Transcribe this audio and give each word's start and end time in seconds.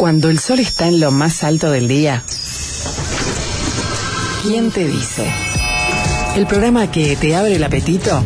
Cuando 0.00 0.30
el 0.30 0.38
sol 0.38 0.60
está 0.60 0.88
en 0.88 0.98
lo 0.98 1.10
más 1.10 1.44
alto 1.44 1.70
del 1.70 1.86
día, 1.86 2.24
¿quién 4.42 4.70
te 4.70 4.88
dice? 4.88 5.30
El 6.36 6.46
programa 6.46 6.90
que 6.90 7.16
te 7.16 7.36
abre 7.36 7.56
el 7.56 7.62
apetito 7.62 8.24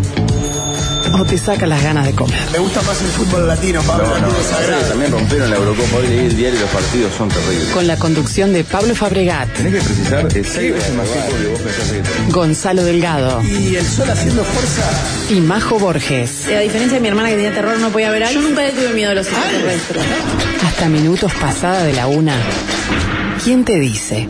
o 1.20 1.24
te 1.24 1.38
saca 1.38 1.66
las 1.66 1.82
ganas 1.82 2.06
de 2.06 2.12
comer. 2.12 2.38
Me 2.52 2.58
gusta 2.58 2.82
más 2.82 3.00
el 3.00 3.08
fútbol 3.08 3.46
latino, 3.48 3.80
Pablo. 3.82 4.04
No, 4.20 4.26
no, 4.26 4.28
sí, 4.32 4.88
también 4.88 5.12
rompieron 5.12 5.50
la 5.50 5.56
Eurocopa. 5.56 5.96
Hoy 5.96 6.06
leí 6.08 6.26
el 6.26 6.36
diario 6.36 6.58
y 6.58 6.62
los 6.62 6.70
partidos 6.70 7.12
son 7.16 7.28
terribles. 7.28 7.68
Con 7.68 7.86
la 7.86 7.96
conducción 7.96 8.52
de 8.52 8.64
Pablo 8.64 8.94
Fabregat, 8.94 9.48
Tenés 9.52 9.74
que 9.74 9.80
precisar 9.80 10.26
eh, 10.36 10.44
seis 10.44 10.72
veces 10.74 10.94
más 10.94 11.06
tiempo 11.08 11.30
que 11.38 11.46
vos 11.48 11.60
pensás 11.60 11.88
que 11.90 12.00
tenés. 12.00 12.32
Gonzalo 12.34 12.84
Delgado 12.84 13.42
Y 13.42 13.76
el 13.76 13.86
sol 13.86 14.10
haciendo 14.10 14.44
fuerza. 14.44 14.90
y 15.30 15.40
Majo 15.40 15.78
Borges. 15.78 16.46
A 16.46 16.60
diferencia 16.60 16.94
de 16.96 17.00
mi 17.00 17.08
hermana 17.08 17.28
que 17.28 17.36
tenía 17.36 17.54
terror, 17.54 17.78
no 17.78 17.90
podía 17.90 18.10
ver 18.10 18.24
algo. 18.24 18.40
Yo 18.40 18.48
nunca 18.48 18.62
le 18.62 18.70
tuve 18.72 18.92
miedo 18.92 19.10
a 19.12 19.14
los 19.14 19.26
extraterrestres. 19.26 20.02
Hasta 20.66 20.88
minutos 20.88 21.32
pasada 21.40 21.84
de 21.84 21.92
la 21.92 22.06
una. 22.06 22.34
¿Quién 23.42 23.64
te 23.64 23.78
dice? 23.78 24.28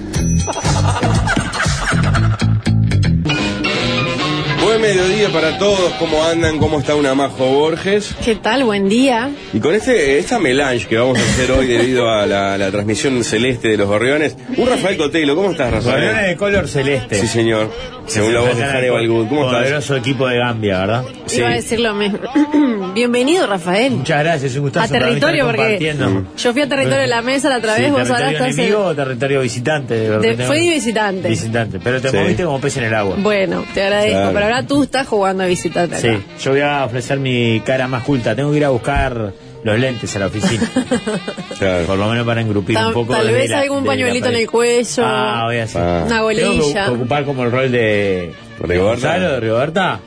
Buen 4.76 4.92
mediodía 4.96 5.28
para 5.28 5.56
todos. 5.56 5.92
¿Cómo 6.00 6.24
andan? 6.24 6.58
¿Cómo 6.58 6.80
está 6.80 6.96
una 6.96 7.14
Majo 7.14 7.46
Borges? 7.46 8.12
¿Qué 8.24 8.34
tal? 8.34 8.64
Buen 8.64 8.88
día. 8.88 9.30
Y 9.52 9.60
con 9.60 9.72
este 9.72 10.18
esta 10.18 10.40
melange 10.40 10.88
que 10.88 10.96
vamos 10.96 11.16
a 11.16 11.22
hacer 11.22 11.52
hoy 11.52 11.68
debido 11.68 12.10
a 12.10 12.26
la, 12.26 12.58
la 12.58 12.70
transmisión 12.72 13.22
celeste 13.22 13.68
de 13.68 13.76
los 13.76 13.86
gorriones, 13.86 14.36
un 14.56 14.68
Rafael 14.68 14.96
Cotelo. 14.96 15.36
¿Cómo 15.36 15.52
estás, 15.52 15.70
Gorriones 15.84 16.10
Rafael? 16.10 16.26
de 16.30 16.36
color 16.36 16.66
celeste. 16.66 17.20
Sí, 17.20 17.28
señor. 17.28 17.70
Según 18.06 18.34
la 18.34 18.40
voz 18.40 18.54
de 18.56 18.64
Hannibal 18.64 19.08
Good. 19.08 19.28
¿Cómo 19.28 19.46
estás? 19.46 19.60
Poderoso 19.62 19.96
equipo 19.96 20.26
de 20.28 20.36
Gambia, 20.38 20.78
¿verdad? 20.80 21.04
Sí. 21.24 21.38
Iba 21.38 21.48
a 21.48 21.52
decir 21.54 21.80
lo 21.80 21.94
mismo. 21.94 22.18
Bienvenido, 22.94 23.46
Rafael. 23.46 23.92
Muchas 23.94 24.18
gracias, 24.22 24.50
es 24.52 24.56
un 24.58 24.64
gustazo. 24.64 24.94
A 24.94 24.98
territorio, 24.98 25.46
porque 25.46 25.94
yo 26.36 26.52
fui 26.52 26.60
a 26.62 26.68
territorio 26.68 27.00
de 27.00 27.06
la 27.06 27.22
mesa 27.22 27.48
la 27.48 27.58
otra 27.58 27.76
Sí, 27.76 27.82
vez, 27.82 27.92
vos 27.92 28.00
ahora 28.00 28.26
territorio 28.26 28.38
estás 28.44 28.58
enemigo 28.58 28.80
en... 28.82 28.86
o 28.88 28.94
territorio 28.94 29.40
visitante. 29.40 29.94
de 30.18 30.36
fui 30.46 30.68
visitante. 30.70 31.28
Visitante, 31.30 31.78
pero 31.82 32.00
te 32.00 32.10
Sí. 32.10 32.16
moviste 32.18 32.44
como 32.44 32.60
pez 32.60 32.76
en 32.76 32.84
el 32.84 32.94
agua. 32.94 33.16
Bueno, 33.18 33.64
te 33.72 33.82
agradezco, 33.82 34.12
Claro. 34.18 34.30
pero 34.34 34.44
ahora 34.44 34.63
tú 34.66 34.82
estás 34.84 35.06
jugando 35.06 35.44
a 35.44 35.46
visitante 35.46 35.96
acá. 35.96 36.08
Sí, 36.08 36.18
yo 36.42 36.50
voy 36.52 36.60
a 36.60 36.84
ofrecer 36.84 37.18
mi 37.18 37.60
cara 37.64 37.88
más 37.88 38.02
culta. 38.04 38.34
Tengo 38.34 38.50
que 38.50 38.58
ir 38.58 38.64
a 38.64 38.70
buscar 38.70 39.32
los 39.62 39.78
lentes 39.78 40.14
a 40.16 40.18
la 40.18 40.26
oficina. 40.26 40.68
Claro. 41.58 41.86
Por 41.86 41.98
lo 41.98 42.08
menos 42.08 42.26
para 42.26 42.40
engrupir 42.40 42.74
Tal, 42.76 42.88
un 42.88 42.92
poco. 42.92 43.14
tal 43.14 43.28
vez 43.30 43.48
la- 43.48 43.60
algún 43.60 43.84
pañuelito 43.84 44.28
en 44.28 44.34
el 44.36 44.50
cuello, 44.50 45.04
Ah, 45.06 45.42
voy 45.46 45.58
a 45.58 45.64
hacer. 45.64 45.82
Ah. 45.82 46.04
una 46.04 46.08
Tengo 46.08 46.28
que 46.28 46.44
bolilla. 46.58 46.90
ocupar 46.90 47.24
como 47.24 47.44
el 47.44 47.52
rol 47.52 47.70
de. 47.72 48.32
¿Rigoberta? 48.60 49.18
de 49.18 49.40
Rigoberta. 49.40 50.00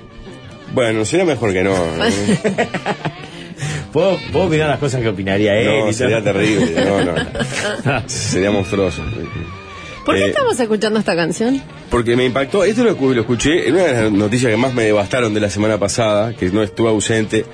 Bueno, 0.74 1.06
sería 1.06 1.26
mejor 1.26 1.54
que 1.54 1.64
no. 1.64 1.74
¿Puedo, 3.94 4.18
puedo 4.32 4.46
opinar 4.48 4.68
las 4.70 4.80
cosas 4.80 5.02
que 5.02 5.08
opinaría 5.08 5.56
él. 5.56 5.86
No, 5.86 5.94
sería 5.94 6.22
terrible. 6.22 6.86
No, 6.86 7.04
no. 7.04 8.02
Sería 8.08 8.52
monstruoso. 8.52 9.02
¿Por 10.08 10.16
qué 10.16 10.24
Eh, 10.24 10.28
estamos 10.30 10.60
escuchando 10.60 10.98
esta 11.00 11.16
canción? 11.16 11.62
Porque 11.92 12.16
me 12.16 12.26
impactó, 12.26 12.64
esto 12.64 12.84
lo, 12.84 12.98
escu- 12.98 13.14
lo 13.14 13.22
escuché 13.22 13.68
en 13.68 13.76
una 13.76 13.84
de 13.84 13.94
las 14.04 14.12
noticias 14.12 14.50
que 14.50 14.58
más 14.58 14.74
me 14.74 14.86
devastaron 14.86 15.34
de 15.36 15.40
la 15.42 15.50
semana 15.52 15.78
pasada, 15.78 16.34
que 16.34 16.50
no 16.50 16.64
estuve 16.64 16.90
ausente 16.90 17.46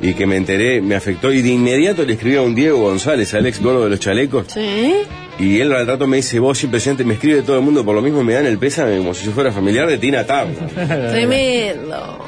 y 0.00 0.14
que 0.14 0.24
me 0.26 0.36
enteré, 0.36 0.80
me 0.80 0.94
afectó 0.94 1.32
y 1.32 1.42
de 1.42 1.48
inmediato 1.50 2.04
le 2.04 2.14
escribí 2.14 2.36
a 2.36 2.42
un 2.42 2.54
Diego 2.54 2.78
González, 2.78 3.34
al 3.34 3.44
ex 3.46 3.60
gordo 3.60 3.84
de 3.84 3.90
los 3.90 3.98
chalecos, 4.00 4.46
Sí. 4.54 4.92
y 5.38 5.60
él 5.60 5.72
al 5.72 5.86
rato 5.86 6.06
me 6.06 6.18
dice, 6.18 6.38
vos 6.38 6.56
siempre 6.58 6.76
presente, 6.78 7.04
me 7.04 7.14
escribe 7.14 7.42
todo 7.42 7.56
el 7.56 7.62
mundo, 7.62 7.84
por 7.84 7.94
lo 7.94 8.02
mismo 8.02 8.22
me 8.24 8.34
dan 8.34 8.46
el 8.46 8.56
pésame 8.58 8.96
como 8.98 9.12
si 9.12 9.26
yo 9.26 9.32
fuera 9.32 9.50
familiar 9.52 9.86
de 9.88 9.98
Tina 9.98 10.24
Turner. 10.24 11.10
Tremendo. 11.10 12.18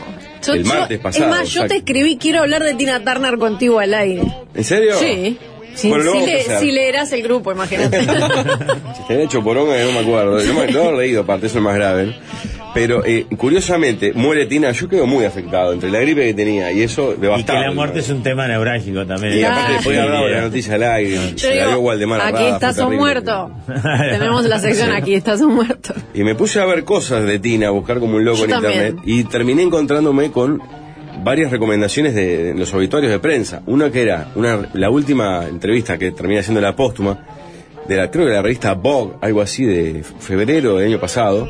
Yo, 0.44 0.54
El 0.54 0.62
yo- 0.64 0.68
martes 0.74 0.98
pasado, 1.00 1.24
es 1.24 1.30
más, 1.30 1.40
yo 1.50 1.62
exacto. 1.62 1.68
te 1.68 1.76
escribí, 1.78 2.16
quiero 2.16 2.40
hablar 2.40 2.62
de 2.62 2.74
Tina 2.74 3.02
Turner 3.04 3.38
contigo 3.38 3.78
al 3.80 3.92
aire. 3.94 4.22
¿En 4.54 4.64
serio? 4.64 4.94
Sí. 4.98 5.36
Si, 5.78 5.88
Bueno, 5.88 6.12
le- 6.26 6.58
si 6.58 6.72
leerás 6.72 7.12
el 7.12 7.22
grupo, 7.22 7.52
imagínate. 7.52 8.00
Si 8.96 9.02
te 9.06 9.22
hecho 9.22 9.42
poronga 9.44 9.76
no 9.84 9.92
me 9.92 9.98
acuerdo. 10.00 10.38
No 10.44 10.54
me 10.54 10.70
no 10.72 10.90
he 10.90 10.96
leído, 11.06 11.22
aparte, 11.22 11.46
eso 11.46 11.58
es 11.58 11.64
más 11.64 11.74
grave. 11.76 12.06
¿no? 12.06 12.12
Pero 12.74 13.04
eh, 13.04 13.26
curiosamente, 13.36 14.12
muere 14.12 14.46
Tina, 14.46 14.72
yo 14.72 14.88
quedo 14.88 15.06
muy 15.06 15.24
afectado 15.24 15.72
entre 15.72 15.90
la 15.90 16.00
gripe 16.00 16.26
que 16.26 16.34
tenía 16.34 16.70
y 16.72 16.82
eso 16.82 17.12
Y 17.12 17.14
que 17.14 17.20
devastado. 17.22 17.60
la 17.60 17.72
muerte 17.72 18.00
es 18.00 18.08
un 18.10 18.22
tema 18.22 18.46
neurálgico 18.46 19.06
también. 19.06 19.38
Y 19.38 19.42
aparte 19.44 19.72
después 19.74 19.98
hablaba 19.98 20.26
de 20.26 20.32
la 20.34 20.40
noticia 20.42 20.74
al 20.74 20.82
aire, 20.82 21.38
se 21.38 21.54
la 21.54 21.68
dio 21.68 21.80
Waldemar 21.80 22.20
aquí 22.20 22.32
Rafa, 22.44 22.54
estás 22.54 22.78
un 22.78 22.96
muerto. 22.96 23.50
Tenemos 24.10 24.44
la 24.44 24.58
sección 24.58 24.90
aquí 24.92 25.14
estás 25.14 25.40
un 25.40 25.54
muerto. 25.54 25.94
Y 26.14 26.22
me 26.24 26.34
puse 26.34 26.60
a 26.60 26.66
ver 26.66 26.84
cosas 26.84 27.24
de 27.24 27.38
Tina, 27.38 27.68
a 27.68 27.70
buscar 27.70 28.00
como 28.00 28.16
un 28.16 28.24
loco 28.24 28.38
Yo 28.38 28.44
en 28.44 28.50
también. 28.50 28.72
internet, 28.74 29.02
y 29.06 29.24
terminé 29.24 29.62
encontrándome 29.62 30.30
con 30.30 30.60
varias 31.22 31.50
recomendaciones 31.50 32.14
de, 32.14 32.44
de 32.44 32.54
los 32.54 32.72
obituarios 32.74 33.10
de 33.12 33.18
prensa. 33.18 33.62
Una 33.66 33.90
que 33.90 34.02
era 34.02 34.28
una, 34.34 34.68
la 34.74 34.90
última 34.90 35.46
entrevista 35.46 35.98
que 35.98 36.12
terminé 36.12 36.40
haciendo 36.40 36.60
la 36.60 36.74
póstuma, 36.76 37.26
de 37.86 37.96
la, 37.96 38.10
creo 38.10 38.26
que 38.26 38.32
la 38.32 38.42
revista 38.42 38.74
Vogue, 38.74 39.14
algo 39.20 39.40
así 39.40 39.64
de 39.64 40.02
febrero 40.18 40.76
del 40.76 40.88
año 40.88 41.00
pasado. 41.00 41.48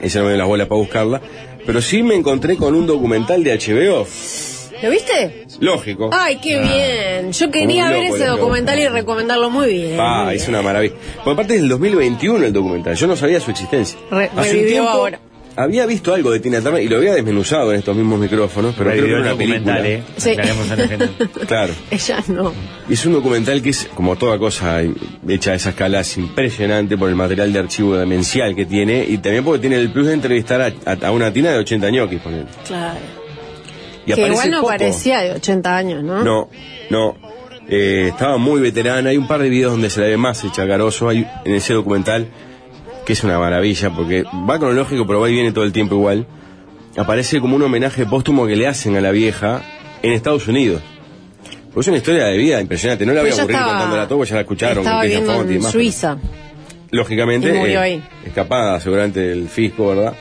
Esa 0.00 0.18
no 0.20 0.24
me 0.26 0.30
dio 0.32 0.38
las 0.38 0.46
bolas 0.48 0.68
para 0.68 0.78
buscarla. 0.78 1.20
Pero 1.66 1.82
sí 1.82 2.02
me 2.02 2.14
encontré 2.14 2.56
con 2.56 2.74
un 2.74 2.86
documental 2.86 3.42
de 3.44 3.56
HBO. 3.58 4.06
¿Lo 4.82 4.90
viste? 4.90 5.44
Lógico. 5.60 6.08
Ay, 6.10 6.38
qué 6.42 6.58
bien. 6.58 7.32
Yo 7.32 7.50
quería 7.50 7.90
ver 7.90 8.04
ese 8.04 8.24
documental 8.26 8.78
y 8.78 8.88
recomendarlo 8.88 9.50
muy 9.50 9.70
bien. 9.74 9.96
Ah, 10.00 10.30
es 10.32 10.48
una 10.48 10.62
maravilla. 10.62 10.94
Por 11.22 11.34
aparte 11.34 11.56
es 11.56 11.60
del 11.60 11.68
2021 11.68 12.46
el 12.46 12.52
documental. 12.52 12.94
Yo 12.94 13.06
no 13.06 13.14
sabía 13.14 13.40
su 13.40 13.50
existencia. 13.50 13.98
Re- 14.10 14.30
Hace 14.34 14.60
un 14.60 14.66
tiempo 14.66 14.88
ahora. 14.88 15.20
Había 15.62 15.86
visto 15.86 16.14
algo 16.14 16.30
de 16.30 16.40
Tina 16.40 16.60
Turner 16.60 16.82
y 16.82 16.88
lo 16.88 16.96
había 16.98 17.14
desmenuzado 17.14 17.72
en 17.72 17.78
estos 17.78 17.94
mismos 17.96 18.18
micrófonos, 18.20 18.74
pero 18.76 18.90
creo 18.90 19.04
que 19.04 19.10
era 19.10 19.18
el 19.18 19.24
una 19.26 19.36
película. 19.36 19.86
¿eh? 19.88 20.02
Sí. 20.16 20.30
Aclaremos 20.30 20.70
a 20.70 20.76
la 20.76 20.88
gente. 20.88 21.08
Claro. 21.46 21.72
Ella 21.90 22.24
no. 22.28 22.52
Es 22.88 23.04
un 23.06 23.12
documental 23.12 23.60
que 23.62 23.70
es, 23.70 23.88
como 23.94 24.16
toda 24.16 24.38
cosa 24.38 24.80
hecha 25.28 25.52
a 25.52 25.54
esa 25.54 25.70
escala, 25.70 26.00
es 26.00 26.16
impresionante 26.16 26.96
por 26.96 27.08
el 27.08 27.14
material 27.16 27.52
de 27.52 27.58
archivo 27.58 27.96
demencial 27.96 28.54
que 28.54 28.66
tiene 28.66 29.04
y 29.08 29.18
también 29.18 29.44
porque 29.44 29.60
tiene 29.60 29.76
el 29.76 29.90
plus 29.92 30.06
de 30.06 30.14
entrevistar 30.14 30.60
a, 30.62 30.72
a- 30.84 31.06
a 31.06 31.10
una 31.12 31.32
Tina 31.32 31.50
de 31.52 31.58
80 31.58 31.86
años, 31.86 32.08
ponele. 32.22 32.46
Claro. 32.66 32.98
Y 34.06 34.12
que 34.14 34.26
igual 34.26 34.50
no 34.50 34.56
poco. 34.62 34.68
parecía 34.72 35.20
de 35.20 35.32
80 35.32 35.76
años, 35.76 36.02
¿no? 36.02 36.24
No, 36.24 36.48
no. 36.88 37.16
Eh, 37.68 38.06
estaba 38.08 38.38
muy 38.38 38.60
veterana. 38.60 39.10
Hay 39.10 39.16
un 39.16 39.28
par 39.28 39.40
de 39.42 39.48
videos 39.48 39.72
donde 39.72 39.90
se 39.90 40.00
la 40.00 40.06
ve 40.06 40.16
más 40.16 40.42
hecha 40.42 40.66
caroso. 40.66 41.08
Hay 41.08 41.24
en 41.44 41.54
ese 41.54 41.74
documental, 41.74 42.26
que 43.04 43.12
es 43.14 43.24
una 43.24 43.38
maravilla, 43.38 43.90
porque 43.90 44.22
va 44.48 44.58
cronológico, 44.58 45.06
pero 45.06 45.20
va 45.20 45.28
y 45.30 45.32
viene 45.34 45.52
todo 45.52 45.64
el 45.64 45.72
tiempo 45.72 45.94
igual. 45.96 46.26
Aparece 46.96 47.40
como 47.40 47.56
un 47.56 47.62
homenaje 47.62 48.04
póstumo 48.06 48.46
que 48.46 48.56
le 48.56 48.66
hacen 48.66 48.96
a 48.96 49.00
la 49.00 49.10
vieja 49.10 49.62
en 50.02 50.12
Estados 50.12 50.48
Unidos. 50.48 50.82
Pues 51.72 51.86
es 51.86 51.88
una 51.88 51.98
historia 51.98 52.24
de 52.24 52.36
vida 52.36 52.60
impresionante. 52.60 53.06
No 53.06 53.12
la 53.12 53.20
voy 53.22 53.30
a 53.30 53.34
aburrir 53.34 53.50
estaba- 53.56 53.70
contándola 53.72 54.08
todo, 54.08 54.24
ya 54.24 54.34
la 54.34 54.40
escucharon. 54.40 54.78
Estaba 54.78 55.00
con 55.02 55.50
y 55.52 55.54
en 55.54 55.62
Suiza. 55.62 56.18
Lógicamente, 56.90 57.52
murió 57.52 57.74
eh, 57.80 57.82
ahí. 57.84 58.02
escapada 58.26 58.80
seguramente 58.80 59.20
del 59.20 59.48
fisco, 59.48 59.88
¿verdad? 59.88 60.14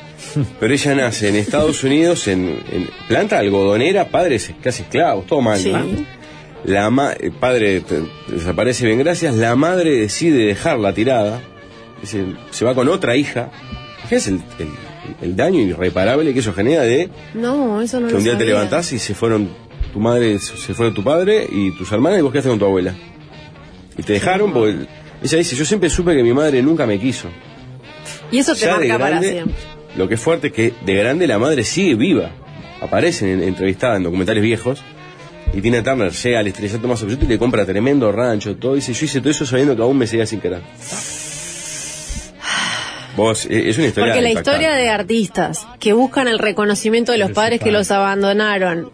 Pero 0.60 0.72
ella 0.74 0.94
nace 0.96 1.30
en 1.30 1.36
Estados 1.38 1.84
Unidos, 1.84 2.28
en, 2.28 2.62
en 2.72 2.88
planta 3.08 3.40
algodonera, 3.40 4.10
padres 4.10 4.52
casi 4.62 4.84
esclavos, 4.84 5.26
todo 5.26 5.42
mal. 5.42 5.58
Sí. 5.58 5.74
La 6.66 6.90
ma- 6.92 7.14
el 7.14 7.32
padre 7.32 7.82
desaparece 8.28 8.86
bien, 8.86 9.00
gracias. 9.00 9.34
La 9.36 9.56
madre 9.56 9.92
decide 9.96 10.46
dejarla 10.46 10.94
tirada. 10.94 11.42
Dice, 12.02 12.26
se 12.52 12.66
va 12.66 12.74
con 12.76 12.88
otra 12.90 13.16
hija. 13.16 13.50
Fíjense 14.04 14.32
el, 14.32 14.42
el- 14.60 14.70
el 15.22 15.36
daño 15.36 15.60
irreparable 15.60 16.34
que 16.34 16.40
eso 16.40 16.54
genera 16.54 16.84
de 16.84 17.10
No, 17.34 17.82
eso 17.82 18.00
no 18.00 18.08
que 18.10 18.16
un 18.16 18.24
día 18.24 18.38
te 18.38 18.46
levantás 18.46 18.92
y 18.94 19.00
se 19.00 19.16
fueron 19.16 19.50
tu 19.92 20.00
madre, 20.00 20.38
se 20.38 20.74
fueron 20.76 20.94
tu 20.94 21.04
padre 21.04 21.48
y 21.52 21.72
tus 21.72 21.92
hermanas 21.92 22.20
y 22.20 22.22
vos 22.22 22.32
quedaste 22.32 22.50
con 22.50 22.60
tu 22.60 22.66
abuela. 22.66 22.94
Y 23.98 24.04
te 24.04 24.14
dejaron 24.14 24.54
porque 24.54 24.86
ella 25.24 25.38
dice, 25.40 25.56
yo 25.56 25.66
siempre 25.66 25.90
supe 25.90 26.16
que 26.16 26.22
mi 26.24 26.32
madre 26.32 26.62
nunca 26.62 26.86
me 26.86 27.00
quiso. 27.00 27.28
Y 28.32 28.38
eso 28.38 28.54
te 28.54 28.62
Ya 28.62 28.78
marca 28.78 28.98
para 29.00 29.10
grande, 29.10 29.32
siempre. 29.32 29.56
Lo 29.98 30.08
que 30.08 30.14
es 30.14 30.22
fuerte 30.22 30.48
es 30.48 30.54
que 30.54 30.74
de 30.86 30.94
grande 30.94 31.26
la 31.26 31.40
madre 31.40 31.64
sigue 31.64 31.96
viva. 31.96 32.30
Aparece 32.82 33.34
en, 33.34 33.42
entrevistada 33.42 33.98
en 33.98 34.04
documentales 34.04 34.44
viejos. 34.44 34.84
Y 35.54 35.62
Tina 35.62 35.82
Turner 35.82 36.12
llega 36.12 36.40
al 36.40 36.48
estrellato 36.48 36.88
más 36.88 37.02
absoluto 37.02 37.26
y 37.26 37.28
le 37.28 37.40
compra 37.40 37.66
tremendo 37.66 38.12
rancho, 38.12 38.56
todo. 38.58 38.74
Y 38.74 38.76
dice, 38.82 38.94
yo 38.94 39.06
hice 39.06 39.20
todo 39.20 39.32
eso 39.32 39.46
sabiendo 39.48 39.76
que 39.76 39.82
aún 39.82 39.98
me 39.98 40.06
seguía 40.06 40.28
sin 40.28 40.40
querer. 40.40 40.62
Vos, 43.20 43.46
es 43.50 43.78
una 43.78 43.88
historia 43.88 44.14
Porque 44.14 44.22
la 44.22 44.30
impactante. 44.30 44.64
historia 44.64 44.76
de 44.76 44.90
artistas 44.90 45.68
que 45.80 45.94
buscan 45.94 46.28
el 46.28 46.40
reconocimiento 46.40 47.12
de 47.12 47.18
los 47.20 47.32
padres 47.32 47.60
que 47.60 47.72
los 47.72 47.92
abandonaron, 47.92 48.90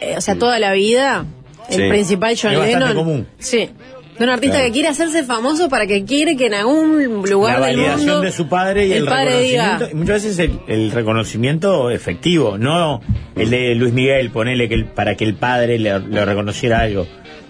eh, 0.00 0.14
o 0.16 0.20
sea, 0.20 0.34
toda 0.36 0.58
la 0.58 0.72
vida, 0.72 1.24
el 1.70 1.76
Sí. 1.76 1.88
principal 1.88 2.36
John 2.40 2.52
Es 2.54 2.60
Lennon. 2.60 2.94
común. 2.94 3.26
Sí. 3.38 3.70
De 4.18 4.24
un 4.24 4.30
artista 4.30 4.56
Claro. 4.56 4.66
que 4.66 4.72
quiere 4.72 4.88
hacerse 4.88 5.22
famoso 5.22 5.68
para 5.68 5.86
que 5.86 6.04
quiere 6.04 6.36
que 6.36 6.46
en 6.46 6.54
algún 6.54 7.22
lugar 7.30 7.60
la 7.60 7.66
del 7.68 7.76
validación 7.76 8.00
mundo 8.08 8.20
de 8.22 8.32
su 8.32 8.48
padre 8.48 8.86
y 8.88 8.92
el, 8.92 9.04
padre 9.04 9.26
reconocimiento. 9.26 9.84
diga 9.86 9.96
muchas 9.96 10.24
veces 10.24 10.38
el, 10.40 10.58
el 10.66 10.90
reconocimiento 10.90 11.90
efectivo, 11.90 12.58
no 12.58 13.00
el 13.36 13.48
de 13.50 13.76
Luis 13.76 13.92
Miguel, 13.92 14.30
ponele 14.30 14.68
que 14.68 14.74
el- 14.74 14.86
para 14.86 15.14
que 15.14 15.24
el 15.24 15.34
padre 15.34 15.78
le, 15.78 16.00
le 16.00 16.24
reconociera 16.24 16.80
algo, 16.80 17.06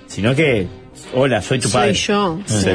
sino 0.08 0.34
que, 0.34 0.66
hola, 1.14 1.40
soy 1.40 1.58
tu 1.58 1.68
soy 1.68 1.80
padre. 1.80 1.94
yo. 1.94 2.38
Sí. 2.44 2.58
sí. 2.64 2.70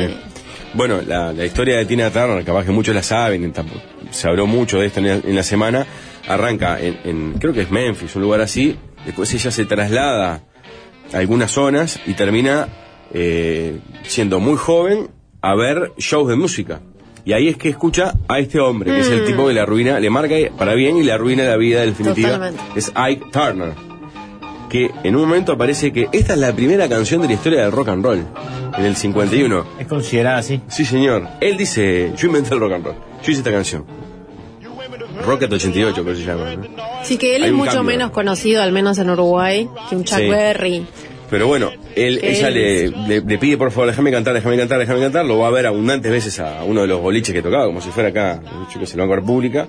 Bueno, 0.73 1.01
la, 1.05 1.31
la 1.33 1.45
historia 1.45 1.77
de 1.77 1.85
Tina 1.85 2.09
Turner, 2.09 2.43
capaz 2.43 2.65
que 2.65 2.71
muchos 2.71 2.95
la 2.95 3.03
saben, 3.03 3.51
tampoco- 3.53 3.81
se 4.11 4.27
habló 4.27 4.47
mucho 4.47 4.79
de 4.79 4.87
esto 4.87 4.99
en 4.99 5.07
la, 5.07 5.13
en 5.15 5.35
la 5.35 5.43
semana, 5.43 5.85
arranca 6.27 6.79
en, 6.79 6.97
en- 7.03 7.33
creo 7.39 7.53
que 7.53 7.61
es 7.61 7.71
Memphis, 7.71 8.15
un 8.15 8.21
lugar 8.23 8.41
así, 8.41 8.75
después 9.05 9.33
ella 9.33 9.51
se 9.51 9.65
traslada 9.65 10.41
a 11.13 11.17
algunas 11.17 11.51
zonas 11.51 11.99
y 12.07 12.13
termina 12.13 12.67
eh, 13.13 13.77
siendo 14.03 14.39
muy 14.39 14.57
joven, 14.57 15.09
a 15.41 15.55
ver 15.55 15.91
shows 15.97 16.27
de 16.29 16.35
música. 16.35 16.81
Y 17.25 17.33
ahí 17.33 17.47
es 17.47 17.55
que 17.57 17.69
escucha 17.69 18.13
a 18.27 18.39
este 18.39 18.59
hombre, 18.59 18.91
que 18.91 18.99
es 18.99 19.07
el 19.09 19.25
tipo 19.25 19.47
que 19.47 19.53
le 19.53 19.59
arruina, 19.61 19.99
le 19.99 20.09
marca 20.09 20.35
para 20.57 20.73
bien 20.73 20.97
y 20.97 21.03
le 21.03 21.11
arruina 21.13 21.43
la 21.43 21.55
vida 21.55 21.81
definitiva. 21.81 22.31
Totalmente. 22.33 22.61
Es 22.75 22.91
Ike 22.95 23.25
Turner. 23.31 23.73
Que 24.73 24.89
en 25.03 25.15
un 25.15 25.21
momento 25.21 25.53
aparece 25.53 25.93
que 25.93 26.09
esta 26.11 26.33
es 26.33 26.39
la 26.39 26.51
primera 26.53 26.89
canción 26.89 27.21
de 27.21 27.27
la 27.27 27.33
historia 27.35 27.61
del 27.61 27.71
rock 27.71 27.89
and 27.89 28.03
roll, 28.03 28.25
en 28.77 28.83
el 28.85 28.95
51. 28.95 29.65
Es 29.79 29.87
considerada 29.87 30.39
así. 30.39 30.61
Sí, 30.67 30.83
señor. 30.83 31.27
Él 31.39 31.55
dice, 31.57 32.11
yo 32.17 32.27
inventé 32.27 32.53
el 32.55 32.59
rock 32.59 32.73
and 32.73 32.85
roll. 32.85 32.95
Yo 33.23 33.31
hice 33.31 33.39
esta 33.41 33.51
canción. 33.51 33.85
Rocket 35.25 35.51
88, 35.53 36.03
que 36.03 36.15
se 36.15 36.23
llama. 36.25 36.55
¿no? 36.55 36.63
Sí, 37.03 37.17
que 37.17 37.35
él 37.35 37.43
Hay 37.43 37.49
es 37.49 37.55
mucho 37.55 37.71
cambio. 37.71 37.83
menos 37.95 38.11
conocido, 38.11 38.61
al 38.61 38.71
menos 38.71 38.97
en 38.97 39.09
Uruguay, 39.11 39.69
que 39.89 39.95
un 39.95 40.03
Chuck 40.03 40.17
Sí. 40.17 40.27
Berry. 40.27 40.85
Pero 41.29 41.47
bueno, 41.47 41.71
él, 41.95 42.19
ella 42.23 42.49
le, 42.49 42.89
le- 42.89 43.21
le 43.21 43.37
pide 43.37 43.57
por 43.57 43.71
favor, 43.71 43.87
déjame 43.89 44.11
cantar, 44.11 44.33
déjame 44.33 44.57
cantar, 44.57 44.79
déjame 44.79 44.99
cantar. 44.99 45.23
Lo 45.25 45.37
va 45.39 45.47
a 45.47 45.51
ver 45.51 45.65
abundantes 45.67 46.11
veces 46.11 46.39
a 46.39 46.63
uno 46.63 46.81
de 46.81 46.87
los 46.87 46.99
boliches 47.01 47.33
que 47.33 47.41
tocaba, 47.41 47.65
como 47.65 47.79
si 47.79 47.89
fuera 47.89 48.09
acá, 48.09 48.41
yo 48.73 48.79
que 48.79 48.85
sé, 48.85 48.95
el 48.95 49.01
Banco 49.01 49.15
República. 49.15 49.67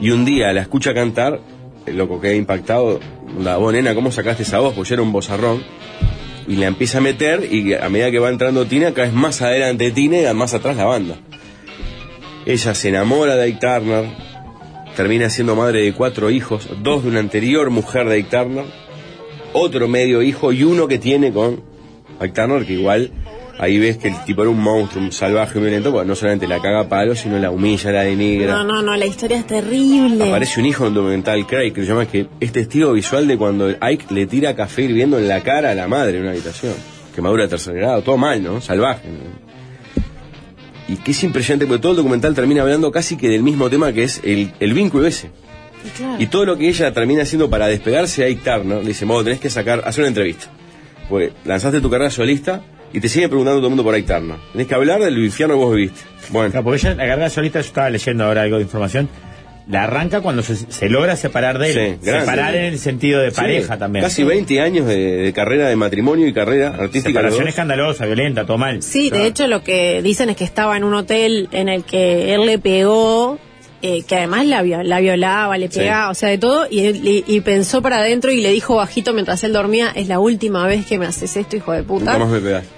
Y 0.00 0.10
un 0.10 0.24
día 0.24 0.52
la 0.52 0.62
escucha 0.62 0.94
cantar, 0.94 1.40
loco 1.86 2.20
queda 2.20 2.34
impactado. 2.34 3.00
La 3.40 3.56
vos, 3.56 3.72
nena, 3.72 3.94
¿cómo 3.94 4.10
sacaste 4.10 4.42
esa 4.42 4.60
voz? 4.60 4.74
Pues 4.74 4.90
era 4.90 5.02
un 5.02 5.12
bozarrón. 5.12 5.62
Y 6.46 6.56
la 6.56 6.66
empieza 6.66 6.98
a 6.98 7.00
meter 7.00 7.48
y 7.50 7.74
a 7.74 7.88
medida 7.88 8.10
que 8.10 8.18
va 8.18 8.28
entrando 8.28 8.66
Tina, 8.66 8.92
cada 8.92 9.06
vez 9.06 9.16
más 9.16 9.40
adelante 9.40 9.90
Tina 9.90 10.18
y 10.18 10.34
más 10.34 10.52
atrás 10.52 10.76
la 10.76 10.84
banda. 10.84 11.16
Ella 12.44 12.74
se 12.74 12.90
enamora 12.90 13.36
de 13.36 13.46
Ike 13.46 13.58
Turner, 13.60 14.04
termina 14.94 15.30
siendo 15.30 15.56
madre 15.56 15.82
de 15.82 15.94
cuatro 15.94 16.30
hijos, 16.30 16.68
dos 16.82 17.02
de 17.02 17.08
una 17.08 17.20
anterior 17.20 17.70
mujer 17.70 18.06
de 18.08 18.16
Ike 18.16 18.28
Turner, 18.30 18.64
otro 19.54 19.88
medio 19.88 20.20
hijo 20.20 20.52
y 20.52 20.64
uno 20.64 20.86
que 20.86 20.98
tiene 20.98 21.32
con 21.32 21.62
Ike 22.20 22.34
Turner, 22.34 22.66
que 22.66 22.74
igual 22.74 23.10
ahí 23.58 23.78
ves 23.78 23.98
que 23.98 24.08
el 24.08 24.24
tipo 24.24 24.42
era 24.42 24.50
un 24.50 24.60
monstruo, 24.60 25.02
un 25.02 25.12
salvaje, 25.12 25.58
violento, 25.58 25.92
porque 25.92 26.08
no 26.08 26.14
solamente 26.14 26.46
la 26.46 26.60
caga 26.60 26.80
a 26.80 26.88
palos, 26.88 27.20
sino 27.20 27.38
la 27.38 27.50
humilla, 27.50 27.92
la 27.92 28.02
denigra. 28.02 28.54
No, 28.54 28.64
no, 28.64 28.82
no, 28.82 28.96
la 28.96 29.06
historia 29.06 29.38
es 29.38 29.46
terrible. 29.46 30.28
Aparece 30.28 30.60
un 30.60 30.66
hijo 30.66 30.84
en 30.84 30.88
un 30.88 30.94
documental, 30.94 31.46
Craig, 31.46 31.72
que 31.72 31.82
se 31.82 31.88
llama 31.88 32.06
que 32.06 32.26
es 32.40 32.52
testigo 32.52 32.92
visual 32.92 33.26
de 33.26 33.36
cuando 33.36 33.74
Ike 33.80 34.06
le 34.10 34.26
tira 34.26 34.54
café 34.54 34.82
hirviendo 34.82 35.18
en 35.18 35.28
la 35.28 35.40
cara 35.42 35.70
a 35.70 35.74
la 35.74 35.88
madre 35.88 36.16
en 36.16 36.22
una 36.22 36.32
habitación. 36.32 36.74
Quemadura 37.14 37.44
de 37.44 37.48
tercer 37.48 37.74
grado, 37.74 38.02
todo 38.02 38.16
mal, 38.16 38.42
¿no? 38.42 38.60
Salvaje. 38.60 39.08
¿no? 39.08 39.44
Y 40.88 40.96
que 40.96 41.12
es 41.12 41.24
impresionante 41.24 41.66
porque 41.66 41.80
todo 41.80 41.92
el 41.92 41.96
documental 41.96 42.34
termina 42.34 42.62
hablando 42.62 42.90
casi 42.90 43.16
que 43.16 43.28
del 43.28 43.42
mismo 43.42 43.70
tema 43.70 43.92
que 43.92 44.02
es 44.02 44.20
el, 44.24 44.52
el 44.60 44.74
vínculo 44.74 45.06
ese. 45.06 45.30
Claro. 45.96 46.16
Y 46.18 46.26
todo 46.26 46.44
lo 46.44 46.58
que 46.58 46.68
ella 46.68 46.92
termina 46.92 47.22
haciendo 47.22 47.48
para 47.48 47.66
despegarse 47.68 48.24
a 48.24 48.26
Ike 48.26 48.42
Turner, 48.42 48.82
le 48.82 48.88
dice, 48.88 49.04
vos 49.04 49.22
tenés 49.22 49.38
que 49.38 49.50
sacar, 49.50 49.82
hacer 49.86 50.02
una 50.02 50.08
entrevista. 50.08 50.46
Pues 51.08 51.32
lanzaste 51.44 51.80
tu 51.80 51.90
carrera 51.90 52.10
solista 52.10 52.62
y 52.94 53.00
te 53.00 53.08
sigue 53.08 53.28
preguntando 53.28 53.58
todo 53.58 53.66
el 53.66 53.70
mundo 53.72 53.84
por 53.84 53.94
Ike 53.94 54.06
Turner. 54.12 54.36
Tenés 54.52 54.66
que 54.66 54.74
hablar 54.74 55.00
del 55.02 55.18
infierno 55.22 55.56
que 55.56 55.64
vos 55.64 55.74
viviste. 55.76 56.00
Bueno, 56.30 56.50
Claro, 56.50 56.64
porque 56.64 56.78
ella, 56.80 56.94
la 56.94 57.06
carrera 57.06 57.28
solita, 57.30 57.60
yo 57.60 57.66
estaba 57.66 57.90
leyendo 57.90 58.24
ahora 58.24 58.42
algo 58.42 58.56
de 58.56 58.62
información, 58.62 59.08
la 59.66 59.84
arranca 59.84 60.20
cuando 60.20 60.42
se, 60.42 60.56
se 60.56 60.88
logra 60.90 61.16
separar 61.16 61.58
de 61.58 61.70
él. 61.70 61.98
Sí. 62.02 62.10
Separar 62.10 62.54
en 62.54 62.64
el 62.66 62.78
sentido 62.78 63.20
de 63.20 63.30
sí, 63.30 63.36
pareja 63.36 63.78
también. 63.78 64.04
Casi 64.04 64.22
20 64.22 64.60
años 64.60 64.86
de, 64.86 64.96
de 65.16 65.32
carrera 65.32 65.68
de 65.68 65.76
matrimonio 65.76 66.26
y 66.28 66.32
carrera 66.34 66.68
artística. 66.68 67.08
Separación 67.08 67.48
escandalosa, 67.48 68.04
violenta, 68.06 68.44
todo 68.46 68.58
mal. 68.58 68.82
Sí, 68.82 69.08
Claro. 69.08 69.22
de 69.24 69.28
hecho 69.30 69.46
lo 69.48 69.62
que 69.62 70.02
dicen 70.02 70.28
es 70.30 70.36
que 70.36 70.44
estaba 70.44 70.76
en 70.76 70.84
un 70.84 70.94
hotel 70.94 71.48
en 71.52 71.68
el 71.70 71.84
que 71.84 72.34
él 72.34 72.44
le 72.46 72.58
pegó, 72.58 73.38
eh, 73.86 74.02
que 74.02 74.16
además 74.16 74.46
la, 74.46 74.62
vio- 74.62 74.82
la 74.82 74.98
violaba, 75.00 75.58
le 75.58 75.68
Sí. 75.70 75.80
pegaba, 75.80 76.08
o 76.10 76.14
sea, 76.14 76.30
de 76.30 76.38
todo, 76.38 76.66
y, 76.70 76.80
y, 76.88 77.22
y 77.26 77.40
pensó 77.42 77.82
para 77.82 77.98
adentro 77.98 78.32
y 78.32 78.40
le 78.40 78.50
dijo 78.50 78.76
bajito 78.76 79.12
mientras 79.12 79.44
él 79.44 79.52
dormía, 79.52 79.90
es 79.94 80.08
la 80.08 80.20
última 80.20 80.66
vez 80.66 80.86
que 80.86 80.98
me 80.98 81.04
haces 81.04 81.36
esto, 81.36 81.56
hijo 81.56 81.72
de 81.72 81.82
puta. 81.82 82.18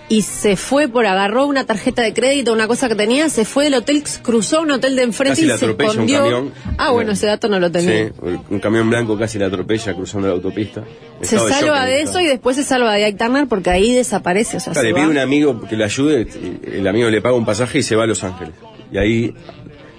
Y 0.08 0.22
se 0.22 0.56
fue 0.56 0.88
por, 0.88 1.06
agarró 1.06 1.46
una 1.46 1.64
tarjeta 1.64 2.02
de 2.02 2.12
crédito, 2.12 2.52
una 2.52 2.66
cosa 2.66 2.88
que 2.88 2.96
tenía, 2.96 3.28
se 3.28 3.44
fue 3.44 3.64
del 3.64 3.74
hotel, 3.74 4.02
cruzó 4.22 4.62
un 4.62 4.70
hotel 4.72 4.96
de 4.96 5.02
enfrente 5.04 5.42
Casi 5.42 5.52
y 5.54 5.58
se 5.58 5.64
un 5.66 5.80
escondió. 5.80 6.18
camión. 6.24 6.52
Ah, 6.78 6.90
bueno, 6.90 7.12
ese 7.12 7.26
dato 7.26 7.48
no 7.48 7.60
lo 7.60 7.70
tenía. 7.70 8.08
Sí, 8.08 8.12
un 8.50 8.58
camión 8.58 8.90
blanco 8.90 9.16
casi 9.16 9.38
la 9.38 9.46
atropella 9.46 9.94
cruzando 9.94 10.26
la 10.26 10.34
autopista. 10.34 10.82
Se 11.22 11.36
de 11.36 11.48
salva 11.50 11.86
de 11.86 12.02
eso 12.02 12.20
y 12.20 12.26
después 12.26 12.56
se 12.56 12.64
salva 12.64 12.92
de 12.94 13.04
Ike 13.04 13.16
Turner 13.18 13.46
porque 13.46 13.70
ahí 13.70 13.92
desaparece, 13.94 14.56
o 14.56 14.60
sea, 14.60 14.72
Claro, 14.72 14.82
se 14.84 14.88
le 14.88 14.94
pide 14.94 15.04
va. 15.06 15.10
un 15.12 15.18
amigo 15.18 15.60
que 15.68 15.76
le 15.76 15.84
ayude, 15.84 16.26
el 16.64 16.86
amigo 16.86 17.08
le 17.10 17.20
paga 17.22 17.34
un 17.36 17.44
pasaje 17.46 17.78
y 17.78 17.82
se 17.84 17.94
va 17.96 18.04
a 18.04 18.06
Los 18.06 18.22
Ángeles. 18.24 18.54
Y 18.92 18.98
ahí, 18.98 19.34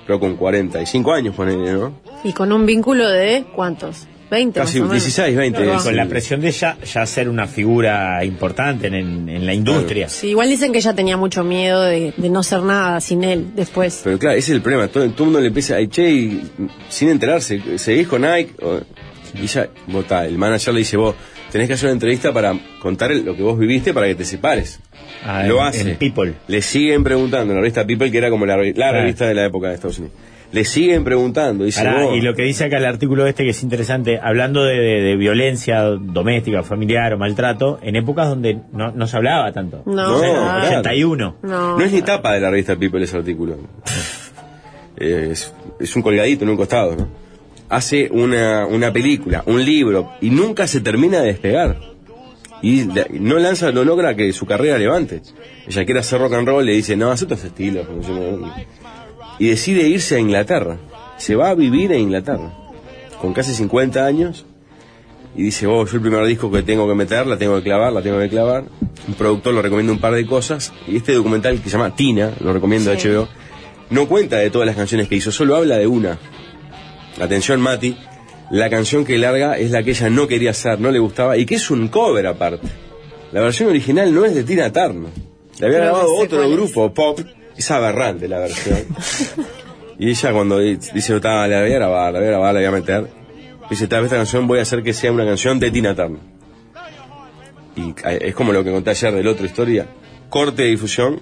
creo 0.07 0.19
con 0.19 0.35
45 0.37 1.13
años, 1.13 1.35
ponele, 1.35 1.73
¿no? 1.73 1.93
Y 2.23 2.33
con 2.33 2.51
un 2.51 2.65
vínculo 2.65 3.07
de, 3.07 3.45
¿cuántos? 3.55 4.07
20 4.31 4.59
Casi 4.59 4.79
más 4.79 4.89
o 4.89 4.89
menos. 4.89 5.03
16, 5.05 5.37
20. 5.37 5.59
Ahí 5.61 5.67
va. 5.67 5.79
sí. 5.79 5.85
Con 5.85 5.95
la 5.95 6.05
presión 6.07 6.41
de 6.41 6.47
ella 6.49 6.77
ya 6.83 7.05
ser 7.05 7.29
una 7.29 7.47
figura 7.47 8.25
importante 8.25 8.87
en, 8.87 8.95
en- 9.29 9.45
la 9.45 9.53
industria. 9.53 10.09
Sí, 10.09 10.29
igual 10.31 10.49
dicen 10.49 10.73
que 10.73 10.79
ella 10.79 10.93
tenía 10.93 11.15
mucho 11.15 11.45
miedo 11.45 11.81
de, 11.83 12.13
de 12.17 12.29
no 12.29 12.43
ser 12.43 12.61
nada 12.63 12.99
sin 12.99 13.23
él 13.23 13.51
después. 13.55 14.01
Pero 14.03 14.19
claro, 14.19 14.35
ese 14.37 14.51
es 14.51 14.55
el 14.55 14.61
problema. 14.61 14.87
Todo, 14.89 15.03
todo 15.11 15.19
el 15.19 15.25
mundo 15.25 15.39
le 15.39 15.47
empieza 15.47 15.77
a 15.77 15.87
che, 15.87 16.09
y, 16.09 16.41
sin 16.89 17.07
enterarse, 17.09 17.61
¿seguís 17.77 18.07
con 18.09 18.23
Nike? 18.23 18.53
O- 18.61 18.81
y 19.41 19.45
ya, 19.47 19.69
vos, 19.87 20.05
ta, 20.05 20.25
el 20.25 20.37
manager 20.37 20.73
le 20.73 20.79
dice, 20.79 20.97
vos, 20.97 21.15
tenés 21.51 21.67
que 21.67 21.73
hacer 21.73 21.87
una 21.87 21.93
entrevista 21.93 22.31
para 22.33 22.53
contar 22.79 23.11
lo 23.15 23.35
que 23.35 23.41
vos 23.43 23.57
viviste 23.57 23.93
para 23.93 24.07
que 24.07 24.15
te 24.15 24.25
separes. 24.25 24.79
Ah, 25.25 25.43
lo 25.47 25.57
en- 25.59 25.63
hace. 25.65 25.91
en 25.91 25.97
People. 25.97 26.33
Le 26.47 26.61
siguen 26.61 27.03
preguntando, 27.03 27.51
en 27.53 27.55
la 27.57 27.61
revista 27.61 27.85
People, 27.85 28.11
que 28.11 28.17
era 28.17 28.29
como 28.29 28.45
la, 28.45 28.55
re- 28.57 28.67
la 28.69 28.73
Claro. 28.73 28.99
revista 29.01 29.25
de 29.27 29.33
la 29.33 29.45
época 29.45 29.69
de 29.69 29.75
Estados 29.75 29.99
Unidos. 29.99 30.15
Le 30.49 30.63
siguen 30.63 31.03
preguntando, 31.03 31.65
dice, 31.65 31.83
Pará, 31.83 32.15
y 32.15 32.21
lo 32.21 32.33
que 32.33 32.43
dice 32.43 32.63
acá 32.63 32.77
el 32.77 32.85
artículo 32.85 33.27
este 33.27 33.43
que 33.43 33.49
es 33.49 33.63
interesante, 33.63 34.17
hablando 34.21 34.63
de, 34.63 34.75
de- 34.79 35.01
de 35.01 35.15
violencia 35.17 35.81
doméstica, 35.81 36.63
familiar 36.63 37.13
o 37.13 37.17
maltrato, 37.17 37.79
en 37.83 37.97
épocas 37.97 38.29
donde 38.29 38.57
no, 38.71 38.91
no 38.91 39.07
se 39.07 39.17
hablaba 39.17 39.51
tanto. 39.51 39.83
No, 39.85 39.93
No, 40.13 40.19
claro. 40.19 40.67
81. 40.67 41.35
No, 41.43 41.77
No 41.77 41.83
es 41.83 41.91
ni 41.91 42.01
tapa 42.01 42.31
de 42.33 42.39
la 42.39 42.49
revista 42.49 42.77
People 42.77 43.03
ese 43.03 43.17
artículo. 43.17 43.57
es, 44.97 45.53
es 45.79 45.95
un 45.95 46.01
colgadito 46.01 46.43
en 46.45 46.49
un 46.51 46.57
costado, 46.57 46.95
¿no? 46.95 47.26
Hace 47.69 48.09
una, 48.11 48.65
una 48.65 48.93
película, 48.93 49.43
un 49.45 49.63
libro, 49.63 50.13
y 50.21 50.29
nunca 50.29 50.67
se 50.67 50.79
termina 50.81 51.19
de 51.19 51.27
despegar. 51.27 51.97
Y 52.61 52.87
no 53.11 53.37
lanza, 53.37 53.71
no 53.71 53.83
logra 53.83 54.15
que 54.15 54.33
su 54.33 54.45
carrera 54.45 54.77
levante. 54.77 55.21
Ella 55.67 55.85
quiere 55.85 55.99
hacer 55.99 56.19
rock 56.19 56.33
and 56.33 56.47
roll, 56.47 56.65
le 56.65 56.73
dice, 56.73 56.95
no, 56.95 57.11
haz 57.11 57.23
otros 57.23 57.43
estilos. 57.43 57.87
Y 59.39 59.49
decide 59.49 59.87
irse 59.87 60.15
a 60.15 60.19
Inglaterra. 60.19 60.77
Se 61.17 61.35
va 61.35 61.49
a 61.49 61.55
vivir 61.55 61.91
a 61.91 61.97
Inglaterra. 61.97 62.53
Con 63.21 63.33
casi 63.33 63.53
50 63.53 64.05
años. 64.05 64.45
Y 65.35 65.43
dice, 65.43 65.67
oh, 65.67 65.85
yo 65.85 65.95
el 65.97 66.01
primer 66.01 66.25
disco 66.25 66.51
que 66.51 66.63
tengo 66.63 66.87
que 66.87 66.95
meter, 66.95 67.27
la 67.27 67.37
tengo 67.37 67.57
que 67.57 67.63
clavar, 67.63 67.93
la 67.93 68.01
tengo 68.01 68.17
que 68.19 68.29
clavar. 68.29 68.63
Un 69.07 69.13
productor 69.13 69.53
le 69.53 69.61
recomienda 69.61 69.93
un 69.93 69.99
par 69.99 70.13
de 70.13 70.25
cosas. 70.25 70.73
Y 70.87 70.97
este 70.97 71.13
documental 71.13 71.61
que 71.61 71.69
se 71.69 71.77
llama 71.77 71.95
Tina, 71.95 72.31
lo 72.39 72.53
recomiendo 72.53 72.91
a 72.91 72.97
Sí. 72.97 73.07
HBO, 73.07 73.27
no 73.91 74.07
cuenta 74.07 74.37
de 74.37 74.49
todas 74.49 74.65
las 74.65 74.75
canciones 74.75 75.07
que 75.07 75.15
hizo, 75.15 75.31
solo 75.31 75.55
habla 75.55 75.77
de 75.77 75.85
una. 75.85 76.17
Atención, 77.19 77.61
Mati. 77.61 77.97
La 78.49 78.69
canción 78.69 79.03
que 79.03 79.17
larga 79.17 79.57
es 79.57 79.71
la 79.71 79.83
que 79.83 79.91
ella 79.91 80.09
no 80.09 80.27
quería 80.27 80.51
hacer, 80.51 80.79
no 80.79 80.89
le 80.91 80.99
gustaba, 80.99 81.35
y 81.37 81.45
que 81.45 81.55
es 81.55 81.69
un 81.69 81.89
cover 81.89 82.27
aparte. 82.27 82.67
La 83.33 83.41
versión 83.41 83.69
original 83.69 84.13
no 84.13 84.23
es 84.23 84.33
de 84.35 84.43
Tina 84.43 84.71
Turner. 84.71 85.11
La 85.59 85.67
había 85.67 85.79
grabado 85.79 86.13
otro 86.15 86.49
grupo, 86.49 86.93
pop. 86.93 87.19
Es 87.57 87.69
aberrante 87.71 88.27
la 88.27 88.39
versión. 88.39 88.79
y 89.99 90.09
ella 90.11 90.31
cuando 90.31 90.59
di- 90.59 90.77
dice, 90.93 91.19
"Ta, 91.19 91.47
la 91.47 91.61
voy 91.61 91.71
a 91.71 91.75
grabar, 91.75 92.13
la 92.13 92.19
voy 92.19 92.27
a 92.27 92.31
grabar, 92.31 92.53
la 92.53 92.59
voy 92.61 92.67
a 92.67 92.71
meter. 92.71 93.07
Dice, 93.69 93.87
tal 93.87 94.01
vez 94.03 94.05
esta 94.11 94.17
canción 94.17 94.47
voy 94.47 94.59
a 94.59 94.61
hacer 94.61 94.81
que 94.83 94.93
sea 94.93 95.11
una 95.11 95.25
canción 95.25 95.59
de 95.59 95.69
Tina 95.71 95.93
Turner. 95.93 96.21
Y 97.75 97.89
eh, 98.07 98.19
es 98.21 98.35
como 98.35 98.53
lo 98.53 98.63
que 98.63 98.71
conté 98.71 98.91
ayer 98.91 99.13
del 99.13 99.27
otro 99.27 99.45
historia. 99.45 99.87
Corte 100.29 100.61
de 100.63 100.69
difusión, 100.69 101.19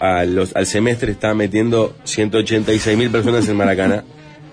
a 0.00 0.24
los- 0.24 0.56
al 0.56 0.66
semestre 0.66 1.12
está 1.12 1.34
metiendo 1.34 1.94
186 2.04 2.96
mil 2.98 3.10
personas 3.10 3.48
en 3.48 3.56
Maracaná. 3.56 4.02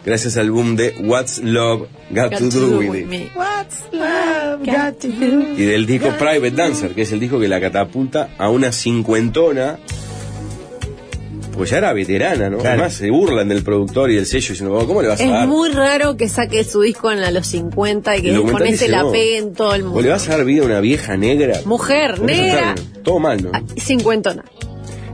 Gracias 0.05 0.38
al 0.38 0.51
boom 0.51 0.75
de 0.75 0.93
What's 1.03 1.39
Love 1.39 1.88
Got, 2.12 2.31
Got 2.31 2.39
to 2.51 2.59
Do 2.59 2.77
With 2.79 2.95
It. 3.00 3.07
me. 3.07 3.31
What's 3.35 3.81
love 3.91 4.63
got 4.63 5.00
to 5.00 5.07
do? 5.07 5.53
Y 5.57 5.65
del 5.65 5.88
disco 5.88 6.09
Private 6.19 6.51
Dancer, 6.51 6.91
que 6.93 7.01
es 7.01 7.12
el 7.12 7.19
disco 7.19 7.39
que 7.39 7.47
la 7.47 7.59
catapulta 7.59 8.29
a 8.38 8.50
una 8.50 8.71
cincuentona. 8.71 9.79
Pues 11.53 11.69
ya 11.69 11.77
era 11.77 11.93
veterana, 11.93 12.50
¿no? 12.50 12.57
Claro. 12.57 12.74
Además 12.81 12.93
se 12.95 13.09
burlan 13.09 13.47
del 13.47 13.63
productor 13.63 14.12
y 14.12 14.15
del 14.15 14.25
sello 14.25 14.50
diciendo, 14.50 14.75
"Oh, 14.75 14.85
¿cómo 14.85 15.01
le 15.01 15.07
vas 15.07 15.21
a 15.21 15.24
Es 15.24 15.29
dar? 15.31 15.47
muy 15.47 15.69
raro 15.69 16.17
que 16.17 16.27
saque 16.27 16.65
su 16.65 16.81
disco 16.81 17.12
en 17.13 17.19
a 17.19 17.31
los 17.31 17.47
50 17.47 18.17
y 18.17 18.24
que 18.24 18.35
con 18.41 18.62
ese 18.63 18.71
dice, 18.74 18.88
la 18.89 19.03
"No, 19.03 19.12
pegue 19.13 19.38
en 19.38 19.53
todo 19.53 19.74
el 19.74 19.83
¿O 19.83 19.85
mundo. 19.85 20.01
le 20.01 20.09
vas 20.09 20.27
a 20.27 20.35
dar 20.35 20.45
vida 20.45 20.63
a 20.63 20.65
una 20.65 20.81
vieja 20.81 21.15
negra? 21.15 21.62
Mujer, 21.63 22.19
negra. 22.19 22.75
Todo 23.03 23.19
mal, 23.19 23.41
¿no? 23.41 23.51
Cincuentona. 23.79 24.43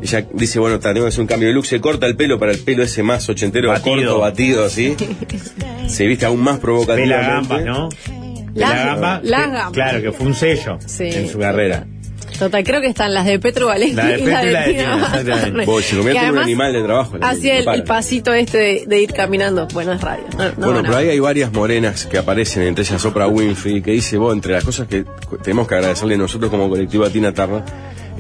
Ella 0.02 0.26
dice, 0.34 0.60
bueno, 0.60 0.80
tengo 0.80 1.02
que 1.02 1.08
hacer 1.10 1.22
un 1.22 1.28
cambio 1.28 1.48
de 1.50 1.54
look, 1.54 1.66
se 1.66 1.80
corta 1.80 2.06
el 2.08 2.16
pelo 2.16 2.40
para 2.40 2.52
el 2.52 2.60
pelo 2.60 2.84
ese 2.84 3.04
más 3.04 3.28
ochentero, 3.30 3.70
Batido. 3.70 3.96
corto, 3.96 4.20
batido, 4.20 4.66
así. 4.66 4.96
se 5.88 6.06
viste 6.08 6.26
aún 6.26 6.42
más 6.42 6.60
provocativamente. 6.60 7.16
Pela 7.16 7.28
gambas, 7.34 7.66
¿no? 7.66 7.90
Las- 8.56 8.72
Pela 8.72 8.86
gamba, 8.86 9.22
las 9.24 9.42
que- 9.46 9.52
gambas. 9.52 9.72
Claro, 9.74 10.02
que 10.02 10.12
fue 10.12 10.26
un 10.28 10.34
sello 10.34 10.78
Sí. 10.86 11.04
en 11.06 11.30
su 11.30 11.38
carrera. 11.40 11.86
Total, 12.40 12.64
creo 12.64 12.82
que 12.82 12.88
están 12.88 13.14
las 13.14 13.28
de 13.28 13.38
Petro 13.38 13.68
Valenti 13.68 13.94
La 13.96 14.06
de 14.08 14.14
y 14.16 14.24
Petro 14.24 14.32
la 14.34 14.42
y 14.44 14.46
de 14.48 14.52
la 14.54 14.60
de 14.62 14.66
Tina 14.74 14.82
Tina, 14.84 14.92
Turner. 15.06 15.20
exactamente. 15.30 15.66
Vos, 15.72 15.86
se 15.86 15.96
convierte 15.96 16.20
Que 16.22 16.26
en 16.26 16.32
un 16.32 16.38
animal 16.40 16.74
de 16.74 16.82
trabajo. 16.84 17.18
la- 17.20 17.30
Hacía 17.30 17.58
el, 17.60 17.68
el 17.68 17.84
pasito 17.84 18.34
este 18.34 18.58
de, 18.58 18.84
de 18.88 19.02
ir 19.02 19.14
caminando. 19.14 19.68
Bueno, 19.74 19.92
es 19.94 20.02
radio. 20.02 20.24
No, 20.36 20.46
no 20.46 20.54
bueno, 20.58 20.82
pero 20.82 20.98
ahí 20.98 21.10
hay 21.10 21.20
varias 21.20 21.54
morenas 21.54 22.08
que 22.08 22.18
aparecen, 22.18 22.64
entre 22.64 22.84
ellas 22.84 23.06
Oprah 23.06 23.28
Winfrey, 23.28 23.82
que 23.84 23.92
dice, 23.92 24.18
vos, 24.18 24.34
entre 24.34 24.54
las 24.54 24.64
cosas 24.64 24.88
que 24.88 25.06
tenemos 25.44 25.68
que 25.68 25.76
agradecerle 25.76 26.18
nosotros 26.18 26.50
como 26.50 26.68
colectivo 26.68 27.06
a 27.06 27.10
Tina 27.12 27.32
Turner, 27.32 27.62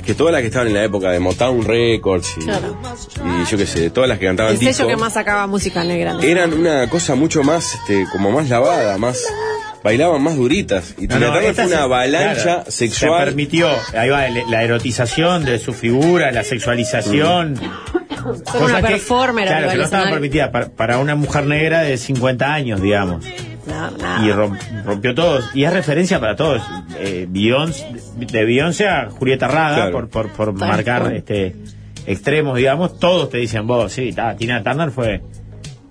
Es 0.01 0.07
que 0.07 0.15
todas 0.15 0.33
las 0.33 0.41
que 0.41 0.47
estaban 0.47 0.67
en 0.67 0.73
la 0.73 0.83
época 0.83 1.11
de 1.11 1.19
Motown 1.19 1.63
Records 1.63 2.35
y, 2.37 2.41
Claro. 2.45 2.75
y 3.23 3.49
yo 3.51 3.55
qué 3.57 3.67
sé, 3.67 3.89
todas 3.91 4.09
las 4.09 4.17
que 4.17 4.25
cantaban 4.25 4.53
El 4.53 4.57
sello 4.57 4.69
disco, 4.71 4.87
que 4.87 4.95
más 4.97 5.13
sacaba 5.13 5.45
música 5.45 5.83
negra. 5.83 6.13
¿no? 6.13 6.21
eran 6.21 6.53
una 6.53 6.89
cosa 6.89 7.13
mucho 7.13 7.43
más, 7.43 7.75
este, 7.75 8.05
como 8.11 8.31
más 8.31 8.49
lavada, 8.49 8.97
más 8.97 9.23
bailaban 9.83 10.21
más 10.23 10.35
duritas. 10.37 10.95
Y 10.97 11.05
No, 11.07 11.17
fue 11.17 11.65
una 11.67 11.83
avalancha 11.83 12.41
claro, 12.43 12.63
Se 12.65 12.71
sexual. 12.71 13.25
permitió, 13.25 13.69
ahí 13.95 14.09
va, 14.09 14.27
la 14.27 14.63
erotización 14.63 15.45
de 15.45 15.59
su 15.59 15.71
figura, 15.73 16.31
la 16.31 16.43
sexualización. 16.43 17.57
Son 17.57 18.41
cosas 18.43 18.61
una 18.61 18.81
que- 18.81 18.87
performer 18.93 19.47
Claro, 19.47 19.69
que 19.69 19.77
no 19.77 19.83
estaba 19.83 20.09
permitida 20.09 20.51
para, 20.51 20.69
para 20.69 20.97
una 20.97 21.13
mujer 21.15 21.45
negra 21.45 21.81
de 21.81 21.97
50 21.97 22.51
años, 22.53 22.81
digamos. 22.81 23.23
No. 23.67 24.25
Y 24.25 24.31
rom- 24.31 24.57
rompió 24.83 25.13
todos. 25.13 25.49
Y 25.55 25.63
es 25.65 25.73
referencia 25.73 26.19
para 26.19 26.35
todos. 26.35 26.61
Eh, 26.99 27.27
Beyoncé, 27.29 27.87
de 28.17 28.45
Beyoncé 28.45 28.87
a 28.87 29.09
Julieta 29.09 29.47
Raga, 29.47 29.75
Claro. 29.75 29.91
por, 29.91 30.09
por, 30.09 30.31
por 30.31 30.53
marcar 30.53 31.13
este 31.13 31.55
extremos, 32.07 32.57
digamos, 32.57 32.97
todos 32.99 33.29
te 33.29 33.37
dicen 33.37 33.67
vos, 33.67 33.93
sí, 33.93 34.11
ta, 34.13 34.35
Tina 34.35 34.63
Turner 34.63 34.89
fue 34.89 35.21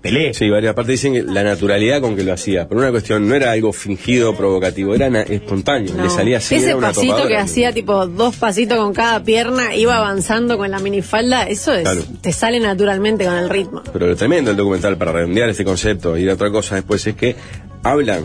Pelé. 0.01 0.33
Sí, 0.33 0.49
varias 0.49 0.73
partes 0.73 0.93
dicen 1.01 1.13
que 1.13 1.21
la 1.23 1.43
naturalidad 1.43 2.01
con 2.01 2.15
que 2.15 2.23
lo 2.23 2.33
hacía. 2.33 2.67
Por 2.67 2.77
una 2.77 2.89
cuestión, 2.89 3.27
no 3.29 3.35
era 3.35 3.51
algo 3.51 3.71
fingido, 3.71 4.35
provocativo, 4.35 4.95
era 4.95 5.07
espontáneo. 5.21 5.93
No. 5.95 6.03
Le 6.05 6.09
salía 6.09 6.37
así. 6.37 6.55
Ese 6.55 6.67
era 6.69 6.75
una 6.77 6.87
pasito 6.87 7.27
que 7.27 7.37
hacía 7.37 7.71
tipo 7.71 8.07
dos 8.07 8.35
pasitos 8.35 8.77
con 8.79 8.93
cada 8.93 9.23
pierna, 9.23 9.75
iba 9.75 9.95
avanzando 9.97 10.57
con 10.57 10.71
la 10.71 10.79
minifalda, 10.79 11.43
eso 11.47 11.73
es, 11.73 11.83
Claro. 11.83 12.01
te 12.21 12.31
sale 12.33 12.59
naturalmente 12.59 13.25
con 13.25 13.35
el 13.35 13.49
ritmo. 13.49 13.83
Pero 13.93 14.07
lo 14.07 14.15
tremendo 14.15 14.49
del 14.49 14.57
documental, 14.57 14.97
para 14.97 15.11
redondear 15.11 15.49
este 15.49 15.63
concepto 15.63 16.17
y 16.17 16.27
otra 16.27 16.49
cosa 16.49 16.75
después, 16.75 17.05
es 17.05 17.15
que 17.15 17.35
hablan, 17.83 18.23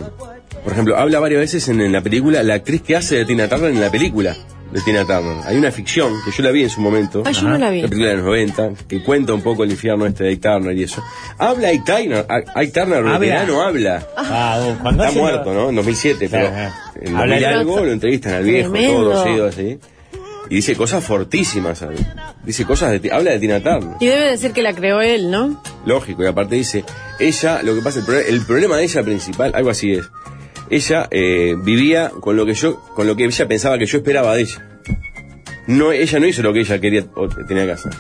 por 0.64 0.73
ejemplo, 0.73 0.97
habla 0.97 1.21
varias 1.21 1.40
veces 1.40 1.68
en, 1.68 1.80
en 1.83 1.92
la 1.92 2.00
película 2.00 2.42
la 2.42 2.54
actriz 2.54 2.80
que 2.83 2.97
hace 2.97 3.16
de 3.16 3.25
Tina 3.26 3.49
Turner 3.49 3.71
en 3.71 3.80
la 3.80 3.90
película 3.90 4.35
de 4.76 4.83
Tina 4.83 5.04
Turner. 5.06 5.38
Hay 5.47 5.56
una 5.56 5.73
ficción 5.73 6.12
que 6.25 6.30
yo 6.30 6.42
la 6.42 6.50
vi 6.50 6.62
en 6.64 6.71
su 6.71 6.80
momento. 6.83 7.23
Ay, 7.25 7.33
yo 7.33 7.42
no 7.49 7.56
la 7.56 7.71
vi. 7.71 7.80
La 7.83 7.88
película 7.88 8.11
de 8.11 8.16
los 8.16 8.25
90, 8.26 8.71
que 8.87 9.02
cuenta 9.02 9.33
un 9.33 9.40
poco 9.42 9.64
el 9.64 9.71
infierno 9.71 10.04
este 10.06 10.25
de 10.25 10.30
Ike 10.30 10.42
Turner 10.49 10.76
y 10.76 10.83
eso. 10.83 11.02
Habla 11.38 11.68
Ike 11.73 11.85
Turner, 11.87 12.26
Ike 12.56 12.73
Turner, 12.73 13.02
veterano, 13.18 13.62
habla. 13.62 14.06
Ah, 14.16 14.75
Está 14.90 15.06
lo- 15.06 15.12
muerto, 15.12 15.54
¿no? 15.54 15.71
En 15.71 15.76
2007, 15.76 16.28
pero 16.30 16.47
en 17.00 17.16
Habla 17.16 17.35
2000 17.37 17.38
de- 17.40 17.47
algo 17.47 17.85
lo 17.85 17.92
entrevistan 17.92 18.35
al 18.35 18.45
viejo, 18.45 18.71
Tremendo. 18.71 19.02
todo 19.11 19.23
seguido 19.25 19.47
así. 19.47 19.78
Y 20.49 20.54
dice 20.56 20.76
cosas 20.76 21.02
fortísimas, 21.02 21.78
¿sabes? 21.78 22.00
Dice 22.45 22.64
cosas 22.64 23.00
de... 23.02 23.11
Habla 23.12 23.33
de 23.33 23.38
Tina 23.40 23.61
Turner. 23.61 23.97
Y 23.99 24.06
debe 24.06 24.30
decir 24.30 24.52
que 24.52 24.62
la 24.62 24.73
creó 24.75 25.00
él, 25.00 25.30
¿no? 25.30 25.61
Lógico, 25.87 26.23
y 26.23 26.26
aparte 26.26 26.54
dice, 26.54 26.85
ella, 27.18 27.62
lo 27.64 27.75
que 27.75 27.80
pasa, 27.80 27.99
el, 28.00 28.04
pro- 28.04 28.18
el 28.21 28.40
problema 28.42 28.76
de 28.76 28.85
ella 28.85 29.02
principal, 29.02 29.50
algo 29.56 29.71
así 29.71 29.92
es, 29.95 30.09
ella 30.71 31.09
eh, 31.11 31.54
vivía 31.59 32.11
con 32.21 32.37
lo 32.37 32.45
que 32.47 32.54
yo, 32.54 32.80
con 32.95 33.06
lo 33.09 33.14
que 33.16 33.25
ella 33.25 33.47
pensaba 33.49 33.78
que 33.78 33.87
yo 33.87 33.99
esperaba 33.99 34.35
de 34.37 34.42
ella. 34.42 34.65
No, 35.66 35.92
ella 35.92 36.18
no 36.20 36.26
hizo 36.26 36.42
lo 36.42 36.52
que 36.52 36.61
ella 36.61 36.78
quería 36.80 37.04
o 37.14 37.28
tenía 37.28 37.64
que 37.66 37.73
hacer. 37.73 37.92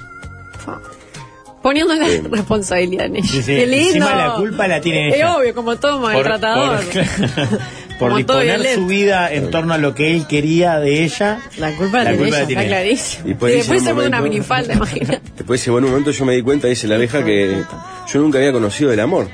Poniendo 1.62 1.94
la 1.94 2.06
Sí. 2.08 2.20
responsabilidad 2.30 3.06
en 3.06 3.16
ella. 3.16 3.26
Sí, 3.28 3.42
sí. 3.42 3.56
Qué 3.56 3.66
lindo. 3.66 3.86
Encima 3.88 4.14
la 4.14 4.34
culpa 4.34 4.68
la 4.68 4.80
tiene 4.80 5.08
Es 5.08 5.14
ella. 5.16 5.36
obvio, 5.36 5.52
como 5.54 5.74
todo 5.76 6.00
por, 6.00 6.12
maltratador. 6.12 6.80
por, 6.84 6.88
por 7.98 8.08
todo 8.10 8.16
disponer 8.18 8.44
violento. 8.60 8.80
su 8.82 8.86
vida 8.86 9.32
en 9.32 9.50
torno 9.50 9.74
a 9.74 9.78
lo 9.78 9.92
que 9.92 10.14
él 10.14 10.26
quería 10.28 10.78
de 10.78 11.02
ella. 11.02 11.40
La 11.58 11.72
culpa 11.72 11.98
la, 11.98 12.04
La 12.04 12.10
tiene 12.10 12.16
culpa 12.18 12.28
ella, 12.36 12.40
la 12.42 12.46
tiene 12.46 12.62
está 12.62 12.76
ella. 12.76 12.82
clarísimo. 12.82 13.22
Y 13.24 13.26
Y, 13.26 13.30
después 13.32 13.52
dice 13.52 13.58
después 13.64 13.82
se 13.82 13.88
un 13.90 13.96
pone 13.96 14.08
una 14.08 14.16
momento- 14.18 14.32
minifalda, 14.34 14.74
imagina. 14.74 15.20
Después 15.36 15.68
bueno, 15.68 15.86
un 15.88 15.92
momento 15.92 16.10
yo 16.12 16.24
me 16.24 16.34
di 16.34 16.42
cuenta, 16.42 16.68
dice 16.68 16.86
la 16.86 16.94
abeja, 16.94 17.24
que 17.24 17.64
yo 18.12 18.20
nunca 18.20 18.38
había 18.38 18.52
conocido 18.52 18.92
el 18.92 19.00
amor. 19.00 19.26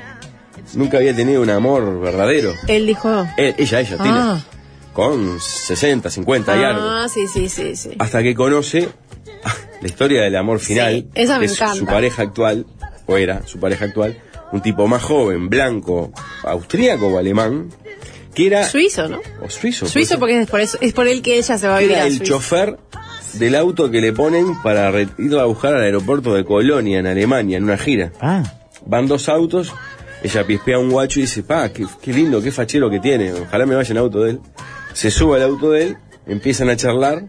Nunca 0.73 0.97
había 0.97 1.15
tenido 1.15 1.39
un 1.43 1.51
amor 1.51 1.99
verdadero. 2.01 2.51
Él 2.67 2.87
dijo. 2.87 3.27
Él- 3.37 3.53
ella, 3.59 3.79
ella, 3.81 3.97
Ah. 3.99 4.03
Tina. 4.03 4.43
Con 4.93 5.39
60, 5.39 6.09
50 6.09 6.55
y 6.55 6.63
algo. 6.63 6.81
Ah, 6.83 7.07
sí, 7.11 7.27
sí, 7.27 7.49
sí, 7.49 7.75
sí. 7.75 7.91
hasta 7.99 8.21
que 8.21 8.35
conoce 8.35 8.89
la 9.81 9.87
historia 9.87 10.21
del 10.21 10.35
amor 10.35 10.59
final 10.59 10.93
Sí, 10.93 11.07
esa 11.15 11.39
me 11.39 11.47
que 11.47 11.51
es 11.53 11.57
encanta. 11.59 11.75
su 11.79 11.85
pareja 11.85 12.21
actual 12.23 12.65
o 13.07 13.17
era 13.17 13.45
su 13.47 13.59
pareja 13.59 13.85
actual 13.85 14.17
un 14.51 14.61
tipo 14.61 14.87
más 14.87 15.01
joven 15.01 15.49
blanco 15.49 16.11
austríaco 16.43 17.07
o 17.07 17.17
alemán 17.17 17.69
que 18.35 18.47
era 18.47 18.63
Suizo, 18.67 19.07
¿no? 19.09 19.19
o 19.43 19.49
suizo 19.49 19.87
Suizo 19.87 20.19
porque 20.19 20.39
es 20.41 20.47
por 20.49 20.61
eso, 20.61 20.77
es 20.79 20.93
por 20.93 21.07
él 21.07 21.21
que 21.21 21.37
ella 21.37 21.57
se 21.57 21.67
va 21.67 21.77
a 21.77 21.79
vivir 21.79 21.95
era 21.95 22.03
a 22.03 22.07
el 22.07 22.21
chofer 22.21 22.77
del 23.33 23.55
auto 23.55 23.89
que 23.91 23.99
le 23.99 24.13
ponen 24.13 24.61
para 24.61 24.91
irlo 25.01 25.39
a 25.41 25.45
buscar 25.45 25.73
al 25.75 25.81
aeropuerto 25.83 26.33
de 26.35 26.45
Colonia 26.45 26.99
en 26.99 27.07
Alemania 27.07 27.57
en 27.57 27.63
una 27.63 27.77
gira 27.77 28.11
Ah, 28.21 28.43
van 28.85 29.07
dos 29.07 29.27
autos 29.27 29.73
ella 30.23 30.45
pispea 30.45 30.79
un 30.79 30.89
guacho 30.91 31.19
y 31.19 31.23
dice 31.23 31.43
pa 31.43 31.69
qué, 31.73 31.85
qué 32.01 32.13
lindo 32.13 32.41
qué 32.41 32.51
fachero 32.51 32.89
que 32.89 32.99
tiene 32.99 33.33
ojalá 33.33 33.65
me 33.65 33.75
vaya 33.75 33.91
en 33.91 33.97
auto 33.97 34.21
de 34.23 34.31
él 34.31 34.39
se 34.93 35.11
sube 35.11 35.37
al 35.37 35.43
auto 35.43 35.71
de 35.71 35.83
él 35.83 35.97
empiezan 36.27 36.69
a 36.69 36.77
charlar 36.77 37.23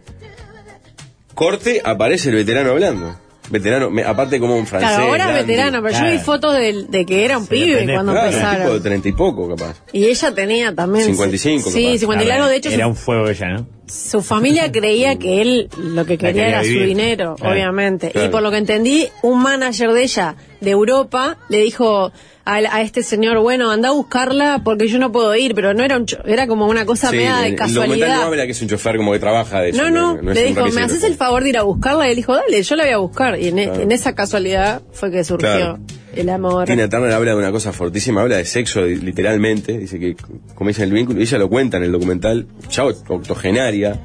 corte 1.33 1.81
aparece 1.83 2.29
el 2.29 2.35
veterano 2.35 2.71
hablando 2.71 3.15
veterano 3.49 3.89
me- 3.91 4.03
aparte 4.03 4.39
como 4.39 4.55
un 4.57 4.65
francés 4.65 4.89
Claro, 4.89 5.03
ahora 5.11 5.23
es 5.25 5.29
grande. 5.29 5.43
veterano, 5.43 5.81
pero 5.83 5.93
yo 5.93 6.03
vi 6.05 6.09
Claro. 6.11 6.25
fotos 6.25 6.53
del- 6.55 6.89
de, 6.89 7.05
que 7.05 7.25
era 7.25 7.37
un 7.37 7.43
Sí, 7.43 7.49
pibe 7.51 7.67
depende. 7.73 7.93
cuando 7.93 8.11
Claro, 8.13 8.27
un 8.27 8.33
tipo 8.33 8.47
de 8.47 8.53
empezaron. 8.55 8.83
treinta 8.83 9.09
y 9.09 9.11
poco 9.11 9.49
capaz 9.55 9.75
Y 9.91 10.05
ella 10.05 10.33
tenía 10.33 10.73
también. 10.73 11.05
55 11.05 11.69
Sí, 11.69 11.85
capaz. 11.85 11.97
50 11.99 12.23
y 12.23 12.27
largo. 12.27 12.47
De 12.47 12.55
hecho, 12.55 12.69
Era 12.69 12.85
su, 12.85 12.89
un 12.89 12.95
fuego 12.95 13.29
ella, 13.29 13.47
¿no? 13.49 13.67
Su 13.87 14.21
familia 14.21 14.71
creía 14.71 15.17
que 15.17 15.41
él 15.41 15.69
lo 15.77 16.05
que 16.05 16.17
quería 16.17 16.33
quería 16.33 16.47
era 16.49 16.61
vivir. 16.61 16.79
su 16.81 16.85
dinero, 16.87 17.35
Claro, 17.35 17.53
obviamente. 17.53 18.11
claro. 18.11 18.27
Y 18.27 18.31
por 18.31 18.41
lo 18.41 18.51
que 18.51 18.57
entendí, 18.57 19.07
un 19.21 19.41
manager 19.41 19.91
de 19.93 20.03
ella 20.03 20.35
de 20.61 20.71
Europa 20.71 21.37
le 21.49 21.59
dijo 21.59 22.11
a, 22.47 22.53
a 22.55 22.81
este 22.81 23.03
señor, 23.03 23.39
bueno, 23.39 23.71
anda 23.71 23.89
a 23.89 23.91
buscarla 23.91 24.61
porque 24.63 24.87
yo 24.87 24.97
no 24.99 25.11
puedo 25.11 25.35
ir, 25.35 25.53
pero 25.55 25.73
no 25.73 25.83
era 25.83 25.97
un 25.97 26.05
cho- 26.05 26.23
era 26.25 26.47
como 26.47 26.67
una 26.67 26.85
cosa 26.85 27.09
Sí, 27.09 27.17
media 27.17 27.37
de 27.37 27.55
casualidad. 27.55 28.17
no 28.17 28.21
habla 28.23 28.45
que 28.45 28.51
es 28.51 28.61
un 28.61 28.67
chofer 28.69 28.97
como 28.97 29.11
que 29.11 29.19
trabaja 29.19 29.61
de 29.61 29.71
No, 29.73 29.89
no, 29.89 30.17
es 30.31 30.35
le 30.35 30.43
dijo. 30.45 30.65
¿me 30.67 30.81
haces 30.81 31.03
el 31.03 31.15
favor 31.15 31.43
de 31.43 31.49
ir 31.49 31.57
a 31.57 31.63
buscarla? 31.63 32.07
Y 32.07 32.11
él 32.11 32.15
dijo, 32.15 32.33
dale, 32.35 32.61
yo 32.63 32.75
la 32.75 32.83
voy 32.83 32.93
a 32.93 32.97
buscar. 32.97 33.39
Y 33.39 33.47
en, 33.49 33.59
e- 33.59 33.65
Claro. 33.65 33.81
en 33.81 33.91
esa 33.91 34.13
casualidad 34.15 34.81
fue 34.93 35.11
que 35.11 35.23
surgió. 35.23 35.79
El 36.15 36.29
amor. 36.29 36.65
Tina 36.65 36.89
Turner 36.89 37.11
habla 37.11 37.31
de 37.31 37.37
una 37.37 37.51
cosa 37.51 37.71
fortísima, 37.73 38.21
habla 38.21 38.37
de 38.37 38.45
sexo 38.45 38.81
li- 38.81 38.95
literalmente, 38.97 39.77
dice 39.77 39.99
que 39.99 40.15
comienza 40.55 40.83
el 40.83 40.91
vínculo, 40.91 41.19
y 41.19 41.23
ella 41.23 41.37
lo 41.37 41.49
cuenta 41.49 41.77
en 41.77 41.83
el 41.83 41.91
documental, 41.91 42.47
ya 42.69 42.85
octogenaria, 42.85 43.99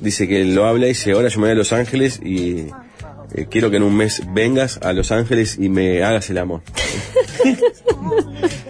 dice 0.00 0.26
que 0.26 0.44
lo 0.44 0.64
habla 0.66 0.86
y 0.86 0.90
dice, 0.90 1.12
ahora 1.12 1.28
yo 1.28 1.38
me 1.40 1.46
voy 1.46 1.52
a 1.52 1.56
Los 1.56 1.72
Ángeles 1.72 2.20
y 2.24 2.66
eh, 3.34 3.46
quiero 3.50 3.70
que 3.70 3.76
en 3.76 3.82
un 3.82 3.96
mes 3.96 4.22
vengas 4.32 4.78
a 4.82 4.92
Los 4.92 5.12
Ángeles 5.12 5.58
y 5.60 5.68
me 5.68 6.02
hagas 6.02 6.30
el 6.30 6.38
amor. 6.38 6.62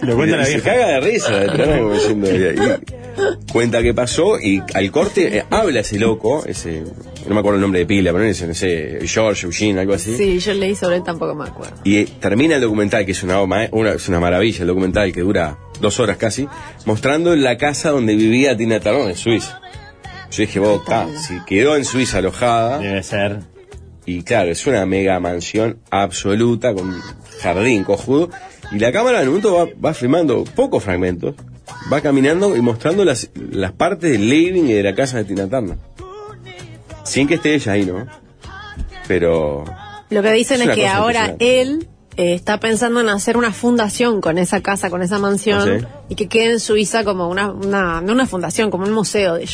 Lo 0.02 0.16
cuenta 0.16 0.36
la 0.36 0.42
Y 0.42 0.46
se 0.46 0.52
vieja. 0.54 0.70
caga 0.72 0.86
de 0.88 1.00
risa, 1.00 1.38
de 1.40 1.46
Turner, 1.46 1.78
como 1.80 1.94
diciendo, 1.94 2.28
y 2.30 2.99
cuenta 3.52 3.82
qué 3.82 3.92
pasó 3.94 4.38
y 4.38 4.62
al 4.74 4.90
corte 4.90 5.38
eh, 5.38 5.44
habla 5.50 5.80
ese 5.80 5.98
loco, 5.98 6.44
ese, 6.46 6.82
no 7.26 7.34
me 7.34 7.40
acuerdo 7.40 7.56
el 7.56 7.62
nombre 7.62 7.80
de 7.80 7.86
pila, 7.86 8.12
pero 8.12 8.24
ese, 8.24 8.46
no 8.46 8.54
sé, 8.54 8.98
George, 9.04 9.46
Eugene, 9.46 9.80
algo 9.80 9.94
así. 9.94 10.16
Sí, 10.16 10.38
yo 10.38 10.54
leí 10.54 10.74
sobre 10.74 10.96
él, 10.96 11.02
tampoco 11.02 11.34
me 11.34 11.44
acuerdo. 11.44 11.74
Y 11.84 11.96
eh, 11.98 12.08
termina 12.20 12.54
el 12.56 12.60
documental, 12.60 13.04
que 13.04 13.12
es 13.12 13.22
una, 13.22 13.40
una- 13.42 13.92
es 13.92 14.08
una 14.08 14.20
maravilla 14.20 14.60
el 14.62 14.68
documental, 14.68 15.12
que 15.12 15.20
dura 15.20 15.58
dos 15.80 15.98
horas 16.00 16.16
casi, 16.16 16.48
mostrando 16.86 17.34
la 17.36 17.56
casa 17.56 17.90
donde 17.90 18.14
vivía 18.14 18.56
Tina 18.56 18.80
Turner 18.80 19.10
en 19.10 19.16
Suiza. 19.16 19.60
Yo 20.30 20.42
dije, 20.42 20.60
vos, 20.60 20.84
ta, 20.84 21.08
si 21.16 21.40
quedó 21.44 21.76
en 21.76 21.84
Suiza 21.84 22.18
alojada, 22.18 22.78
Debe 22.78 23.02
ser. 23.02 23.40
y 24.06 24.22
claro, 24.22 24.50
es 24.52 24.64
una 24.66 24.86
mega 24.86 25.18
mansión 25.18 25.78
absoluta, 25.90 26.72
con 26.72 26.94
jardín 27.40 27.82
cojudo, 27.84 28.30
y 28.70 28.78
la 28.78 28.92
cámara 28.92 29.22
en 29.22 29.28
un 29.28 29.34
momento 29.40 29.54
va, 29.56 29.66
va 29.84 29.92
filmando 29.94 30.44
pocos 30.44 30.84
fragmentos, 30.84 31.34
va 31.92 32.00
caminando 32.00 32.56
y 32.56 32.60
mostrando 32.60 33.04
las, 33.04 33.30
las 33.34 33.72
partes 33.72 34.10
del 34.12 34.28
living 34.28 34.64
y 34.64 34.72
de 34.72 34.82
la 34.82 34.94
casa 34.94 35.18
de 35.18 35.24
Tina 35.24 35.48
Turner. 35.48 35.76
Sin 37.04 37.26
que 37.26 37.34
esté 37.34 37.54
ella 37.54 37.72
ahí, 37.72 37.84
¿no? 37.86 38.06
Pero... 39.08 39.64
Lo 40.10 40.22
que 40.22 40.32
dicen 40.32 40.60
Es 40.62 40.74
que 40.74 40.88
ahora 40.88 41.36
él 41.38 41.88
eh, 42.16 42.34
está 42.34 42.58
pensando 42.60 43.00
en 43.00 43.08
hacer 43.08 43.36
una 43.36 43.52
fundación 43.52 44.20
con 44.20 44.38
esa 44.38 44.60
casa, 44.60 44.90
con 44.90 45.02
esa 45.02 45.18
mansión, 45.18 45.60
Ah, 45.60 45.78
¿sí? 45.80 45.86
y 46.10 46.14
que 46.16 46.28
quede 46.28 46.52
en 46.52 46.60
Suiza 46.60 47.04
como 47.04 47.28
una, 47.28 47.50
una, 47.50 48.00
no 48.00 48.12
una 48.12 48.26
fundación, 48.26 48.70
como 48.70 48.84
un 48.84 48.92
museo 48.92 49.34
de 49.34 49.44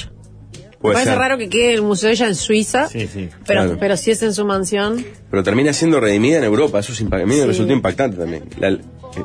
Me 0.83 0.93
parece 0.93 1.11
ser. 1.11 1.19
raro 1.19 1.39
que 1.39 1.49
quede 1.49 1.73
el 1.75 1.83
museo 1.83 2.09
de 2.09 2.15
ella 2.15 2.29
en 2.29 2.35
Suiza, 2.35 2.89
Sí, 2.89 3.09
sí. 3.13 3.29
pero, 3.47 3.63
Claro. 3.63 3.77
pero 3.81 3.97
si 3.97 4.11
es 4.11 4.23
en 4.23 4.33
su 4.35 4.45
mansión, 4.45 5.05
pero 5.31 5.43
termina 5.43 5.73
siendo 5.73 5.99
redimida 6.01 6.39
en 6.39 6.45
Europa. 6.45 6.79
Eso 6.81 6.93
es 6.93 7.03
impa- 7.03 7.23
a 7.23 7.27
mí 7.27 7.35
me 7.35 7.41
Sí. 7.43 7.47
resultó 7.47 7.73
impactante 7.73 8.17
también. 8.19 8.45
La- 8.59 8.79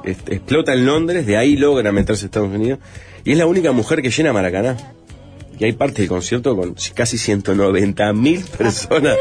es- 0.06 0.18
explota 0.28 0.74
en 0.74 0.86
Londres, 0.86 1.26
de 1.26 1.38
ahí 1.38 1.58
logra 1.58 1.92
meterse 1.92 2.26
a 2.26 2.28
Estados 2.28 2.50
Unidos, 2.54 2.80
y 3.26 3.34
es 3.34 3.38
la 3.38 3.46
única 3.46 3.72
mujer 3.74 4.02
que 4.02 4.10
llena 4.10 4.32
Maracaná. 4.34 4.78
Y 5.60 5.66
hay 5.66 5.74
parte 5.74 6.02
del 6.02 6.10
concierto 6.10 6.56
con 6.56 6.76
casi 6.96 7.18
190 7.20 8.12
mil 8.14 8.44
personas. 8.58 9.16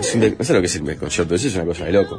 Es 0.00 0.14
un 0.14 0.20
de- 0.22 0.30
no 0.36 0.44
sé 0.44 0.52
lo 0.54 0.60
que 0.60 0.66
es 0.66 0.74
el 0.76 0.96
concierto, 0.96 1.34
eso 1.36 1.46
es 1.46 1.54
una 1.54 1.64
cosa 1.64 1.84
de 1.84 1.92
loco. 1.92 2.18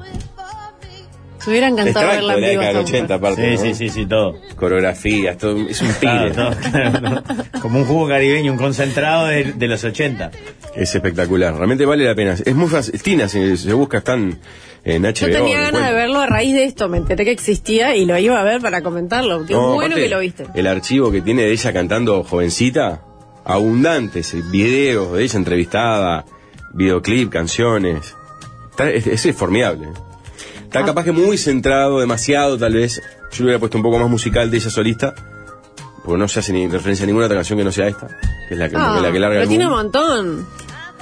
Me 1.47 1.51
hubiera 1.53 1.67
encantado 1.69 2.07
verla 2.07 2.35
de 2.35 2.39
en 2.39 2.41
la 2.43 2.49
vivo. 2.49 2.61
década 2.61 2.67
del 2.67 2.77
esta 2.85 2.97
80 2.97 3.01
mujer. 3.01 3.17
aparte. 3.17 3.57
Sí, 3.57 3.63
¿no? 3.69 3.75
sí, 3.75 3.75
sí, 3.75 3.89
sí, 3.89 4.05
todo. 4.05 4.35
Coreografías, 4.55 5.37
todo, 5.37 5.57
es 5.67 5.81
un 5.81 5.93
tigre. 5.93 6.31
todo, 6.31 6.51
claro, 6.71 7.01
¿no? 7.01 7.23
Como 7.61 7.79
un 7.79 7.85
jugo 7.85 8.07
caribeño, 8.07 8.51
un 8.51 8.57
concentrado 8.57 9.27
de, 9.27 9.53
de 9.53 9.67
los 9.67 9.83
80. 9.83 10.31
Es 10.75 10.93
espectacular, 10.93 11.55
realmente 11.55 11.85
vale 11.85 12.05
la 12.05 12.13
pena. 12.13 12.33
Es 12.33 12.55
muy 12.55 12.67
fácil. 12.69 13.01
Tina, 13.01 13.27
si 13.27 13.57
se 13.57 13.73
busca, 13.73 13.97
están 13.99 14.37
en 14.83 15.01
HBO. 15.03 15.11
Yo 15.13 15.31
tenía 15.31 15.59
ganas 15.61 15.87
de 15.87 15.93
verlo 15.93 16.19
a 16.19 16.27
raíz 16.27 16.53
de 16.53 16.65
esto, 16.65 16.87
me 16.87 16.97
enteré 16.97 17.25
que 17.25 17.31
existía 17.31 17.95
y 17.95 18.05
lo 18.05 18.17
iba 18.19 18.39
a 18.39 18.43
ver 18.43 18.61
para 18.61 18.81
comentarlo. 18.83 19.45
Qué 19.45 19.53
No, 19.53 19.73
bueno 19.73 19.85
aparte, 19.95 20.03
que 20.03 20.09
lo 20.09 20.19
viste. 20.19 20.45
El 20.53 20.67
archivo 20.67 21.11
que 21.11 21.21
tiene 21.21 21.43
de 21.43 21.51
ella 21.51 21.73
cantando 21.73 22.23
jovencita, 22.23 23.01
abundantes, 23.43 24.33
eh, 24.33 24.41
videos 24.51 25.13
de 25.13 25.23
ella 25.23 25.37
entrevistada, 25.39 26.25
videoclip, 26.73 27.31
canciones. 27.31 28.15
Está- 28.71 28.91
es, 28.91 29.25
es 29.25 29.35
formidable. 29.35 29.87
Está 30.67 30.83
capaz 30.83 31.05
que 31.05 31.13
muy 31.13 31.37
centrado, 31.37 31.99
demasiado 31.99 32.57
tal 32.57 32.73
vez. 32.73 33.01
Yo 33.31 33.37
le 33.39 33.43
hubiera 33.43 33.59
puesto 33.59 33.77
un 33.77 33.83
poco 33.83 33.97
más 33.99 34.09
musical 34.09 34.51
de 34.51 34.57
ella 34.57 34.69
solista, 34.69 35.15
porque 36.03 36.19
no 36.19 36.27
se 36.27 36.39
hace 36.39 36.51
ni 36.51 36.67
referencia 36.67 37.03
a 37.03 37.07
ninguna 37.07 37.25
otra 37.25 37.37
canción 37.37 37.57
que 37.57 37.63
no 37.63 37.71
sea 37.71 37.87
esta, 37.87 38.07
que 38.47 38.53
es 38.53 38.57
la 38.57 38.69
que, 38.69 38.75
Ah, 38.77 38.99
la 39.01 39.11
que 39.11 39.19
larga 39.19 39.35
pero 39.35 39.43
el 39.43 39.49
tiene 39.49 39.65
un 39.65 39.71
montón. 39.71 40.47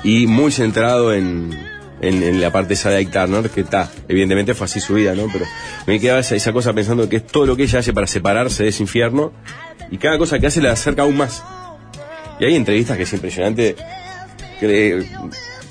Y 0.04 0.28
muy 0.28 0.52
centrado 0.52 1.14
en, 1.14 1.50
en, 2.00 2.22
en 2.24 2.42
la 2.42 2.52
parte 2.52 2.76
esa 2.76 2.92
de 2.92 2.98
Ike 2.98 3.12
Turner, 3.12 3.50
que 3.50 3.62
está, 3.62 3.90
evidentemente 4.08 4.54
fue 4.54 4.66
así 4.66 4.80
su 4.80 4.94
vida, 4.94 5.16
¿no? 5.16 5.28
Pero 5.34 5.46
me 5.88 6.00
quedaba 6.00 6.20
esa, 6.20 6.36
esa 6.36 6.54
cosa 6.54 6.74
pensando 6.74 7.10
que 7.10 7.18
es 7.18 7.28
todo 7.28 7.48
lo 7.48 7.56
que 7.56 7.64
ella 7.64 7.80
hace 7.80 7.92
para 7.92 8.06
separarse 8.06 8.64
de 8.64 8.70
ese 8.70 8.84
infierno, 8.84 9.34
y 9.90 9.98
cada 9.98 10.20
cosa 10.20 10.38
que 10.38 10.46
hace 10.48 10.62
la 10.62 10.74
acerca 10.74 11.02
aún 11.02 11.18
más. 11.18 11.44
Y 12.40 12.46
hay 12.46 12.56
entrevistas 12.56 12.98
que 12.98 13.04
es 13.04 13.14
impresionante, 13.14 13.76
que 14.60 14.98
eh, 15.00 15.10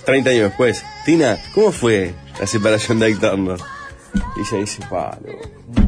30 0.05 0.31
años 0.31 0.43
después, 0.45 0.85
Tina, 1.07 1.39
¿cómo 1.55 1.71
fue 1.73 2.13
la 2.41 2.47
separación 2.47 2.99
de 2.99 3.07
Ike 3.07 3.21
Turner? 3.21 3.59
Y 4.37 4.41
ella 4.41 4.59
dice, 4.61 4.83
palo, 4.89 5.33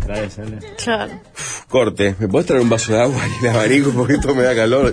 Trae, 0.05 0.31
sale. 0.31 0.59
Claro. 0.83 1.13
corte, 1.69 2.15
¿me 2.19 2.29
podés 2.29 2.47
traer 2.47 2.63
un 2.63 2.69
vaso 2.71 2.93
de 2.93 3.01
agua 3.03 3.21
y 3.43 3.45
el 3.47 3.51
abanico 3.51 3.91
porque 3.91 4.15
esto 4.15 4.35
me 4.35 4.43
da 4.43 4.55
calor? 4.55 4.93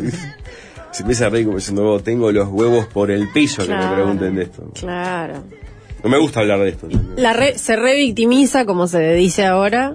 Se 0.92 1.02
empieza 1.02 1.26
a 1.26 1.30
reír 1.30 1.46
como 1.46 1.58
diciendo, 1.58 1.84
"Oh, 1.92 2.00
tengo 2.00 2.32
los 2.32 2.48
huevos 2.50 2.86
por 2.88 3.10
el 3.12 3.28
piso 3.30 3.64
que 3.64 3.70
me 3.70 3.78
Claro. 3.78 3.96
pregunten 3.96 4.36
de 4.36 4.44
esto. 4.44 4.72
Claro. 4.80 5.44
No 6.04 6.10
me 6.10 6.18
gusta 6.20 6.42
hablar 6.42 6.60
de 6.60 6.70
esto. 6.70 6.88
La 7.16 7.34
re- 7.34 7.58
se 7.58 7.76
revictimiza, 7.76 8.66
como 8.66 8.88
se 8.88 9.14
dice 9.14 9.46
ahora. 9.46 9.94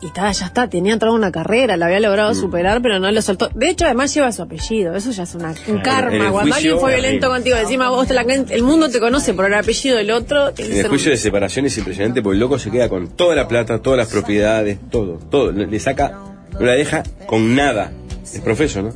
Y 0.00 0.06
está, 0.06 0.30
ya 0.30 0.46
está, 0.46 0.68
tenía 0.68 0.96
toda 0.96 1.10
una 1.10 1.32
carrera, 1.32 1.76
la 1.76 1.86
había 1.86 1.98
Mm. 1.98 2.02
logrado 2.02 2.34
superar, 2.34 2.80
pero 2.80 3.00
no 3.00 3.10
lo 3.10 3.20
soltó. 3.20 3.48
De 3.52 3.68
hecho, 3.68 3.84
además 3.84 4.14
lleva 4.14 4.30
su 4.30 4.42
apellido, 4.42 4.94
eso 4.94 5.10
ya 5.10 5.24
es 5.24 5.34
una, 5.34 5.52
un 5.66 5.80
karma. 5.80 6.26
En 6.26 6.32
Cuando 6.32 6.54
alguien 6.54 6.78
fue 6.78 6.92
violento 6.94 7.28
contigo, 7.28 7.56
encima 7.56 7.90
vos 7.90 8.06
te 8.06 8.14
la, 8.14 8.22
el 8.22 8.62
mundo 8.62 8.88
te 8.90 9.00
conoce 9.00 9.34
por 9.34 9.46
el 9.46 9.54
apellido 9.54 9.96
del 9.96 10.12
otro. 10.12 10.50
En 10.56 10.72
el 10.78 10.86
juicio 10.88 11.10
un- 11.10 11.14
de 11.14 11.20
separación 11.20 11.66
es 11.66 11.76
impresionante 11.78 12.22
porque 12.22 12.34
el 12.34 12.40
loco 12.40 12.60
se 12.60 12.70
queda 12.70 12.88
con 12.88 13.08
toda 13.08 13.34
la 13.34 13.48
plata, 13.48 13.80
todas 13.82 13.96
las 13.98 14.06
propiedades, 14.08 14.78
todo, 14.88 15.18
todo. 15.30 15.50
Le 15.50 15.66
le 15.66 15.80
saca, 15.80 16.12
no 16.52 16.60
la 16.60 16.72
deja 16.74 17.02
con 17.26 17.56
nada. 17.56 17.90
Es 18.22 18.40
profeso, 18.40 18.82
¿no? 18.82 18.92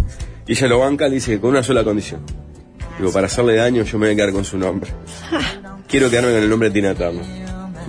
Y 0.46 0.52
ella 0.52 0.68
lo 0.68 0.78
banca, 0.78 1.08
le 1.08 1.16
dice 1.16 1.32
que 1.32 1.40
con 1.40 1.50
una 1.50 1.64
sola 1.64 1.82
condición. 1.82 2.20
Digo, 2.98 3.12
para 3.12 3.26
hacerle 3.26 3.56
daño 3.56 3.82
yo 3.82 3.98
me 3.98 4.06
voy 4.06 4.12
a 4.12 4.16
quedar 4.16 4.32
con 4.32 4.44
su 4.44 4.56
nombre. 4.56 4.90
Quiero 5.88 6.10
quedarme 6.10 6.30
con 6.32 6.42
el 6.44 6.48
nombre 6.48 6.68
de 6.68 6.74
Tina 6.74 6.94
Turner. 6.94 7.24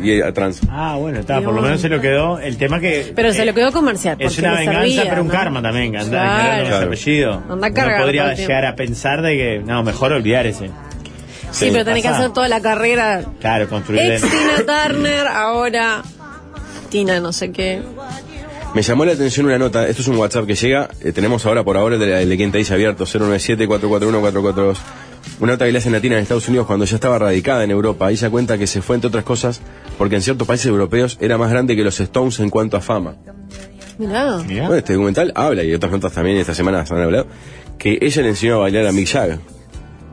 Y 0.02 0.22
a 0.22 0.34
trans. 0.34 0.62
Ah, 0.70 0.96
bueno, 1.00 1.20
está, 1.20 1.42
por 1.42 1.54
lo 1.54 1.62
menos 1.62 1.82
se 1.82 1.90
lo 1.90 2.02
quedó. 2.02 2.40
El 2.40 2.58
tema 2.58 2.80
que. 2.80 3.12
Pero 3.16 3.34
se 3.34 3.44
eh, 3.44 3.46
lo 3.46 3.54
quedó 3.54 3.72
comercial. 3.72 4.18
Es 4.20 4.38
una 4.40 4.56
venganza, 4.56 5.04
pero 5.08 5.22
un 5.22 5.28
¿no? 5.28 5.34
karma 5.34 5.62
también, 5.62 5.92
que 5.92 5.98
anda 6.00 6.22
Claro. 6.22 6.68
Claro. 6.68 6.86
apellido. 6.88 7.44
Anda 7.50 7.68
Uno 7.68 7.98
podría 8.00 8.34
llegar 8.34 8.66
a 8.66 8.76
pensar 8.76 9.22
de 9.22 9.38
que, 9.38 9.62
no, 9.66 9.84
mejor 9.84 10.14
olvidar 10.14 10.46
ese. 10.46 10.70
Sí, 11.52 11.70
pero 11.72 11.86
tenés 11.86 12.02
que 12.02 12.08
hacer 12.08 12.32
toda 12.32 12.48
la 12.48 12.62
carrera. 12.62 13.24
Claro, 13.40 13.70
construir 13.70 14.02
Ex 14.14 14.22
Tina 14.22 14.88
Turner, 14.88 15.28
ahora 15.28 16.02
Tina 16.90 17.20
no 17.20 17.32
sé 17.32 17.52
qué. 17.52 17.82
Me 18.74 18.82
llamó 18.82 19.06
la 19.06 19.12
atención 19.12 19.46
una 19.46 19.60
nota, 19.60 19.88
esto 19.88 20.02
es 20.02 20.08
un 20.08 20.18
WhatsApp 20.18 20.48
que 20.48 20.56
llega, 20.56 20.90
eh, 21.02 21.12
tenemos 21.12 21.46
ahora 21.46 21.64
por 21.64 21.78
ahora 21.78 21.94
el 21.96 22.02
de, 22.02 22.24
el 22.24 22.30
de 22.30 22.38
quien 22.38 22.52
te 22.52 22.58
dice 22.58 22.74
abierto, 22.74 23.06
097-441-442. 23.06 24.78
Una 25.39 25.53
nota 25.53 25.65
que 25.65 25.72
le 25.72 25.77
hacen 25.77 25.92
latina 25.94 26.15
en 26.15 26.22
Estados 26.24 26.48
Unidos 26.48 26.68
cuando 26.68 26.86
ya 26.86 26.96
estaba 26.96 27.18
radicada 27.20 27.63
en 27.63 27.72
Europa. 27.72 28.12
Ella 28.12 28.30
cuenta 28.30 28.58
que 28.58 28.68
se 28.68 28.82
fue, 28.82 28.96
entre 28.96 29.08
otras 29.08 29.24
cosas, 29.24 29.62
porque 29.98 30.15
en 30.15 30.22
ciertos 30.22 30.48
países 30.48 30.68
europeos 30.68 31.18
era 31.22 31.38
más 31.38 31.50
grande 31.50 31.75
que 31.75 31.84
los 31.84 32.00
Stones 32.00 32.39
en 32.39 32.50
cuanto 32.50 32.77
a 32.77 32.82
fama. 32.82 33.15
Mirá. 33.98 34.38
Bueno, 34.38 34.74
este 34.75 34.94
documental 34.94 35.32
habla, 35.36 35.63
y 35.63 35.74
otras 35.74 35.92
notas 35.92 36.13
también 36.13 36.38
esta 36.38 36.53
semana 36.53 36.86
se 36.86 36.94
han 36.94 37.01
hablado, 37.01 37.27
que 37.77 37.98
ella 38.01 38.22
le 38.22 38.30
enseñó 38.30 38.56
a 38.56 38.60
bailar 38.60 38.88
a 38.88 38.92
Mick 38.92 39.08
Jagger. 39.08 39.39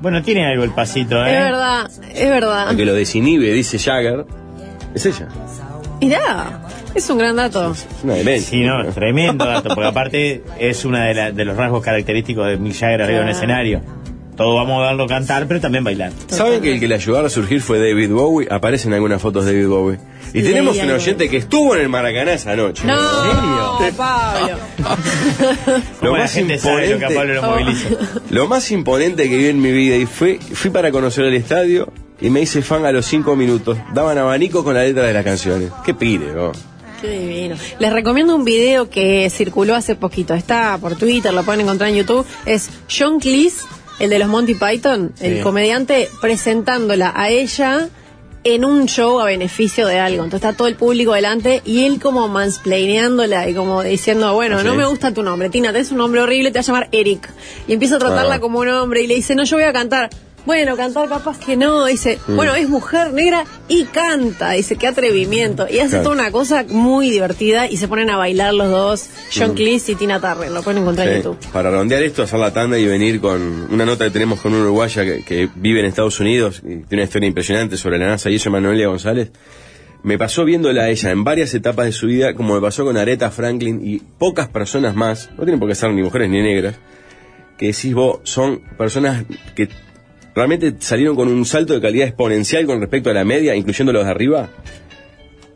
Bueno, 0.03 0.23
tiene 0.23 0.47
algo 0.47 0.65
el 0.65 0.71
pasito, 0.73 1.17
¿eh? 1.25 1.31
Es 1.37 1.45
verdad, 1.45 1.91
es 2.15 2.29
verdad. 2.31 2.69
Aunque 2.69 2.85
lo 2.87 2.95
desinhibe, 2.95 3.53
dice 3.53 3.79
Jagger, 3.79 4.25
es 4.95 5.07
ella. 5.07 5.29
Mirá, 6.01 6.63
es 6.95 7.11
un 7.11 7.19
gran 7.19 7.37
dato. 7.37 7.73
Es 7.73 7.87
una 8.03 8.15
demencia. 8.15 8.51
Sí, 8.51 8.63
no, 8.65 8.85
tremendo 8.93 9.45
dato, 9.45 9.69
porque 9.75 9.89
aparte 9.89 10.43
es 10.59 10.85
uno 10.85 10.99
de, 10.99 11.15
la- 11.15 11.33
de 11.33 11.45
los 11.45 11.57
rasgos 11.57 11.83
característicos 11.85 12.47
de 12.49 12.57
Mick 12.57 12.75
Jagger 12.75 13.03
arriba 13.03 13.21
en 13.21 13.29
el 13.29 13.35
escenario. 13.35 13.81
Todo 14.41 14.55
vamos 14.55 14.81
a 14.81 14.87
darlo 14.87 15.05
a 15.05 15.07
cantar, 15.07 15.47
pero 15.47 15.61
también 15.61 15.85
bailar. 15.85 16.13
¿Saben 16.29 16.63
que 16.63 16.73
el 16.73 16.81
que 16.81 16.89
le 16.89 16.95
ayudara 16.95 17.27
a 17.27 17.31
surgir 17.31 17.61
fue 17.61 17.79
David 17.79 18.11
Bowie? 18.11 18.49
Aparecen 18.51 18.95
algunas 18.95 19.21
fotos 19.21 19.45
de 19.45 19.53
David 19.53 19.69
Bowie. 19.69 19.99
Y 20.33 20.43
tenemos 20.43 20.79
un 20.79 20.91
oyente 20.91 21.29
que 21.29 21.37
estuvo 21.37 21.75
en 21.75 21.83
el 21.83 21.91
Maracaná 21.91 22.33
esa 22.33 22.57
noche. 22.57 22.87
No, 22.87 22.97
serio? 23.23 23.95
Pablo. 23.99 24.57
Lo 25.77 25.99
Como 26.01 26.17
la 26.17 26.23
más 26.23 26.33
gente 26.33 26.59
sabe 26.59 26.89
lo 26.89 26.99
que 26.99 27.05
a 27.05 27.09
Pablo 27.09 27.35
lo 27.35 27.43
moviliza. 27.43 27.89
Lo 28.31 28.49
más 28.49 28.71
imponente 28.71 29.29
que 29.29 29.37
vi 29.37 29.49
en 29.49 29.61
mi 29.61 29.73
vida 29.73 29.97
y 29.97 30.07
fue, 30.07 30.39
fui 30.39 30.71
para 30.71 30.91
conocer 30.91 31.27
el 31.27 31.35
estadio 31.35 31.93
y 32.19 32.31
me 32.31 32.41
hice 32.41 32.63
fan 32.63 32.87
a 32.87 32.93
los 32.93 33.05
cinco 33.05 33.37
minutos. 33.37 33.77
Daban 33.93 34.17
abanico 34.17 34.65
con 34.65 34.73
la 34.73 34.85
letra 34.85 35.03
de 35.03 35.13
las 35.13 35.23
canciones. 35.23 35.71
Qué 35.85 35.93
pire, 35.93 36.33
¿no? 36.33 36.53
Qué 37.03 37.11
divino. 37.11 37.57
Les 37.79 37.93
recomiendo 37.93 38.35
un 38.35 38.45
video 38.45 38.89
que 38.89 39.29
circuló 39.29 39.75
hace 39.75 39.97
poquito. 39.97 40.33
Está 40.33 40.79
por 40.79 40.97
Twitter, 40.97 41.35
lo 41.35 41.43
pueden 41.43 41.63
encontrar 41.63 41.91
en 41.91 41.97
YouTube. 41.97 42.27
Es 42.47 42.71
John 42.91 43.21
Cleese, 43.21 43.65
el 44.01 44.11
de 44.11 44.19
los 44.19 44.29
Monty 44.29 44.55
Python, 44.55 45.13
el 45.21 45.43
comediante, 45.43 46.09
presentándola 46.21 47.13
a 47.15 47.29
ella 47.31 47.89
en 48.43 48.65
un 48.65 48.87
show 48.87 49.21
a 49.21 49.27
beneficio 49.27 49.87
de 49.87 49.99
algo. 50.01 50.25
Entonces 50.25 50.49
está 50.49 50.57
todo 50.57 50.67
el 50.69 50.75
público 50.75 51.13
delante 51.13 51.61
y 51.67 51.85
él 51.85 52.01
como 52.01 52.27
mansplaineándola 52.29 53.49
y 53.49 53.55
como 53.55 53.83
diciendo, 53.83 54.33
bueno, 54.35 54.59
¿Ah, 54.59 54.63
no 54.63 54.75
me 54.75 54.87
gusta 54.87 55.13
tu 55.13 55.23
nombre, 55.23 55.51
Tina, 55.51 55.73
tenés 55.73 55.91
un 55.93 55.99
nombre 55.99 56.21
horrible, 56.23 56.51
te 56.51 56.59
va 56.59 56.61
a 56.61 56.65
llamar 56.65 56.89
Eric. 56.93 57.29
Y 57.69 57.75
empieza 57.75 57.97
a 57.97 57.99
tratarla 57.99 58.37
Ah. 58.37 58.41
como 58.41 58.61
un 58.61 58.69
hombre 58.69 59.03
y 59.03 59.07
le 59.07 59.15
dice, 59.15 59.35
no, 59.35 59.45
yo 59.45 59.57
voy 59.57 59.65
a 59.65 59.73
cantar. 59.75 60.09
Bueno, 60.47 60.77
cantar 60.77 61.09
capaz 61.09 61.39
que 61.39 61.57
no, 61.57 61.85
dice, 61.85 62.19
Mm. 62.27 62.37
bueno, 62.37 62.55
es 62.55 62.69
mujer 62.69 63.13
negra 63.13 63.45
y 63.69 63.85
canta, 63.85 64.53
dice, 64.53 64.77
qué 64.77 64.87
atrevimiento. 64.87 65.67
Y 65.71 65.79
hace 65.79 65.91
Claro. 65.91 66.03
toda 66.05 66.15
una 66.17 66.31
cosa 66.31 66.65
muy 66.69 67.11
divertida 67.11 67.67
y 67.69 67.77
se 67.77 67.89
ponen 67.89 68.11
a 68.11 68.17
bailar 68.17 68.55
los 68.55 68.71
dos, 68.71 69.11
John 69.37 69.55
Cleese 69.55 69.93
y 69.93 69.95
Tina 69.97 70.19
Turner, 70.21 70.51
lo 70.51 70.63
pueden 70.63 70.83
encontrar 70.83 71.09
en 71.09 71.15
Mm. 71.15 71.17
YouTube. 71.19 71.39
Para 71.53 71.71
redondear 71.71 72.03
esto, 72.03 72.23
hacer 72.23 72.39
la 72.41 72.53
tanda 72.53 72.79
y 72.79 72.87
venir 72.87 73.21
con 73.21 73.69
una 73.71 73.85
nota 73.85 74.05
que 74.07 74.11
tenemos 74.11 74.41
con 74.41 74.53
una 74.55 74.63
uruguaya 74.65 75.05
que, 75.05 75.23
que 75.25 75.49
vive 75.55 75.81
en 75.81 75.87
Estados 75.87 76.19
Unidos 76.21 76.59
y 76.65 76.69
tiene 76.69 76.87
una 76.91 77.03
historia 77.05 77.27
impresionante 77.29 77.77
sobre 77.77 77.99
la 77.99 78.07
NASA 78.07 78.31
y 78.31 78.37
eso, 78.37 78.51
Manuelia 78.51 78.89
González. 78.89 79.31
Me 80.03 80.17
pasó 80.17 80.47
viéndola 80.47 80.85
a 80.85 80.89
ella 80.89 81.11
en 81.11 81.23
varias 81.25 81.53
etapas 81.53 81.85
de 81.85 81.93
su 81.93 82.07
vida, 82.07 82.35
como 82.35 82.55
me 82.55 82.61
pasó 82.63 82.87
con 82.87 82.97
Aretha 82.97 83.31
Franklin 83.31 83.83
y 83.87 83.99
pocas 83.99 84.49
personas 84.49 84.97
más, 84.97 85.29
no 85.37 85.45
tienen 85.45 85.61
por 85.61 85.69
qué 85.69 85.75
ser 85.75 85.91
ni 85.93 86.03
mujeres 86.03 86.31
ni 86.31 86.41
negras, 86.41 86.77
que 87.59 87.67
decís 87.67 87.93
vos, 87.93 88.21
son 88.23 88.63
personas 88.79 89.25
que 89.55 89.69
realmente 90.35 90.75
salieron 90.79 91.17
con 91.17 91.29
un 91.29 91.45
salto 91.45 91.75
de 91.75 91.81
calidad 91.81 92.07
exponencial 92.09 92.67
con 92.67 92.81
respecto 92.81 93.11
a 93.11 93.15
la 93.15 93.25
media, 93.25 93.55
incluyendo 93.55 93.93
los 93.93 94.05
de 94.05 94.11
arriba, 94.11 94.49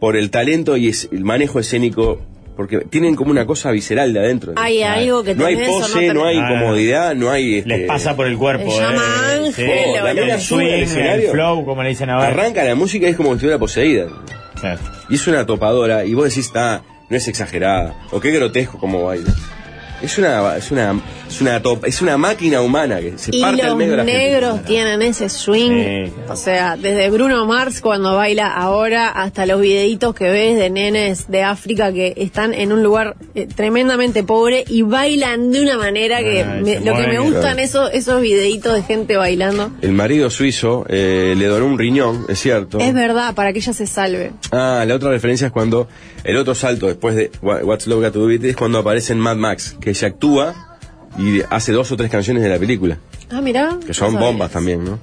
por 0.00 0.16
el 0.16 0.30
talento 0.30 0.76
y 0.76 0.88
es- 0.88 1.08
el 1.12 1.24
manejo 1.24 1.58
escénico, 1.60 2.20
porque 2.56 2.78
tienen 2.90 3.14
como 3.16 3.30
una 3.30 3.46
cosa 3.46 3.70
visceral 3.70 4.12
de 4.12 4.20
adentro. 4.20 4.52
Hay 4.56 4.82
algo 4.82 5.22
que 5.24 5.34
No 5.34 5.46
hay 5.46 5.56
pose, 5.56 6.12
no 6.14 6.24
hay 6.26 6.38
Ah, 6.38 6.48
comodidad, 6.50 7.14
no 7.14 7.30
hay... 7.30 7.56
este, 7.58 7.68
Les 7.78 7.86
pasa 7.88 8.14
por 8.14 8.26
el 8.26 8.36
cuerpo, 8.36 8.70
Se 8.70 8.80
llama 8.80 9.02
¿eh? 9.02 9.46
Ángel, 9.46 9.54
Sí, 9.54 9.92
la 10.02 10.10
el 10.10 10.16
mina 10.20 10.38
sube 10.38 10.38
al 10.38 10.40
swing, 10.40 10.66
el 10.74 10.82
escenario. 10.82 11.30
flow, 11.32 11.64
como 11.64 11.82
le 11.82 11.88
dicen 11.90 12.10
ahora. 12.10 12.28
Arranca 12.28 12.62
la 12.64 12.74
música 12.74 13.06
y 13.06 13.10
es 13.10 13.16
como 13.16 13.30
si 13.30 13.34
estuviera 13.36 13.58
poseída. 13.58 14.06
Claro. 14.60 14.80
Y 15.08 15.14
es 15.16 15.26
una 15.26 15.44
topadora, 15.46 16.04
y 16.04 16.14
vos 16.14 16.24
decís, 16.28 16.46
está, 16.46 16.82
no 17.10 17.16
es 17.16 17.26
exagerada, 17.28 17.94
o 18.12 18.20
qué 18.20 18.30
grotesco 18.30 18.78
como 18.78 19.02
baila. 19.04 19.32
Es 20.02 20.16
una, 20.18 20.56
es 20.56 20.70
una, 20.70 21.00
es 21.34 21.40
una 21.40 21.60
top- 21.62 21.84
es 21.86 22.00
una 22.02 22.16
máquina 22.16 22.60
humana 22.60 23.00
que 23.00 23.18
se 23.18 23.34
Y 23.34 23.40
parte 23.40 23.62
al 23.62 23.68
los 23.68 23.76
medio 23.76 23.90
de 23.92 23.96
la 23.98 24.04
gente. 24.04 24.18
negros 24.18 24.64
tienen 24.64 25.02
ese 25.02 25.28
swing, 25.28 25.70
Sí. 26.06 26.12
o 26.28 26.36
sea, 26.36 26.76
desde 26.76 27.10
Bruno 27.10 27.44
Mars 27.46 27.80
cuando 27.80 28.14
baila 28.14 28.52
ahora 28.54 29.08
hasta 29.08 29.46
los 29.46 29.60
videitos 29.60 30.14
que 30.14 30.28
ves 30.30 30.56
de 30.58 30.70
nenes 30.70 31.28
de 31.28 31.42
África 31.42 31.92
que 31.92 32.14
están 32.16 32.54
en 32.54 32.72
un 32.72 32.82
lugar 32.82 33.16
eh, 33.34 33.46
tremendamente 33.52 34.22
pobre 34.22 34.64
y 34.68 34.82
bailan 34.82 35.50
de 35.50 35.62
una 35.62 35.76
manera 35.76 36.20
que 36.20 36.42
Ay, 36.44 36.62
me- 36.62 36.74
se 36.78 36.84
lo 36.84 36.94
que 36.96 37.06
me 37.08 37.18
gustan 37.18 37.58
esos 37.58 37.90
esos 37.92 38.20
videitos 38.20 38.74
de 38.74 38.82
gente 38.82 39.16
bailando. 39.16 39.70
El 39.82 39.92
marido 39.92 40.30
suizo 40.30 40.84
eh, 40.88 41.34
le 41.36 41.46
donó 41.46 41.66
un 41.66 41.78
riñón, 41.78 42.26
es 42.28 42.38
cierto. 42.38 42.78
Es 42.78 42.94
verdad, 42.94 43.34
para 43.34 43.52
que 43.52 43.58
ella 43.58 43.72
se 43.72 43.86
salve. 43.86 44.30
Ah, 44.52 44.84
la 44.86 44.94
otra 44.94 45.10
referencia 45.10 45.46
es 45.48 45.52
cuando 45.52 45.88
el 46.22 46.36
otro 46.36 46.54
salto 46.54 46.86
después 46.86 47.16
de 47.16 47.30
What- 47.42 47.64
What's 47.64 47.86
Love 47.86 48.02
Got 48.04 48.12
to 48.12 48.20
Do 48.20 48.30
It 48.30 48.44
es 48.44 48.56
cuando 48.56 48.78
aparece 48.78 49.12
en 49.12 49.18
Mad 49.18 49.36
Max, 49.36 49.76
que 49.80 49.90
ella 49.90 50.08
actúa 50.08 50.73
y 51.18 51.40
hace 51.50 51.72
dos 51.72 51.90
o 51.92 51.96
tres 51.96 52.10
canciones 52.10 52.42
de 52.42 52.48
la 52.48 52.58
película, 52.58 52.98
Ah, 53.30 53.40
mira. 53.40 53.78
que 53.86 53.94
son 53.94 54.14
bombas 54.18 54.50
también, 54.50 54.84
¿no? 54.84 54.98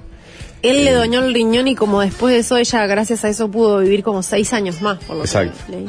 Él 0.62 0.86
le 0.86 0.91
doñó 0.91 1.24
el 1.26 1.34
riñón 1.34 1.67
y 1.67 1.76
como 1.76 2.02
después 2.02 2.34
de 2.34 2.39
eso 2.41 2.56
ella, 2.58 2.86
gracias 2.86 3.26
a 3.26 3.30
eso, 3.30 3.50
pudo 3.50 3.80
vivir 3.80 4.04
como 4.04 4.21
seis 4.21 4.54
años 4.54 4.82
más, 4.82 5.00
por 5.04 5.15
lo 5.17 5.24
Exacto. 5.24 5.58
que 5.65 5.71
leí. 5.71 5.86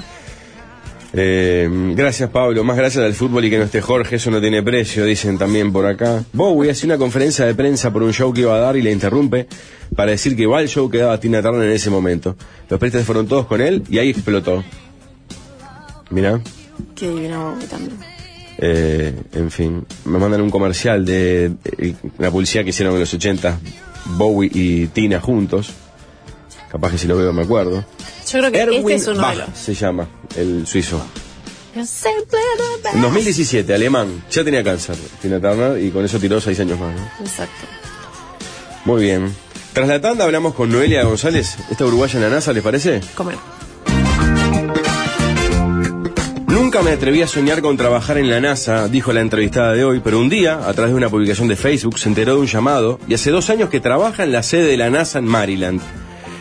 Eh, 1.14 1.68
gracias 1.94 2.30
Pablo, 2.30 2.64
más 2.64 2.74
gracias 2.74 3.04
al 3.04 3.12
fútbol 3.12 3.44
y 3.44 3.50
que 3.50 3.58
no 3.58 3.64
esté 3.64 3.82
Jorge, 3.82 4.16
eso 4.16 4.30
no 4.30 4.40
tiene 4.40 4.62
precio, 4.62 5.04
dicen 5.04 5.36
también 5.36 5.70
por 5.70 5.84
acá. 5.84 6.24
Bowie 6.32 6.70
hace 6.70 6.86
una 6.86 6.96
conferencia 6.96 7.44
de 7.44 7.54
prensa 7.54 7.92
por 7.92 8.02
un 8.02 8.14
show 8.14 8.32
que 8.32 8.40
iba 8.40 8.54
a 8.54 8.58
dar 8.60 8.76
y 8.78 8.82
le 8.82 8.90
interrumpe 8.92 9.46
para 9.94 10.12
decir 10.12 10.34
que 10.34 10.46
va 10.46 10.60
al 10.60 10.68
show 10.68 10.88
que 10.88 10.98
daba 10.98 11.20
Tina 11.20 11.42
Turner 11.42 11.68
en 11.68 11.74
ese 11.74 11.90
momento. 11.90 12.34
Los 12.70 12.80
prestes 12.80 13.04
fueron 13.04 13.26
todos 13.26 13.44
con 13.46 13.60
él 13.60 13.82
y 13.90 13.98
ahí 13.98 14.08
explotó. 14.08 14.64
Mira. 16.08 16.40
Qué 16.94 17.08
divino 17.10 17.50
Bowie 17.52 17.66
también. 17.66 17.98
Eh, 18.64 19.12
en 19.32 19.50
fin, 19.50 19.84
me 20.04 20.18
mandan 20.18 20.40
un 20.40 20.48
comercial 20.48 21.04
de, 21.04 21.52
la 22.18 22.30
publicidad 22.30 22.62
que 22.62 22.70
hicieron 22.70 22.94
en 22.94 23.00
los 23.00 23.12
80 23.12 23.58
Bowie 24.04 24.48
y 24.54 24.86
Tina 24.86 25.20
juntos. 25.20 25.70
Capaz 26.70 26.92
que 26.92 26.98
si 26.98 27.08
lo 27.08 27.16
veo 27.16 27.32
me 27.32 27.42
acuerdo. 27.42 27.84
Yo 28.30 28.38
creo 28.38 28.52
que 28.52 28.60
Erwin 28.60 28.78
este 28.82 28.94
es 28.94 29.08
uno 29.08 29.20
Bach 29.20 29.32
de 29.32 29.46
los. 29.46 29.58
se 29.58 29.74
llama, 29.74 30.06
el 30.36 30.64
suizo. 30.64 31.04
En 31.74 31.84
veo. 31.84 33.02
2017, 33.02 33.74
alemán. 33.74 34.22
Ya 34.30 34.44
tenía 34.44 34.62
cáncer, 34.62 34.94
Tina 35.20 35.40
Turner, 35.40 35.82
y 35.82 35.90
con 35.90 36.04
eso 36.04 36.20
tiró 36.20 36.40
seis 36.40 36.60
años 36.60 36.78
más. 36.78 36.94
¿no? 36.94 37.24
Exacto. 37.26 37.66
Muy 38.84 39.02
bien. 39.02 39.34
Tras 39.72 39.88
la 39.88 40.00
tanda 40.00 40.24
hablamos 40.24 40.54
con 40.54 40.70
Noelia 40.70 41.02
González, 41.02 41.56
esta 41.68 41.84
uruguaya 41.84 42.14
en 42.16 42.22
la 42.22 42.30
NASA, 42.30 42.52
¿les 42.52 42.62
parece? 42.62 43.00
Comer. 43.16 43.38
Nunca 46.72 46.88
me 46.88 46.92
atreví 46.92 47.20
a 47.20 47.26
soñar 47.26 47.60
con 47.60 47.76
trabajar 47.76 48.16
en 48.16 48.30
la 48.30 48.40
NASA, 48.40 48.88
dijo 48.88 49.12
la 49.12 49.20
entrevistada 49.20 49.74
de 49.74 49.84
hoy, 49.84 50.00
pero 50.02 50.18
un 50.18 50.30
día, 50.30 50.66
a 50.66 50.72
través 50.72 50.92
de 50.92 50.96
una 50.96 51.10
publicación 51.10 51.46
de 51.46 51.54
Facebook, 51.54 51.98
se 51.98 52.08
enteró 52.08 52.36
de 52.36 52.40
un 52.40 52.46
llamado 52.46 52.98
y 53.06 53.12
hace 53.12 53.30
dos 53.30 53.50
años 53.50 53.68
que 53.68 53.78
trabaja 53.78 54.22
en 54.22 54.32
la 54.32 54.42
sede 54.42 54.68
de 54.68 54.78
la 54.78 54.88
NASA 54.88 55.18
en 55.18 55.26
Maryland. 55.26 55.82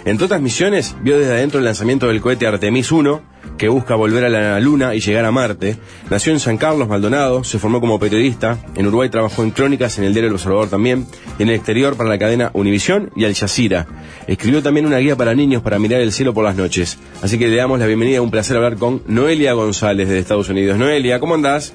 Entre 0.03 0.25
otras 0.25 0.41
misiones, 0.41 0.95
vio 1.01 1.19
desde 1.19 1.33
adentro 1.33 1.59
el 1.59 1.65
lanzamiento 1.65 2.07
del 2.07 2.21
cohete 2.21 2.47
Artemis 2.47 2.91
1, 2.91 3.21
que 3.57 3.69
busca 3.69 3.93
volver 3.93 4.25
a 4.25 4.29
la 4.29 4.59
Luna 4.59 4.95
y 4.95 4.99
llegar 4.99 5.25
a 5.25 5.31
Marte. 5.31 5.77
Nació 6.09 6.33
en 6.33 6.39
San 6.39 6.57
Carlos, 6.57 6.87
Maldonado, 6.87 7.43
se 7.43 7.59
formó 7.59 7.79
como 7.79 7.99
periodista. 7.99 8.57
En 8.73 8.87
Uruguay 8.87 9.09
trabajó 9.09 9.43
en 9.43 9.51
crónicas 9.51 9.99
en 9.99 10.05
el 10.05 10.13
diario 10.13 10.29
El 10.29 10.35
Observador 10.35 10.69
también, 10.69 11.05
y 11.37 11.43
en 11.43 11.49
el 11.49 11.55
exterior 11.55 11.95
para 11.95 12.09
la 12.09 12.17
cadena 12.17 12.49
Univisión 12.53 13.11
y 13.15 13.25
Al 13.25 13.35
Jazeera. 13.35 13.85
Escribió 14.25 14.63
también 14.63 14.87
una 14.87 14.97
guía 14.97 15.15
para 15.15 15.35
niños 15.35 15.61
para 15.61 15.77
mirar 15.77 16.01
el 16.01 16.11
cielo 16.11 16.33
por 16.33 16.45
las 16.45 16.55
noches. 16.55 16.97
Así 17.21 17.37
que 17.37 17.47
le 17.47 17.55
damos 17.55 17.79
la 17.79 17.85
bienvenida, 17.85 18.23
un 18.23 18.31
placer 18.31 18.57
hablar 18.57 18.77
con 18.77 19.03
Noelia 19.05 19.53
González 19.53 20.07
desde 20.07 20.19
Estados 20.19 20.49
Unidos. 20.49 20.79
Noelia, 20.79 21.19
¿cómo 21.19 21.35
andás? 21.35 21.73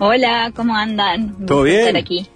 Hola, 0.00 0.50
¿cómo 0.56 0.74
andan? 0.74 1.46
¿Todo 1.46 1.62
bien? 1.62 1.80
Estar 1.80 1.96
aquí. 1.96 2.26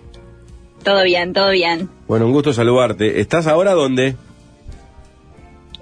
Todo 0.85 1.03
bien, 1.03 1.33
todo 1.33 1.51
bien. 1.51 1.89
Bueno, 2.07 2.27
un 2.27 2.33
gusto 2.33 2.53
saludarte. 2.53 3.21
¿Estás 3.21 3.49
ahora 3.49 3.73
dónde? 3.73 4.15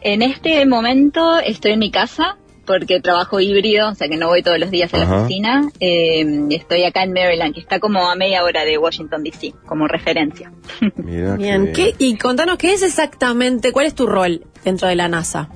En 0.04 0.22
este 0.22 0.64
momento 0.66 1.38
estoy 1.38 1.72
en 1.72 1.78
mi 1.78 1.90
casa 1.90 2.36
porque 2.66 3.00
trabajo 3.00 3.40
híbrido, 3.40 3.90
o 3.90 3.94
sea 3.94 4.08
que 4.08 4.16
no 4.16 4.28
voy 4.28 4.42
todos 4.42 4.58
los 4.58 4.70
días 4.70 4.92
a 4.94 4.98
la 4.98 5.16
oficina. 5.22 5.68
Eh, 5.80 6.46
estoy 6.50 6.84
acá 6.84 7.02
en 7.02 7.12
Maryland, 7.12 7.54
que 7.54 7.60
está 7.60 7.80
como 7.80 8.08
a 8.08 8.14
media 8.14 8.44
hora 8.44 8.64
de 8.64 8.78
Washington, 8.78 9.24
D.C., 9.24 9.52
como 9.66 9.88
referencia. 9.88 10.52
Mirá 10.96 11.36
Bien. 11.36 11.72
que- 11.72 11.72
¿Qué, 11.72 11.94
y 11.98 12.16
contanos, 12.16 12.58
¿qué 12.58 12.72
es 12.72 12.82
exactamente, 12.82 13.72
cuál 13.72 13.86
es 13.86 13.94
tu 13.94 14.06
rol 14.06 14.44
dentro 14.64 14.86
de 14.88 14.94
la 14.96 15.08
NASA? 15.08 15.48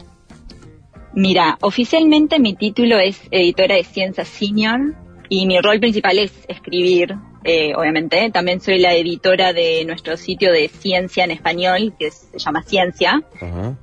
Mira, 1.15 1.57
oficialmente 1.63 2.39
mi 2.39 2.55
título 2.55 2.99
es 2.99 3.21
editora 3.31 3.77
de 3.77 3.85
ciencia 3.85 4.25
senior 4.25 4.95
y 5.29 5.47
mi 5.47 5.59
rol 5.61 5.81
principal 5.81 6.19
es 6.19 6.33
escribir, 6.49 7.15
eh, 7.47 7.73
obviamente. 7.75 8.31
También 8.31 8.61
soy 8.61 8.79
la 8.79 8.95
editora 8.95 9.53
de 9.53 9.85
nuestro 9.85 10.17
sitio 10.17 10.53
de 10.53 10.69
ciencia 10.69 11.25
en 11.25 11.31
español, 11.31 11.95
que 11.99 12.11
se 12.11 12.39
llama 12.39 12.63
Ciencia. 12.63 13.23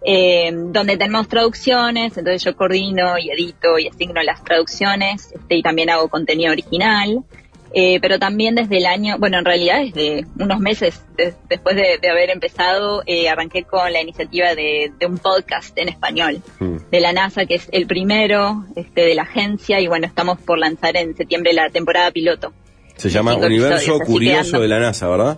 Eh, 0.06 0.52
donde 0.54 0.98
tenemos 0.98 1.28
traducciones, 1.28 2.18
entonces 2.18 2.44
yo 2.44 2.56
coordino 2.56 3.18
y 3.18 3.30
edito 3.32 3.80
y 3.80 3.88
asigno 3.88 4.22
las 4.24 4.44
traducciones, 4.44 5.32
este, 5.34 5.56
y 5.58 5.62
también 5.64 5.90
hago 5.90 6.08
contenido 6.10 6.52
original. 6.52 7.24
Eh, 7.76 7.98
pero 8.02 8.20
también 8.20 8.54
desde 8.54 8.78
el 8.78 8.86
año, 8.86 9.18
bueno, 9.18 9.40
en 9.40 9.46
realidad 9.46 9.80
desde 9.82 10.28
unos 10.40 10.60
meses 10.60 11.02
de- 11.18 11.34
después 11.50 11.76
de, 11.76 11.98
de 12.00 12.08
haber 12.12 12.30
empezado, 12.30 13.02
eh, 13.08 13.28
arranqué 13.30 13.64
con 13.64 13.92
la 13.92 14.00
iniciativa 14.00 14.54
de, 14.54 14.92
de 15.00 15.06
un 15.08 15.18
podcast 15.18 15.76
en 15.80 15.90
español 15.90 16.44
Mm. 16.60 16.78
de 16.92 17.00
la 17.00 17.14
NASA, 17.14 17.48
que 17.48 17.56
es 17.56 17.70
el 17.72 17.88
primero 17.88 18.64
este, 18.76 19.02
de 19.02 19.16
la 19.16 19.24
agencia, 19.24 19.80
y 19.80 19.88
bueno, 19.88 20.06
estamos 20.06 20.40
por 20.40 20.60
lanzar 20.60 20.96
en 20.98 21.16
septiembre 21.18 21.52
la 21.54 21.68
temporada 21.72 22.12
piloto. 22.12 22.54
Se 22.98 23.10
llama 23.10 23.36
Universo 23.36 24.00
Curioso 24.00 24.60
de 24.60 24.68
la 24.68 24.80
NASA, 24.80 25.08
¿verdad? 25.08 25.38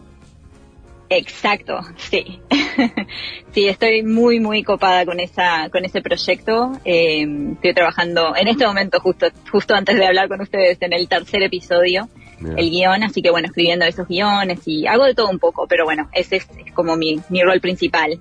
Exacto, 1.10 1.80
sí. 1.98 2.40
sí, 3.54 3.68
estoy 3.68 4.04
muy, 4.04 4.40
muy 4.40 4.64
copada 4.64 5.06
con 5.06 5.20
esa, 5.20 5.70
con 5.70 5.86
ese 5.86 6.02
proyecto. 6.02 6.74
Eh, 6.84 7.26
estoy 7.54 7.74
trabajando 7.74 8.36
en 8.36 8.48
este 8.48 8.66
momento, 8.66 9.00
justo, 9.00 9.28
justo 9.52 9.76
antes 9.76 9.96
de 9.98 10.06
hablar 10.06 10.28
con 10.28 10.42
ustedes, 10.42 10.78
en 10.82 10.94
el 10.94 11.08
tercer 11.08 11.44
episodio, 11.44 12.10
el 12.58 12.70
guion, 12.70 13.04
así 13.04 13.22
que 13.22 13.32
bueno, 13.32 13.48
escribiendo 13.48 13.86
esos 13.86 14.08
guiones 14.08 14.60
y 14.66 14.88
hago 14.88 15.06
de 15.06 15.14
todo 15.14 15.30
un 15.30 15.40
poco, 15.40 15.68
pero 15.68 15.86
bueno, 15.86 16.10
ese 16.14 16.38
es, 16.38 16.48
es 16.66 16.74
como 16.74 16.96
mi, 16.96 17.22
mi 17.30 17.42
rol 17.44 17.62
principal. 17.62 18.20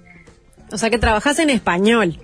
O 0.71 0.79
sea, 0.79 0.91
que 0.91 0.99
trabajás 0.99 1.39
en 1.39 1.51
español. 1.51 2.19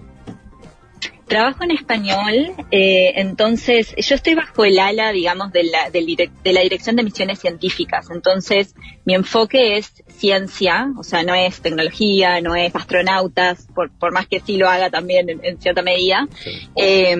Trabajo 1.30 1.62
en 1.62 1.70
español, 1.70 2.34
eh, 2.72 3.12
entonces 3.14 3.94
yo 3.96 4.16
estoy 4.16 4.34
bajo 4.34 4.64
el 4.64 4.80
ala, 4.80 5.12
digamos, 5.12 5.52
de 5.52 5.62
la, 5.62 5.88
de 5.88 6.52
la 6.52 6.60
Dirección 6.62 6.96
de 6.96 7.04
Misiones 7.04 7.38
Científicas. 7.38 8.08
Entonces, 8.10 8.74
mi 9.04 9.14
enfoque 9.14 9.76
es 9.76 10.02
ciencia, 10.08 10.88
o 10.98 11.04
sea, 11.04 11.22
no 11.22 11.32
es 11.32 11.60
tecnología, 11.60 12.40
no 12.40 12.56
es 12.56 12.74
astronautas, 12.74 13.68
por, 13.76 13.92
por 13.92 14.12
más 14.12 14.26
que 14.26 14.40
sí 14.40 14.56
lo 14.56 14.68
haga 14.68 14.90
también 14.90 15.30
en, 15.30 15.38
en 15.44 15.60
cierta 15.60 15.82
medida. 15.82 16.26
Eh, 16.74 17.16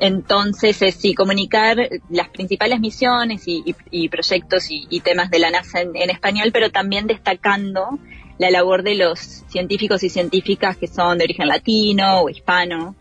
entonces, 0.00 0.80
es 0.80 0.94
sí, 0.94 1.12
comunicar 1.14 1.76
las 2.08 2.30
principales 2.30 2.80
misiones 2.80 3.46
y, 3.46 3.62
y- 3.66 3.74
y 4.04 4.08
proyectos 4.08 4.70
y, 4.70 4.86
y 4.88 5.00
temas 5.00 5.30
de 5.30 5.38
la 5.40 5.50
NASA 5.50 5.82
en, 5.82 5.94
en 5.96 6.08
español, 6.08 6.48
pero 6.50 6.70
también 6.70 7.06
destacando 7.06 7.98
la 8.38 8.50
labor 8.50 8.82
de 8.82 8.94
los 8.96 9.18
científicos 9.48 10.02
y 10.02 10.08
científicas 10.08 10.76
que 10.78 10.86
son 10.88 11.18
de 11.18 11.24
origen 11.24 11.46
latino 11.46 12.22
o 12.22 12.30
hispano. 12.30 12.96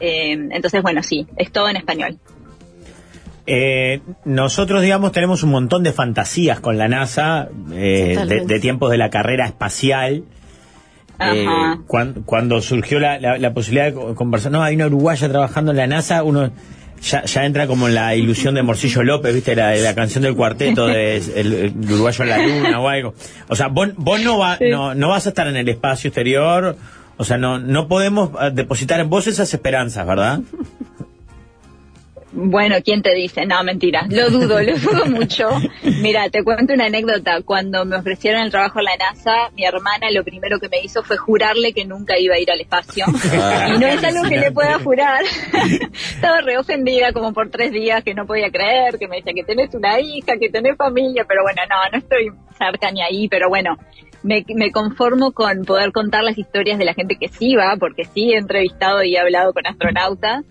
Eh, 0.00 0.32
entonces, 0.50 0.82
bueno, 0.82 1.02
sí, 1.02 1.26
es 1.36 1.50
todo 1.52 1.68
en 1.68 1.76
español. 1.76 2.18
Eh, 3.46 4.00
nosotros, 4.26 4.82
digamos, 4.82 5.12
tenemos 5.12 5.42
un 5.42 5.50
montón 5.50 5.82
de 5.82 5.92
fantasías 5.92 6.60
con 6.60 6.76
la 6.76 6.86
NASA 6.88 7.48
eh, 7.72 8.14
de, 8.46 8.60
tiempos 8.60 8.90
de 8.90 8.98
la 8.98 9.08
carrera 9.10 9.46
espacial. 9.46 10.24
Eh, 11.20 11.46
cuando, 12.26 12.60
surgió 12.60 13.00
la, 13.00 13.18
la- 13.18 13.38
la 13.38 13.52
posibilidad 13.54 13.86
de 13.86 13.94
co- 13.94 14.14
conversar, 14.14 14.52
no, 14.52 14.62
hay 14.62 14.76
una 14.76 14.86
uruguaya 14.86 15.28
trabajando 15.28 15.70
en 15.72 15.78
la 15.78 15.86
NASA, 15.86 16.22
uno 16.22 16.50
ya, 17.02 17.24
ya 17.24 17.44
entra 17.44 17.66
como 17.66 17.88
en 17.88 17.94
la 17.94 18.14
ilusión 18.14 18.54
de 18.54 18.62
Morcillo 18.62 19.02
López, 19.02 19.34
viste, 19.34 19.56
la, 19.56 19.74
la 19.76 19.94
canción 19.94 20.22
del 20.24 20.36
cuarteto 20.36 20.86
de 20.86 21.16
el, 21.16 21.52
el 21.54 21.72
uruguayo 21.90 22.22
en 22.24 22.30
la 22.30 22.38
luna 22.38 22.80
o 22.80 22.88
algo. 22.88 23.14
O 23.48 23.56
sea, 23.56 23.66
vos, 23.68 23.88
vos 23.96 24.20
no, 24.22 24.38
va, 24.38 24.58
no, 24.70 24.94
no 24.94 25.08
vas 25.08 25.26
a 25.26 25.30
estar 25.30 25.46
en 25.48 25.56
el 25.56 25.68
espacio 25.68 26.08
exterior, 26.08 26.76
o 27.18 27.24
sea, 27.24 27.36
no, 27.36 27.58
no 27.58 27.88
podemos 27.88 28.30
eh, 28.40 28.50
depositar 28.52 29.00
en 29.00 29.10
vos 29.10 29.26
esas 29.26 29.52
esperanzas, 29.52 30.06
¿verdad? 30.06 30.40
Bueno, 32.30 32.76
¿quién 32.84 33.00
te 33.00 33.14
dice? 33.14 33.46
No, 33.46 33.62
mentira, 33.64 34.06
lo 34.08 34.30
dudo, 34.30 34.60
lo 34.60 34.76
dudo 34.78 35.06
mucho. 35.06 35.48
Mira, 35.82 36.28
te 36.28 36.44
cuento 36.44 36.74
una 36.74 36.84
anécdota. 36.84 37.40
Cuando 37.42 37.86
me 37.86 37.96
ofrecieron 37.96 38.42
el 38.42 38.50
trabajo 38.50 38.80
en 38.80 38.84
la 38.84 38.96
NASA, 38.96 39.50
mi 39.56 39.64
hermana 39.64 40.10
lo 40.10 40.22
primero 40.24 40.60
que 40.60 40.68
me 40.68 40.80
hizo 40.80 41.02
fue 41.02 41.16
jurarle 41.16 41.72
que 41.72 41.86
nunca 41.86 42.18
iba 42.18 42.34
a 42.34 42.38
ir 42.38 42.50
al 42.50 42.60
espacio. 42.60 43.06
Ah, 43.40 43.72
y 43.74 43.78
no 43.78 43.86
es 43.86 44.02
algo 44.02 44.28
que 44.28 44.36
le 44.36 44.50
pueda 44.50 44.78
jurar. 44.78 45.22
Estaba 45.92 46.40
re 46.40 46.58
ofendida 46.58 47.12
como 47.12 47.32
por 47.32 47.50
tres 47.50 47.72
días 47.72 48.02
que 48.02 48.14
no 48.14 48.26
podía 48.26 48.50
creer, 48.50 48.98
que 48.98 49.06
me 49.06 49.16
decía 49.16 49.32
que 49.32 49.44
tenés 49.44 49.74
una 49.74 50.00
hija, 50.00 50.36
que 50.38 50.48
tenés 50.48 50.76
familia, 50.76 51.24
pero 51.26 51.42
bueno, 51.42 51.62
no, 51.68 51.76
no 51.92 51.98
estoy 51.98 52.30
cerca 52.58 52.90
ni 52.90 53.02
ahí, 53.02 53.28
pero 53.28 53.48
bueno. 53.48 53.76
Me, 54.22 54.44
conformo 54.72 55.32
con 55.32 55.64
poder 55.64 55.92
contar 55.92 56.24
las 56.24 56.38
historias 56.38 56.78
de 56.78 56.84
la 56.84 56.94
gente 56.94 57.16
que 57.16 57.28
sí 57.28 57.54
va, 57.54 57.76
porque 57.78 58.04
sí 58.04 58.32
he 58.32 58.36
entrevistado 58.36 59.02
y 59.02 59.14
he 59.14 59.18
hablado 59.18 59.52
con 59.52 59.66
astronautas. 59.66 60.44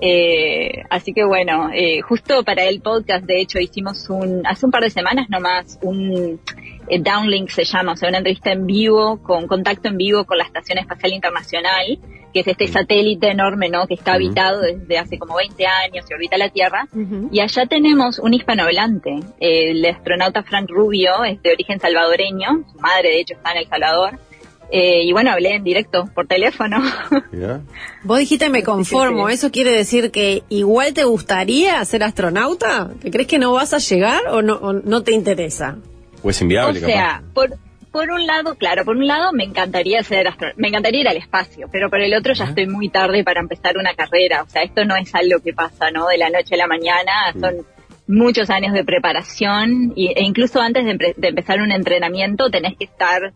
Eh, 0.00 0.84
así 0.90 1.12
que 1.12 1.24
bueno, 1.24 1.70
eh, 1.72 2.00
justo 2.02 2.44
para 2.44 2.64
el 2.64 2.80
podcast, 2.80 3.24
de 3.24 3.40
hecho, 3.40 3.58
hicimos 3.58 4.08
un, 4.08 4.46
hace 4.46 4.64
un 4.64 4.72
par 4.72 4.82
de 4.82 4.90
semanas 4.90 5.28
nomás, 5.28 5.78
un 5.82 6.40
eh, 6.88 7.00
downlink 7.00 7.50
se 7.50 7.64
llama, 7.64 7.92
o 7.92 7.96
sea, 7.96 8.08
una 8.08 8.18
entrevista 8.18 8.52
en 8.52 8.66
vivo, 8.66 9.22
con 9.22 9.46
contacto 9.46 9.88
en 9.88 9.96
vivo 9.96 10.24
con 10.24 10.38
la 10.38 10.44
Estación 10.44 10.78
Espacial 10.78 11.12
Internacional, 11.12 11.98
que 12.32 12.40
es 12.40 12.46
este 12.46 12.68
satélite 12.68 13.30
enorme, 13.30 13.68
¿no? 13.68 13.86
Que 13.86 13.94
está 13.94 14.14
habitado 14.14 14.60
desde 14.60 14.98
hace 14.98 15.18
como 15.18 15.36
20 15.36 15.66
años 15.66 16.04
y 16.08 16.14
orbita 16.14 16.36
la 16.36 16.50
Tierra. 16.50 16.86
Y 17.32 17.40
allá 17.40 17.66
tenemos 17.66 18.18
un 18.18 18.34
hispanohablante. 18.34 19.20
Eh, 19.40 19.70
El 19.70 19.84
astronauta 19.86 20.42
Frank 20.42 20.68
Rubio 20.70 21.24
es 21.24 21.42
de 21.42 21.52
origen 21.52 21.80
salvadoreño, 21.80 22.64
su 22.70 22.78
madre 22.78 23.10
de 23.10 23.20
hecho 23.20 23.34
está 23.34 23.52
en 23.52 23.58
El 23.58 23.68
Salvador. 23.68 24.18
Eh, 24.70 25.04
y 25.04 25.12
bueno, 25.12 25.30
hablé 25.30 25.54
en 25.54 25.64
directo 25.64 26.10
por 26.14 26.26
teléfono. 26.26 26.82
Vos 28.02 28.18
dijiste 28.18 28.50
me 28.50 28.62
conformo. 28.62 29.30
¿eso 29.30 29.50
quiere 29.50 29.70
decir 29.70 30.10
que 30.10 30.42
igual 30.50 30.92
te 30.92 31.04
gustaría 31.04 31.82
ser 31.86 32.02
astronauta? 32.02 32.90
¿Que 33.00 33.10
crees 33.10 33.28
que 33.28 33.38
no 33.38 33.52
vas 33.52 33.72
a 33.72 33.78
llegar 33.78 34.20
o 34.30 34.42
no, 34.42 34.56
o 34.56 34.74
no 34.74 35.02
te 35.02 35.12
interesa? 35.12 35.78
O 36.22 36.30
es 36.30 36.40
o 36.40 36.44
inviable, 36.44 36.80
sea, 36.80 37.22
por, 37.34 37.50
por 37.92 38.10
un 38.10 38.26
lado, 38.26 38.54
claro, 38.56 38.84
por 38.84 38.96
un 38.96 39.06
lado 39.06 39.32
me 39.32 39.44
encantaría 39.44 40.02
ser 40.02 40.28
astro 40.28 40.48
me 40.56 40.68
encantaría 40.68 41.00
ir 41.02 41.08
al 41.08 41.16
espacio, 41.16 41.68
pero 41.72 41.88
por 41.90 42.00
el 42.00 42.14
otro 42.14 42.32
ya 42.34 42.44
estoy 42.44 42.66
muy 42.66 42.88
tarde 42.88 43.24
para 43.24 43.40
empezar 43.40 43.76
una 43.78 43.94
carrera. 43.94 44.42
O 44.42 44.48
sea, 44.48 44.62
esto 44.62 44.84
no 44.84 44.96
es 44.96 45.14
algo 45.14 45.40
que 45.40 45.52
pasa, 45.52 45.90
¿no? 45.90 46.06
De 46.08 46.18
la 46.18 46.28
noche 46.30 46.54
a 46.54 46.58
la 46.58 46.66
mañana, 46.66 47.12
Mm. 47.34 47.40
son 47.40 47.54
muchos 48.06 48.48
años 48.50 48.72
de 48.72 48.84
preparación 48.84 49.92
y, 49.96 50.08
e 50.08 50.22
incluso 50.22 50.60
antes 50.60 50.84
de, 50.84 51.14
empezar 51.28 51.60
un 51.60 51.72
entrenamiento 51.72 52.50
tenés 52.50 52.76
que 52.76 52.84
estar 52.84 53.32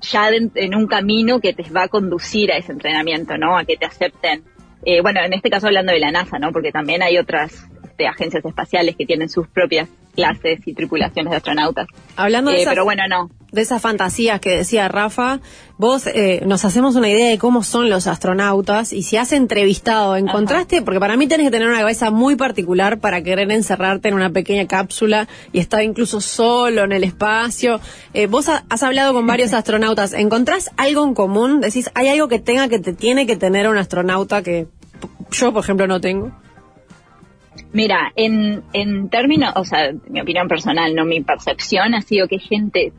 ya 0.00 0.30
de- 0.30 0.50
en 0.56 0.74
un 0.74 0.86
camino 0.86 1.40
que 1.40 1.52
te 1.52 1.62
va 1.70 1.84
a 1.84 1.88
conducir 1.88 2.52
a 2.52 2.56
ese 2.56 2.72
entrenamiento, 2.72 3.36
¿no? 3.38 3.56
A 3.56 3.64
que 3.64 3.76
te 3.76 3.86
acepten. 3.86 4.42
Eh, 4.84 5.00
bueno, 5.02 5.20
en 5.22 5.32
este 5.34 5.50
caso 5.50 5.66
hablando 5.66 5.92
de 5.92 6.00
la 6.00 6.10
NASA, 6.10 6.38
¿no? 6.38 6.52
Porque 6.52 6.72
también 6.72 7.02
hay 7.02 7.18
otras 7.18 7.66
este, 8.00 8.06
agencias 8.06 8.44
espaciales 8.44 8.96
que 8.96 9.04
tienen 9.06 9.28
sus 9.28 9.46
propias 9.48 9.88
clases 10.14 10.58
y 10.66 10.74
tripulaciones 10.74 11.30
de 11.30 11.36
astronautas. 11.36 11.86
Hablando 12.16 12.50
de 12.50 12.58
Eh, 12.58 12.60
esas- 12.62 12.72
pero 12.72 12.84
bueno, 12.84 13.02
no. 13.08 13.30
de 13.52 13.62
esas 13.62 13.80
fantasías 13.80 14.40
que 14.40 14.50
decía 14.56 14.88
Rafa, 14.88 15.40
vos 15.78 16.06
eh, 16.08 16.42
nos 16.46 16.64
hacemos 16.64 16.96
una 16.96 17.08
idea 17.08 17.28
de 17.30 17.38
cómo 17.38 17.62
son 17.62 17.88
los 17.88 18.06
astronautas 18.06 18.92
y 18.92 19.02
si 19.02 19.16
has 19.16 19.32
entrevistado, 19.32 20.16
encontraste, 20.16 20.82
porque 20.82 20.98
para 21.00 21.16
mí 21.16 21.26
tenés 21.28 21.46
que 21.46 21.50
tener 21.52 21.68
una 21.68 21.78
cabeza 21.78 22.10
muy 22.10 22.36
particular 22.36 22.98
para 22.98 23.22
querer 23.22 23.50
encerrarte 23.52 24.08
en 24.08 24.14
una 24.14 24.30
pequeña 24.30 24.66
cápsula 24.66 25.28
y 25.52 25.60
estar 25.60 25.82
incluso 25.82 26.20
solo 26.20 26.84
en 26.84 26.92
el 26.92 27.04
espacio. 27.04 27.80
Eh, 28.14 28.26
vos 28.26 28.48
ha- 28.48 28.64
has 28.68 28.82
hablado 28.82 29.12
con 29.14 29.26
varios 29.26 29.52
astronautas, 29.54 30.12
¿encontrás 30.12 30.70
algo 30.76 31.04
en 31.04 31.14
común? 31.14 31.60
Decís, 31.60 31.90
¿hay 31.94 32.08
algo 32.08 32.28
que 32.28 32.38
tenga 32.40 32.68
que 32.68 32.78
te 32.80 32.92
tiene 32.94 33.26
que 33.26 33.36
tener 33.36 33.68
un 33.68 33.78
astronauta 33.78 34.42
que 34.42 34.66
yo, 35.30 35.52
por 35.52 35.62
ejemplo, 35.62 35.86
no 35.86 36.00
tengo? 36.00 36.32
Mira, 37.72 38.12
en, 38.16 38.62
en 38.72 39.08
términos, 39.10 39.52
o 39.56 39.64
sea, 39.64 39.92
mi 40.08 40.20
opinión 40.20 40.48
personal, 40.48 40.94
no 40.94 41.04
mi 41.04 41.20
percepción, 41.20 41.94
ha 41.94 42.00
sido 42.02 42.26
que 42.26 42.38
gente 42.38 42.92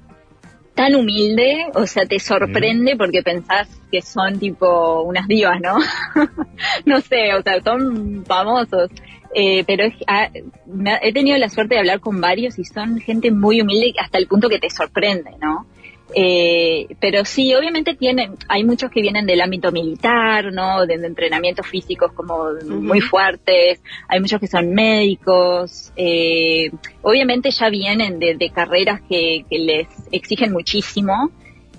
tan 0.76 0.96
humilde, 0.96 1.66
o 1.74 1.86
sea, 1.86 2.06
te 2.06 2.18
sorprende 2.20 2.96
porque 2.96 3.22
pensás 3.22 3.68
que 3.92 4.02
son 4.02 4.40
tipo 4.40 5.02
unas 5.02 5.28
divas, 5.28 5.60
¿no? 5.62 5.76
no 6.86 7.02
sé, 7.02 7.34
o 7.34 7.42
sea, 7.42 7.62
son 7.62 8.24
famosos. 8.26 8.90
Eh, 9.34 9.64
pero 9.66 9.86
es- 9.86 9.94
ah, 10.08 10.30
me 10.66 10.92
ha- 10.92 11.00
he 11.02 11.14
tenido 11.14 11.38
la 11.38 11.50
suerte 11.50 11.76
de 11.76 11.80
hablar 11.80 12.00
con 12.00 12.20
varios 12.22 12.58
y 12.60 12.66
son 12.66 13.00
gente 13.00 13.32
muy 13.32 13.62
humilde 13.62 13.94
hasta 14.02 14.18
el 14.18 14.28
punto 14.28 14.50
que 14.50 14.60
te 14.60 14.70
sorprende, 14.70 15.32
¿no? 15.42 15.66
Eh, 16.16 16.88
pero 17.00 17.24
sí, 17.26 17.54
obviamente 17.56 17.96
tienen, 17.96 18.36
hay 18.48 18.64
muchos 18.64 18.92
que 18.92 19.02
vienen 19.02 19.26
del 19.26 19.42
ámbito 19.42 19.72
militar, 19.72 20.52
¿no? 20.52 20.86
De, 20.86 20.98
de 20.98 21.08
entrenamientos 21.08 21.66
físicos 21.68 22.12
como 22.14 22.52
muy 22.66 23.02
fuertes, 23.02 23.82
hay 24.08 24.20
muchos 24.20 24.40
que 24.40 24.48
son 24.48 24.74
médicos, 24.74 25.92
eh, 25.96 26.72
obviamente 27.02 27.52
ya 27.52 27.70
vienen 27.70 28.20
de, 28.20 28.36
de 28.36 28.50
carreras 28.50 29.02
que, 29.08 29.46
que 29.50 29.60
les 29.60 29.88
exigen 30.12 30.52
muchísimo, 30.52 31.32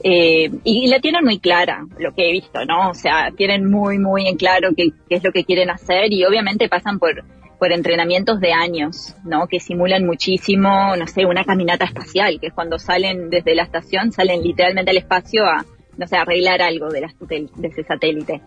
eh, 0.05 0.51
y, 0.65 0.89
la 0.89 1.01
tienen 1.01 1.25
muy 1.25 1.39
clara, 1.39 1.87
lo 1.99 2.13
que 2.13 2.29
he 2.29 2.33
visto, 2.33 2.65
¿no? 2.65 2.91
O 2.91 2.95
sea, 2.95 3.31
tienen 3.37 3.71
muy, 3.71 3.99
muy 3.99 4.27
en 4.29 4.37
claro 4.37 4.71
qué, 4.77 4.89
qué 5.09 5.17
es 5.17 5.25
lo 5.25 5.33
que 5.33 5.45
quieren 5.45 5.71
hacer 5.71 6.13
y 6.13 6.25
obviamente 6.25 6.69
pasan 6.69 6.99
por, 6.99 7.25
por 7.59 7.73
entrenamientos 7.73 8.41
de 8.41 8.53
años, 8.53 9.15
¿no? 9.25 9.47
Que 9.47 9.61
simulan 9.61 10.05
muchísimo, 10.05 10.97
no 10.97 11.07
sé, 11.07 11.25
una 11.27 11.45
caminata 11.45 11.85
espacial, 11.85 12.41
que 12.41 12.49
es 12.49 12.53
cuando 12.53 12.79
salen 12.79 13.31
desde 13.31 13.55
la 13.55 13.63
estación, 13.63 14.11
salen 14.13 14.43
literalmente 14.43 14.91
al 14.91 14.97
espacio 14.97 15.45
a, 15.47 15.65
no 15.97 16.07
sé, 16.07 16.17
arreglar 16.17 16.63
algo 16.63 16.89
de, 16.89 17.01
la- 17.03 17.15
de, 17.21 17.49
de 17.55 17.69
ese 17.69 17.85
satélite. 17.85 18.41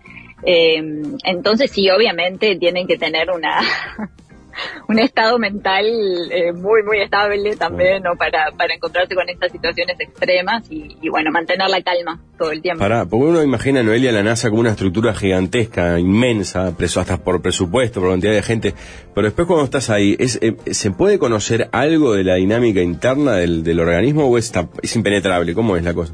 Eh, 0.44 0.84
entonces 1.24 1.72
sí, 1.72 1.90
obviamente 1.90 2.58
tienen 2.58 2.86
que 2.88 2.98
tener 2.98 3.32
una 3.32 3.60
un 4.88 5.00
estado 5.00 5.38
mental 5.40 5.86
eh, 6.32 6.54
muy 6.54 6.84
muy 6.84 7.02
estable 7.02 7.56
también 7.56 8.04
¿no? 8.04 8.16
para, 8.16 8.52
para 8.58 8.74
encontrarse 8.74 9.16
con 9.16 9.30
estas 9.30 9.52
situaciones 9.52 9.98
extremas 10.00 10.64
y, 10.70 10.98
y, 11.02 11.10
bueno 11.10 11.32
mantener 11.32 11.70
la 11.70 11.82
calma 11.82 12.22
todo 12.38 12.52
el 12.52 12.62
tiempo 12.62 12.80
Pará, 12.80 13.06
porque 13.06 13.26
uno 13.26 13.42
imagina 13.44 13.80
a 13.80 13.84
Noelia 13.84 14.12
la 14.12 14.24
NASA 14.24 14.50
como 14.50 14.62
una 14.62 14.72
estructura 14.72 15.14
gigantesca, 15.14 16.00
inmensa, 16.00 16.76
preso 16.76 17.00
hasta 17.00 17.18
por 17.18 17.42
presupuesto, 17.42 18.02
por 18.02 18.12
cantidad 18.12 18.34
de 18.34 18.42
gente. 18.42 18.74
Pero 19.14 19.26
después 19.26 19.48
cuando 19.48 19.66
estás 19.66 19.90
ahí, 19.90 20.16
¿es, 20.20 20.40
eh, 20.42 20.56
¿se 20.72 20.92
puede 20.92 21.20
conocer 21.20 21.70
algo 21.72 22.14
de 22.14 22.24
la 22.24 22.36
dinámica 22.36 22.82
interna 22.82 23.34
del, 23.34 23.64
del 23.64 23.80
organismo 23.80 24.28
o 24.28 24.38
está, 24.38 24.70
es 24.82 24.96
impenetrable? 24.96 25.54
¿Cómo 25.54 25.76
es 25.76 25.84
la 25.84 25.94
cosa? 25.94 26.14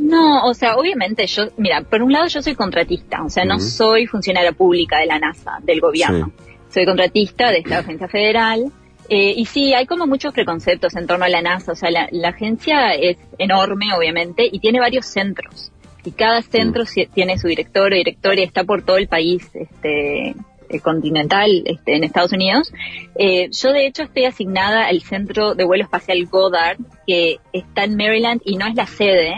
No, 0.00 0.46
o 0.46 0.54
sea, 0.54 0.76
obviamente 0.76 1.26
yo, 1.26 1.48
mira, 1.56 1.82
por 1.82 2.02
un 2.02 2.12
lado 2.12 2.26
yo 2.28 2.40
soy 2.40 2.54
contratista, 2.54 3.22
o 3.22 3.28
sea, 3.28 3.44
no 3.44 3.60
soy 3.60 4.06
funcionaria 4.06 4.52
pública 4.52 4.98
de 5.00 5.06
la 5.06 5.18
NASA, 5.18 5.58
del 5.62 5.80
gobierno. 5.80 6.32
Soy 6.70 6.84
contratista 6.86 7.50
de 7.50 7.58
esta 7.58 7.78
agencia 7.78 8.08
federal. 8.08 8.72
eh, 9.10 9.32
y 9.36 9.46
sí, 9.46 9.72
hay 9.72 9.86
como 9.86 10.06
muchos 10.06 10.34
preconceptos 10.34 10.94
en 10.94 11.06
torno 11.06 11.24
a 11.24 11.28
la 11.30 11.40
NASA. 11.40 11.72
O 11.72 11.74
sea, 11.74 11.90
la, 11.90 12.08
la 12.12 12.28
agencia 12.28 12.92
es 12.94 13.16
enorme, 13.38 13.86
obviamente, 13.96 14.46
y 14.50 14.58
tiene 14.60 14.80
varios 14.80 15.06
centros. 15.06 15.72
Y 16.04 16.10
cada 16.12 16.42
centro 16.42 16.84
si- 16.84 17.06
tiene 17.06 17.38
su 17.38 17.48
director 17.48 17.90
o 17.92 17.96
directora 17.96 18.38
y 18.40 18.42
está 18.44 18.64
por 18.64 18.82
todo 18.82 18.98
el 18.98 19.08
país, 19.08 19.48
este, 19.54 20.34
eh, 20.70 20.80
continental, 20.82 21.62
este, 21.64 21.96
en 21.96 22.04
Estados 22.04 22.32
Unidos. 22.32 22.70
Eh, 23.18 23.48
yo 23.50 23.72
de 23.72 23.86
hecho 23.86 24.02
estoy 24.02 24.26
asignada 24.26 24.86
al 24.86 25.00
centro 25.00 25.54
de 25.54 25.64
vuelo 25.64 25.84
espacial 25.84 26.26
Goddard, 26.26 26.76
que 27.06 27.38
está 27.54 27.84
en 27.84 27.96
Maryland 27.96 28.42
y 28.44 28.56
no 28.56 28.66
es 28.66 28.74
la 28.74 28.86
sede. 28.86 29.34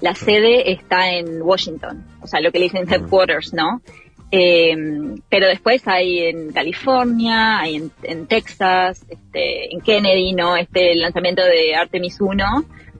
La 0.00 0.14
sede 0.14 0.70
está 0.70 1.10
en 1.10 1.42
Washington, 1.42 2.06
o 2.22 2.28
sea, 2.28 2.40
lo 2.40 2.52
que 2.52 2.60
le 2.60 2.66
dicen 2.66 2.86
headquarters, 2.88 3.52
¿no? 3.52 3.82
Eh, 4.30 4.76
pero 5.30 5.46
después 5.46 5.86
hay 5.88 6.18
en 6.24 6.52
California, 6.52 7.60
hay 7.60 7.76
en, 7.76 7.90
en 8.02 8.26
Texas, 8.26 9.04
este, 9.08 9.72
en 9.72 9.80
Kennedy, 9.80 10.32
¿no? 10.34 10.56
Este 10.56 10.92
el 10.92 11.00
lanzamiento 11.00 11.42
de 11.44 11.74
Artemis 11.74 12.20
1 12.20 12.44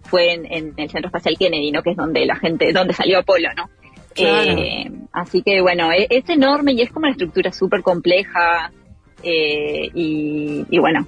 fue 0.05 0.33
en, 0.33 0.47
en 0.47 0.73
el 0.77 0.89
Centro 0.91 1.09
Espacial 1.09 1.37
Kennedy, 1.39 1.71
¿no? 1.71 1.83
Que 1.83 1.91
es 1.91 1.97
donde 1.97 2.25
la 2.25 2.37
gente, 2.37 2.73
donde 2.73 2.95
salió 2.95 3.19
Apolo, 3.19 3.49
¿no? 3.57 3.69
Claro. 4.15 4.53
Eh, 4.53 4.91
así 5.13 5.43
que 5.43 5.61
bueno, 5.61 5.93
e- 5.93 6.07
es, 6.09 6.29
enorme 6.31 6.73
y 6.73 6.81
es 6.81 6.91
como 6.91 7.05
una 7.05 7.13
estructura 7.13 7.53
súper 7.53 7.83
compleja 7.83 8.73
eh, 9.23 9.91
y, 9.95 10.65
y 10.71 10.79
bueno, 10.79 11.07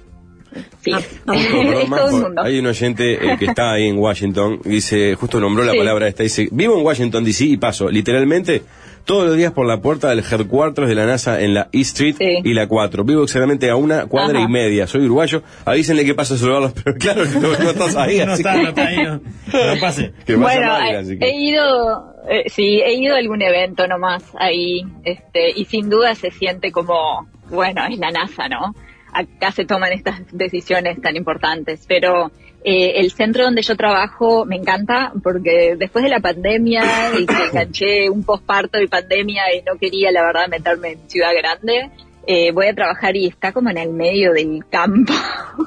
sí, 0.81 0.91
Ah, 0.93 1.01
ah, 1.27 1.35
es 1.35 1.47
Perdón, 1.47 1.89
más, 1.89 1.99
todo 2.01 2.27
un 2.27 2.39
hay 2.39 2.59
oyente 2.65 3.13
eh, 3.13 3.37
que 3.39 3.45
está 3.45 3.71
ahí 3.73 3.87
en 3.87 3.97
Washington, 3.97 4.59
dice, 4.63 5.15
justo 5.15 5.39
nombró 5.39 5.63
la 5.63 5.71
Sí. 5.71 5.77
palabra 5.79 6.07
esta, 6.07 6.23
dice, 6.23 6.47
vivo 6.51 6.77
en 6.77 6.85
Washington 6.85 7.23
DC 7.23 7.43
y 7.45 7.57
paso, 7.57 7.89
literalmente, 7.89 8.61
todos 9.05 9.25
los 9.27 9.35
días 9.37 9.51
por 9.53 9.65
la 9.65 9.81
puerta 9.81 10.09
del 10.09 10.19
headquarters 10.19 10.87
de 10.87 10.95
la 10.95 11.05
NASA 11.05 11.41
en 11.41 11.53
la 11.53 11.67
E 11.71 11.81
Street 11.81 12.15
Sí. 12.17 12.37
y 12.43 12.53
la 12.53 12.67
4. 12.67 13.03
Vivo 13.03 13.23
exactamente 13.23 13.69
a 13.69 13.75
una 13.75 14.05
cuadra 14.07 14.39
Ajá. 14.39 14.47
y 14.47 14.51
media. 14.51 14.87
Soy 14.87 15.05
uruguayo. 15.05 15.43
Avísenle 15.65 16.05
que 16.05 16.13
paso 16.13 16.33
a 16.35 16.37
saludarlos, 16.37 16.73
pero 16.83 16.97
claro 16.97 17.23
que 17.23 17.39
no, 17.39 17.47
no 17.49 17.69
estás 17.71 17.95
ahí, 17.95 18.17
no 18.25 18.33
está, 18.33 18.53
que, 18.53 18.61
no 18.63 18.69
está 18.69 18.87
ahí, 18.87 18.97
no, 19.03 19.13
no 19.15 19.81
pase. 19.81 20.13
que 20.25 20.35
bueno, 20.35 20.67
mal, 20.67 20.87
eh, 20.93 20.97
así 20.97 21.17
que- 21.19 21.25
he 21.25 21.35
ido, 21.35 22.15
eh, 22.29 22.43
sí, 22.47 22.81
he 22.83 22.93
ido 22.95 23.15
a 23.15 23.17
algún 23.19 23.41
evento 23.41 23.87
nomás 23.87 24.23
ahí, 24.37 24.81
este, 25.03 25.51
y 25.55 25.65
sin 25.65 25.89
duda 25.89 26.15
se 26.15 26.31
siente 26.31 26.71
como, 26.71 27.27
bueno, 27.49 27.81
es 27.89 27.97
la 27.99 28.11
NASA, 28.11 28.47
¿no? 28.49 28.73
Acá 29.13 29.51
se 29.51 29.65
toman 29.65 29.91
estas 29.91 30.21
decisiones 30.31 31.01
tan 31.01 31.15
importantes, 31.17 31.83
pero 31.87 32.31
eh, 32.63 32.99
el 32.99 33.11
centro 33.11 33.43
donde 33.43 33.63
yo 33.63 33.75
trabajo 33.75 34.45
me 34.45 34.55
encanta 34.55 35.11
porque 35.23 35.75
después 35.77 36.03
de 36.03 36.09
la 36.09 36.19
pandemia 36.19 36.83
y 37.19 37.25
que 37.25 37.45
enganché 37.49 38.09
un 38.09 38.23
posparto 38.23 38.79
y 38.79 38.87
pandemia 38.87 39.43
y 39.55 39.63
no 39.63 39.77
quería, 39.79 40.11
la 40.11 40.23
verdad, 40.23 40.47
meterme 40.47 40.91
en 40.91 41.09
ciudad 41.09 41.31
grande, 41.35 41.89
eh, 42.27 42.51
voy 42.51 42.67
a 42.67 42.75
trabajar 42.75 43.15
y 43.15 43.25
está 43.25 43.51
como 43.51 43.69
en 43.71 43.77
el 43.77 43.89
medio 43.91 44.31
del 44.33 44.63
campo. 44.69 45.13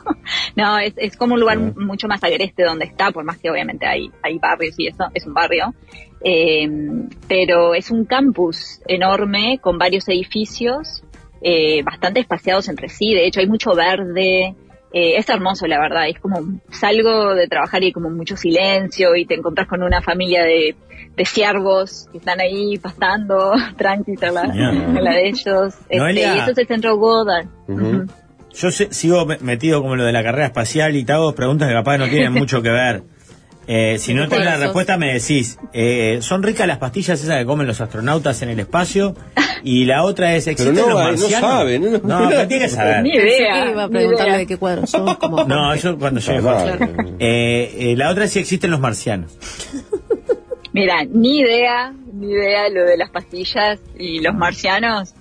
no, 0.56 0.78
es, 0.78 0.94
es 0.96 1.16
como 1.16 1.34
un 1.34 1.40
lugar 1.40 1.58
mucho 1.58 2.06
más 2.06 2.22
agreste 2.22 2.62
donde 2.62 2.84
está, 2.84 3.10
por 3.10 3.24
más 3.24 3.38
que 3.38 3.50
obviamente 3.50 3.86
hay, 3.86 4.10
hay 4.22 4.38
barrios 4.38 4.74
y 4.78 4.86
eso, 4.86 5.04
es 5.14 5.26
un 5.26 5.34
barrio. 5.34 5.74
Eh, 6.26 6.66
pero 7.28 7.74
es 7.74 7.90
un 7.90 8.06
campus 8.06 8.80
enorme 8.86 9.58
con 9.60 9.76
varios 9.76 10.08
edificios, 10.08 11.02
eh, 11.42 11.82
bastante 11.82 12.20
espaciados 12.20 12.68
entre 12.68 12.88
sí. 12.88 13.12
De 13.12 13.26
hecho, 13.26 13.40
hay 13.40 13.46
mucho 13.46 13.74
verde. 13.74 14.54
Eh, 14.96 15.16
es 15.16 15.28
hermoso, 15.28 15.66
la 15.66 15.80
verdad. 15.80 16.08
Es 16.08 16.20
como 16.20 16.40
salgo 16.70 17.34
de 17.34 17.48
trabajar 17.48 17.82
y 17.82 17.86
hay 17.86 17.92
como 17.92 18.10
mucho 18.10 18.36
silencio 18.36 19.16
y 19.16 19.26
te 19.26 19.34
encontrás 19.34 19.66
con 19.66 19.82
una 19.82 20.00
familia 20.00 20.44
de, 20.44 20.76
de 21.16 21.24
ciervos 21.24 22.06
que 22.12 22.18
están 22.18 22.40
ahí 22.40 22.78
pastando 22.78 23.52
tranquilos 23.76 24.22
en 24.22 24.34
la, 24.34 24.42
Genial. 24.46 24.74
en 24.96 25.04
la 25.04 25.10
de 25.14 25.28
ellos. 25.28 25.74
Este, 25.88 26.12
y 26.12 26.18
eso 26.38 26.50
es 26.52 26.58
el 26.58 26.66
centro 26.68 26.96
Goddard. 26.96 27.46
Yo 28.56 28.70
sé- 28.70 28.92
sigo 28.92 29.26
me- 29.26 29.38
metido 29.38 29.82
como 29.82 29.96
lo 29.96 30.04
de 30.04 30.12
la 30.12 30.22
carrera 30.22 30.46
espacial 30.46 30.94
y 30.94 31.04
te 31.04 31.12
hago 31.12 31.34
preguntas 31.34 31.66
que 31.68 31.74
capaz 31.74 31.98
no 31.98 32.06
tienen 32.08 32.32
mucho 32.40 32.62
que 32.62 32.70
ver. 32.70 33.02
Eh, 33.66 33.96
si 33.98 34.12
no 34.14 34.28
tenés 34.28 34.44
la 34.44 34.56
respuesta 34.58 34.96
me 34.96 35.12
decís, 35.14 35.58
eh, 35.72 36.18
¿son 36.20 36.42
ricas 36.42 36.66
las 36.66 36.78
pastillas 36.78 37.22
esas 37.22 37.38
que 37.38 37.46
comen 37.46 37.66
los 37.66 37.80
astronautas 37.80 38.40
en 38.42 38.50
el 38.50 38.60
espacio? 38.60 39.14
Y 39.66 39.86
la 39.86 40.02
otra 40.04 40.34
es, 40.36 40.46
¿existen 40.46 40.74
no, 40.74 40.82
los 40.90 40.98
no 40.98 41.04
marcianos? 41.04 41.50
sabe, 41.50 41.78
no, 41.78 41.88
no, 41.88 41.98
no, 42.20 42.28
pero 42.28 42.46
tiene 42.46 42.64
que 42.64 42.68
saber. 42.70 43.02
Ni 43.02 43.14
idea. 43.14 43.70
iba 43.70 43.84
a 43.84 43.88
preguntarle 43.88 44.36
de 44.36 44.46
qué 44.46 44.58
cuadro 44.58 44.86
son. 44.86 45.14
Como, 45.18 45.42
No, 45.44 45.72
eso 45.72 45.96
cuando 45.98 46.20
llegue 46.20 46.40
Claro. 46.40 46.78
Jorge. 46.86 47.12
Eh, 47.18 47.74
eh, 47.78 47.94
la 47.96 48.10
otra 48.10 48.24
es 48.24 48.32
si 48.32 48.40
existen 48.40 48.70
los 48.70 48.80
marcianos. 48.80 49.38
Mira, 50.74 51.04
ni 51.10 51.38
idea, 51.38 51.94
ni 52.12 52.30
idea 52.32 52.68
lo 52.68 52.84
de 52.84 52.98
las 52.98 53.08
pastillas 53.08 53.78
y 53.98 54.20
los 54.20 54.34
marcianos. 54.34 55.14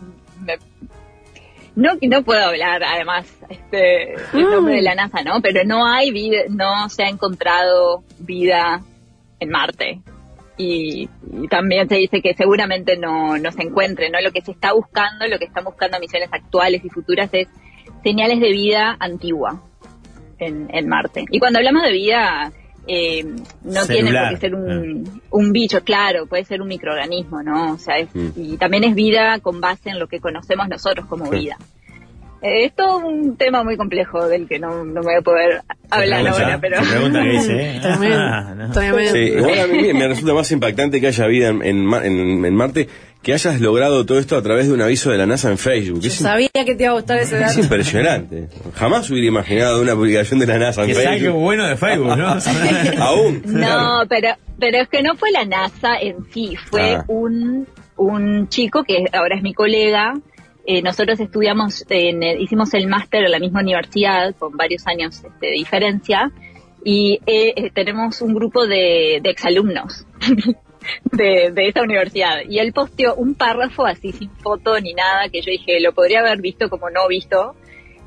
No, 1.75 1.91
no 2.01 2.23
puedo 2.23 2.45
hablar, 2.45 2.83
además, 2.83 3.25
este, 3.49 4.13
el 4.13 4.49
nombre 4.51 4.75
de 4.75 4.81
la 4.83 4.95
NASA, 4.95 5.23
¿no? 5.23 5.41
Pero 5.41 5.63
no 5.65 5.85
hay 5.85 6.11
vida, 6.11 6.41
no 6.49 6.87
se 6.89 7.03
ha 7.03 7.09
encontrado 7.09 8.03
vida 8.19 8.81
en 9.39 9.49
Marte. 9.49 10.01
Y, 10.55 11.09
y 11.31 11.47
también 11.47 11.89
se 11.89 11.95
dice 11.95 12.21
que 12.21 12.35
seguramente 12.35 12.95
no, 12.95 13.39
no 13.39 13.51
se 13.51 13.63
encuentre, 13.63 14.11
¿no? 14.11 14.21
Lo 14.21 14.31
que 14.31 14.41
se 14.41 14.51
está 14.51 14.73
buscando, 14.73 15.25
lo 15.27 15.39
que 15.39 15.45
están 15.45 15.63
buscando 15.63 15.99
misiones 15.99 16.29
actuales 16.31 16.85
y 16.85 16.89
futuras 16.89 17.29
es 17.31 17.47
señales 18.03 18.39
de 18.39 18.51
vida 18.51 18.95
antigua 18.99 19.63
en, 20.37 20.67
en 20.71 20.87
Marte. 20.87 21.25
Y 21.31 21.39
cuando 21.39 21.57
hablamos 21.57 21.81
de 21.81 21.91
vida, 21.91 22.51
eh, 22.87 23.23
no 23.63 23.85
tiene 23.85 24.11
por 24.11 24.29
qué 24.29 24.37
ser 24.37 24.55
un, 24.55 25.21
un 25.29 25.51
bicho, 25.51 25.81
claro, 25.83 26.25
puede 26.25 26.43
ser 26.45 26.61
un 26.61 26.67
microorganismo, 26.67 27.41
¿no? 27.43 27.73
O 27.73 27.77
sea, 27.77 27.97
es- 27.97 28.13
Mm. 28.13 28.29
y 28.35 28.57
también 28.57 28.83
es 28.83 28.93
vida 28.95 29.39
con 29.39 29.61
base 29.61 29.89
en 29.89 29.99
lo 29.99 30.07
que 30.07 30.19
conocemos 30.19 30.67
nosotros 30.67 31.05
como 31.07 31.25
Sí. 31.31 31.39
vida. 31.39 31.57
Eh, 32.41 32.65
es 32.65 32.75
todo 32.75 32.97
un 32.97 33.37
tema 33.37 33.63
muy 33.63 33.77
complejo 33.77 34.27
del 34.27 34.49
que 34.49 34.59
no, 34.59 34.83
no 34.83 34.95
me 34.99 35.01
voy 35.01 35.15
a 35.17 35.21
poder 35.21 35.61
hablar 35.89 36.27
ahora, 36.27 36.59
pero... 36.59 36.83
se 36.83 36.91
pregunta 36.91 37.23
qué 37.23 37.29
dice, 37.29 37.53
¿eh? 37.77 37.79
Tremendo. 37.81 38.17
Ah, 38.19 38.53
no. 38.55 38.71
Tremendo. 38.73 39.11
Sí, 39.13 39.19
igual 39.19 39.59
a 39.59 39.67
mí 39.67 39.93
me- 39.93 40.07
resulta 40.09 40.33
más 40.33 40.51
impactante 40.51 40.99
que 40.99 41.07
haya 41.07 41.25
vida 41.27 41.47
en, 41.49 41.61
en- 41.63 42.43
en 42.45 42.53
Marte, 42.55 42.89
que 43.23 43.33
hayas 43.33 43.61
logrado 43.61 44.05
todo 44.05 44.19
esto 44.19 44.35
a 44.37 44.41
través 44.43 44.67
de 44.67 44.73
un 44.73 44.81
aviso 44.81 45.09
de 45.09 45.17
la 45.17 45.25
NASA 45.25 45.49
en 45.49 45.57
Facebook. 45.57 46.01
Yo 46.01 46.07
Es, 46.09 46.15
sabía 46.15 46.49
que 46.53 46.75
te 46.75 46.83
iba 46.83 46.91
a 46.91 46.95
gustar 46.95 47.19
ese 47.19 47.35
es 47.35 47.41
dato. 47.41 47.59
impresionante. 47.61 48.49
Jamás 48.75 49.09
hubiera 49.09 49.27
imaginado 49.27 49.81
una 49.81 49.95
publicación 49.95 50.39
de 50.39 50.45
la 50.47 50.59
NASA 50.59 50.81
en 50.81 50.87
Que 50.89 50.95
Facebook. 50.95 51.39
bueno 51.39 51.65
de 51.67 51.77
Facebook, 51.77 52.17
¿no? 52.17 52.27
Aún. 53.03 53.41
No, 53.45 54.01
pero, 54.09 54.29
pero 54.59 54.77
es 54.81 54.89
que 54.89 55.01
no 55.01 55.15
fue 55.15 55.31
la 55.31 55.45
NASA 55.45 55.95
en 56.01 56.17
sí, 56.33 56.55
fue 56.69 56.95
Ah. 56.95 57.05
un, 57.07 57.65
un 57.95 58.49
chico 58.49 58.83
que 58.83 59.05
ahora 59.13 59.37
es 59.37 59.41
mi 59.41 59.53
colega. 59.53 60.13
Eh, 60.65 60.81
nosotros 60.81 61.19
estudiamos, 61.19 61.85
en 61.89 62.23
el- 62.23 62.41
hicimos 62.41 62.73
el 62.73 62.87
máster 62.87 63.23
en 63.25 63.31
la 63.31 63.39
misma 63.39 63.61
universidad 63.61 64.35
con 64.37 64.55
varios 64.57 64.85
años 64.87 65.15
este, 65.15 65.47
de 65.47 65.51
diferencia 65.53 66.31
y 66.85 67.19
eh, 67.25 67.53
eh, 67.55 67.71
tenemos 67.73 68.21
un 68.21 68.33
grupo 68.33 68.65
de, 68.67 69.19
de 69.23 69.29
exalumnos 69.29 70.05
de, 71.11 71.51
de 71.51 71.67
esa 71.67 71.81
universidad. 71.81 72.41
Y 72.47 72.59
él 72.59 72.73
posteó 72.73 73.15
un 73.15 73.35
párrafo 73.35 73.85
así 73.85 74.11
sin 74.11 74.29
foto 74.29 74.79
ni 74.79 74.93
nada 74.93 75.29
que 75.29 75.41
yo 75.41 75.51
dije, 75.51 75.79
lo 75.79 75.93
podría 75.93 76.19
haber 76.19 76.41
visto 76.41 76.69
como 76.69 76.89
no 76.89 77.07
visto, 77.07 77.55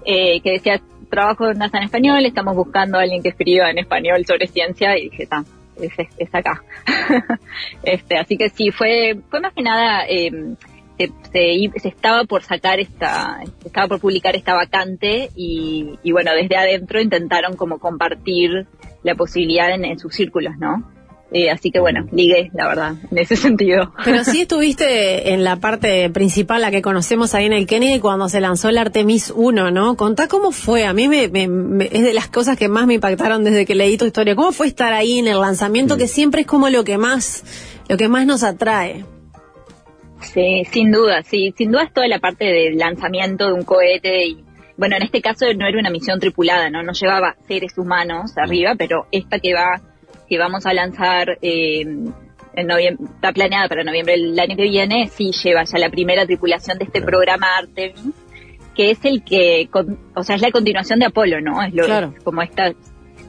eh, 0.04 0.40
que 0.40 0.52
decía, 0.52 0.80
trabajo 1.10 1.50
en 1.50 1.58
NASA 1.58 1.78
en 1.78 1.84
español, 1.84 2.24
estamos 2.24 2.54
buscando 2.54 2.98
a 2.98 3.02
alguien 3.02 3.22
que 3.22 3.30
escriba 3.30 3.70
en 3.70 3.78
español 3.78 4.24
sobre 4.26 4.46
ciencia 4.46 4.96
y 4.98 5.10
dije, 5.10 5.24
está, 5.24 5.44
es, 5.80 5.92
es 6.18 6.34
acá. 6.34 6.62
este, 7.82 8.18
así 8.18 8.36
que 8.36 8.48
sí, 8.50 8.70
fue, 8.70 9.18
fue 9.30 9.40
más 9.40 9.52
que 9.52 9.62
nada, 9.62 10.04
eh, 10.08 10.30
se, 10.98 11.10
se 11.30 11.80
se 11.80 11.88
estaba 11.88 12.24
por 12.24 12.42
sacar 12.42 12.80
esta, 12.80 13.40
se 13.60 13.68
estaba 13.68 13.88
por 13.88 14.00
publicar 14.00 14.34
esta 14.34 14.54
vacante 14.54 15.30
y, 15.36 15.98
y 16.02 16.12
bueno, 16.12 16.32
desde 16.32 16.56
adentro 16.56 17.00
intentaron 17.00 17.56
como 17.56 17.78
compartir 17.78 18.66
la 19.02 19.14
posibilidad 19.14 19.70
en 19.70 19.98
sus 19.98 20.14
círculos, 20.14 20.56
¿no? 20.58 20.95
Eh, 21.32 21.50
así 21.50 21.72
que 21.72 21.80
bueno, 21.80 22.06
ligué, 22.12 22.50
la 22.54 22.68
verdad, 22.68 22.94
en 23.10 23.18
ese 23.18 23.34
sentido. 23.36 23.92
Pero 24.04 24.22
sí 24.24 24.42
estuviste 24.42 25.32
en 25.32 25.42
la 25.42 25.56
parte 25.56 26.08
principal, 26.10 26.60
la 26.62 26.70
que 26.70 26.82
conocemos 26.82 27.34
ahí 27.34 27.46
en 27.46 27.52
el 27.52 27.66
Kennedy, 27.66 27.98
cuando 27.98 28.28
se 28.28 28.40
lanzó 28.40 28.68
el 28.68 28.78
Artemis 28.78 29.32
1, 29.34 29.70
¿no? 29.72 29.96
Contá 29.96 30.28
cómo 30.28 30.52
fue. 30.52 30.84
A 30.86 30.92
mí 30.92 31.08
me, 31.08 31.26
me- 31.28 31.48
me- 31.48 31.88
es 31.92 32.02
de 32.04 32.14
las 32.14 32.28
cosas 32.28 32.56
que 32.56 32.68
más 32.68 32.86
me 32.86 32.94
impactaron 32.94 33.42
desde 33.42 33.66
que 33.66 33.74
leí 33.74 33.96
tu 33.98 34.04
historia. 34.06 34.36
¿Cómo 34.36 34.52
fue 34.52 34.68
estar 34.68 34.92
ahí 34.92 35.18
en 35.18 35.26
el 35.26 35.40
lanzamiento, 35.40 35.96
que 35.96 36.06
siempre 36.06 36.42
es 36.42 36.46
como 36.46 36.68
lo 36.68 36.84
que 36.84 36.96
más, 36.96 37.42
lo 37.88 37.96
que 37.96 38.06
más 38.08 38.24
nos 38.24 38.44
atrae? 38.44 39.04
Sí, 40.22 40.62
sin 40.72 40.90
duda, 40.92 41.22
sí, 41.22 41.54
sin 41.56 41.70
duda 41.70 41.84
es 41.84 41.92
toda 41.92 42.08
la 42.08 42.18
parte 42.18 42.44
del 42.46 42.78
lanzamiento 42.78 43.46
de 43.48 43.52
un 43.52 43.64
cohete 43.64 44.26
y 44.26 44.44
bueno, 44.76 44.96
en 44.96 45.02
este 45.02 45.20
caso 45.22 45.46
no 45.56 45.66
era 45.66 45.78
una 45.78 45.90
misión 45.90 46.18
tripulada, 46.20 46.68
no, 46.70 46.82
no 46.82 46.92
llevaba 46.92 47.36
seres 47.48 47.76
humanos 47.78 48.32
arriba, 48.36 48.74
pero 48.78 49.06
esta 49.12 49.38
que 49.38 49.54
va, 49.54 49.80
que 50.28 50.38
vamos 50.38 50.66
a 50.66 50.72
lanzar 50.74 51.38
eh, 51.42 51.80
en 51.82 52.66
noviembre, 52.66 53.06
está 53.14 53.32
planeada 53.32 53.68
para 53.68 53.84
noviembre 53.84 54.14
del 54.14 54.38
año 54.38 54.56
que 54.56 54.62
viene, 54.64 55.08
sí 55.08 55.30
lleva 55.32 55.64
ya 55.64 55.78
la 55.78 55.90
primera 55.90 56.24
tripulación 56.26 56.78
de 56.78 56.84
este 56.84 57.02
programa 57.02 57.46
Artemis, 57.58 58.14
que 58.74 58.90
es 58.90 59.04
el 59.04 59.22
que, 59.24 59.68
con- 59.70 59.98
o 60.14 60.22
sea, 60.22 60.36
es 60.36 60.42
la 60.42 60.50
continuación 60.50 60.98
de 60.98 61.06
Apolo, 61.06 61.40
¿no? 61.40 61.62
Es 61.62 61.74
lo 61.74 61.84
Claro. 61.84 62.14
como 62.24 62.42
esta 62.42 62.72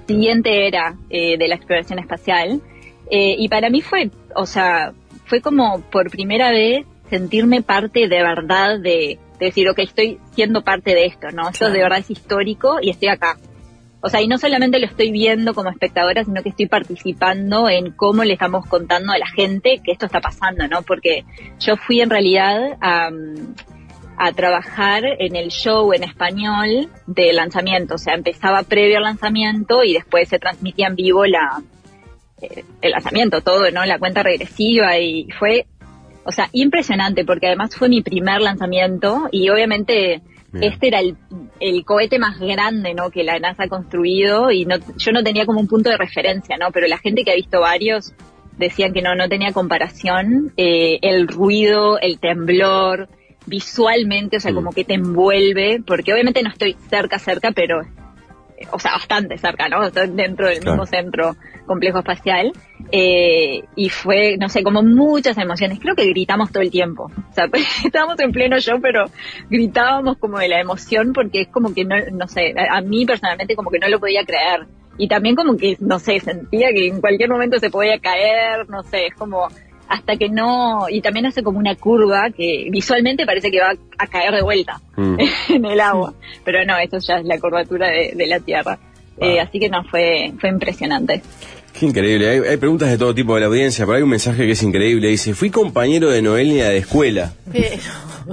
siguiente 0.07 0.67
era 0.67 0.95
eh, 1.09 1.37
de 1.37 1.47
la 1.47 1.55
exploración 1.55 1.99
espacial. 1.99 2.61
Eh, 3.09 3.35
y 3.37 3.47
para 3.49 3.69
mí 3.69 3.81
fue, 3.81 4.09
o 4.35 4.45
sea, 4.45 4.93
fue 5.25 5.41
como 5.41 5.81
por 5.91 6.09
primera 6.09 6.51
vez 6.51 6.85
sentirme 7.09 7.61
parte 7.61 8.07
de 8.07 8.21
verdad 8.21 8.79
de, 8.79 9.17
de 9.39 9.45
decir, 9.45 9.69
ok, 9.69 9.79
estoy 9.79 10.19
siendo 10.31 10.61
parte 10.63 10.93
de 10.93 11.05
esto, 11.05 11.27
¿no? 11.31 11.49
Esto 11.49 11.69
de 11.69 11.79
verdad 11.79 11.99
es 11.99 12.09
histórico 12.11 12.77
y 12.81 12.89
estoy 12.89 13.09
acá. 13.09 13.37
O 14.01 14.09
sea, 14.09 14.21
y 14.21 14.27
no 14.27 14.37
solamente 14.37 14.79
lo 14.79 14.85
estoy 14.85 15.11
viendo 15.11 15.53
como 15.53 15.69
espectadora, 15.69 16.23
sino 16.23 16.43
que 16.43 16.49
estoy 16.49 16.67
participando 16.67 17.67
en 17.67 17.91
cómo 17.91 18.23
le 18.23 18.33
estamos 18.33 18.65
contando 18.67 19.11
a 19.11 19.17
la 19.17 19.27
gente 19.27 19.81
que 19.83 19.91
esto 19.91 20.05
está 20.05 20.21
pasando, 20.21 20.67
¿no? 20.67 20.83
Porque 20.83 21.25
yo 21.59 21.77
fui 21.77 22.01
en 22.01 22.11
realidad 22.11 22.77
a, 22.79 23.09
a 24.17 24.31
trabajar 24.33 25.03
en 25.19 25.35
el 25.35 25.49
show 25.49 25.93
en 25.93 26.03
español 26.03 26.89
de 27.07 27.33
lanzamiento. 27.33 27.95
O 27.95 27.97
sea, 27.97 28.13
empezaba 28.13 28.63
previo 28.63 28.97
al 28.97 29.03
lanzamiento 29.03 29.83
y 29.83 29.93
después 29.93 30.29
se 30.29 30.37
transmitía 30.37 30.87
en 30.87 30.95
vivo 30.95 31.25
la, 31.25 31.61
eh, 32.41 32.63
el 32.81 32.91
lanzamiento, 32.91 33.41
todo, 33.41 33.71
¿no? 33.71 33.83
La 33.85 33.97
cuenta 33.97 34.21
regresiva 34.21 34.97
y 34.99 35.27
fue, 35.39 35.65
o 36.23 36.31
sea, 36.31 36.49
impresionante 36.51 37.25
porque 37.25 37.47
además 37.47 37.75
fue 37.75 37.89
mi 37.89 38.01
primer 38.03 38.41
lanzamiento 38.41 39.27
y 39.31 39.49
obviamente 39.49 40.21
Bien. 40.51 40.71
este 40.71 40.87
era 40.87 40.99
el, 40.99 41.17
el 41.59 41.83
cohete 41.83 42.19
más 42.19 42.39
grande, 42.39 42.93
¿no? 42.93 43.09
Que 43.09 43.23
la 43.23 43.37
NASA 43.39 43.63
ha 43.63 43.67
construido 43.67 44.49
y 44.51 44.65
no, 44.65 44.75
yo 44.97 45.11
no 45.11 45.23
tenía 45.23 45.45
como 45.45 45.59
un 45.59 45.67
punto 45.67 45.89
de 45.89 45.97
referencia, 45.97 46.57
¿no? 46.57 46.71
Pero 46.71 46.87
la 46.87 46.97
gente 46.97 47.23
que 47.23 47.31
ha 47.31 47.35
visto 47.35 47.59
varios 47.61 48.13
decían 48.57 48.93
que 48.93 49.01
no, 49.01 49.13
no 49.15 49.27
tenía 49.29 49.51
comparación. 49.51 50.53
Eh, 50.57 50.99
el 51.01 51.27
ruido, 51.27 51.99
el 51.99 52.19
temblor, 52.19 53.09
visualmente, 53.45 54.37
o 54.37 54.39
sea, 54.39 54.51
Mm. 54.51 54.55
como 54.55 54.71
que 54.71 54.83
te 54.83 54.93
envuelve, 54.95 55.81
porque 55.85 56.13
obviamente 56.13 56.41
no 56.43 56.49
estoy 56.49 56.75
cerca, 56.89 57.19
cerca, 57.19 57.51
pero 57.51 57.81
o 58.71 58.79
sea, 58.79 58.93
bastante 58.93 59.37
cerca, 59.37 59.69
¿no? 59.69 59.89
Dentro 59.89 60.47
del 60.47 60.59
Claro. 60.59 60.71
mismo 60.77 60.85
centro 60.85 61.35
complejo 61.65 61.99
espacial. 61.99 62.51
Eh, 62.91 63.63
y 63.75 63.89
fue, 63.89 64.37
no 64.37 64.49
sé, 64.49 64.63
como 64.63 64.81
muchas 64.81 65.37
emociones. 65.37 65.79
Creo 65.79 65.95
que 65.95 66.05
gritamos 66.07 66.51
todo 66.51 66.63
el 66.63 66.71
tiempo. 66.71 67.03
O 67.29 67.33
sea, 67.33 67.45
estábamos 67.85 68.19
en 68.19 68.31
pleno 68.31 68.57
show, 68.59 68.79
pero 68.81 69.05
gritábamos 69.49 70.17
como 70.17 70.39
de 70.39 70.47
la 70.47 70.59
emoción 70.61 71.13
porque 71.13 71.41
es 71.41 71.47
como 71.49 71.73
que 71.73 71.83
no, 71.85 71.95
no 72.13 72.27
sé, 72.27 72.53
a, 72.57 72.77
a 72.77 72.81
mí 72.81 73.05
personalmente 73.05 73.55
como 73.55 73.69
que 73.69 73.79
no 73.79 73.87
lo 73.89 73.99
podía 73.99 74.23
creer. 74.25 74.65
Y 74.99 75.07
también 75.07 75.35
como 75.35 75.55
que, 75.57 75.77
no 75.79 75.99
sé, 75.99 76.19
sentía 76.19 76.69
que 76.73 76.87
en 76.87 76.99
cualquier 77.01 77.29
momento 77.29 77.59
se 77.59 77.69
podía 77.69 77.99
caer, 77.99 78.67
no 78.67 78.81
sé, 78.83 79.07
es 79.07 79.13
como 79.13 79.47
hasta 79.89 80.15
que 80.17 80.29
no, 80.29 80.87
y 80.89 81.01
también 81.01 81.25
hace 81.25 81.43
como 81.43 81.59
una 81.59 81.75
curva 81.75 82.29
que 82.35 82.67
visualmente 82.69 83.25
parece 83.25 83.49
que 83.51 83.59
va 83.59 83.73
a 83.97 84.07
caer 84.07 84.33
de 84.33 84.41
vuelta 84.41 84.81
Mm. 84.95 85.17
en 85.49 85.65
el 85.65 85.79
agua. 85.79 86.13
Pero 86.43 86.65
no, 86.65 86.75
eso 86.77 86.97
ya 86.99 87.17
es 87.19 87.25
la 87.25 87.39
curvatura 87.39 87.87
de, 87.89 88.13
de 88.15 88.27
la 88.27 88.39
Tierra. 88.39 88.79
Eh, 89.19 89.39
así 89.39 89.59
que 89.59 89.69
no, 89.69 89.83
fue, 89.83 90.31
fue 90.39 90.49
impresionante. 90.49 91.21
Qué 91.77 91.85
increíble. 91.85 92.27
Hay, 92.29 92.39
hay 92.39 92.57
preguntas 92.57 92.89
de 92.89 92.97
todo 92.97 93.13
tipo 93.13 93.35
de 93.35 93.41
la 93.41 93.47
audiencia, 93.47 93.85
pero 93.85 93.97
hay 93.97 94.03
un 94.03 94.09
mensaje 94.09 94.45
que 94.47 94.53
es 94.53 94.63
increíble. 94.63 95.09
Dice, 95.09 95.35
fui 95.35 95.51
compañero 95.51 96.09
de 96.09 96.23
Noelia 96.23 96.69
de 96.69 96.77
escuela. 96.77 97.33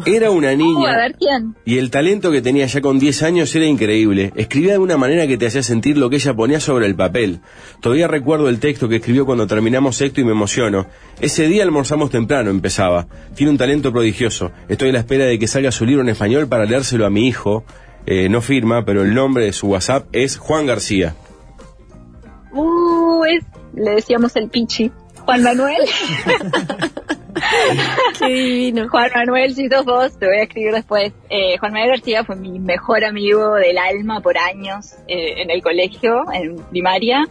Era 0.06 0.30
una 0.30 0.48
Uh, 0.48 0.50
a 0.50 0.54
niña 0.56 0.96
ver 0.96 1.14
quién. 1.18 1.54
y 1.64 1.78
el 1.78 1.90
talento 1.90 2.32
que 2.32 2.40
tenía 2.42 2.66
ya 2.66 2.80
con 2.80 2.98
10 2.98 3.22
años 3.22 3.54
era 3.54 3.66
increíble. 3.66 4.32
Escribía 4.34 4.72
de 4.72 4.78
una 4.78 4.96
manera 4.96 5.26
que 5.26 5.36
te 5.36 5.46
hacía 5.46 5.62
sentir 5.62 5.98
lo 5.98 6.08
que 6.10 6.16
ella 6.16 6.34
ponía 6.34 6.58
sobre 6.58 6.86
el 6.86 6.96
papel. 6.96 7.40
Todavía 7.80 8.08
recuerdo 8.08 8.48
el 8.48 8.58
texto 8.60 8.88
que 8.88 8.96
escribió 8.96 9.26
cuando 9.26 9.46
terminamos 9.46 9.96
sexto 9.96 10.20
y 10.20 10.24
me 10.24 10.32
emociono. 10.32 10.86
Ese 11.20 11.46
día 11.46 11.62
almorzamos 11.64 12.10
temprano, 12.10 12.50
empezaba. 12.50 13.06
Tiene 13.36 13.52
un 13.52 13.58
talento 13.58 13.92
prodigioso. 13.92 14.52
Estoy 14.68 14.88
a 14.88 14.92
la 14.94 14.98
espera 15.00 15.26
de 15.26 15.38
que 15.38 15.46
salga 15.46 15.70
su 15.70 15.84
libro 15.84 16.02
en 16.02 16.08
español 16.08 16.48
para 16.48 16.64
leérselo 16.64 17.04
a 17.06 17.10
mi 17.10 17.28
hijo. 17.28 17.64
Eh, 18.06 18.28
no 18.30 18.40
firma, 18.40 18.84
pero 18.84 19.02
el 19.02 19.14
nombre 19.14 19.44
de 19.44 19.52
su 19.52 19.68
WhatsApp 19.68 20.06
es 20.12 20.38
Juan 20.38 20.66
García. 20.66 21.14
Uh, 22.52 23.03
le 23.74 23.90
decíamos 23.90 24.36
el 24.36 24.48
Pichi. 24.48 24.90
Juan 25.24 25.42
Manuel. 25.42 25.82
Qué 28.18 28.26
divino. 28.26 28.88
Juan 28.88 29.10
Manuel, 29.14 29.54
si 29.54 29.68
sos 29.68 29.84
vos, 29.84 30.18
te 30.18 30.26
voy 30.26 30.36
a 30.36 30.42
escribir 30.42 30.72
después. 30.72 31.12
Eh, 31.28 31.58
Juan 31.58 31.72
Manuel 31.72 31.90
García 31.90 32.24
fue 32.24 32.36
mi 32.36 32.58
mejor 32.58 33.04
amigo 33.04 33.54
del 33.54 33.78
alma 33.78 34.20
por 34.20 34.38
años 34.38 34.94
eh, 35.06 35.42
en 35.42 35.50
el 35.50 35.62
colegio, 35.62 36.24
en 36.32 36.56
primaria. 36.70 37.24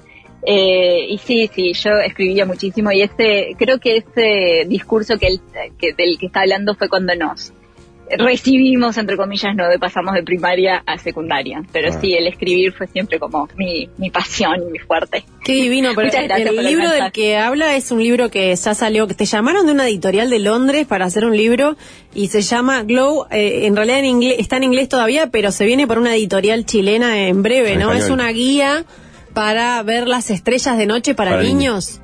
Eh, 0.45 1.05
y 1.09 1.17
sí, 1.19 1.49
sí, 1.53 1.73
yo 1.73 1.91
escribía 2.05 2.45
muchísimo 2.45 2.91
y 2.91 3.01
este, 3.01 3.55
creo 3.57 3.79
que 3.79 3.97
ese 3.97 4.65
discurso 4.67 5.17
que 5.17 5.27
él, 5.27 5.41
que, 5.77 5.93
del 5.93 6.17
que 6.19 6.25
está 6.25 6.41
hablando 6.41 6.75
fue 6.75 6.89
cuando 6.89 7.15
nos 7.15 7.53
recibimos, 8.17 8.97
entre 8.97 9.17
comillas, 9.17 9.55
no 9.55 9.67
de 9.67 9.79
pasamos 9.79 10.13
de 10.13 10.23
primaria 10.23 10.83
a 10.85 10.97
secundaria. 10.97 11.63
Pero 11.71 11.89
Ah. 11.91 11.97
sí, 11.99 12.13
el 12.13 12.27
escribir 12.27 12.73
fue 12.73 12.87
siempre 12.87 13.19
como 13.19 13.47
mi, 13.57 13.89
mi 13.97 14.09
pasión 14.09 14.55
y 14.67 14.71
mi 14.71 14.79
fuerte. 14.79 15.23
Qué 15.43 15.53
divino, 15.53 15.91
pero 15.95 16.07
Muchas 16.07 16.23
gracias 16.23 16.49
el 16.49 16.65
libro 16.65 16.89
del 16.89 17.11
que 17.11 17.37
habla 17.37 17.75
es 17.75 17.91
un 17.91 18.01
libro 18.01 18.29
que 18.29 18.55
ya 18.55 18.73
salió, 18.73 19.07
que 19.07 19.13
te 19.13 19.25
llamaron 19.25 19.65
de 19.65 19.71
una 19.71 19.87
editorial 19.87 20.29
de 20.29 20.39
Londres 20.39 20.85
para 20.87 21.05
hacer 21.05 21.25
un 21.25 21.35
libro 21.35 21.75
y 22.13 22.27
se 22.27 22.41
llama 22.41 22.83
Glow, 22.83 23.25
eh, 23.31 23.65
en 23.65 23.75
realidad 23.75 23.99
en 23.99 24.05
inglés, 24.05 24.35
está 24.39 24.57
en 24.57 24.63
inglés 24.63 24.89
todavía, 24.89 25.27
pero 25.27 25.51
se 25.51 25.65
viene 25.65 25.87
por 25.87 25.97
una 25.97 26.15
editorial 26.15 26.65
chilena 26.65 27.27
en 27.27 27.41
breve, 27.43 27.75
¿no? 27.77 27.93
Es 27.93 28.09
una 28.09 28.29
guía 28.29 28.85
para 29.33 29.81
ver 29.83 30.07
las 30.07 30.29
estrellas 30.29 30.77
de 30.77 30.85
noche 30.85 31.15
para, 31.15 31.31
Para 31.31 31.43
niños. 31.43 31.99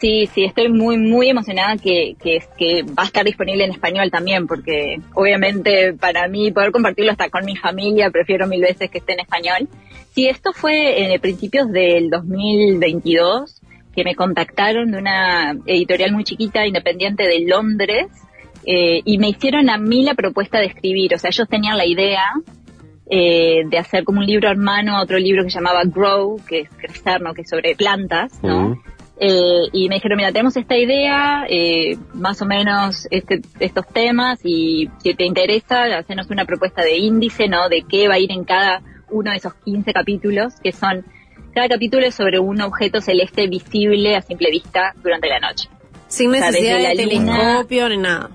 Sí, 0.00 0.28
sí, 0.34 0.44
estoy 0.44 0.68
muy, 0.68 0.98
muy 0.98 1.28
emocionada 1.28 1.76
que, 1.76 2.16
que, 2.22 2.82
va 2.82 3.04
a 3.04 3.06
estar 3.06 3.24
disponible 3.24 3.64
en 3.64 3.70
español 3.70 4.10
también, 4.10 4.46
porque 4.46 4.98
obviamente 5.14 5.94
para 5.94 6.28
mí 6.28 6.50
poder 6.50 6.72
compartirlo 6.72 7.12
hasta 7.12 7.30
con 7.30 7.44
mi 7.44 7.56
familia, 7.56 8.10
prefiero 8.10 8.46
mil 8.46 8.60
veces 8.60 8.90
que 8.90 8.98
esté 8.98 9.12
en 9.12 9.20
español. 9.20 9.68
Sí, 10.14 10.26
esto 10.26 10.52
fue 10.52 11.14
en 11.14 11.20
principios 11.20 11.70
del 11.70 12.10
2022, 12.10 13.60
que 13.94 14.04
me 14.04 14.14
contactaron 14.14 14.90
de 14.90 14.98
una 14.98 15.56
editorial 15.66 16.12
muy 16.12 16.24
chiquita, 16.24 16.66
independiente 16.66 17.24
de 17.24 17.40
Londres, 17.46 18.06
eh, 18.66 19.00
y 19.04 19.18
me 19.18 19.28
hicieron 19.28 19.70
a 19.70 19.78
mí 19.78 20.04
la 20.04 20.14
propuesta 20.14 20.58
de 20.58 20.66
escribir, 20.66 21.14
o 21.14 21.18
sea, 21.18 21.28
ellos 21.28 21.48
tenían 21.48 21.76
la 21.76 21.86
idea 21.86 22.24
eh, 23.10 23.62
de 23.68 23.78
hacer 23.78 24.04
como 24.04 24.20
un 24.20 24.26
libro 24.26 24.48
hermano 24.48 24.96
a 24.96 25.02
otro 25.02 25.18
libro 25.18 25.44
que 25.44 25.50
llamaba 25.50 25.82
Grow, 25.84 26.40
que 26.48 26.60
es 26.60 26.70
crecer, 26.70 27.20
¿no? 27.20 27.34
Que 27.34 27.42
es 27.42 27.50
sobre 27.50 27.76
plantas, 27.76 28.42
¿no? 28.42 28.82
Eh, 29.20 29.68
y 29.72 29.88
me 29.88 29.96
dijeron, 29.96 30.16
mira, 30.16 30.32
tenemos 30.32 30.56
esta 30.56 30.76
idea, 30.76 31.46
eh, 31.48 31.96
más 32.14 32.42
o 32.42 32.46
menos 32.46 33.06
este, 33.10 33.40
estos 33.60 33.86
temas, 33.88 34.40
y 34.44 34.90
si 35.02 35.14
te 35.14 35.24
interesa, 35.24 35.84
hacernos 35.96 36.30
una 36.30 36.44
propuesta 36.44 36.82
de 36.82 36.96
índice, 36.96 37.46
¿no? 37.48 37.68
De 37.68 37.82
qué 37.88 38.08
va 38.08 38.14
a 38.14 38.18
ir 38.18 38.32
en 38.32 38.44
cada 38.44 38.82
uno 39.10 39.30
de 39.30 39.36
esos 39.36 39.54
15 39.64 39.92
capítulos, 39.92 40.54
que 40.62 40.72
son, 40.72 41.04
cada 41.54 41.68
capítulo 41.68 42.04
es 42.06 42.14
sobre 42.16 42.40
un 42.40 42.60
objeto 42.60 43.00
celeste 43.00 43.46
visible 43.46 44.16
a 44.16 44.22
simple 44.22 44.50
vista 44.50 44.94
durante 45.02 45.28
la 45.28 45.38
noche. 45.38 45.68
Sin 46.08 46.30
O 46.30 46.34
sea, 46.34 46.50
necesidad 46.50 46.76
de 46.78 46.82
la 46.82 46.94
luna- 47.04 47.36
telescopio 47.38 47.88
ni 47.90 47.96
nada. 47.98 48.30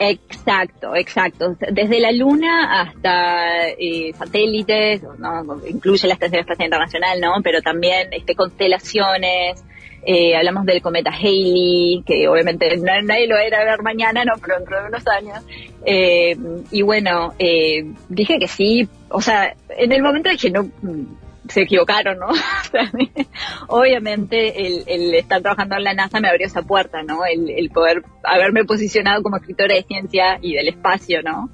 Exacto, 0.00 0.94
exacto. 0.94 1.56
Desde 1.72 1.98
la 1.98 2.12
Luna 2.12 2.82
hasta 2.82 3.68
eh, 3.70 4.12
satélites, 4.16 5.02
¿no? 5.18 5.60
incluye 5.68 6.06
la 6.06 6.14
Estación 6.14 6.40
Espacial 6.40 6.66
Internacional, 6.66 7.20
¿no? 7.20 7.32
Pero 7.42 7.60
también 7.62 8.08
este, 8.12 8.34
constelaciones. 8.36 9.64
Eh, 10.10 10.34
hablamos 10.36 10.64
del 10.64 10.80
cometa 10.80 11.10
Halley, 11.10 12.02
que 12.06 12.26
obviamente 12.28 12.74
na- 12.78 13.02
nadie 13.02 13.26
lo 13.28 13.34
va 13.34 13.42
a 13.42 13.46
ir 13.46 13.54
a 13.54 13.64
ver 13.64 13.82
mañana, 13.82 14.24
no, 14.24 14.32
pero 14.40 14.56
dentro 14.56 14.80
de 14.80 14.88
unos 14.88 15.06
años. 15.06 15.44
Eh, 15.84 16.34
y 16.70 16.80
bueno, 16.82 17.34
eh, 17.38 17.84
dije 18.08 18.38
que 18.38 18.48
sí. 18.48 18.88
O 19.10 19.20
sea, 19.20 19.54
en 19.76 19.92
el 19.92 20.02
momento 20.02 20.30
dije, 20.30 20.50
no, 20.50 20.62
mm, 20.64 21.04
se 21.48 21.62
equivocaron, 21.62 22.18
¿no? 22.18 22.28
Obviamente 23.68 24.66
el, 24.66 24.84
el 24.86 25.14
estar 25.14 25.40
trabajando 25.42 25.76
en 25.76 25.84
la 25.84 25.94
NASA 25.94 26.20
me 26.20 26.28
abrió 26.28 26.46
esa 26.46 26.62
puerta, 26.62 27.02
¿no? 27.02 27.24
El, 27.24 27.50
el 27.50 27.70
poder 27.70 28.02
haberme 28.24 28.64
posicionado 28.64 29.22
como 29.22 29.36
escritora 29.36 29.74
de 29.74 29.82
ciencia 29.82 30.38
y 30.40 30.54
del 30.54 30.68
espacio, 30.68 31.22
¿no? 31.22 31.50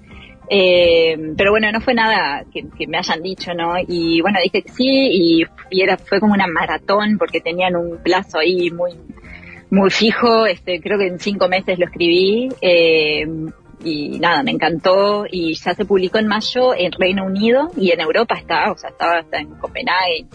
Eh, 0.48 1.16
pero 1.36 1.50
bueno, 1.50 1.72
no 1.72 1.80
fue 1.80 1.94
nada 1.94 2.44
que, 2.52 2.86
me 2.86 2.98
hayan 2.98 3.22
dicho, 3.22 3.54
¿no? 3.54 3.74
Y 3.86 4.20
bueno, 4.20 4.38
dije 4.42 4.62
que 4.62 4.68
sí 4.70 4.84
y, 4.86 5.44
y 5.70 5.82
era, 5.82 5.96
fue 5.96 6.20
como 6.20 6.34
una 6.34 6.46
maratón 6.46 7.16
porque 7.18 7.40
tenían 7.40 7.76
un 7.76 7.98
plazo 8.02 8.38
ahí 8.38 8.70
muy, 8.70 8.92
muy 9.70 9.90
fijo, 9.90 10.46
este, 10.46 10.80
creo 10.80 10.98
que 10.98 11.06
en 11.06 11.18
cinco 11.18 11.48
meses 11.48 11.78
lo 11.78 11.86
escribí, 11.86 12.48
eh, 12.60 13.26
y 13.84 14.18
nada, 14.18 14.42
me 14.42 14.50
encantó 14.50 15.26
y 15.30 15.54
ya 15.54 15.74
se 15.74 15.84
publicó 15.84 16.18
en 16.18 16.26
mayo 16.26 16.74
en 16.74 16.92
Reino 16.92 17.24
Unido 17.24 17.70
y 17.76 17.90
en 17.90 18.00
Europa 18.00 18.34
está, 18.36 18.72
o 18.72 18.76
sea, 18.76 18.90
estaba 18.90 19.18
hasta 19.18 19.38
en 19.38 19.50
Copenhague. 19.56 20.26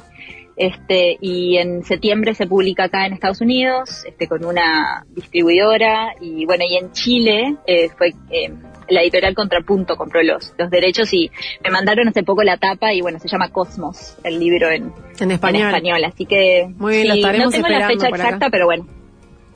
Este, 0.55 1.17
y 1.21 1.55
en 1.55 1.83
septiembre 1.85 2.33
se 2.33 2.45
publica 2.45 2.83
acá 2.83 3.05
en 3.05 3.13
Estados 3.13 3.39
Unidos, 3.39 4.03
este, 4.05 4.27
con 4.27 4.43
una 4.43 5.05
distribuidora, 5.09 6.13
y 6.19 6.45
bueno, 6.45 6.65
y 6.69 6.75
en 6.75 6.91
Chile, 6.91 7.55
eh, 7.65 7.87
fue, 7.97 8.09
eh, 8.29 8.51
la 8.89 9.01
editorial 9.01 9.35
Contrapunto 9.35 9.95
compró 9.95 10.21
los, 10.23 10.53
los 10.57 10.69
derechos 10.69 11.13
y 11.13 11.29
me 11.63 11.69
mandaron 11.69 12.07
hace 12.07 12.23
poco 12.23 12.43
la 12.43 12.57
tapa 12.57 12.93
y 12.93 13.01
bueno, 13.01 13.19
se 13.19 13.27
llama 13.27 13.49
Cosmos, 13.49 14.17
el 14.23 14.39
libro 14.39 14.69
en, 14.69 14.91
En 15.19 15.31
español. 15.31 15.61
en 15.61 15.67
español, 15.67 16.03
así 16.05 16.25
que 16.25 16.69
Muy 16.77 16.95
bien, 16.95 17.07
lo 17.07 17.13
sí, 17.13 17.19
estaremos 17.19 17.45
no 17.45 17.51
tengo 17.51 17.67
la 17.69 17.87
fecha 17.87 18.07
acá. 18.07 18.15
exacta, 18.15 18.49
pero 18.49 18.65
bueno, 18.65 18.87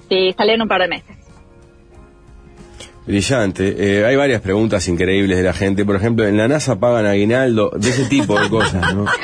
sí, 0.10 0.34
sale 0.38 0.54
en 0.54 0.62
un 0.62 0.68
par 0.68 0.82
de 0.82 0.88
meses. 0.88 1.18
Brillante. 3.06 3.76
Eh, 4.00 4.06
hay 4.06 4.16
varias 4.16 4.40
preguntas 4.42 4.88
increíbles 4.88 5.38
de 5.38 5.44
la 5.44 5.52
gente. 5.54 5.84
Por 5.84 5.98
ejemplo, 5.98 6.26
en 6.26 6.38
la 6.38 6.48
NASA 6.48 6.80
pagan 6.80 7.06
aguinaldo, 7.06 7.72
de 7.76 7.90
ese 7.90 8.06
tipo 8.06 8.40
de 8.40 8.50
cosas, 8.50 8.96
¿no? 8.96 9.06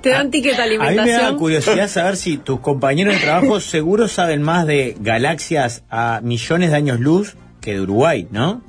Te 0.00 0.10
dan 0.10 0.30
ticket 0.30 0.56
de 0.56 0.62
A 0.62 0.66
mí 0.66 0.76
me 0.78 0.84
da 0.84 0.86
alimentación. 0.88 1.36
curiosidad 1.38 1.88
saber 1.88 2.16
si 2.16 2.36
tus 2.36 2.60
compañeros 2.60 3.14
de 3.14 3.20
trabajo 3.20 3.60
seguro 3.60 4.06
saben 4.08 4.42
más 4.42 4.66
de 4.66 4.94
galaxias 5.00 5.82
a 5.90 6.20
millones 6.22 6.70
de 6.70 6.76
años 6.76 7.00
luz 7.00 7.36
que 7.64 7.72
de 7.72 7.80
Uruguay, 7.80 8.28
¿no? 8.30 8.62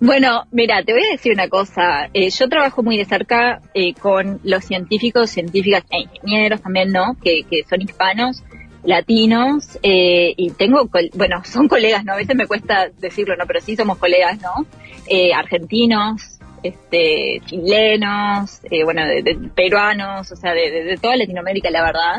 Bueno, 0.00 0.46
mira, 0.50 0.82
te 0.82 0.92
voy 0.92 1.02
a 1.06 1.12
decir 1.12 1.32
una 1.32 1.48
cosa. 1.48 2.08
Eh, 2.12 2.30
yo 2.30 2.48
trabajo 2.48 2.82
muy 2.82 2.96
de 2.96 3.04
cerca 3.04 3.60
eh, 3.74 3.94
con 3.94 4.40
los 4.42 4.64
científicos, 4.64 5.30
científicas 5.30 5.84
e 5.90 6.00
ingenieros 6.00 6.60
también, 6.60 6.90
¿no? 6.90 7.16
Que, 7.22 7.42
que 7.48 7.62
son 7.68 7.82
hispanos, 7.82 8.42
latinos, 8.84 9.78
eh, 9.82 10.34
y 10.36 10.50
tengo, 10.50 10.88
bueno, 11.14 11.42
son 11.44 11.68
colegas, 11.68 12.04
¿no? 12.04 12.14
A 12.14 12.16
veces 12.16 12.34
me 12.34 12.46
cuesta 12.46 12.90
decirlo, 12.98 13.36
¿no? 13.36 13.46
Pero 13.46 13.60
sí 13.60 13.76
somos 13.76 13.98
colegas, 13.98 14.40
¿no? 14.40 14.66
Eh, 15.06 15.32
argentinos, 15.32 16.40
este, 16.62 17.40
chilenos, 17.46 18.60
eh, 18.70 18.84
bueno, 18.84 19.06
de, 19.06 19.38
peruanos, 19.54 20.32
o 20.32 20.36
sea, 20.36 20.52
de, 20.52 20.98
toda 21.00 21.16
Latinoamérica, 21.16 21.70
la 21.70 21.82
verdad. 21.82 22.16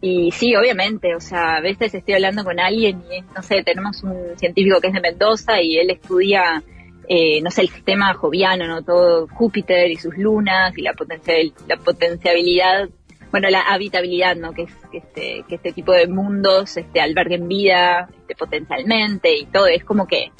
Y 0.00 0.30
sí, 0.30 0.54
obviamente, 0.54 1.14
o 1.14 1.20
sea, 1.20 1.56
a 1.56 1.60
veces 1.60 1.94
estoy 1.94 2.14
hablando 2.14 2.44
con 2.44 2.60
alguien 2.60 3.02
y, 3.10 3.22
no 3.34 3.42
sé, 3.42 3.62
tenemos 3.62 4.02
un 4.02 4.36
científico 4.36 4.80
que 4.80 4.88
es 4.88 4.92
de 4.92 5.00
Mendoza 5.00 5.60
y 5.60 5.78
él 5.78 5.90
estudia, 5.90 6.62
eh, 7.08 7.40
no 7.40 7.50
sé, 7.50 7.62
el 7.62 7.68
sistema 7.68 8.12
joviano, 8.14 8.66
¿no? 8.66 8.82
Todo 8.82 9.26
Júpiter 9.28 9.90
y 9.90 9.96
sus 9.96 10.16
lunas 10.16 10.76
y 10.76 10.82
la, 10.82 10.92
potencial, 10.92 11.52
la 11.66 11.76
potenciabilidad, 11.78 12.88
bueno, 13.30 13.48
la 13.48 13.62
habitabilidad, 13.62 14.36
¿no? 14.36 14.52
Que 14.52 14.62
es 14.62 14.72
que 14.92 14.98
este, 14.98 15.44
que 15.48 15.54
este 15.54 15.72
tipo 15.72 15.92
de 15.92 16.06
mundos 16.06 16.76
este, 16.76 17.00
alberguen 17.00 17.48
vida 17.48 18.08
este, 18.18 18.34
potencialmente 18.34 19.34
y 19.34 19.46
todo. 19.46 19.66
Es 19.66 19.82
como 19.82 20.06
que 20.06 20.30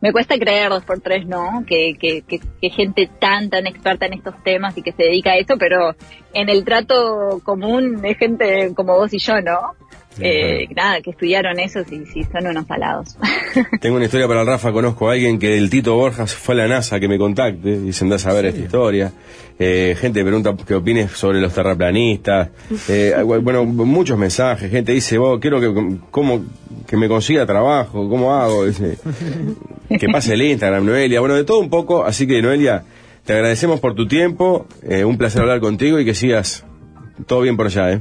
me 0.00 0.12
cuesta 0.12 0.38
creer 0.38 0.68
dos 0.68 0.84
por 0.84 1.00
tres, 1.00 1.26
¿no? 1.26 1.64
Que, 1.66 1.94
que, 1.98 2.22
que, 2.22 2.38
que 2.38 2.70
gente 2.70 3.10
tan, 3.18 3.48
tan 3.50 3.66
experta 3.66 4.06
en 4.06 4.14
estos 4.14 4.34
temas 4.42 4.76
y 4.76 4.82
que 4.82 4.92
se 4.92 5.04
dedica 5.04 5.32
a 5.32 5.36
eso, 5.36 5.56
pero 5.58 5.94
en 6.34 6.48
el 6.48 6.64
trato 6.64 7.40
común 7.44 8.04
es 8.04 8.18
gente 8.18 8.74
como 8.74 8.96
vos 8.96 9.12
y 9.14 9.18
yo, 9.18 9.40
¿no? 9.40 9.74
Eh, 10.20 10.68
nada, 10.74 11.00
que 11.00 11.10
estudiaron 11.10 11.58
eso 11.60 11.80
y 11.80 12.06
sí, 12.06 12.24
son 12.32 12.46
unos 12.46 12.66
salados. 12.66 13.16
Tengo 13.80 13.96
una 13.96 14.06
historia 14.06 14.26
para 14.26 14.40
el 14.42 14.46
Rafa. 14.46 14.72
Conozco 14.72 15.08
a 15.08 15.12
alguien 15.12 15.38
que 15.38 15.56
el 15.56 15.68
Tito 15.70 15.94
Borjas 15.94 16.34
fue 16.34 16.54
a 16.54 16.58
la 16.58 16.68
NASA 16.68 16.98
que 17.00 17.08
me 17.08 17.18
contacte. 17.18 17.80
Dicen, 17.80 18.08
da 18.08 18.16
a 18.16 18.18
saber 18.18 18.46
esta 18.46 18.60
historia. 18.60 19.12
Eh, 19.58 19.96
gente 19.98 20.22
pregunta 20.22 20.54
qué 20.66 20.74
opines 20.74 21.12
sobre 21.12 21.40
los 21.40 21.52
terraplanistas. 21.52 22.50
Eh, 22.88 23.14
bueno, 23.22 23.64
muchos 23.64 24.18
mensajes. 24.18 24.70
Gente 24.70 24.92
dice, 24.92 25.18
vos, 25.18 25.38
quiero 25.40 25.60
que, 25.60 25.98
cómo, 26.10 26.44
que 26.86 26.96
me 26.96 27.08
consiga 27.08 27.46
trabajo. 27.46 28.08
¿Cómo 28.08 28.34
hago? 28.34 28.66
Dice, 28.66 28.98
que 29.98 30.08
pase 30.08 30.34
el 30.34 30.42
Instagram, 30.42 30.84
Noelia. 30.84 31.20
Bueno, 31.20 31.34
de 31.34 31.44
todo 31.44 31.58
un 31.58 31.70
poco. 31.70 32.04
Así 32.04 32.26
que, 32.26 32.40
Noelia, 32.42 32.84
te 33.24 33.32
agradecemos 33.32 33.80
por 33.80 33.94
tu 33.94 34.06
tiempo. 34.06 34.66
Eh, 34.82 35.04
un 35.04 35.18
placer 35.18 35.42
hablar 35.42 35.60
contigo 35.60 35.98
y 36.00 36.04
que 36.04 36.14
sigas 36.14 36.64
todo 37.26 37.40
bien 37.40 37.56
por 37.56 37.66
allá, 37.66 37.92
¿eh? 37.92 38.00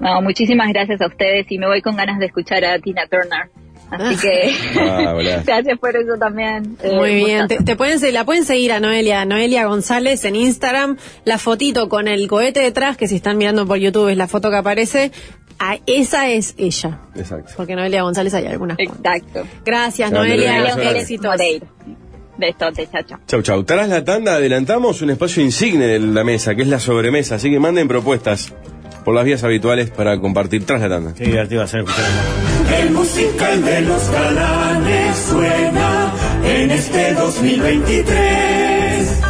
No, 0.00 0.20
muchísimas 0.22 0.68
gracias 0.72 1.00
a 1.00 1.06
ustedes 1.06 1.46
y 1.50 1.58
me 1.58 1.66
voy 1.66 1.80
con 1.82 1.96
ganas 1.96 2.18
de 2.18 2.26
escuchar 2.26 2.64
a 2.64 2.78
Tina 2.78 3.02
Turner. 3.06 3.48
Así 3.88 4.16
que 4.20 4.52
Ah, 4.80 5.14
hola. 5.14 5.42
gracias 5.46 5.78
por 5.78 5.96
eso 5.96 6.16
también. 6.18 6.76
eh, 6.82 6.92
Muy 6.96 7.14
bien, 7.14 7.46
te, 7.46 7.58
te 7.62 7.76
pueden, 7.76 8.00
la 8.12 8.24
pueden 8.24 8.44
seguir 8.44 8.72
a 8.72 8.80
Noelia, 8.80 9.24
Noelia 9.24 9.64
González 9.66 10.24
en 10.24 10.34
Instagram, 10.34 10.96
la 11.24 11.38
fotito 11.38 11.88
con 11.88 12.08
el 12.08 12.26
cohete 12.26 12.60
detrás, 12.60 12.96
que 12.96 13.06
si 13.06 13.16
están 13.16 13.38
mirando 13.38 13.64
por 13.66 13.78
YouTube 13.78 14.08
es 14.08 14.16
la 14.16 14.26
foto 14.26 14.50
que 14.50 14.56
aparece, 14.56 15.12
Ah, 15.58 15.78
esa 15.86 16.28
es 16.28 16.54
ella, 16.58 17.00
Exacto. 17.14 17.54
porque 17.56 17.74
Noelia 17.76 18.02
González 18.02 18.34
hay 18.34 18.44
algunas. 18.46 18.76
Exacto. 18.78 19.46
Gracias 19.64 20.10
Chao, 20.10 20.18
Noelia, 20.18 20.62
éxitos. 20.90 21.34
Besote, 22.38 22.86
chao, 22.92 23.02
chao. 23.04 23.18
Chau, 23.26 23.40
chau. 23.42 23.64
Tras 23.64 23.88
la 23.88 24.04
tanda 24.04 24.34
adelantamos 24.34 25.00
un 25.00 25.08
espacio 25.10 25.42
insigne 25.42 25.86
de 25.86 25.98
la 26.00 26.22
mesa, 26.24 26.54
que 26.54 26.60
es 26.62 26.68
la 26.68 26.78
sobremesa. 26.78 27.36
Así 27.36 27.50
que 27.50 27.58
manden 27.58 27.88
propuestas 27.88 28.52
por 29.06 29.14
las 29.14 29.24
vías 29.24 29.42
habituales 29.44 29.90
para 29.90 30.20
compartir 30.20 30.66
tras 30.66 30.80
la 30.80 30.88
tanda. 30.88 31.14
Qué 31.14 31.26
divertido 31.26 31.60
va 31.60 31.66
a 31.66 31.68
ser 31.68 31.80
escuchar 31.80 32.04
el 32.80 32.90
musical 32.90 33.64
de 33.64 33.80
los 33.82 34.10
galanes 34.10 35.16
suena 35.30 36.12
en 36.44 36.70
este 36.72 37.14
2023. 37.14 39.20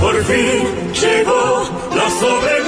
Por 0.00 0.22
fin 0.24 0.64
llegó 1.00 1.62
la 1.96 2.10
sobremesa. 2.10 2.61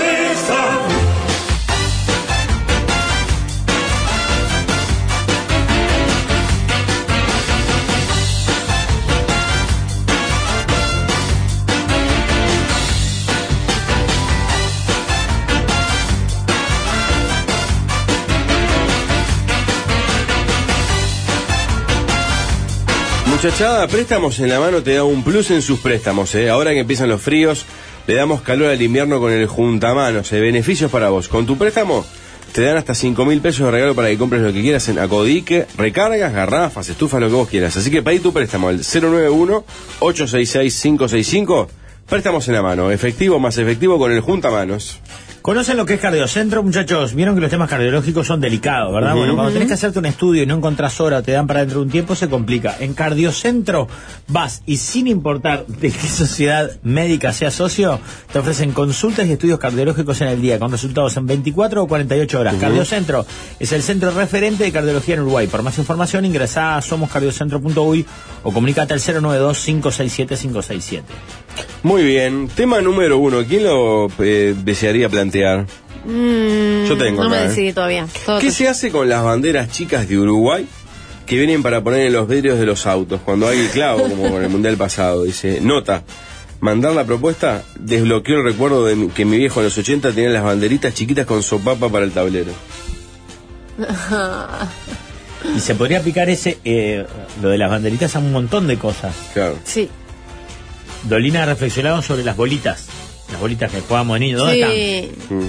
Muchachada, 23.44 23.86
préstamos 23.88 24.40
en 24.40 24.48
la 24.48 24.58
mano 24.58 24.82
te 24.82 24.94
da 24.94 25.04
un 25.04 25.22
plus 25.22 25.50
en 25.50 25.60
sus 25.60 25.80
préstamos. 25.80 26.34
¿eh? 26.34 26.48
Ahora 26.48 26.70
que 26.70 26.80
empiezan 26.80 27.10
los 27.10 27.20
fríos, 27.20 27.66
le 28.06 28.14
damos 28.14 28.40
calor 28.40 28.70
al 28.70 28.80
invierno 28.80 29.20
con 29.20 29.32
el 29.32 29.46
juntamanos. 29.46 30.32
¿eh? 30.32 30.40
Beneficios 30.40 30.90
para 30.90 31.10
vos. 31.10 31.28
Con 31.28 31.44
tu 31.44 31.58
préstamo 31.58 32.06
te 32.52 32.62
dan 32.62 32.78
hasta 32.78 32.94
5 32.94 33.22
mil 33.26 33.42
pesos 33.42 33.66
de 33.66 33.70
regalo 33.70 33.94
para 33.94 34.08
que 34.08 34.16
compres 34.16 34.40
lo 34.40 34.50
que 34.50 34.62
quieras 34.62 34.88
en 34.88 34.98
Acodique, 34.98 35.66
recargas, 35.76 36.32
garrafas, 36.32 36.88
estufas, 36.88 37.20
lo 37.20 37.28
que 37.28 37.34
vos 37.34 37.50
quieras. 37.50 37.76
Así 37.76 37.90
que 37.90 38.00
pedí 38.00 38.20
tu 38.20 38.32
préstamo 38.32 38.68
al 38.68 38.78
091-866-565. 38.78 41.66
Préstamos 42.08 42.48
en 42.48 42.54
la 42.54 42.62
mano, 42.62 42.90
efectivo 42.90 43.38
más 43.38 43.58
efectivo 43.58 43.98
con 43.98 44.10
el 44.10 44.22
juntamanos. 44.22 45.00
¿Conocen 45.44 45.76
lo 45.76 45.84
que 45.84 45.92
es 45.92 46.00
cardiocentro, 46.00 46.62
muchachos? 46.62 47.14
Vieron 47.14 47.34
que 47.34 47.42
los 47.42 47.50
temas 47.50 47.68
cardiológicos 47.68 48.26
son 48.26 48.40
delicados, 48.40 48.94
¿verdad? 48.94 49.14
Bueno, 49.14 49.34
cuando 49.34 49.52
tenés 49.52 49.68
que 49.68 49.74
hacerte 49.74 49.98
un 49.98 50.06
estudio 50.06 50.42
y 50.42 50.46
no 50.46 50.54
encontrás 50.54 50.98
hora 51.02 51.20
te 51.20 51.32
dan 51.32 51.46
para 51.46 51.60
dentro 51.60 51.80
de 51.80 51.84
un 51.84 51.90
tiempo, 51.90 52.14
se 52.14 52.30
complica. 52.30 52.74
En 52.80 52.94
cardiocentro 52.94 53.86
vas 54.26 54.62
y 54.64 54.78
sin 54.78 55.06
importar 55.06 55.66
de 55.66 55.90
qué 55.90 56.08
sociedad 56.08 56.70
médica 56.82 57.34
sea 57.34 57.50
socio, 57.50 58.00
te 58.32 58.38
ofrecen 58.38 58.72
consultas 58.72 59.26
y 59.26 59.32
estudios 59.32 59.58
cardiológicos 59.58 60.18
en 60.22 60.28
el 60.28 60.40
día, 60.40 60.58
con 60.58 60.70
resultados 60.70 61.14
en 61.18 61.26
24 61.26 61.82
o 61.82 61.88
48 61.88 62.40
horas. 62.40 62.54
Cardiocentro 62.54 63.26
es 63.60 63.70
el 63.72 63.82
centro 63.82 64.12
referente 64.12 64.64
de 64.64 64.72
cardiología 64.72 65.16
en 65.16 65.20
Uruguay. 65.20 65.46
Por 65.46 65.62
más 65.62 65.76
información, 65.76 66.24
ingresá 66.24 66.78
a 66.78 66.80
somoscardiocentro.uy 66.80 68.06
o 68.44 68.50
comunícate 68.50 68.94
al 68.94 69.00
092-567-567. 69.00 71.02
Muy 71.82 72.02
bien. 72.02 72.48
Tema 72.48 72.80
número 72.80 73.18
uno. 73.18 73.44
¿Quién 73.46 73.64
lo 73.64 74.08
eh, 74.18 74.54
desearía 74.64 75.08
plantear? 75.08 75.66
Mm, 76.04 76.84
Yo 76.86 76.96
tengo 76.98 77.22
No 77.24 77.30
me 77.30 77.38
¿eh? 77.44 77.48
decidí 77.48 77.72
todavía. 77.72 78.06
Todo 78.26 78.38
¿Qué 78.38 78.50
se 78.50 78.68
hace 78.68 78.90
con 78.90 79.08
las 79.08 79.22
banderas 79.22 79.70
chicas 79.70 80.08
de 80.08 80.18
Uruguay 80.18 80.66
que 81.26 81.36
vienen 81.36 81.62
para 81.62 81.82
poner 81.82 82.06
en 82.06 82.12
los 82.12 82.28
vidrios 82.28 82.58
de 82.58 82.66
los 82.66 82.86
autos? 82.86 83.20
Cuando 83.24 83.48
hay 83.48 83.66
clavo, 83.72 84.02
como 84.08 84.30
con 84.30 84.42
el 84.42 84.48
mundial 84.50 84.76
pasado. 84.76 85.24
Dice, 85.24 85.60
nota. 85.62 86.02
Mandar 86.60 86.92
la 86.92 87.04
propuesta 87.04 87.62
desbloqueó 87.78 88.36
el 88.38 88.44
recuerdo 88.44 88.86
de 88.86 88.96
mi- 88.96 89.08
que 89.08 89.24
mi 89.26 89.36
viejo 89.36 89.60
en 89.60 89.64
los 89.66 89.76
80 89.76 90.12
tenía 90.12 90.30
las 90.30 90.44
banderitas 90.44 90.94
chiquitas 90.94 91.26
con 91.26 91.42
sopapa 91.42 91.88
para 91.90 92.04
el 92.06 92.12
tablero. 92.12 92.52
Y 95.56 95.60
se 95.60 95.74
podría 95.74 95.98
aplicar 95.98 96.30
ese, 96.30 96.58
eh, 96.64 97.04
lo 97.42 97.50
de 97.50 97.58
las 97.58 97.68
banderitas 97.70 98.16
a 98.16 98.18
un 98.18 98.32
montón 98.32 98.66
de 98.66 98.78
cosas. 98.78 99.14
Claro. 99.34 99.58
Sí. 99.64 99.90
Dolina 101.08 101.44
reflexionaba 101.46 102.02
sobre 102.02 102.24
las 102.24 102.36
bolitas. 102.36 102.86
Las 103.30 103.40
bolitas 103.40 103.70
que 103.70 103.80
jugábamos 103.80 104.14
de 104.14 104.20
niños. 104.20 104.40
¿Dónde 104.40 104.60
están? 104.60 104.72
Sí. 105.28 105.34
Mm. 105.34 105.48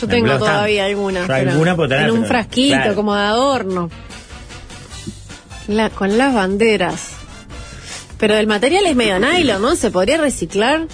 Yo 0.00 0.06
En 0.06 0.10
tengo 0.10 0.38
todavía 0.38 0.84
algunas. 0.86 1.26
Pero 1.28 1.50
alguna 1.52 1.76
tener, 1.76 2.04
en 2.06 2.10
un 2.10 2.16
pero- 2.18 2.28
frasquito, 2.28 2.74
claro. 2.76 2.94
como 2.94 3.14
de 3.14 3.22
adorno. 3.22 3.90
La- 5.68 5.90
con 5.90 6.18
las 6.18 6.34
banderas. 6.34 7.10
Pero 8.18 8.34
el 8.36 8.46
material 8.46 8.86
es 8.86 8.96
medio 8.96 9.18
nylon, 9.18 9.60
¿no? 9.62 9.76
¿Se 9.76 9.90
podría 9.90 10.18
reciclar? 10.18 10.86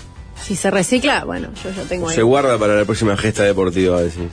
Si 0.43 0.57
se 0.57 0.71
recicla, 0.71 1.25
bueno, 1.25 1.49
yo 1.63 1.71
ya 1.71 1.83
tengo 1.83 2.09
ahí. 2.09 2.15
Se 2.15 2.23
guarda 2.23 2.59
para 2.59 2.75
la 2.77 2.85
próxima 2.85 3.17
gesta 3.17 3.43
deportiva, 3.43 3.99
a 3.99 4.03
decir. 4.03 4.29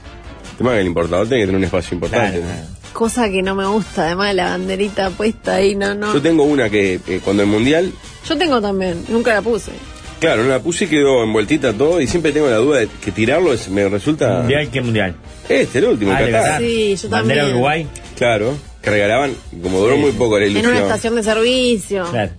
Tema 0.56 0.72
que 0.72 0.80
el 0.80 0.86
importador 0.86 1.28
tiene 1.28 1.42
que 1.42 1.46
tener 1.46 1.58
un 1.58 1.64
espacio 1.64 1.94
importante. 1.94 2.38
Claro, 2.38 2.46
¿no? 2.46 2.52
claro. 2.62 2.68
Cosa 2.92 3.30
que 3.30 3.42
no 3.42 3.54
me 3.54 3.66
gusta, 3.66 4.06
además 4.06 4.34
la 4.34 4.50
banderita 4.50 5.10
puesta 5.10 5.56
ahí, 5.56 5.74
no, 5.76 5.94
no. 5.94 6.12
Yo 6.14 6.22
tengo 6.22 6.42
una 6.44 6.68
que 6.70 6.98
eh, 7.06 7.20
cuando 7.22 7.42
el 7.42 7.48
mundial, 7.48 7.92
Yo 8.28 8.36
tengo 8.36 8.60
también, 8.60 9.04
nunca 9.08 9.32
la 9.34 9.42
puse. 9.42 9.72
claro, 10.20 10.42
no 10.42 10.48
la 10.50 10.58
puse 10.60 10.84
y 10.84 10.88
quedó 10.88 11.22
envueltita 11.22 11.72
todo 11.72 12.00
y 12.00 12.06
siempre 12.06 12.32
tengo 12.32 12.48
la 12.50 12.56
duda 12.56 12.80
de 12.80 12.88
que 13.04 13.12
tirarlo 13.12 13.52
es- 13.52 13.68
me 13.68 13.88
resulta... 13.88 14.38
¿Mundial 14.40 14.68
qué 14.70 14.80
mundial? 14.80 15.14
Este, 15.48 15.78
el 15.78 15.84
último, 15.86 16.12
Ah, 16.12 16.20
de 16.22 16.30
Qatar. 16.30 16.42
Qatar. 16.44 16.60
Sí, 16.62 16.96
yo 16.96 17.08
Bandera 17.08 17.40
también. 17.42 17.56
Uruguay. 17.56 17.86
Claro, 18.16 18.54
que 18.82 18.90
regalaban, 18.90 19.32
como 19.62 19.78
duró 19.80 19.94
Sí, 19.94 20.00
muy 20.00 20.12
poco 20.12 20.38
la 20.38 20.44
En 20.44 20.50
ilusión. 20.50 20.72
una 20.72 20.82
estación 20.82 21.14
de 21.16 21.22
servicio. 21.22 22.04
Claro. 22.10 22.32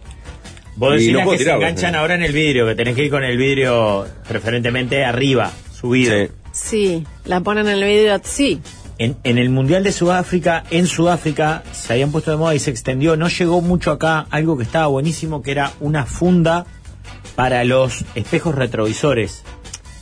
Vos 0.76 0.94
decís 0.94 1.12
no 1.14 1.30
que 1.30 1.38
se 1.38 1.50
enganchan 1.52 1.96
ahora 1.96 2.16
en 2.16 2.24
el 2.24 2.32
vidrio, 2.34 2.66
que 2.68 2.76
tenés 2.76 2.96
que 2.96 3.04
ir 3.06 3.10
con 3.10 3.24
el 3.24 3.38
vidrio 3.38 4.06
preferentemente 4.28 5.04
arriba, 5.04 5.52
subido. 5.78 6.14
Sí. 6.16 6.30
Sí, 6.52 7.04
la 7.26 7.42
ponen 7.42 7.68
en 7.68 7.78
el 7.78 7.84
video, 7.84 8.20
sí. 8.24 8.60
En, 9.00 9.18
en 9.24 9.38
el 9.38 9.50
Mundial 9.50 9.84
de 9.84 9.92
Sudáfrica, 9.92 10.64
en 10.70 10.86
Sudáfrica, 10.86 11.64
se 11.72 11.94
habían 11.94 12.12
puesto 12.12 12.32
de 12.32 12.38
moda 12.38 12.54
y 12.54 12.60
se 12.60 12.70
extendió. 12.70 13.16
No 13.16 13.30
llegó 13.30 13.62
mucho 13.62 13.92
acá 13.92 14.28
algo 14.30 14.58
que 14.58 14.64
estaba 14.64 14.88
buenísimo, 14.88 15.42
que 15.42 15.52
era 15.52 15.72
una 15.80 16.06
funda 16.06 16.66
para 17.36 17.64
los 17.64 18.04
espejos 18.16 18.56
retrovisores, 18.56 19.44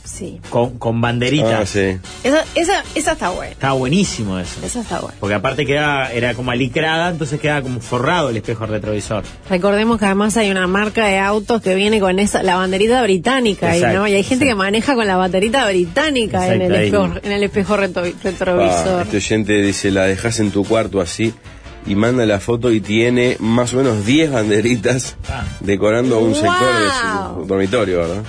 Sí. 0.08 0.40
con, 0.50 0.78
con 0.78 1.00
banderitas. 1.00 1.60
Ah, 1.60 1.66
sí. 1.66 1.98
Esa, 2.24 2.44
esa, 2.54 2.82
esa 2.94 3.12
está 3.12 3.28
buena. 3.30 3.52
Estaba 3.52 3.74
buenísimo 3.74 4.38
eso. 4.38 4.58
Esa 4.64 4.80
está 4.80 5.00
buena. 5.00 5.16
Porque 5.20 5.34
aparte 5.34 5.66
quedaba, 5.66 6.10
era 6.12 6.34
como 6.34 6.50
alicrada, 6.50 7.10
entonces 7.10 7.38
quedaba 7.38 7.62
como 7.62 7.80
forrado 7.80 8.30
el 8.30 8.36
espejo 8.38 8.64
retrovisor. 8.66 9.22
Recordemos 9.50 9.98
que 9.98 10.06
además 10.06 10.36
hay 10.36 10.50
una 10.50 10.66
marca 10.66 11.06
de 11.06 11.18
autos 11.18 11.60
que 11.60 11.74
viene 11.74 12.00
con 12.00 12.18
esa, 12.18 12.42
la 12.42 12.56
banderita 12.56 13.02
británica, 13.02 13.70
ahí, 13.70 13.78
Exacto, 13.78 13.98
¿no? 13.98 14.08
Y 14.08 14.14
hay 14.14 14.22
gente 14.22 14.46
que 14.46 14.54
maneja 14.54 14.94
con 14.94 15.06
la 15.06 15.16
banderita 15.16 15.66
británica 15.68 16.52
en 16.54 16.62
el, 16.62 16.74
espejo, 16.74 17.10
en 17.22 17.32
el 17.32 17.42
espejo 17.42 17.76
retro- 17.76 18.04
Ah, 18.06 18.18
retrovisor. 18.24 19.02
este 19.02 19.16
oyente 19.18 19.60
dice, 19.62 19.90
la 19.90 20.04
dejas 20.04 20.40
en 20.40 20.50
tu 20.50 20.64
cuarto 20.64 21.00
así 21.00 21.34
y 21.86 21.94
manda 21.94 22.24
la 22.26 22.40
foto 22.40 22.70
y 22.72 22.80
tiene 22.80 23.36
más 23.40 23.72
o 23.74 23.78
menos 23.78 24.04
10 24.04 24.32
banderitas 24.32 25.16
Ah. 25.30 25.44
decorando 25.60 26.18
un 26.18 26.34
sector 26.34 26.50
de 26.80 26.88
su 27.40 27.46
dormitorio, 27.46 27.98
¿verdad? 27.98 28.22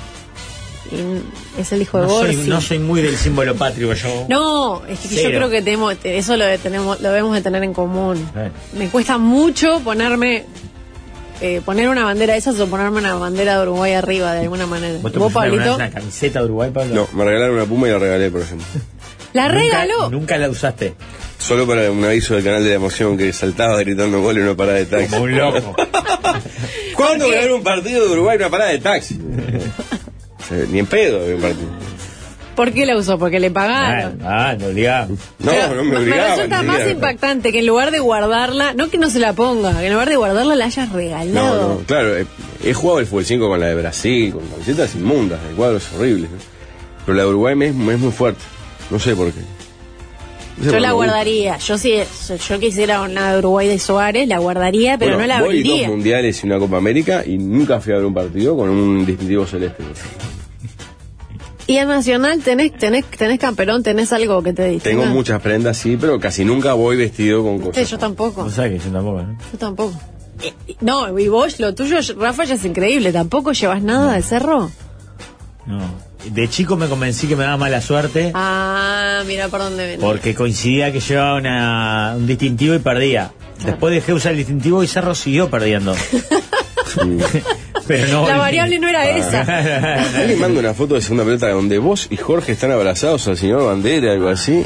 Y 0.91 1.59
es 1.61 1.71
el 1.71 1.81
hijo 1.81 1.99
de 1.99 2.07
No 2.07 2.19
soy, 2.19 2.35
no 2.35 2.61
soy 2.61 2.79
muy 2.79 3.01
del 3.01 3.15
símbolo 3.15 3.55
patrio 3.55 3.93
yo. 3.93 4.25
No, 4.27 4.81
es 4.87 4.99
que 4.99 5.21
yo 5.21 5.29
creo 5.29 5.49
que 5.49 5.61
tenemos, 5.61 5.95
eso 6.03 6.35
lo, 6.35 6.45
tenemos, 6.59 6.99
lo 7.01 7.09
debemos 7.09 7.35
de 7.35 7.41
tener 7.41 7.63
en 7.63 7.73
común. 7.73 8.17
Eh. 8.35 8.49
Me 8.73 8.89
cuesta 8.89 9.17
mucho 9.17 9.79
ponerme, 9.81 10.45
eh, 11.41 11.61
poner 11.63 11.89
una 11.89 12.05
bandera 12.05 12.33
de 12.33 12.39
esas 12.39 12.59
o 12.59 12.67
ponerme 12.67 12.99
una 12.99 13.15
bandera 13.15 13.57
de 13.57 13.63
Uruguay 13.63 13.93
arriba 13.93 14.33
de 14.33 14.41
alguna 14.41 14.65
manera. 14.65 14.97
¿Vos 15.01 15.11
te 15.11 15.19
¿Vos, 15.19 15.31
Pablito? 15.31 15.75
una 15.75 15.91
camiseta 15.91 16.39
de 16.39 16.45
Uruguay, 16.45 16.71
Pablo? 16.73 16.95
No, 16.95 17.07
me 17.13 17.25
regalaron 17.25 17.55
una 17.55 17.65
puma 17.65 17.87
y 17.87 17.91
la 17.91 17.99
regalé, 17.99 18.31
por 18.31 18.41
ejemplo. 18.41 18.67
La 19.33 19.47
regaló. 19.47 20.09
Nunca 20.09 20.37
la 20.37 20.49
usaste. 20.49 20.95
Solo 21.37 21.65
para 21.65 21.89
un 21.91 22.03
aviso 22.03 22.35
del 22.35 22.43
canal 22.43 22.63
de 22.63 22.69
la 22.69 22.75
emoción 22.75 23.17
que 23.17 23.31
saltaba 23.31 23.77
gritando 23.79 24.21
gol 24.21 24.37
en 24.37 24.43
una 24.43 24.55
parada 24.55 24.79
de 24.79 24.85
taxi. 24.85 25.09
Como 25.09 25.23
un 25.23 25.37
loco. 25.37 25.75
¿Cuándo 26.95 27.27
voy 27.27 27.35
a 27.35 27.41
ver 27.41 27.51
un 27.53 27.63
partido 27.63 28.05
de 28.05 28.11
Uruguay 28.11 28.35
en 28.35 28.41
una 28.41 28.49
parada 28.49 28.71
de 28.71 28.79
taxi? 28.79 29.19
Ni 30.71 30.79
en 30.79 30.85
pedo 30.85 31.25
de 31.25 31.35
un 31.35 31.41
partido. 31.41 31.69
¿Por 32.55 32.73
qué 32.73 32.85
la 32.85 32.97
usó? 32.97 33.17
Porque 33.17 33.39
le 33.39 33.51
pagaron. 33.51 34.19
Ah, 34.23 34.53
no 34.59 34.69
digamos. 34.69 35.17
No, 35.39 35.51
Pero 35.51 35.75
no 35.75 35.83
me 35.85 35.95
obligaban. 35.97 36.35
resulta 36.35 36.61
ni 36.61 36.67
más 36.67 36.89
impactante 36.89 37.51
que 37.53 37.59
en 37.59 37.67
lugar 37.67 37.91
de 37.91 37.99
guardarla, 37.99 38.73
no 38.73 38.89
que 38.89 38.97
no 38.97 39.09
se 39.09 39.19
la 39.19 39.31
ponga, 39.31 39.79
que 39.79 39.85
en 39.87 39.93
lugar 39.93 40.09
de 40.09 40.17
guardarla 40.17 40.55
la 40.55 40.65
hayas 40.65 40.91
regalado. 40.91 41.69
no, 41.75 41.85
claro, 41.85 42.17
he, 42.17 42.25
he 42.63 42.73
jugado 42.73 42.99
el 42.99 43.05
fútbol 43.05 43.23
5 43.23 43.47
con 43.47 43.59
la 43.61 43.67
de 43.67 43.75
Brasil, 43.75 44.33
con 44.33 44.45
camisetas 44.47 44.93
inmundas, 44.95 45.39
de 45.47 45.55
cuadros 45.55 45.87
horribles. 45.95 46.29
¿no? 46.31 46.37
Pero 47.05 47.15
la 47.15 47.23
de 47.23 47.29
Uruguay 47.29 47.55
me 47.55 47.67
es, 47.67 47.75
me 47.75 47.93
es 47.93 47.99
muy 47.99 48.11
fuerte. 48.11 48.41
No 48.91 48.99
sé 48.99 49.15
por 49.15 49.31
qué. 49.31 49.39
No 50.57 50.65
sé 50.65 50.65
Yo 50.65 50.71
por 50.73 50.81
la 50.81 50.87
me 50.89 50.93
guardaría. 50.95 51.57
Yo 51.59 51.77
si 51.77 51.93
yo 52.49 52.59
quisiera 52.59 53.01
una 53.03 53.31
de 53.31 53.39
Uruguay 53.39 53.69
de 53.69 53.79
Suárez, 53.79 54.27
la 54.27 54.39
guardaría, 54.39 54.97
pero 54.97 55.11
Bueno, 55.15 55.21
no 55.21 55.27
la 55.27 55.39
voy 55.39 55.59
abriría. 55.59 55.87
dos 55.87 55.95
mundiales 55.95 56.43
y 56.43 56.45
una 56.47 56.59
Copa 56.59 56.75
América 56.75 57.23
y 57.25 57.37
nunca 57.37 57.79
fui 57.79 57.93
a 57.93 57.95
ver 57.95 58.05
un 58.05 58.13
partido 58.13 58.57
con 58.57 58.69
un 58.69 59.05
distintivo 59.05 59.45
celeste. 59.45 59.81
Y 61.69 61.77
en 61.77 61.87
Nacional 61.87 62.41
tenés, 62.41 62.73
tenés, 62.77 63.05
tenés 63.05 63.37
camperón, 63.39 63.83
tenés 63.83 64.11
algo 64.11 64.41
que 64.41 64.53
te 64.53 64.65
distinga. 64.69 65.01
Tengo 65.03 65.13
muchas 65.13 65.39
prendas, 65.39 65.77
sí, 65.77 65.97
pero 66.01 66.19
casi 66.19 66.43
nunca 66.43 66.73
voy 66.73 66.97
vestido 66.97 67.43
con 67.43 67.59
cosas. 67.59 67.87
yo 67.87 67.97
tampoco. 67.99 68.43
No 68.43 68.49
sabes 68.49 68.71
que 68.81 68.85
yo 68.87 68.91
tampoco, 68.91 69.21
¿no? 69.21 69.37
Yo 69.51 69.57
tampoco. 69.59 69.93
Eh, 70.41 70.53
No, 70.81 71.19
y 71.19 71.27
vos, 71.27 71.59
lo 71.59 71.75
tuyo, 71.75 71.97
Rafa, 72.17 72.45
ya 72.45 72.55
es 72.55 72.65
increíble. 72.65 73.11
¿Tampoco 73.13 73.51
llevas 73.51 73.83
nada 73.83 74.13
de 74.15 74.21
cerro? 74.23 74.71
No. 75.67 75.79
De 76.33 76.49
chico 76.49 76.75
me 76.75 76.87
convencí 76.87 77.27
que 77.27 77.35
me 77.35 77.43
daba 77.43 77.57
mala 77.57 77.81
suerte 77.81 78.31
Ah, 78.33 79.21
mira 79.27 79.47
por 79.47 79.59
dónde 79.59 79.85
viene. 79.87 80.01
porque 80.03 80.33
coincidía 80.33 80.91
que 80.91 80.99
llevaba 80.99 81.35
una- 81.37 82.15
un 82.17 82.25
distintivo 82.25 82.73
y 82.73 82.79
perdía. 82.79 83.31
Después 83.63 83.93
dejé 83.93 84.07
de 84.07 84.13
usar 84.13 84.31
el 84.31 84.39
distintivo 84.39 84.81
y 84.83 84.87
Cerro 84.87 85.13
siguió 85.13 85.49
perdiendo. 85.51 85.93
Pero 87.87 88.07
no 88.07 88.27
La 88.27 88.37
variable 88.37 88.79
no 88.79 88.87
era 88.87 89.09
esa. 89.09 89.41
Alguien 90.19 90.39
manda 90.39 90.59
una 90.59 90.73
foto 90.73 90.95
de 90.95 91.01
segunda 91.01 91.23
pelota 91.23 91.49
donde 91.49 91.77
vos 91.79 92.07
y 92.09 92.17
Jorge 92.17 92.51
están 92.51 92.71
abrazados 92.71 93.27
al 93.27 93.37
señor 93.37 93.65
Bandera, 93.65 94.11
algo 94.13 94.29
así. 94.29 94.65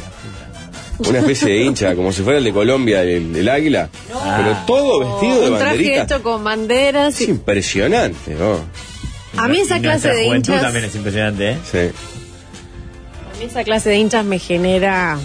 Una 1.00 1.20
especie 1.20 1.48
de 1.54 1.64
hincha, 1.64 1.96
como 1.96 2.12
si 2.12 2.22
fuera 2.22 2.38
el 2.38 2.44
de 2.44 2.54
Colombia, 2.54 3.02
el, 3.02 3.36
el 3.36 3.50
águila. 3.50 3.90
Pero 4.08 4.58
todo 4.68 5.00
vestido 5.00 5.42
de 5.42 5.50
Un 5.52 5.58
traje 5.58 5.76
banderita. 5.78 6.04
hecho 6.04 6.24
con 6.24 6.44
banderas. 6.44 7.20
Es 7.20 7.28
impresionante, 7.30 8.36
¿no? 8.36 8.58
A 9.36 9.48
mí 9.48 9.60
esa 9.60 9.80
clase 9.80 10.10
de 10.14 10.26
hinchas. 10.28 10.62
también 10.62 10.86
es 10.86 10.96
impresionante, 10.96 11.52
¿eh? 11.52 11.58
Sí. 11.70 11.78
A 11.78 13.40
mí 13.40 13.46
esa 13.46 13.64
clase 13.64 13.90
de 13.90 13.98
hinchas 13.98 14.24
me 14.26 14.38
genera. 14.38 15.18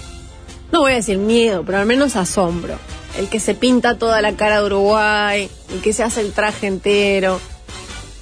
No 0.73 0.81
voy 0.81 0.93
a 0.93 0.97
decir 0.97 1.19
miedo, 1.19 1.63
pero 1.65 1.79
al 1.79 1.87
menos 1.87 2.17
asombro. 2.17 2.79
El 3.17 3.29
que 3.29 3.41
se 3.41 3.55
pinta 3.55 3.99
toda 3.99 4.21
la 4.23 4.35
cara 4.35 4.61
de 4.61 4.67
Uruguay, 4.67 5.49
el 5.73 5.81
que 5.81 5.93
se 5.93 6.03
hace 6.03 6.21
el 6.21 6.33
traje 6.33 6.67
entero. 6.67 7.41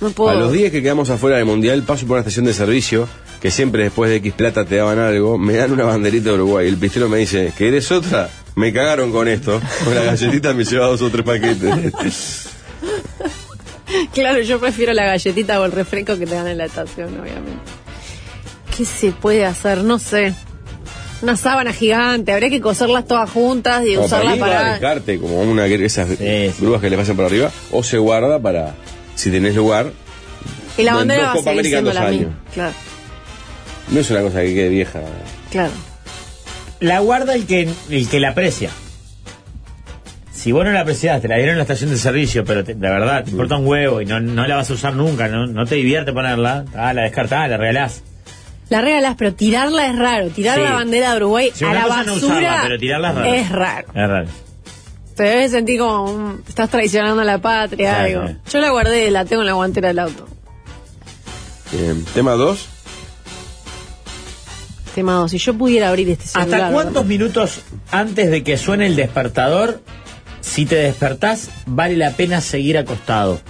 No 0.01 0.11
puedo. 0.11 0.31
A 0.31 0.35
los 0.41 0.53
días 0.53 0.71
que 0.71 0.83
quedamos 0.83 1.11
afuera 1.11 1.37
del 1.37 1.47
mundial, 1.47 1.83
paso 1.83 2.07
por 2.07 2.15
una 2.15 2.21
estación 2.21 2.45
de 2.45 2.55
servicio, 2.55 3.09
que 3.41 3.51
siempre 3.51 3.85
después 3.85 4.11
de 4.11 4.17
X 4.17 4.33
plata 4.35 4.65
te 4.65 4.77
daban 4.77 4.99
algo, 4.99 5.39
me 5.39 5.55
dan 5.55 5.73
una 5.73 5.85
banderita 5.85 6.31
de 6.31 6.35
Uruguay. 6.35 6.69
El 6.69 6.77
pistero 6.77 7.09
me 7.09 7.19
dice, 7.19 7.53
¿querés 7.57 7.91
otra? 7.91 8.31
Me 8.55 8.73
cagaron 8.73 9.13
con 9.13 9.29
esto. 9.29 9.61
Con 9.85 9.95
la 9.95 10.03
galletita 10.03 10.55
me 10.55 10.65
lleva 10.65 10.87
dos 10.87 11.03
o 11.03 11.11
tres 11.11 11.25
paquetes. 11.25 12.49
Claro, 14.13 14.41
yo 14.41 14.59
prefiero 14.59 14.93
la 14.93 15.05
galletita 15.05 15.61
o 15.61 15.65
el 15.65 15.73
refresco 15.73 16.19
que 16.19 16.27
te 16.27 16.35
dan 16.35 16.49
en 16.49 16.59
la 16.59 16.67
estación, 16.67 17.21
obviamente. 17.21 17.61
¿Qué 18.77 18.85
se 18.85 19.13
puede 19.13 19.47
hacer? 19.47 19.85
No 19.85 19.99
sé. 19.99 20.35
Una 21.27 21.37
sábana 21.37 21.73
gigante, 21.73 22.31
habría 22.33 22.51
que 22.51 22.61
coserlas 22.61 23.05
todas 23.05 23.29
juntas 23.29 23.83
y 23.85 23.97
Como 23.97 24.09
para 24.09 24.23
usarlas 24.23 24.39
para. 24.39 24.71
descarte, 24.71 25.19
como 25.19 25.41
una 25.43 25.65
de 25.65 25.85
esas 25.85 26.09
Sí, 26.09 26.17
sí. 26.19 26.53
grúas 26.61 26.81
que 26.81 26.89
le 26.89 26.97
pasan 26.97 27.17
por 27.17 27.25
arriba, 27.25 27.51
o 27.73 27.83
se 27.83 27.99
guarda 27.99 28.39
para, 28.39 28.75
si 29.17 29.33
tenés 29.33 29.57
lugar, 29.57 29.91
Y 30.79 30.85
la 30.85 30.95
bandera 30.95 31.23
va 31.25 31.31
a 31.31 31.35
Copa 31.35 31.53
seguir 31.53 31.83
dos 31.83 31.95
la 31.95 32.01
años. 32.03 32.21
misma. 32.21 32.35
Claro. 32.55 32.75
No 33.91 33.99
es 34.01 34.11
una 34.13 34.21
cosa 34.21 34.41
que 34.43 34.55
quede 34.55 34.69
vieja. 34.69 35.01
Claro. 35.51 35.73
La 36.79 37.01
guarda 37.01 37.35
el 37.35 37.45
que, 37.45 37.69
el 37.91 38.09
que 38.09 38.21
la 38.21 38.29
aprecia. 38.29 38.71
Si 40.33 40.53
vos 40.53 40.65
no 40.65 40.71
la 40.71 40.83
apreciás, 40.83 41.21
te 41.23 41.27
la 41.27 41.35
dieron 41.39 41.55
en 41.55 41.59
la 41.59 41.63
estación 41.65 41.91
de 41.91 41.97
servicio, 41.97 42.45
pero 42.45 42.63
te- 42.63 42.75
de 42.75 42.89
verdad, 42.89 43.25
te 43.25 43.33
importa 43.33 43.57
un 43.57 43.67
huevo 43.67 44.01
y 44.01 44.07
no, 44.07 44.21
no 44.21 44.47
la 44.47 44.55
vas 44.55 44.71
a 44.71 44.75
usar 44.75 44.95
nunca, 44.95 45.27
no, 45.27 45.49
no 45.49 45.67
te 45.67 45.75
divierte 45.75 46.13
ponerla, 46.13 46.67
ah, 46.77 46.93
la 46.95 47.03
descartás, 47.03 47.51
la 47.51 47.57
regalás. 47.57 48.05
La 48.69 48.81
regalás, 48.81 49.15
pero 49.17 49.33
tirarla 49.35 49.87
es 49.87 49.97
raro. 49.97 50.29
Tirar 50.31 50.57
Sí. 50.57 50.63
la 50.65 50.73
bandera 50.73 51.11
de 51.13 51.17
Uruguay 51.19 51.53
a 51.65 51.75
la 51.75 51.83
cosa 51.85 52.03
no 52.03 52.13
basura 52.15 52.27
usarla, 52.35 52.61
pero 52.65 52.79
tirarla 52.79 53.09
es 53.11 53.15
raro. 53.17 53.35
es 53.35 53.49
raro. 53.51 53.89
Es 53.95 54.09
raro. 54.09 54.29
Te 55.15 55.23
debes 55.23 55.51
sentir 55.53 55.79
como 55.79 56.05
un- 56.11 56.43
estás 56.49 56.69
traicionando 56.69 57.23
a 57.23 57.25
la 57.25 57.39
patria. 57.39 58.05
Sí, 58.07 58.13
algo. 58.13 58.29
sí. 58.29 58.37
Yo 58.53 58.61
la 58.61 58.71
guardé, 58.71 59.11
la 59.11 59.25
tengo 59.25 59.43
en 59.43 59.47
la 59.47 59.53
guantera 59.55 59.89
del 59.89 59.99
auto. 60.01 60.27
Bien. 61.73 62.05
Tema 62.15 62.33
2. 62.33 62.69
Estimado, 64.87 65.29
si 65.29 65.39
yo 65.39 65.55
pudiera 65.55 65.89
abrir 65.91 66.09
este 66.11 66.27
celular. 66.27 66.55
¿Hasta 66.61 66.73
cuántos 66.73 66.95
¿verdad? 66.95 67.09
minutos 67.09 67.61
antes 67.91 68.31
de 68.31 68.43
que 68.43 68.57
suene 68.57 68.87
el 68.87 68.97
despertador, 68.97 69.83
si 70.41 70.65
te 70.65 70.77
despertás, 70.77 71.51
vale 71.67 71.97
la 71.97 72.13
pena 72.13 72.41
seguir 72.41 72.79
acostado? 72.79 73.41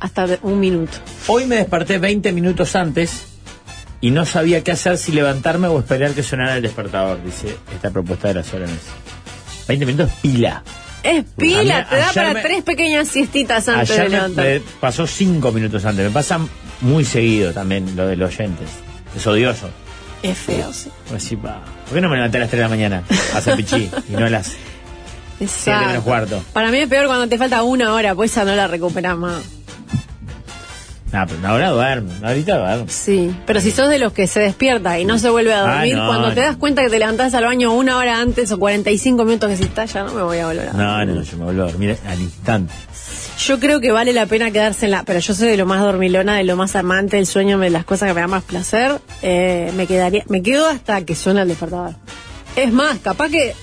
Hasta 0.00 0.26
un 0.42 0.60
minuto. 0.60 0.98
Hoy 1.28 1.46
me 1.46 1.56
desperté 1.56 1.98
20 1.98 2.30
minutos 2.32 2.76
antes 2.76 3.26
y 4.00 4.10
no 4.10 4.24
sabía 4.26 4.62
qué 4.62 4.72
hacer 4.72 4.98
si 4.98 5.12
levantarme 5.12 5.68
o 5.68 5.78
esperar 5.78 6.12
que 6.12 6.22
sonara 6.22 6.56
el 6.56 6.62
despertador, 6.62 7.22
dice 7.24 7.56
esta 7.74 7.90
propuesta 7.90 8.28
de 8.28 8.34
la 8.34 8.42
sola 8.44 8.66
mesa. 8.66 8.92
20 9.68 9.86
minutos 9.86 10.10
pila. 10.22 10.62
Es 11.02 11.24
pila, 11.36 11.88
te 11.88 11.96
da 11.96 12.12
para 12.12 12.34
me- 12.34 12.42
tres 12.42 12.62
pequeñas 12.64 13.08
siestitas 13.08 13.68
antes 13.68 13.88
de 13.88 13.94
Ayer 13.94 14.10
levantar. 14.10 14.44
me 14.44 14.60
pasó 14.80 15.06
5 15.06 15.52
minutos 15.52 15.84
antes. 15.84 16.04
Me 16.04 16.10
pasa 16.10 16.40
muy 16.80 17.04
seguido 17.04 17.52
también 17.52 17.94
lo 17.96 18.06
de 18.06 18.16
los 18.16 18.34
oyentes. 18.34 18.68
Es 19.16 19.26
odioso. 19.26 19.68
Es 20.22 20.36
feo, 20.38 20.72
sí. 20.72 20.90
Pues 21.08 21.22
sí, 21.22 21.36
pa. 21.36 21.60
¿Por 21.86 21.94
qué 21.94 22.00
no 22.00 22.08
me 22.08 22.16
levanté 22.16 22.38
a 22.38 22.40
las 22.40 22.50
3 22.50 22.58
de 22.58 22.62
la 22.64 22.68
mañana 22.68 23.02
a 23.34 23.38
hacer 23.38 23.54
pichí 23.56 23.88
y 24.08 24.12
no 24.12 24.26
a 24.26 24.30
las 24.30 24.46
Siete 25.38 25.40
menos 25.40 25.50
Exacto. 25.66 26.02
cuarto. 26.02 26.42
Para 26.52 26.70
mí 26.70 26.78
es 26.78 26.88
peor 26.88 27.06
cuando 27.06 27.28
te 27.28 27.36
falta 27.38 27.62
una 27.62 27.92
hora, 27.92 28.14
pues 28.14 28.30
esa 28.32 28.44
no 28.44 28.54
la 28.56 28.66
recuperás 28.66 29.16
más. 29.16 29.42
Ah, 31.12 31.24
pero 31.26 31.38
una 31.38 31.52
hora 31.54 31.70
duermo, 31.70 32.10
una 32.18 32.30
horita 32.30 32.58
duermo. 32.58 32.86
Sí, 32.88 33.34
pero 33.46 33.60
si 33.60 33.70
sos 33.70 33.88
de 33.88 33.98
los 33.98 34.12
que 34.12 34.26
se 34.26 34.40
despierta 34.40 34.98
y 34.98 35.04
no 35.04 35.18
se 35.18 35.30
vuelve 35.30 35.54
a 35.54 35.64
Ah, 35.64 35.74
dormir, 35.76 35.96
no, 35.96 36.06
cuando 36.08 36.32
te 36.34 36.40
das 36.40 36.56
cuenta 36.56 36.82
que 36.82 36.90
te 36.90 36.98
levantás 36.98 37.32
al 37.34 37.44
baño 37.44 37.72
una 37.72 37.96
hora 37.96 38.20
antes 38.20 38.50
o 38.52 38.58
45 38.58 39.24
minutos 39.24 39.48
que 39.50 39.56
si 39.56 39.62
estás, 39.64 39.92
ya 39.92 40.02
no 40.02 40.12
me 40.12 40.22
voy 40.22 40.38
a 40.38 40.46
volver 40.46 40.68
a 40.68 40.72
dormir. 40.72 40.84
No, 40.86 41.04
no, 41.14 41.22
yo 41.22 41.36
me 41.38 41.44
vuelvo 41.44 41.62
a 41.62 41.66
dormir 41.66 41.96
al 42.06 42.20
instante. 42.20 42.74
Yo 43.38 43.60
creo 43.60 43.80
que 43.80 43.92
vale 43.92 44.12
la 44.12 44.26
pena 44.26 44.50
quedarse 44.50 44.86
en 44.86 44.92
la. 44.92 45.04
Pero 45.04 45.20
yo 45.20 45.34
soy 45.34 45.48
de 45.48 45.56
lo 45.56 45.66
más 45.66 45.80
dormilona, 45.82 46.36
de 46.36 46.44
lo 46.44 46.56
más 46.56 46.74
amante 46.74 47.16
del 47.16 47.26
sueño, 47.26 47.58
de 47.58 47.70
las 47.70 47.84
cosas 47.84 48.08
que 48.08 48.14
me 48.14 48.20
dan 48.22 48.30
más 48.30 48.42
placer. 48.42 48.98
eh, 49.22 49.70
me 49.76 49.86
quedaría. 49.86 50.24
Me 50.28 50.42
quedo 50.42 50.66
hasta 50.68 51.02
que 51.04 51.14
suena 51.14 51.42
el 51.42 51.48
despertador. 51.48 51.94
Es 52.56 52.72
más, 52.72 52.98
capaz 52.98 53.28
que 53.28 53.54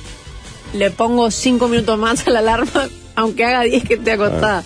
le 0.76 0.92
pongo 0.92 1.30
cinco 1.32 1.68
minutos 1.68 1.98
más 1.98 2.26
a 2.28 2.30
la 2.30 2.40
alarma, 2.40 2.88
aunque 3.16 3.44
haga 3.46 3.62
10 3.64 3.84
que 3.84 3.96
esté 3.96 4.12
acostada. 4.12 4.64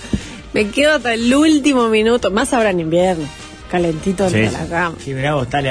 Me 0.66 0.72
quedo 0.72 0.96
hasta 0.96 1.14
el 1.14 1.34
último 1.36 1.88
minuto, 1.90 2.32
más 2.32 2.52
ahora 2.54 2.72
en 2.72 2.80
invierno. 2.80 3.28
Calentito 3.70 4.28
Sí, 4.30 4.38
en 4.38 4.50
sí. 4.50 4.58
la 4.58 4.66
cama. 4.68 4.96
Qué 5.04 5.14
bravo 5.14 5.44
está, 5.44 5.62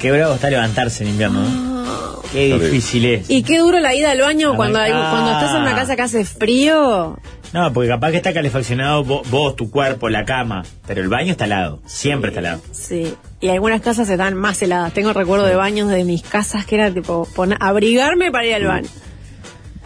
qué 0.00 0.12
bravo 0.12 0.34
está 0.34 0.48
levantarse 0.50 1.02
en 1.02 1.10
invierno. 1.10 1.40
¿no? 1.42 2.22
Qué 2.32 2.48
Terrible. 2.48 2.66
difícil 2.70 3.04
es. 3.06 3.28
Y 3.30 3.42
qué 3.42 3.58
duro 3.58 3.80
la 3.80 3.94
ida 3.94 4.10
al 4.12 4.20
baño 4.20 4.52
Ah, 4.52 4.56
cuando, 4.56 4.78
hay- 4.78 4.92
ah. 4.94 5.08
cuando 5.10 5.32
estás 5.32 5.54
en 5.56 5.62
una 5.62 5.74
casa 5.74 5.96
que 5.96 6.02
hace 6.02 6.24
frío. 6.24 7.18
No, 7.52 7.72
porque 7.72 7.88
capaz 7.88 8.12
que 8.12 8.16
está 8.18 8.32
calefaccionado 8.32 9.04
vo- 9.04 9.22
vos, 9.28 9.56
tu 9.56 9.70
cuerpo, 9.70 10.08
la 10.08 10.24
cama, 10.24 10.62
pero 10.86 11.02
el 11.02 11.08
baño 11.08 11.32
está 11.32 11.44
al 11.44 11.50
lado, 11.50 11.82
siempre 11.84 12.28
está 12.30 12.38
al 12.40 12.44
lado. 12.44 12.62
Sí, 12.72 13.14
y 13.40 13.48
algunas 13.48 13.82
casas 13.82 14.08
están 14.08 14.34
más 14.34 14.62
heladas. 14.62 14.92
Tengo 14.94 15.12
recuerdo 15.12 15.44
de 15.46 15.56
baños 15.56 15.88
de 15.90 16.04
mis 16.04 16.22
casas 16.22 16.64
que 16.64 16.76
era 16.76 16.90
tipo 16.90 17.28
poner, 17.34 17.58
abrigarme 17.60 18.30
para 18.30 18.46
ir 18.46 18.54
al 18.54 18.66
baño. 18.66 18.88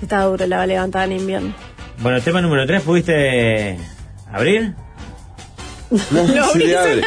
Estaba 0.00 0.26
duro 0.26 0.46
la 0.46 0.64
levantada 0.66 1.06
en 1.06 1.12
invierno. 1.12 1.54
Bueno, 1.98 2.20
tema 2.20 2.40
número 2.42 2.66
3, 2.66 2.82
¿pudiste 2.82 3.78
abrir? 4.30 4.74
No, 5.88 6.26
Lo 6.26 6.48
se 6.52 6.58
le 6.58 6.76
abre. 6.76 7.00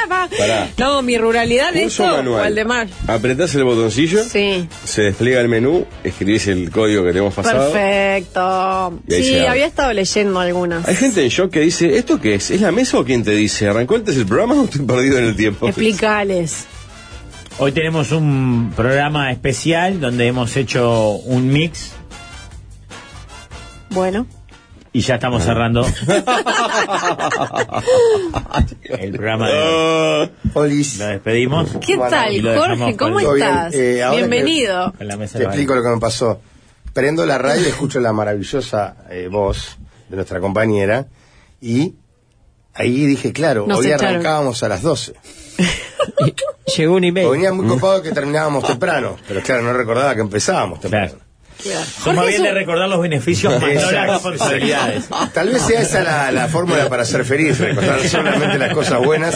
No, 0.78 1.02
mi 1.02 1.18
ruralidad 1.18 1.74
de 1.74 1.84
Curso 1.84 2.04
esto 2.04 2.14
o 2.14 2.18
manual. 2.18 2.48
el 2.48 2.56
de 2.56 2.64
mar. 2.66 2.88
Apretás 3.08 3.54
el 3.56 3.66
botoncillo, 3.66 4.24
Sí, 4.24 4.70
se 4.86 5.02
despliega 5.02 5.42
el 5.42 5.50
menú, 5.50 5.86
escribís 6.02 6.48
el 6.48 6.72
código 6.72 7.04
que 7.04 7.12
te 7.12 7.18
hemos 7.20 7.34
pasado. 7.34 7.74
perfecto. 7.74 9.00
Sí, 9.10 9.38
había 9.46 9.66
estado 9.66 9.92
leyendo 9.92 10.40
algunas. 10.40 10.88
Hay 10.88 10.96
gente 10.96 11.22
en 11.24 11.28
shock 11.30 11.52
que 11.52 11.60
dice, 11.60 11.98
¿esto 11.98 12.22
qué 12.22 12.36
es? 12.36 12.52
¿Es 12.52 12.62
la 12.62 12.72
mesa 12.72 12.98
o 13.00 13.04
quién 13.04 13.22
te 13.24 13.32
dice? 13.32 13.68
¿Arrancó 13.68 13.96
antes 13.96 14.16
el 14.16 14.26
programa 14.26 14.56
o 14.56 14.64
estoy 14.64 14.86
perdido 14.86 15.18
en 15.20 15.26
el 15.26 15.36
tiempo? 15.36 15.68
Explicales. 15.68 16.64
Hoy 17.58 17.74
tenemos 17.74 18.14
un 18.14 18.72
programa 18.74 19.30
especial 19.34 20.00
donde 20.00 20.26
hemos 20.28 20.56
hecho 20.56 21.12
un 21.26 21.50
mix 21.52 21.92
Bueno, 23.90 24.26
y 24.92 25.02
ya 25.02 25.16
estamos 25.16 25.44
cerrando 25.44 25.86
el 28.84 29.12
programa 29.12 29.50
de 29.50 29.54
hoy. 29.58 29.64
Ah, 29.64 30.30
Olis. 30.56 30.98
Lo 31.00 31.06
despedimos. 31.08 31.70
¿qué 31.86 31.98
tal, 31.98 32.42
Jorge? 32.58 32.98
¿Cómo 32.98 33.20
estás? 33.20 33.74
eh, 33.74 34.04
Bienvenido. 34.12 34.94
con 34.98 35.08
la 35.08 35.18
mesa 35.18 35.38
Te 35.38 35.46
explico 35.46 35.76
lo 35.76 35.84
que 35.84 35.90
me 35.90 36.00
pasó. 36.00 36.42
Prendo 36.94 37.26
la 37.26 37.38
radio 37.38 37.62
y 37.64 37.68
escucho 37.70 38.00
la 38.00 38.14
maravillosa 38.14 38.96
eh, 39.10 39.28
voz 39.32 39.78
de 40.10 40.16
nuestra 40.16 40.40
compañera 40.40 41.06
y 41.62 41.94
ahí 42.74 43.06
dije, 43.06 43.32
claro, 43.32 43.66
Nos 43.68 43.80
hoy 43.80 43.88
echaron. 43.88 44.08
arrancábamos 44.08 44.64
a 44.64 44.70
las 44.70 44.82
12. 44.82 45.14
Llegó 46.78 46.96
un 46.96 47.04
email. 47.04 47.28
O 47.28 47.32
venía 47.32 47.52
muy 47.54 47.68
copado 47.68 48.02
que 48.02 48.12
terminábamos 48.12 48.66
temprano, 48.66 49.18
pero 49.28 49.42
claro, 49.42 49.62
no 49.64 49.74
recordaba 49.74 50.16
que 50.16 50.22
empezábamos 50.22 50.80
temprano. 50.80 51.12
Claro. 51.14 51.29
Claro. 51.62 51.86
Somos 51.86 52.16
Jorge 52.24 52.30
bien 52.30 52.42
es 52.46 52.48
de 52.48 52.54
recordar 52.54 52.88
los 52.90 53.02
beneficios 53.02 53.62
más 53.62 53.74
no 53.74 53.92
las 53.92 54.08
responsabilidades. 54.12 55.10
Tal 55.34 55.50
vez 55.50 55.62
sea 55.62 55.82
esa 55.82 56.04
la, 56.04 56.32
la 56.32 56.48
fórmula 56.48 56.88
para 56.90 57.04
ser 57.06 57.26
feliz, 57.26 57.60
recordar 57.60 58.00
solamente 58.08 58.58
las 58.58 58.74
cosas 58.74 59.04
buenas 59.06 59.36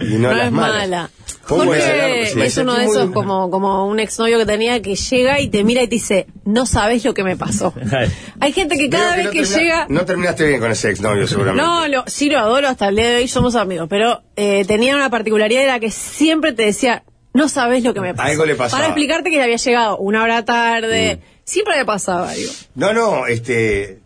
y 0.00 0.14
no, 0.14 0.30
no 0.30 0.34
las 0.34 0.46
es 0.46 0.52
malas. 0.52 0.78
mala. 0.78 1.10
Jorge. 1.42 2.32
Me 2.36 2.46
es 2.46 2.56
uno 2.58 2.74
de 2.74 2.84
muy- 2.86 2.96
esos 2.96 3.10
como, 3.10 3.50
como 3.50 3.86
un 3.88 3.98
exnovio 3.98 4.38
que 4.38 4.46
tenía 4.46 4.80
que 4.82 4.94
llega 4.94 5.40
y 5.40 5.48
te 5.48 5.64
mira 5.64 5.82
y 5.82 5.88
te 5.88 5.96
dice, 5.96 6.26
no 6.44 6.64
sabes 6.66 7.04
lo 7.04 7.12
que 7.14 7.24
me 7.24 7.36
pasó. 7.36 7.74
Hay 8.40 8.52
gente 8.52 8.76
que 8.78 8.88
cada 8.88 9.16
vez 9.16 9.30
que 9.30 9.40
termina- 9.42 9.58
llega... 9.58 9.86
No 9.88 10.04
terminaste 10.04 10.46
bien 10.46 10.60
con 10.60 10.70
ese 10.70 10.90
exnovio, 10.90 11.26
seguramente. 11.26 11.62
No, 11.66 11.88
lo, 11.88 12.04
sí 12.06 12.30
lo 12.30 12.38
adoro, 12.38 12.68
hasta 12.68 12.88
el 12.88 12.94
día 12.96 13.08
de 13.10 13.16
hoy 13.16 13.26
somos 13.28 13.56
amigos, 13.56 13.88
pero 13.90 14.22
eh, 14.36 14.64
tenía 14.66 14.94
una 14.94 15.10
particularidad, 15.10 15.64
era 15.64 15.80
que 15.80 15.90
siempre 15.90 16.52
te 16.52 16.62
decía, 16.66 17.02
no 17.34 17.48
sabes 17.48 17.82
lo 17.82 17.94
que 17.94 18.00
me 18.00 18.14
pasó. 18.14 18.28
Algo 18.30 18.46
le 18.46 18.54
pasaba. 18.54 18.78
Para 18.82 18.86
explicarte 18.92 19.30
que 19.30 19.36
le 19.38 19.42
había 19.42 19.56
llegado 19.56 19.98
una 19.98 20.22
hora 20.22 20.44
tarde, 20.44 21.18
siempre 21.50 21.76
le 21.76 21.84
pasaba 21.84 22.30
algo. 22.30 22.50
No, 22.74 22.92
no, 22.92 23.26
este. 23.26 24.00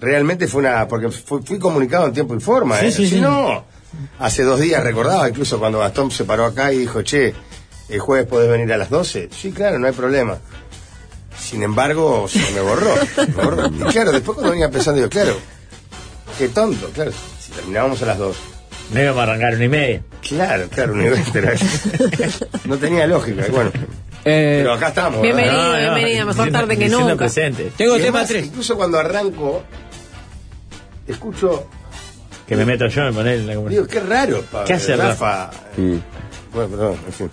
Realmente 0.00 0.46
fue 0.48 0.60
una. 0.60 0.88
Porque 0.88 1.10
fui, 1.10 1.42
fui 1.42 1.58
comunicado 1.58 2.06
en 2.06 2.12
tiempo 2.12 2.34
y 2.34 2.40
forma, 2.40 2.78
Sí, 2.80 2.86
¿eh? 2.86 2.92
sí, 2.92 3.04
Si 3.08 3.14
sí. 3.16 3.20
no, 3.20 3.64
hace 4.18 4.42
dos 4.44 4.58
días 4.60 4.82
recordaba, 4.82 5.28
incluso 5.28 5.58
cuando 5.58 5.78
Gastón 5.80 6.10
se 6.10 6.24
paró 6.24 6.46
acá 6.46 6.72
y 6.72 6.78
dijo, 6.78 7.02
che, 7.02 7.34
el 7.88 8.00
jueves 8.00 8.26
podés 8.26 8.48
venir 8.50 8.72
a 8.72 8.76
las 8.78 8.88
12. 8.90 9.28
Sí, 9.30 9.52
claro, 9.52 9.78
no 9.78 9.86
hay 9.86 9.92
problema. 9.92 10.38
Sin 11.38 11.62
embargo, 11.62 12.26
se 12.28 12.38
me 12.52 12.60
borró. 12.60 12.94
me 13.16 13.44
borró. 13.44 13.66
Y 13.66 13.92
claro, 13.92 14.12
después 14.12 14.34
cuando 14.36 14.52
venía 14.52 14.70
pensando, 14.70 14.96
digo, 14.98 15.10
claro, 15.10 15.34
qué 16.38 16.48
tonto, 16.48 16.88
claro. 16.90 17.12
Si 17.40 17.52
terminábamos 17.52 18.00
a 18.02 18.06
las 18.06 18.18
2. 18.18 18.36
No 18.92 19.00
íbamos 19.02 19.20
a 19.20 19.22
arrancar 19.24 19.54
una 19.54 19.64
y 19.64 19.68
media. 19.68 20.02
Claro, 20.26 20.68
claro, 20.68 20.92
un 20.94 21.00
nivel, 21.00 21.22
pero 21.32 21.52
no 22.64 22.76
tenía 22.78 23.06
lógica. 23.06 23.46
y 23.46 23.50
Bueno, 23.50 23.70
Eh, 24.24 24.58
pero 24.62 24.74
acá 24.74 24.88
estamos. 24.88 25.22
¿verdad? 25.22 25.36
Bienvenido, 25.36 25.76
bienvenida, 25.76 26.24
mejor 26.24 26.34
diciendo- 26.46 26.58
tarde 26.58 26.78
que 26.78 26.88
nunca. 26.88 27.16
presente. 27.16 27.72
tengo 27.76 27.96
Y 27.96 28.00
tema 28.02 28.18
además, 28.18 28.28
3. 28.28 28.46
Incluso 28.46 28.76
cuando 28.76 28.98
arranco, 28.98 29.62
escucho 31.06 31.66
Que 32.46 32.56
me 32.56 32.64
meto 32.66 32.86
yo 32.88 33.02
en 33.06 33.14
poner 33.14 33.38
la 33.40 33.52
Digo, 33.52 33.62
conversación. 33.62 33.88
qué 33.88 34.00
raro, 34.14 34.42
Pablo. 34.50 34.66
¿Qué 34.66 34.72
hace 34.74 34.96
Rafa? 34.96 35.50
Mm. 35.76 35.96
Bueno, 36.52 36.68
perdón, 36.70 36.96
en 37.06 37.12
fin. 37.12 37.30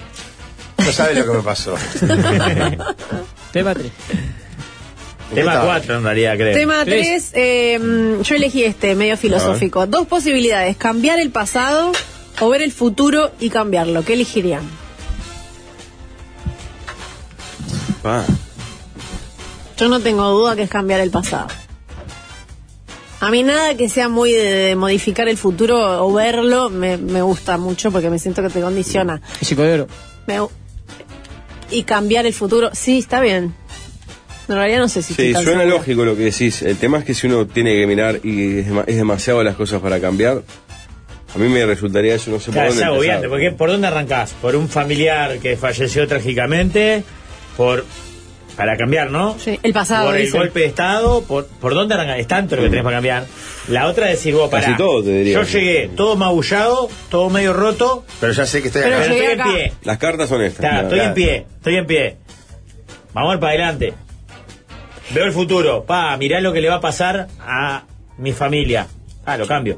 No 0.77 0.91
sabe 0.91 1.15
lo 1.15 1.25
que 1.25 1.37
me 1.37 1.43
pasó. 1.43 1.75
Tema 3.51 3.73
3. 3.73 3.91
Tema 5.33 5.51
Estaba. 5.53 5.65
4 5.65 5.97
en 5.97 6.03
realidad, 6.03 6.35
creo. 6.37 6.53
Tema 6.53 6.85
Tres. 6.85 7.31
3, 7.33 7.81
yo 8.23 8.35
elegí 8.35 8.63
este, 8.63 8.95
medio 8.95 9.17
filosófico. 9.17 9.85
Dos 9.87 10.07
posibilidades, 10.07 10.77
cambiar 10.77 11.19
el 11.19 11.31
pasado 11.31 11.91
o 12.39 12.49
ver 12.49 12.61
el 12.61 12.71
futuro 12.71 13.31
y 13.39 13.49
cambiarlo. 13.49 14.05
¿Qué 14.05 14.13
elegirían? 14.13 14.61
Yo 19.77 19.89
no 19.89 19.99
tengo 19.99 20.29
duda 20.31 20.55
que 20.55 20.63
es 20.63 20.69
cambiar 20.69 20.99
el 21.01 21.11
pasado. 21.11 21.47
A 23.19 23.31
mí 23.31 23.41
nada 23.43 23.75
que 23.75 23.89
sea 23.89 24.09
muy 24.09 24.31
de, 24.31 24.43
de 24.51 24.75
modificar 24.75 25.27
el 25.27 25.37
futuro 25.37 26.05
o 26.05 26.13
verlo 26.13 26.69
me, 26.69 26.97
me 26.97 27.21
gusta 27.23 27.57
mucho 27.57 27.91
porque 27.91 28.09
me 28.09 28.19
siento 28.19 28.41
que 28.43 28.49
te 28.49 28.61
condiciona. 28.61 29.21
Chico 29.43 29.63
de 29.63 29.73
oro. 29.73 29.87
Me 30.27 30.39
y 31.69 31.83
cambiar 31.83 32.25
el 32.25 32.33
futuro, 32.33 32.69
sí, 32.73 32.99
está 32.99 33.19
bien. 33.19 33.53
En 34.47 34.55
realidad 34.55 34.79
no 34.79 34.87
sé 34.87 35.01
si 35.01 35.13
Sí, 35.13 35.21
estoy 35.23 35.33
tan 35.33 35.43
suena 35.43 35.59
segura. 35.61 35.77
lógico 35.77 36.05
lo 36.05 36.15
que 36.15 36.23
decís. 36.25 36.61
El 36.61 36.77
tema 36.77 36.99
es 36.99 37.03
que 37.05 37.13
si 37.13 37.27
uno 37.27 37.45
tiene 37.47 37.75
que 37.75 37.85
mirar 37.87 38.21
y 38.23 38.59
es, 38.59 38.67
dema- 38.69 38.83
es 38.87 38.95
demasiado 38.95 39.43
las 39.43 39.55
cosas 39.55 39.81
para 39.81 39.99
cambiar, 39.99 40.43
A 41.35 41.37
mí 41.39 41.49
me 41.49 41.65
resultaría 41.65 42.15
eso, 42.15 42.31
no 42.31 42.39
sé 42.39 42.51
Claro, 42.51 42.67
por 42.69 42.73
es 42.73 42.79
dónde 42.79 42.85
agobiante, 42.93 43.25
empezar. 43.25 43.29
porque 43.29 43.51
¿por 43.51 43.69
dónde 43.69 43.87
arrancás? 43.87 44.33
¿Por 44.41 44.55
un 44.55 44.69
familiar 44.69 45.39
que 45.39 45.57
falleció 45.57 46.07
trágicamente? 46.07 47.03
¿Por 47.57 47.83
para 48.55 48.75
cambiar, 48.75 49.11
¿no? 49.11 49.37
Sí, 49.37 49.59
el 49.61 49.71
pasado, 49.71 50.07
Por 50.07 50.15
el 50.17 50.25
dice. 50.25 50.37
golpe 50.37 50.61
de 50.61 50.65
Estado, 50.65 51.21
¿por, 51.21 51.45
por 51.45 51.75
dónde 51.75 51.93
arrancás? 51.93 52.19
Es 52.19 52.25
tanto 52.27 52.55
lo 52.55 52.63
que 52.63 52.69
tenés 52.69 52.83
para 52.83 52.95
cambiar. 52.97 53.25
La 53.67 53.85
otra 53.87 54.05
es 54.09 54.13
decir, 54.17 54.33
vos, 54.33 54.49
Casi 54.49 54.65
pará, 54.65 54.77
todo, 54.77 55.03
te 55.03 55.11
diría. 55.11 55.33
yo 55.35 55.43
llegué 55.43 55.89
todo 55.95 56.15
magullado, 56.15 56.89
todo 57.09 57.29
medio 57.29 57.53
roto, 57.53 58.03
Pero 58.19 58.33
ya 58.33 58.47
sé 58.47 58.61
que 58.63 58.69
estoy 58.69 58.81
Pero 58.81 58.95
acá. 58.95 59.05
pero 59.05 59.15
estoy 59.15 59.31
en 59.31 59.43
pie. 59.53 59.73
Las 59.83 59.97
cartas 59.99 60.29
son 60.29 60.41
estas. 60.41 60.59
Claro, 60.61 60.81
estoy 60.83 60.97
claro. 60.97 61.09
en 61.09 61.13
pie, 61.15 61.45
estoy 61.57 61.75
en 61.75 61.85
pie. 61.85 62.17
Vamos 63.13 63.31
a 63.31 63.33
ir 63.35 63.39
para 63.39 63.51
adelante. 63.53 63.93
Veo 65.11 65.25
el 65.25 65.33
futuro. 65.33 65.83
Pa, 65.83 66.17
mirá 66.17 66.41
lo 66.41 66.51
que 66.51 66.59
le 66.61 66.69
va 66.69 66.75
a 66.75 66.81
pasar 66.81 67.27
a 67.39 67.83
mi 68.17 68.31
familia. 68.33 68.87
Ah, 69.25 69.37
lo 69.37 69.45
cambio. 69.45 69.77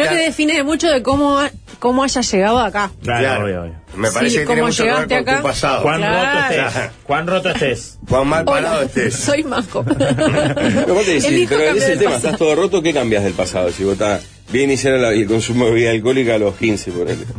Creo 0.00 0.08
que 0.10 0.16
define 0.24 0.62
mucho 0.62 0.88
de 0.88 1.02
cómo, 1.02 1.40
cómo 1.78 2.02
hayas 2.04 2.30
llegado 2.32 2.58
acá. 2.58 2.90
Claro, 3.02 3.20
Claro. 3.20 3.44
obvio, 3.44 3.62
obvio. 3.62 3.74
Me 3.96 4.10
parece 4.10 4.30
Sí, 4.30 4.38
que 4.40 4.46
tiene 4.46 4.60
¿cómo 4.60 4.66
mucho 4.68 4.82
que 4.84 4.90
ver 4.90 4.94
llegaste 5.08 5.14
con 5.16 5.24
tu 5.24 5.30
acá? 5.32 5.42
pasado. 5.42 5.82
Cuán 5.82 5.96
Claro. 5.98 6.16
roto 6.26 6.38
estés. 6.66 6.90
Cuán 7.04 7.26
roto 7.26 7.48
estés. 7.50 7.98
Cuán 8.08 8.28
mal 8.28 8.44
Hola, 8.46 8.60
parado 8.62 8.82
estés. 8.82 9.14
soy 9.24 9.44
Majo. 9.44 9.82
No, 9.84 9.92
aparte 9.94 11.10
decís, 11.14 11.46
pero 11.48 11.62
ese 11.76 11.92
el 11.92 11.98
tema, 11.98 12.10
pasado. 12.12 12.16
estás 12.16 12.38
todo 12.38 12.54
roto, 12.54 12.82
¿qué 12.82 12.92
cambias 12.92 13.24
del 13.24 13.32
pasado? 13.32 13.70
Si 13.72 13.84
vos 13.84 13.94
estás 13.94 14.22
bien 14.50 14.64
iniciar 14.70 14.94
la- 15.00 15.10
el 15.12 15.26
consumo 15.26 15.64
de 15.66 15.70
bebida 15.72 15.90
alcohólica 15.92 16.34
a 16.34 16.38
los 16.38 16.54
15, 16.56 16.92
por 16.92 17.08
ejemplo. 17.08 17.34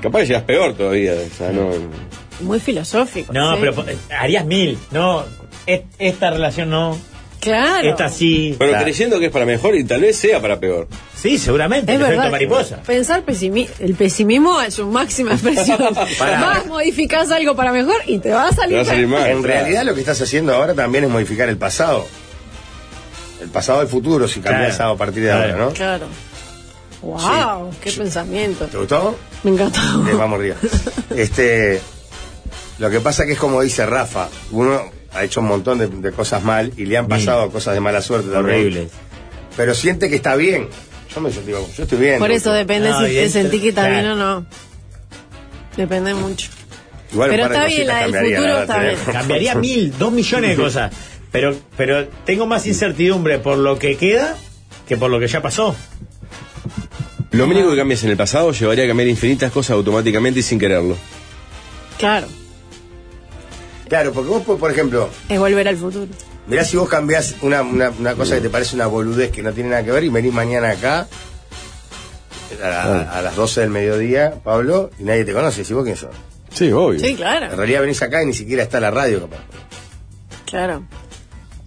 Capaz 0.00 0.20
que 0.20 0.26
llegas 0.28 0.42
peor 0.44 0.74
todavía. 0.74 1.12
O 1.12 1.36
sea, 1.36 1.50
no. 1.52 1.70
Muy 2.40 2.58
filosófico. 2.60 3.32
No, 3.34 3.54
sí. 3.56 3.60
pero 3.60 3.88
eh, 3.88 3.98
harías 4.18 4.46
mil. 4.46 4.78
No, 4.92 5.24
es- 5.66 5.82
esta 5.98 6.30
relación 6.30 6.70
no. 6.70 6.96
Claro. 7.40 7.88
Esta 7.90 8.08
sí. 8.10 8.54
Pero 8.58 8.70
Claro. 8.72 8.84
creyendo 8.84 9.18
que 9.18 9.26
es 9.26 9.32
para 9.32 9.46
mejor 9.46 9.74
y 9.74 9.84
tal 9.84 10.02
vez 10.02 10.16
sea 10.16 10.40
para 10.42 10.60
peor. 10.60 10.86
Sí, 11.16 11.38
seguramente. 11.38 11.92
Es 11.94 12.00
el 12.00 12.06
verdad. 12.06 12.30
mariposa. 12.30 12.82
Pensar 12.82 13.24
pesimi- 13.24 13.68
el 13.78 13.94
pesimismo 13.94 14.60
es 14.60 14.74
su 14.74 14.86
máxima 14.86 15.32
expresión. 15.32 15.78
Vas, 16.20 16.66
modificás 16.66 17.30
algo 17.30 17.56
para 17.56 17.72
mejor 17.72 17.96
y 18.06 18.18
te 18.18 18.30
va 18.30 18.48
a 18.48 18.52
salir. 18.52 18.76
va 18.76 18.82
a 18.82 18.84
salir 18.84 19.08
peor. 19.08 19.20
mal. 19.20 19.30
En 19.30 19.42
claro. 19.42 19.60
realidad 19.60 19.84
lo 19.84 19.94
que 19.94 20.00
estás 20.00 20.20
haciendo 20.20 20.54
ahora 20.54 20.74
también 20.74 21.04
es 21.04 21.10
modificar 21.10 21.48
el 21.48 21.56
pasado. 21.56 22.06
El 23.40 23.48
pasado 23.48 23.80
al 23.80 23.88
futuro, 23.88 24.28
si 24.28 24.40
cambias 24.40 24.76
Claro. 24.76 24.92
a 24.92 24.96
partir 24.98 25.22
de 25.22 25.30
Claro. 25.30 25.52
ahora, 25.54 25.64
¿no? 25.64 25.70
Claro. 25.72 26.06
Wow, 27.02 27.70
qué 27.82 27.90
pensamiento. 27.92 28.66
¿Te 28.66 28.76
gustó? 28.76 29.16
Me 29.44 29.52
encantó. 29.52 29.78
Eh, 30.10 30.14
vamos 30.14 30.38
arriba. 30.38 30.56
Este, 31.16 31.80
lo 32.78 32.90
que 32.90 33.00
pasa 33.00 33.24
que 33.24 33.32
es 33.32 33.38
como 33.38 33.62
dice 33.62 33.84
Rafa, 33.86 34.28
uno 34.52 34.80
ha 35.12 35.24
hecho 35.24 35.40
un 35.40 35.46
montón 35.48 35.78
de, 35.78 35.86
de 35.88 36.12
cosas 36.12 36.42
mal 36.42 36.72
y 36.76 36.86
le 36.86 36.96
han 36.96 37.08
pasado 37.08 37.50
cosas 37.50 37.74
de 37.74 37.80
mala 37.80 38.00
suerte 38.02 38.30
también. 38.30 38.58
Horrible. 38.60 38.88
Pero 39.56 39.74
siente 39.74 40.08
que 40.08 40.16
está 40.16 40.36
bien. 40.36 40.68
Yo 41.14 41.20
me 41.20 41.30
digo, 41.30 41.68
yo 41.76 41.82
estoy 41.82 41.98
bien. 41.98 42.18
Por 42.20 42.30
eso 42.30 42.52
depende 42.52 42.88
No, 42.90 43.00
si 43.00 43.06
te 43.06 43.24
es- 43.24 43.32
sentí 43.32 43.60
que 43.60 43.70
está 43.70 43.82
claro. 43.88 43.94
bien 44.00 44.06
o 44.12 44.16
no. 44.16 44.46
Depende 45.76 46.14
mucho. 46.14 46.50
Igual 47.12 47.30
Pero 47.30 47.46
está 47.46 47.66
bien, 47.66 47.86
la 47.88 47.94
del 48.02 48.12
cambiaría, 48.12 48.36
futuro 48.38 48.60
está 48.62 48.78
bien. 48.78 48.96
Cambiaría 49.12 49.54
mil, 49.56 49.98
dos 49.98 50.12
millones 50.12 50.50
de 50.56 50.62
cosas. 50.62 50.92
Pero, 51.32 51.56
pero 51.76 52.08
tengo 52.24 52.46
más 52.46 52.66
incertidumbre 52.66 53.38
por 53.38 53.58
lo 53.58 53.78
que 53.78 53.96
queda 53.96 54.36
que 54.86 54.96
por 54.96 55.10
lo 55.10 55.18
que 55.20 55.26
ya 55.28 55.42
pasó. 55.42 55.74
Lo 57.32 57.44
único 57.46 57.70
que 57.70 57.76
cambias 57.76 58.02
en 58.04 58.10
el 58.10 58.16
pasado 58.16 58.50
llevaría 58.52 58.84
a 58.84 58.88
cambiar 58.88 59.08
infinitas 59.08 59.52
cosas 59.52 59.70
automáticamente 59.72 60.40
y 60.40 60.42
sin 60.42 60.58
quererlo. 60.58 60.96
Claro, 61.98 62.26
Claro, 63.90 64.12
porque 64.12 64.30
vos, 64.30 64.42
por 64.44 64.58
por 64.58 64.70
ejemplo, 64.70 65.10
es 65.28 65.38
volver 65.38 65.68
al 65.68 65.76
futuro. 65.76 66.06
mirá 66.46 66.64
si 66.64 66.76
vos 66.78 66.88
cambiás 66.88 67.34
una, 67.42 67.60
una, 67.62 67.90
una 67.90 68.14
cosa 68.14 68.36
que 68.36 68.40
te 68.40 68.48
parece 68.48 68.74
una 68.76 68.86
boludez 68.86 69.30
que 69.30 69.42
no 69.42 69.52
tiene 69.52 69.68
nada 69.70 69.84
que 69.84 69.90
ver 69.92 70.04
y 70.04 70.08
venís 70.08 70.32
mañana 70.32 70.70
acá 70.70 71.06
a, 72.62 72.66
a- 72.66 73.18
a 73.18 73.22
las 73.22 73.36
12 73.36 73.60
del 73.62 73.70
mediodía, 73.70 74.34
Pablo, 74.42 74.90
y 74.98 75.02
nadie 75.04 75.24
te 75.24 75.32
conoce. 75.32 75.64
¿Y 75.68 75.72
vos 75.74 75.84
quién 75.84 75.96
sos? 75.96 76.10
Sí, 76.52 76.70
obvio. 76.72 76.98
Sí, 77.00 77.10
En 77.10 77.16
claro, 77.16 77.54
realidad 77.56 77.80
venís 77.82 78.00
acá 78.02 78.22
y 78.22 78.26
ni 78.26 78.32
siquiera 78.32 78.62
está 78.62 78.80
la 78.80 78.90
radio, 78.90 79.20
capaz. 79.22 79.42
claro. 80.46 80.84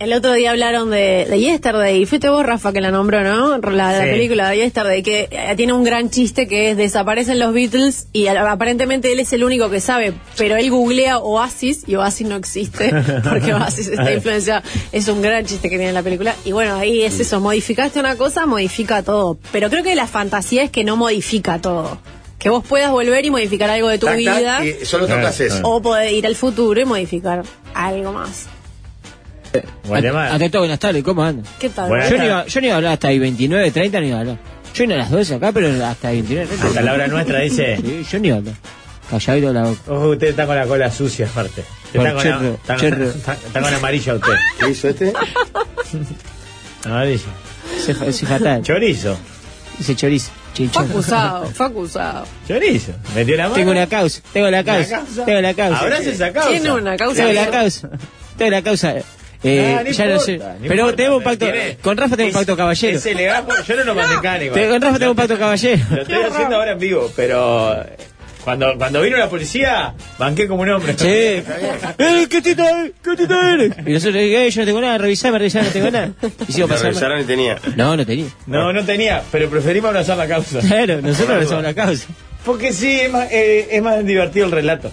El 0.04 0.12
otro 0.12 0.34
día 0.34 0.52
hablaron 0.52 0.90
de, 0.90 1.26
de 1.30 1.40
Yesterday, 1.40 2.06
fuiste 2.06 2.28
vos, 2.28 2.46
Rafa, 2.46 2.74
que 2.74 2.82
la 2.82 2.92
nombró, 2.92 3.24
¿no? 3.24 3.58
La, 3.58 3.92
la 3.94 4.04
Sí. 4.04 4.10
película 4.10 4.50
de 4.50 4.58
Yesterday, 4.58 5.02
que 5.02 5.30
eh, 5.32 5.54
tiene 5.56 5.72
un 5.72 5.86
gran 5.86 6.10
chiste 6.10 6.46
que 6.46 6.72
es 6.72 6.78
desaparecen 6.78 7.40
los 7.40 7.54
Beatles 7.54 8.08
y 8.12 8.28
aparentemente 8.28 9.14
él 9.14 9.22
es 9.22 9.32
el 9.32 9.46
único 9.46 9.70
que 9.70 9.80
sabe, 9.80 10.14
pero 10.38 10.58
él 10.58 10.70
googlea 10.72 11.20
Oasis 11.20 11.84
y 11.88 11.96
Oasis 11.96 12.28
no 12.28 12.36
existe 12.36 12.94
porque 13.24 13.54
Oasis 13.54 13.88
está 13.88 14.12
influenciado. 14.12 14.62
Es 14.92 15.08
un 15.08 15.22
gran 15.22 15.46
chiste 15.46 15.70
que 15.70 15.78
tiene 15.78 15.94
la 15.94 16.04
película. 16.04 16.36
Y 16.44 16.52
bueno, 16.52 16.76
ahí 16.76 17.04
es 17.04 17.20
eso, 17.22 17.40
modificaste 17.40 18.00
una 18.02 18.18
cosa, 18.18 18.46
modifica 18.46 19.04
todo. 19.04 19.38
Pero 19.54 19.70
creo 19.70 19.84
que 19.84 19.96
la 19.96 20.08
fantasía 20.08 20.64
es 20.64 20.70
que 20.70 20.84
no 20.84 20.98
modifica 20.98 21.60
todo. 21.62 21.98
Que 22.40 22.50
vos 22.50 22.66
puedas 22.68 22.92
volver 22.92 23.26
y 23.26 23.32
modificar 23.32 23.70
algo 23.70 23.88
de 23.88 24.00
tu 24.00 24.08
Tac, 24.08 24.22
tac, 24.22 24.38
vida. 24.38 24.66
y 24.66 24.86
solo 24.86 25.08
tocas 25.08 25.40
eso. 25.40 25.62
O 25.64 25.82
poder 25.82 26.12
ir 26.12 26.28
al 26.28 26.36
futuro 26.36 26.82
y 26.82 26.84
modificar 26.84 27.44
algo 27.74 28.12
más. 28.12 28.48
Bueno, 29.88 30.08
además- 30.10 30.32
Ante 30.34 30.50
todo, 30.50 30.62
buenas 30.64 30.80
tardes, 30.80 31.04
¿cómo 31.04 31.24
andan? 31.24 31.46
¿Qué 31.60 31.70
tal? 31.70 31.90
Bueno, 31.90 32.10
Yo 32.10 32.18
no, 32.18 32.26
iba, 32.26 32.46
yo 32.48 32.60
no 32.62 32.66
iba 32.68 32.74
a 32.74 32.78
hablar 32.78 32.94
hasta 32.94 33.12
el 33.12 33.20
29, 33.20 33.72
30, 33.72 34.00
no 34.00 34.06
iba 34.08 34.18
a 34.18 34.20
hablar. 34.22 34.38
Yo 34.74 34.84
vine 34.84 34.94
a 34.96 34.98
las 34.98 35.12
12 35.12 35.36
acá, 35.36 35.52
pero 35.52 35.86
hasta 35.86 36.10
el 36.12 36.16
29, 36.18 36.48
30. 36.48 36.68
hasta 36.68 36.82
la 36.82 36.94
hora 36.94 37.08
nuestra 37.08 37.40
dice. 37.40 37.78
Sí, 37.78 38.06
yo 38.12 38.20
no 38.20 38.26
iba 38.26 38.36
a 38.36 38.40
hablar. 38.40 38.56
Calladito 39.10 39.54
la 39.54 39.64
boca. 39.64 39.82
Ojo, 39.88 40.10
usted 40.10 40.28
está 40.30 40.46
con 40.48 40.56
la 40.56 40.66
cola 40.66 40.90
sucia, 40.92 41.28
aparte. 41.28 41.64
Está 41.94 42.14
con, 42.14 42.24
cherro, 42.24 42.54
está- 42.54 42.76
cherro. 42.78 43.04
está- 43.10 43.34
está 43.34 43.62
con 43.62 43.74
amarilla 43.74 44.16
usted. 44.16 44.34
¿Qué 44.60 44.70
hizo 44.72 44.88
este? 44.90 45.14
Amarilla. 46.86 47.22
Ese, 47.78 47.96
ese 48.10 48.26
fatal. 48.26 48.62
Chorizo. 48.64 49.18
Ese 49.80 49.96
chorizo. 49.96 50.32
Fue 50.72 50.84
acusado, 50.84 51.46
fue 51.54 51.66
acusado. 51.66 52.26
Chorizo. 52.48 52.92
Metió 53.16 53.36
la 53.36 53.44
mano. 53.44 53.56
Tengo 53.56 53.72
una 53.72 53.88
causa, 53.88 54.22
tengo 54.32 54.50
la 54.52 54.64
causa, 54.64 54.98
causa? 55.00 55.26
tengo 55.26 55.42
la 55.42 55.54
causa. 55.54 55.80
Abraza 55.80 56.10
esa 56.10 56.32
causa. 56.34 56.50
Tiene 56.50 56.72
una 56.72 56.96
causa. 56.96 57.16
Tengo 57.26 57.34
la 57.34 57.50
causa, 57.52 57.90
tengo 58.38 58.52
la 58.52 58.62
causa. 58.62 58.96
Eh, 59.44 59.76
Ah, 59.78 59.84
no 59.84 59.92
ya 59.92 60.06
lo 60.06 60.20
sé. 60.20 60.34
importa, 60.34 60.54
no 60.54 60.60
pero 60.62 60.74
importa, 60.74 60.96
tenemos 60.96 61.18
un 61.18 61.24
pacto, 61.24 61.46
tiene- 61.46 61.78
con 61.82 61.98
Rafa 61.98 62.16
tengo 62.18 62.28
un 62.30 62.34
pacto 62.34 62.56
caballero. 62.58 62.98
Es 62.98 63.06
elegante, 63.06 63.54
yo 63.68 63.76
no 63.76 63.84
lo 63.84 63.96
mandé 63.96 64.16
con 64.70 64.82
Rafa 64.82 65.00
tengo 65.00 65.12
un 65.12 65.18
pacto 65.18 65.38
caballero. 65.38 65.84
Lo 65.92 66.02
estoy 66.02 66.24
haciendo 66.24 66.56
ahora 66.56 66.72
en 66.72 66.80
vivo, 66.80 67.12
pero 67.16 67.74
eh, 67.84 67.98
cuando, 68.46 68.74
cuando 68.78 69.02
vino 69.02 69.18
la 69.18 69.30
policía, 69.30 69.94
banqué 70.18 70.48
como 70.48 70.62
un 70.64 70.70
hombre. 70.70 70.94
Sí. 70.98 71.08
¡Eh, 71.98 72.28
qué 72.30 72.42
tita, 72.42 72.88
qué 73.04 73.16
tita 73.18 73.54
eres! 73.54 73.72
Y 73.86 73.92
nosotros, 73.92 74.16
eh, 74.18 74.50
yo 74.50 74.62
no 74.62 74.66
tengo 74.66 74.82
nada, 74.82 74.98
revisame, 74.98 75.38
revisame, 75.40 75.66
no 75.68 75.72
tengo 75.72 75.92
nada. 75.92 76.12
Y 76.48 76.52
sigo 76.54 76.68
Lo 76.68 76.74
pasando. 76.74 76.90
revisaron 76.92 77.22
y 77.22 77.24
tenía. 77.26 77.58
No, 77.76 77.96
no 77.98 78.06
tenía. 78.06 78.28
No, 78.48 78.72
no 78.74 78.84
tenía, 78.86 79.24
pero 79.32 79.50
preferimos 79.50 79.90
abrazar 79.90 80.18
la 80.18 80.28
causa. 80.28 80.60
Claro, 80.60 81.02
nosotros 81.02 81.30
abrazamos 81.32 81.64
la 81.64 81.74
causa. 81.74 82.08
Porque 82.46 82.74
sí, 82.74 83.00
es 83.00 83.12
más, 83.12 83.30
eh, 83.32 83.68
es 83.72 83.82
más 83.82 84.06
divertido 84.06 84.46
el 84.46 84.52
relato. 84.54 84.92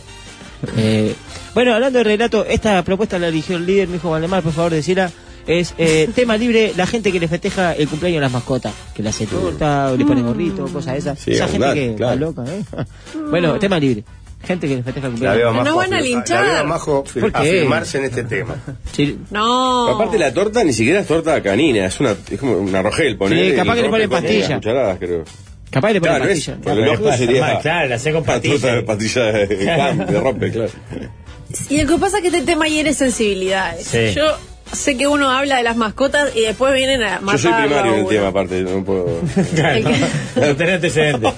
Eh, 0.76 1.14
bueno, 1.54 1.74
hablando 1.74 1.98
de 1.98 2.04
relato, 2.04 2.44
esta 2.46 2.82
propuesta 2.84 3.18
la 3.18 3.28
eligió 3.28 3.56
el 3.56 3.66
líder, 3.66 3.88
mi 3.88 3.96
hijo 3.96 4.10
Valdemar, 4.10 4.42
por 4.42 4.52
favor, 4.52 4.72
decirla. 4.72 5.10
Es 5.46 5.74
eh, 5.78 6.08
tema 6.14 6.36
libre, 6.36 6.72
la 6.76 6.86
gente 6.86 7.10
que 7.10 7.18
le 7.18 7.26
festeja 7.26 7.72
el 7.74 7.88
cumpleaños 7.88 8.18
a 8.18 8.22
las 8.22 8.32
mascotas, 8.32 8.72
que 8.94 9.02
le 9.02 9.08
hace 9.08 9.26
torta, 9.26 9.90
o 9.92 9.96
le 9.96 10.04
pone 10.04 10.22
gorrito, 10.22 10.64
cosas 10.66 10.92
de 10.92 10.98
esas. 10.98 11.18
Sí, 11.18 11.32
Esa 11.32 11.48
gente 11.48 11.74
que 11.74 11.94
claro. 11.96 12.30
está 12.30 12.42
loca, 12.42 12.44
¿eh? 12.54 12.84
Bueno, 13.30 13.58
tema 13.58 13.78
libre. 13.78 14.04
Gente 14.42 14.68
que 14.68 14.76
le 14.76 14.82
festeja 14.82 15.08
el 15.08 15.20
La 15.20 15.34
veo 15.34 15.50
a 15.50 15.52
cumpleaños. 15.52 15.54
Majo, 15.56 15.68
No 15.70 15.76
van 15.76 15.92
a 15.94 16.00
linchar. 16.00 16.44
La 16.46 16.50
veo 16.52 16.60
a 16.60 16.64
Majo 16.64 17.04
fir- 17.04 17.20
¿Por 17.20 17.32
qué? 17.32 17.38
afirmarse 17.38 17.98
en 17.98 18.04
este 18.04 18.24
tema. 18.24 18.54
Sí, 18.92 19.18
No. 19.30 19.88
Aparte 19.88 20.18
la 20.18 20.32
torta 20.32 20.62
ni 20.64 20.72
siquiera 20.72 21.00
es 21.00 21.06
torta 21.06 21.42
canina, 21.42 21.84
es 21.86 22.00
una 22.00 22.12
es 22.30 22.38
como 22.40 22.56
una 22.58 22.80
rogel, 22.82 23.16
poner. 23.18 23.50
Sí, 23.50 23.56
capaz 23.56 23.74
que 23.74 23.82
le 23.82 23.88
ponen 23.90 24.08
pastilla. 24.10 24.54
Cucharadas, 24.56 24.98
creo. 24.98 25.24
capaz 25.70 25.88
que 25.88 25.94
le 25.94 26.00
pone 26.00 26.10
Claro, 26.16 26.24
es, 26.30 26.30
pastilla. 26.46 26.56
porque 26.62 26.80
lo 26.80 26.86
lógico 26.86 27.12
sería 27.16 27.58
Claro, 27.60 27.88
la 27.88 27.98
sé 27.98 28.12
con 28.12 28.22
una 28.22 28.40
torta 28.40 28.74
de 28.74 28.82
pastillas. 28.82 28.84
pastilla 28.84 29.96
de, 29.96 30.06
de 30.12 30.20
rompe, 30.20 30.50
claro. 30.52 30.70
Y 31.68 31.80
lo 31.82 31.88
que 31.94 31.98
pasa 32.00 32.16
es 32.18 32.22
que 32.22 32.28
este 32.28 32.42
tema 32.42 32.66
hiere 32.68 32.94
sensibilidades. 32.94 33.86
Sí. 33.86 34.12
Yo 34.14 34.24
sé 34.72 34.96
que 34.96 35.06
uno 35.08 35.30
habla 35.30 35.56
de 35.56 35.62
las 35.64 35.76
mascotas 35.76 36.34
y 36.36 36.42
después 36.42 36.72
vienen 36.74 37.02
a 37.02 37.16
Yo 37.16 37.22
matar 37.22 37.40
soy 37.40 37.52
primario 37.52 37.94
en 37.94 38.00
el 38.00 38.06
tema, 38.08 38.28
aparte, 38.28 38.60
no 38.62 38.84
puedo. 38.84 39.06
Claro, 39.54 39.90
no 40.36 40.56
tenés 40.56 40.74
antecedentes. 40.76 41.32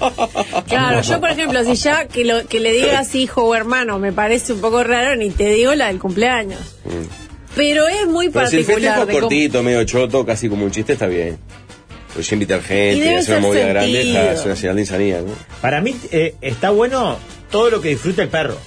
Claro, 0.67 1.01
yo 1.01 1.19
por 1.19 1.29
ejemplo, 1.31 1.63
si 1.63 1.75
ya 1.75 2.05
que, 2.07 2.25
lo, 2.25 2.45
que 2.47 2.59
le 2.59 2.71
digas 2.73 3.15
hijo 3.15 3.43
o 3.43 3.55
hermano 3.55 3.97
me 3.99 4.11
parece 4.11 4.53
un 4.53 4.61
poco 4.61 4.83
raro, 4.83 5.15
ni 5.15 5.29
te 5.31 5.49
digo 5.49 5.73
la 5.75 5.87
del 5.87 5.99
cumpleaños. 5.99 6.59
Pero 7.55 7.87
es 7.87 8.07
muy 8.07 8.29
Mm. 8.29 8.31
Pero 8.33 8.47
si 8.47 8.57
el 8.57 8.65
festejo 8.65 8.81
particular. 8.87 9.07
cómo- 9.07 9.19
cortito, 9.21 9.63
medio 9.63 9.83
choto, 9.83 10.25
casi 10.25 10.49
como 10.49 10.65
un 10.65 10.71
chiste, 10.71 10.93
está 10.93 11.05
bien. 11.07 11.37
Pues 12.13 12.29
ya 12.29 12.35
invitar 12.35 12.61
gente, 12.61 12.97
y 12.97 13.01
hacer 13.01 13.13
una 13.15 13.23
ser 13.23 13.41
movida 13.41 13.67
grande, 13.67 14.01
está- 14.01 14.33
es 14.33 14.45
una 14.45 14.55
señal 14.55 14.75
de 14.75 14.81
insanía, 14.83 15.21
¿no? 15.21 15.33
Para 15.61 15.81
mí 15.81 15.95
eh, 16.11 16.35
está 16.41 16.69
bueno 16.69 17.17
todo 17.49 17.69
lo 17.71 17.81
que 17.81 17.89
disfruta 17.89 18.21
el 18.23 18.29
perro. 18.29 18.57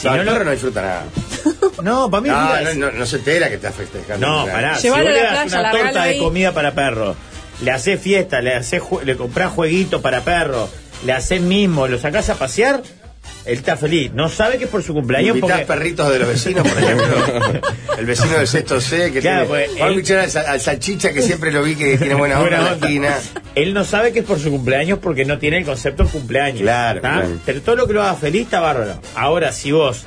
Si 0.00 0.06
No, 0.06 0.16
lo- 0.22 0.32
perro 0.32 0.44
no 0.44 0.50
disfruta 0.50 0.82
nada. 0.82 1.04
no, 1.82 2.10
para 2.10 2.20
mí 2.20 2.28
No, 2.28 2.34
disfruta- 2.54 2.74
no, 2.74 2.86
no, 2.92 2.98
no 2.98 3.06
se 3.06 3.16
entera 3.16 3.48
que 3.48 3.54
estás 3.54 3.74
festejando. 3.74 4.26
No, 4.26 4.46
pará. 4.46 4.78
Si 4.78 4.88
vos 4.88 4.98
a 4.98 5.02
le 5.02 5.22
das 5.22 5.30
playa, 5.48 5.60
una 5.60 5.70
torta 5.70 6.02
de 6.04 6.10
ahí. 6.10 6.18
comida 6.18 6.52
para 6.52 6.72
perro, 6.72 7.16
le 7.62 7.70
haces 7.70 8.00
fiesta, 8.00 8.40
le 8.40 8.54
haces 8.54 8.82
le 9.04 9.16
comprás 9.16 9.52
jueguitos 9.52 10.00
para 10.02 10.20
perro, 10.22 10.68
le 11.04 11.12
haces 11.12 11.40
mismo, 11.40 11.86
lo 11.88 11.98
sacás 11.98 12.28
a 12.30 12.34
pasear, 12.34 12.82
él 13.46 13.54
está 13.58 13.76
feliz. 13.76 14.12
No 14.12 14.28
sabe 14.28 14.58
que 14.58 14.64
es 14.64 14.70
por 14.70 14.82
su 14.82 14.92
cumpleaños 14.92 15.36
Invitás 15.36 15.60
porque... 15.60 15.72
perritos 15.72 16.10
de 16.12 16.18
los 16.18 16.28
vecinos, 16.28 16.66
por 16.68 16.82
ejemplo. 16.82 17.06
el 17.98 18.06
vecino 18.06 18.32
del 18.38 18.46
sexto 18.48 18.80
C 18.80 19.12
que 19.12 19.20
Claro, 19.20 19.46
tiene. 19.46 19.66
pues, 19.66 19.78
Juan 19.78 19.92
él- 19.92 20.18
al, 20.18 20.30
sa- 20.30 20.50
al 20.50 20.60
salchicha 20.60 21.12
que 21.12 21.22
siempre 21.22 21.52
lo 21.52 21.62
vi 21.62 21.76
que 21.76 21.96
tiene 21.98 22.14
buena 22.14 22.40
onda 22.40 22.48
Buena 22.50 22.56
en 22.58 22.64
la 22.64 22.72
onda. 22.74 22.86
esquina. 22.86 23.18
Él 23.54 23.72
no 23.74 23.84
sabe 23.84 24.12
que 24.12 24.18
es 24.20 24.24
por 24.24 24.38
su 24.40 24.50
cumpleaños 24.50 24.98
porque 24.98 25.24
no 25.24 25.38
tiene 25.38 25.58
el 25.58 25.64
concepto 25.64 26.04
de 26.04 26.10
cumpleaños. 26.10 26.60
Claro. 26.62 27.00
Pero 27.46 27.60
todo 27.62 27.76
lo 27.76 27.86
que 27.86 27.92
lo 27.94 28.02
haga 28.02 28.14
feliz 28.14 28.42
está 28.42 28.60
bárbaro. 28.60 29.00
Ahora, 29.14 29.52
si 29.52 29.72
vos 29.72 30.04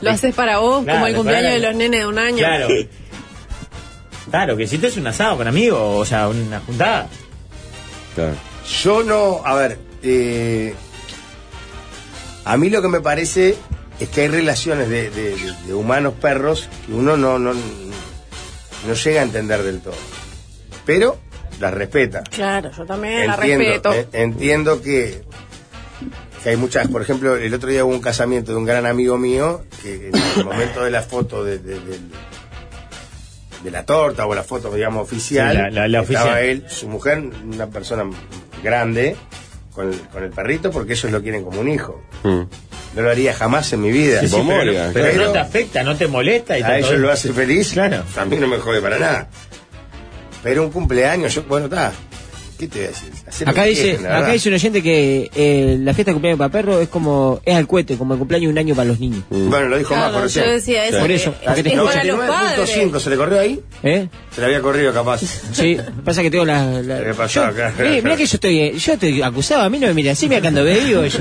Lo 0.00 0.10
haces 0.10 0.34
para 0.34 0.58
vos, 0.58 0.84
Claro, 0.84 0.98
como 0.98 1.06
el 1.08 1.14
cumpleaños 1.16 1.44
para- 1.46 1.54
de 1.54 1.60
los 1.66 1.74
nenes 1.76 2.00
de 2.00 2.06
un 2.06 2.18
año. 2.18 2.38
Claro. 2.38 2.68
Claro, 4.30 4.56
que 4.56 4.66
si 4.66 4.78
te 4.78 4.86
es 4.88 4.96
un 4.96 5.06
asado 5.06 5.36
con 5.36 5.46
amigos, 5.46 5.78
o 5.80 6.04
sea, 6.04 6.28
una 6.28 6.60
juntada. 6.60 7.08
Claro. 8.14 8.34
Yo 8.82 9.02
no, 9.02 9.42
a 9.44 9.54
ver, 9.54 9.78
eh, 10.02 10.74
a 12.44 12.56
mí 12.56 12.70
lo 12.70 12.82
que 12.82 12.88
me 12.88 13.00
parece 13.00 13.54
es 14.00 14.08
que 14.08 14.22
hay 14.22 14.28
relaciones 14.28 14.88
de, 14.88 15.10
de- 15.10 15.36
de- 15.36 15.54
de 15.66 15.74
humanos 15.74 16.14
perros 16.20 16.68
que 16.86 16.92
uno 16.92 17.16
no, 17.16 17.38
no, 17.38 17.52
no 17.54 18.94
llega 18.94 19.20
a 19.20 19.24
entender 19.24 19.62
del 19.62 19.80
todo. 19.80 19.94
Pero 20.84 21.16
las 21.60 21.72
respeta. 21.72 22.22
Claro, 22.24 22.70
yo 22.76 22.84
también 22.84 23.26
la 23.26 23.34
entiendo, 23.36 23.64
respeto. 23.64 23.92
eh, 23.94 24.08
entiendo 24.12 24.82
que, 24.82 25.22
que 26.42 26.50
hay 26.50 26.56
muchas, 26.56 26.88
por 26.88 27.00
ejemplo, 27.00 27.36
el 27.36 27.54
otro 27.54 27.68
día 27.70 27.84
hubo 27.84 27.94
un 27.94 28.00
casamiento 28.00 28.50
de 28.52 28.58
un 28.58 28.64
gran 28.66 28.84
amigo 28.84 29.16
mío 29.16 29.64
que 29.82 30.08
en 30.08 30.16
el 30.38 30.44
momento 30.44 30.82
de 30.84 30.90
la 30.90 31.02
foto 31.02 31.44
de, 31.44 31.58
de- 31.58 31.78
de- 31.80 32.00
de 33.62 33.70
la 33.70 33.86
torta 33.86 34.26
o 34.26 34.34
la 34.34 34.42
foto, 34.42 34.70
digamos, 34.74 35.02
oficial, 35.04 35.52
Sí, 35.52 35.56
la- 35.62 35.70
la- 35.70 35.88
la 35.88 36.00
estaba 36.02 36.24
oficial. 36.24 36.44
él, 36.44 36.64
su 36.68 36.88
mujer, 36.88 37.18
una 37.44 37.68
persona 37.68 38.04
grande, 38.62 39.16
con 39.74 39.92
el, 39.92 39.98
con 40.00 40.22
el 40.22 40.30
perrito, 40.30 40.70
porque 40.70 40.92
ellos 40.92 41.10
lo 41.10 41.20
quieren 41.22 41.42
como 41.44 41.60
un 41.60 41.68
hijo. 41.68 42.00
Mm. 42.22 42.42
No 42.96 43.02
lo 43.02 43.10
haría 43.10 43.34
jamás 43.34 43.72
en 43.72 43.80
mi 43.82 43.90
vida. 43.90 44.20
Sí, 44.20 44.28
sí, 44.28 44.36
pero, 44.46 44.72
pero 44.92 45.24
no 45.26 45.32
te 45.32 45.38
afecta, 45.40 45.82
no 45.82 45.96
te 45.96 46.06
molesta. 46.06 46.56
Y 46.58 46.62
a 46.62 46.78
ellos 46.78 46.92
lo 46.98 47.10
hace 47.10 47.32
feliz, 47.32 47.72
Claro. 47.72 48.04
a 48.16 48.24
mí 48.24 48.36
no 48.36 48.46
me 48.46 48.58
jode 48.58 48.80
para 48.80 48.98
nada. 48.98 49.28
Pero 50.42 50.62
un 50.64 50.70
cumpleaños, 50.70 51.34
yo, 51.34 51.42
bueno, 51.44 51.66
está. 51.66 51.92
¿Qué 52.58 52.68
te 52.68 52.78
voy 52.78 52.84
a 52.86 52.88
decir? 52.90 53.10
Hacer 53.26 53.48
Acá 53.48 53.64
dice, 53.64 53.82
quieran, 53.96 54.02
la 54.04 54.18
acá 54.18 54.32
dice 54.32 54.48
un 54.48 54.54
oyente 54.54 54.80
que 54.80 55.28
eh, 55.34 55.76
la 55.80 55.92
fiesta 55.92 56.10
de 56.12 56.14
cumpleaños 56.14 56.38
para 56.38 56.52
perro 56.52 56.80
es 56.80 56.88
como, 56.88 57.40
es 57.44 57.56
al 57.56 57.66
cohete, 57.66 57.96
como 57.96 58.12
el 58.14 58.18
cumpleaños 58.20 58.46
de 58.48 58.52
un 58.52 58.58
año 58.58 58.74
para 58.76 58.86
los 58.86 59.00
niños. 59.00 59.24
Bueno, 59.28 59.66
lo 59.68 59.76
dijo 59.76 59.88
Claro, 59.92 60.12
más 60.12 60.22
por 60.22 60.30
yo 60.30 60.50
decía 60.52 60.86
eso. 60.86 61.00
Por 61.00 61.10
eso, 61.10 61.30
es- 61.30 61.58
es 61.58 61.72
para 61.74 62.04
los 62.04 62.20
padres. 62.28 62.76
99.5, 62.76 63.00
¿se 63.00 63.10
le 63.10 63.16
corrió 63.16 63.40
ahí? 63.40 63.60
¿Eh? 63.82 64.08
Se 64.34 64.40
le 64.40 64.46
había 64.48 64.60
corrido 64.62 64.92
capaz. 64.92 65.20
Sí, 65.52 65.78
pasa 66.04 66.20
que 66.22 66.30
tengo 66.30 66.44
la... 66.44 66.64
la- 66.82 67.04
¿Qué 67.04 67.14
pasó 67.14 67.44
acá? 67.44 67.72
Mirá, 67.78 67.90
mirá 68.02 68.16
que 68.16 68.26
yo 68.26 68.34
estoy, 68.34 68.58
eh, 68.60 68.74
yo 68.76 68.92
estoy 68.94 69.22
acusado, 69.22 69.62
a 69.62 69.70
mí 69.70 69.78
no 69.78 69.86
me 69.86 69.94
mira 69.94 70.10
así, 70.12 70.28
mira 70.28 70.40
que 70.40 70.48
ando 70.48 70.64
bebido 70.64 71.06
yo. 71.06 71.18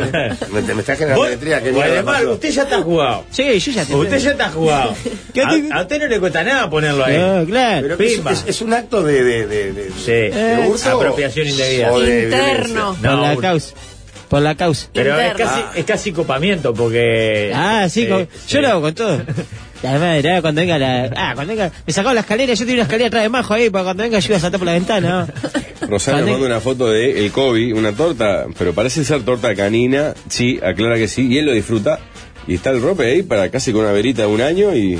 Me, 0.51 0.61
me 0.61 0.80
está 0.80 0.93
generando 0.95 1.18
Vos- 1.22 1.28
alegría. 1.28 1.61
¿Qué 1.61 1.70
o 1.70 1.74
mierda 1.74 1.91
además, 1.93 2.24
usted 2.24 2.49
ya 2.49 2.64
está 2.64 2.82
jugado. 2.82 3.26
Sí, 3.30 3.59
yo 3.59 3.72
ya 3.72 3.86
te... 3.86 3.93
Usted 3.95 4.18
ya 4.18 4.32
está 4.32 4.49
jugado. 4.49 4.95
¿Qué 5.34 5.41
A, 5.43 5.49
te- 5.49 5.70
a 5.72 5.82
usted 5.82 5.99
no 5.99 6.07
le 6.07 6.20
cuesta 6.20 6.43
nada 6.43 6.70
ponerlo 6.72 7.05
ahí. 7.05 7.18
No, 7.18 7.45
claro. 7.45 7.82
Pero 7.84 7.97
que 7.97 8.05
es, 8.07 8.14
Pimba. 8.16 8.32
es- 8.32 8.43
es 8.47 8.61
un 8.61 8.74
acto 8.74 9.03
de, 9.03 9.24
de, 9.24 9.45
de, 9.47 9.74
de- 9.74 9.91
Sí. 9.91 10.11
de 10.36 10.68
hurto 10.68 10.89
Apropiación 10.89 11.47
indebida. 11.47 11.91
Interno. 11.99 12.95
por 12.99 13.11
la 13.11 13.34
No, 13.36 13.39
causa. 13.41 13.76
Por 14.28 14.41
la 14.41 14.55
causa. 14.55 14.88
Pero 14.91 15.20
es 15.20 15.34
casi, 15.36 15.61
es 15.76 15.86
casi 15.86 16.11
copamiento 16.11 16.74
porque. 16.74 17.51
Ah, 17.53 17.88
sí, 17.88 18.07
sí. 18.07 18.28
yo 18.49 18.61
lo 18.61 18.68
hago 18.70 18.82
con 18.82 18.95
todo. 18.95 19.22
La 19.84 20.00
madre, 20.00 20.42
cuando 20.42 20.62
venga 20.62 20.80
la. 20.80 21.12
Ah, 21.16 21.32
cuando 21.36 21.54
venga. 21.54 21.72
Me 21.86 21.92
sacaba 21.94 22.14
la 22.14 22.22
escalera, 22.22 22.54
yo 22.54 22.60
tenía 22.60 22.76
una 22.76 22.84
escalera 22.84 23.08
atrás 23.08 23.24
de 23.24 23.30
majo 23.30 23.54
ahí, 23.54 23.70
para 23.70 23.84
cuando 23.84 24.04
venga 24.04 24.18
yo 24.20 24.28
iba 24.30 24.38
a 24.38 24.40
saltar 24.40 24.60
por 24.60 24.66
la 24.66 24.74
ventana. 24.74 25.28
Rosario 25.82 26.26
manda 26.26 26.46
una 26.48 26.60
foto 26.62 26.90
de 26.90 27.26
el 27.26 27.32
Kobe, 27.32 27.74
una 27.74 27.92
torta, 27.92 28.46
pero 28.58 28.74
parece 28.74 29.04
ser 29.04 29.24
torta 29.24 29.54
canina, 29.56 30.14
sí, 30.30 30.60
aclara 30.64 30.96
que 30.96 31.08
sí, 31.10 31.28
y 31.28 31.38
él 31.38 31.46
lo 31.48 31.52
disfruta. 31.54 32.00
Y 32.48 32.56
está 32.56 32.70
el 32.72 32.82
rope 32.82 33.06
ahí 33.06 33.24
para 33.24 33.50
casi 33.52 33.72
con 33.72 33.82
una 33.84 33.92
verita 33.92 34.22
de 34.24 34.28
un 34.30 34.42
año 34.42 34.74
y. 34.76 34.98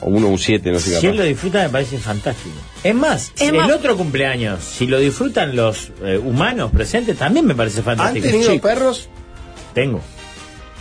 o 0.00 0.06
uno 0.08 0.28
un 0.28 0.38
siete, 0.38 0.70
no 0.70 0.78
sé 0.78 0.94
Si 0.96 1.00
qué. 1.00 1.08
él 1.08 1.16
lo 1.16 1.22
disfruta 1.24 1.62
me 1.62 1.68
parece 1.70 1.96
fantástico. 1.98 2.54
Es 2.82 2.94
más, 2.94 3.32
Es 3.36 3.48
el 3.48 3.54
más- 3.54 3.70
otro 3.72 3.96
cumpleaños, 3.96 4.62
si 4.62 4.86
lo 4.86 4.98
disfrutan 5.00 5.56
los 5.56 5.90
eh, 6.02 6.18
humanos 6.22 6.70
presentes, 6.72 7.16
también 7.18 7.46
me 7.46 7.54
parece 7.54 7.78
¿Han 7.78 7.84
fantástico. 7.84 8.26
tenido 8.26 8.50
Sí, 8.52 8.58
perros? 8.58 9.08
Tengo. 9.72 10.00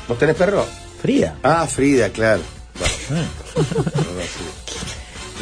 ¿Vos 0.10 0.20
tenés 0.20 0.36
perro? 0.36 0.66
Frida. 1.02 1.36
Ah, 1.44 1.66
Frida, 1.68 2.10
claro. 2.10 2.42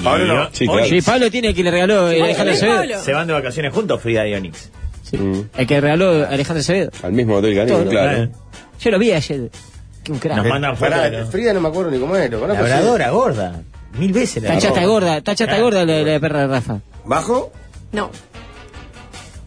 Pablo 0.04 0.50
Sí, 0.52 0.66
claro. 0.68 0.86
Sí, 0.86 1.02
Pablo 1.02 1.30
tiene 1.32 1.54
que 1.54 1.64
le 1.64 1.72
regaló 1.72 2.10
eh, 2.10 2.22
Alejandro 2.24 2.54
¿ves, 2.54 2.64
Acevedo. 2.64 3.04
Se 3.04 3.14
van 3.14 3.28
de 3.28 3.34
vacaciones 3.34 3.74
juntos, 3.74 4.02
Frida 4.02 4.28
y 4.28 4.34
Onix. 4.34 4.70
Mm. 5.12 5.42
El 5.58 5.68
que 5.68 5.82
regaló 5.82 6.26
Alejandro 6.28 6.62
Acevedo. 6.62 6.92
Al 7.04 7.12
mismo 7.14 7.36
hotel 7.36 7.56
canino, 7.56 7.78
Todo, 7.80 7.90
claro. 7.90 8.24
Eh, 8.24 8.30
Yo 8.80 8.92
lo 8.92 9.00
vi 9.00 9.12
ayer. 9.12 9.50
Qué 10.04 10.12
un 10.12 10.20
crack. 10.20 10.38
Nos 10.38 10.48
mandan. 10.48 10.76
Pará, 10.78 11.10
¿no? 11.10 11.28
Frida 11.28 11.54
no 11.54 11.62
me 11.62 11.68
acuerdo 11.70 11.92
ni 11.92 12.00
cómo 12.00 12.16
es. 12.16 12.32
¿lo 12.32 12.40
conozco? 12.40 12.64
Labradora, 12.64 13.10
gorda. 13.12 13.62
Mil 13.94 14.14
veces 14.14 14.42
la 14.42 14.54
Está 14.56 14.70
chata 14.70 14.86
gorda, 14.86 15.18
está 15.18 15.36
chata 15.36 15.52
Claro. 15.52 15.64
gorda 15.66 15.86
la, 15.86 16.02
la 16.02 16.20
perra 16.20 16.42
de 16.42 16.48
Rafa. 16.48 16.80
¿Bajo? 17.06 17.52
No. 17.92 18.10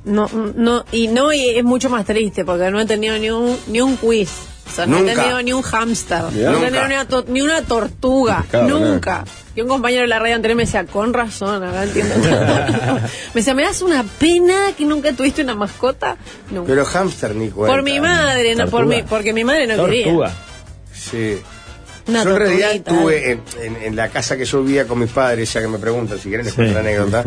No, 0.05 0.29
no, 0.55 0.85
y 0.93 1.09
no, 1.09 1.33
y 1.33 1.49
es 1.49 1.65
mucho 1.65 1.89
más 1.89 2.05
triste 2.05 2.45
porque 2.45 2.71
no 2.71 2.79
he 2.79 2.85
tenido 2.85 3.17
ni 3.19 3.31
un, 3.31 3.57
ni 3.69 3.81
un 3.81 3.97
quiz. 3.97 4.31
No 4.87 4.99
he 4.99 5.05
tenido 5.05 5.43
ni 5.43 5.53
un 5.53 5.63
hámster. 5.63 6.23
No 6.23 6.29
he 6.59 6.61
tenido 6.61 6.89
ni 6.89 6.95
una, 6.95 7.09
to- 7.09 7.25
ni 7.29 7.41
una 7.43 7.63
tortuga. 7.63 8.45
Claro, 8.51 8.69
nunca. 8.69 9.25
Y 9.57 9.61
un 9.61 9.69
compañero 9.69 10.03
de 10.03 10.09
la 10.09 10.19
radio 10.19 10.35
anterior 10.35 10.57
me 10.57 10.65
decía, 10.65 10.85
con 10.85 11.13
razón, 11.15 11.63
ahora 11.63 11.85
entiendo. 11.85 12.15
me 13.35 13.41
decía, 13.41 13.55
¿me 13.55 13.63
das 13.63 13.83
una 13.83 14.03
pena 14.19 14.73
que 14.77 14.85
nunca 14.85 15.13
tuviste 15.13 15.43
una 15.43 15.55
mascota? 15.55 16.17
Nunca. 16.51 16.67
Pero 16.69 16.85
hámster 16.85 17.35
ni 17.37 17.51
cuenta. 17.51 17.73
por 17.75 17.83
mi 17.85 18.01
madre, 18.01 18.55
no 18.57 18.65
por 18.65 18.81
Tortuga. 18.81 18.97
mi, 18.97 19.03
porque 19.05 19.33
mi 19.33 19.45
madre 19.45 19.67
no 19.69 19.85
quería. 19.85 20.05
Tortuga. 20.07 20.33
Sí. 20.93 21.39
Una 22.07 22.23
yo 22.25 22.31
en 22.33 22.37
realidad 22.37 22.69
tortuguita. 22.83 22.91
estuve 22.93 23.31
en, 23.31 23.43
en- 23.63 23.83
en 23.83 23.97
la 23.97 24.09
casa 24.09 24.37
que 24.37 24.45
yo 24.45 24.63
vivía 24.63 24.87
con 24.87 24.99
mis 24.99 25.11
padres, 25.11 25.53
ya 25.53 25.61
que 25.61 25.69
me 25.69 25.79
preguntan 25.79 26.19
si 26.19 26.29
quieren 26.29 26.45
les 26.47 26.55
cuento 26.55 26.75
la 26.75 26.81
anécdota. 26.81 27.23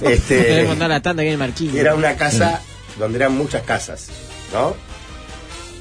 Te 0.00 0.12
este, 0.14 0.52
voy 0.52 0.64
a 0.64 0.68
mandar 0.68 0.88
la 0.88 1.00
tanda 1.00 1.22
que 1.22 1.38
era 1.78 1.94
una 1.94 2.16
casa 2.16 2.60
donde 2.98 3.18
eran 3.18 3.32
muchas 3.36 3.62
casas, 3.62 4.08
¿no? 4.52 4.74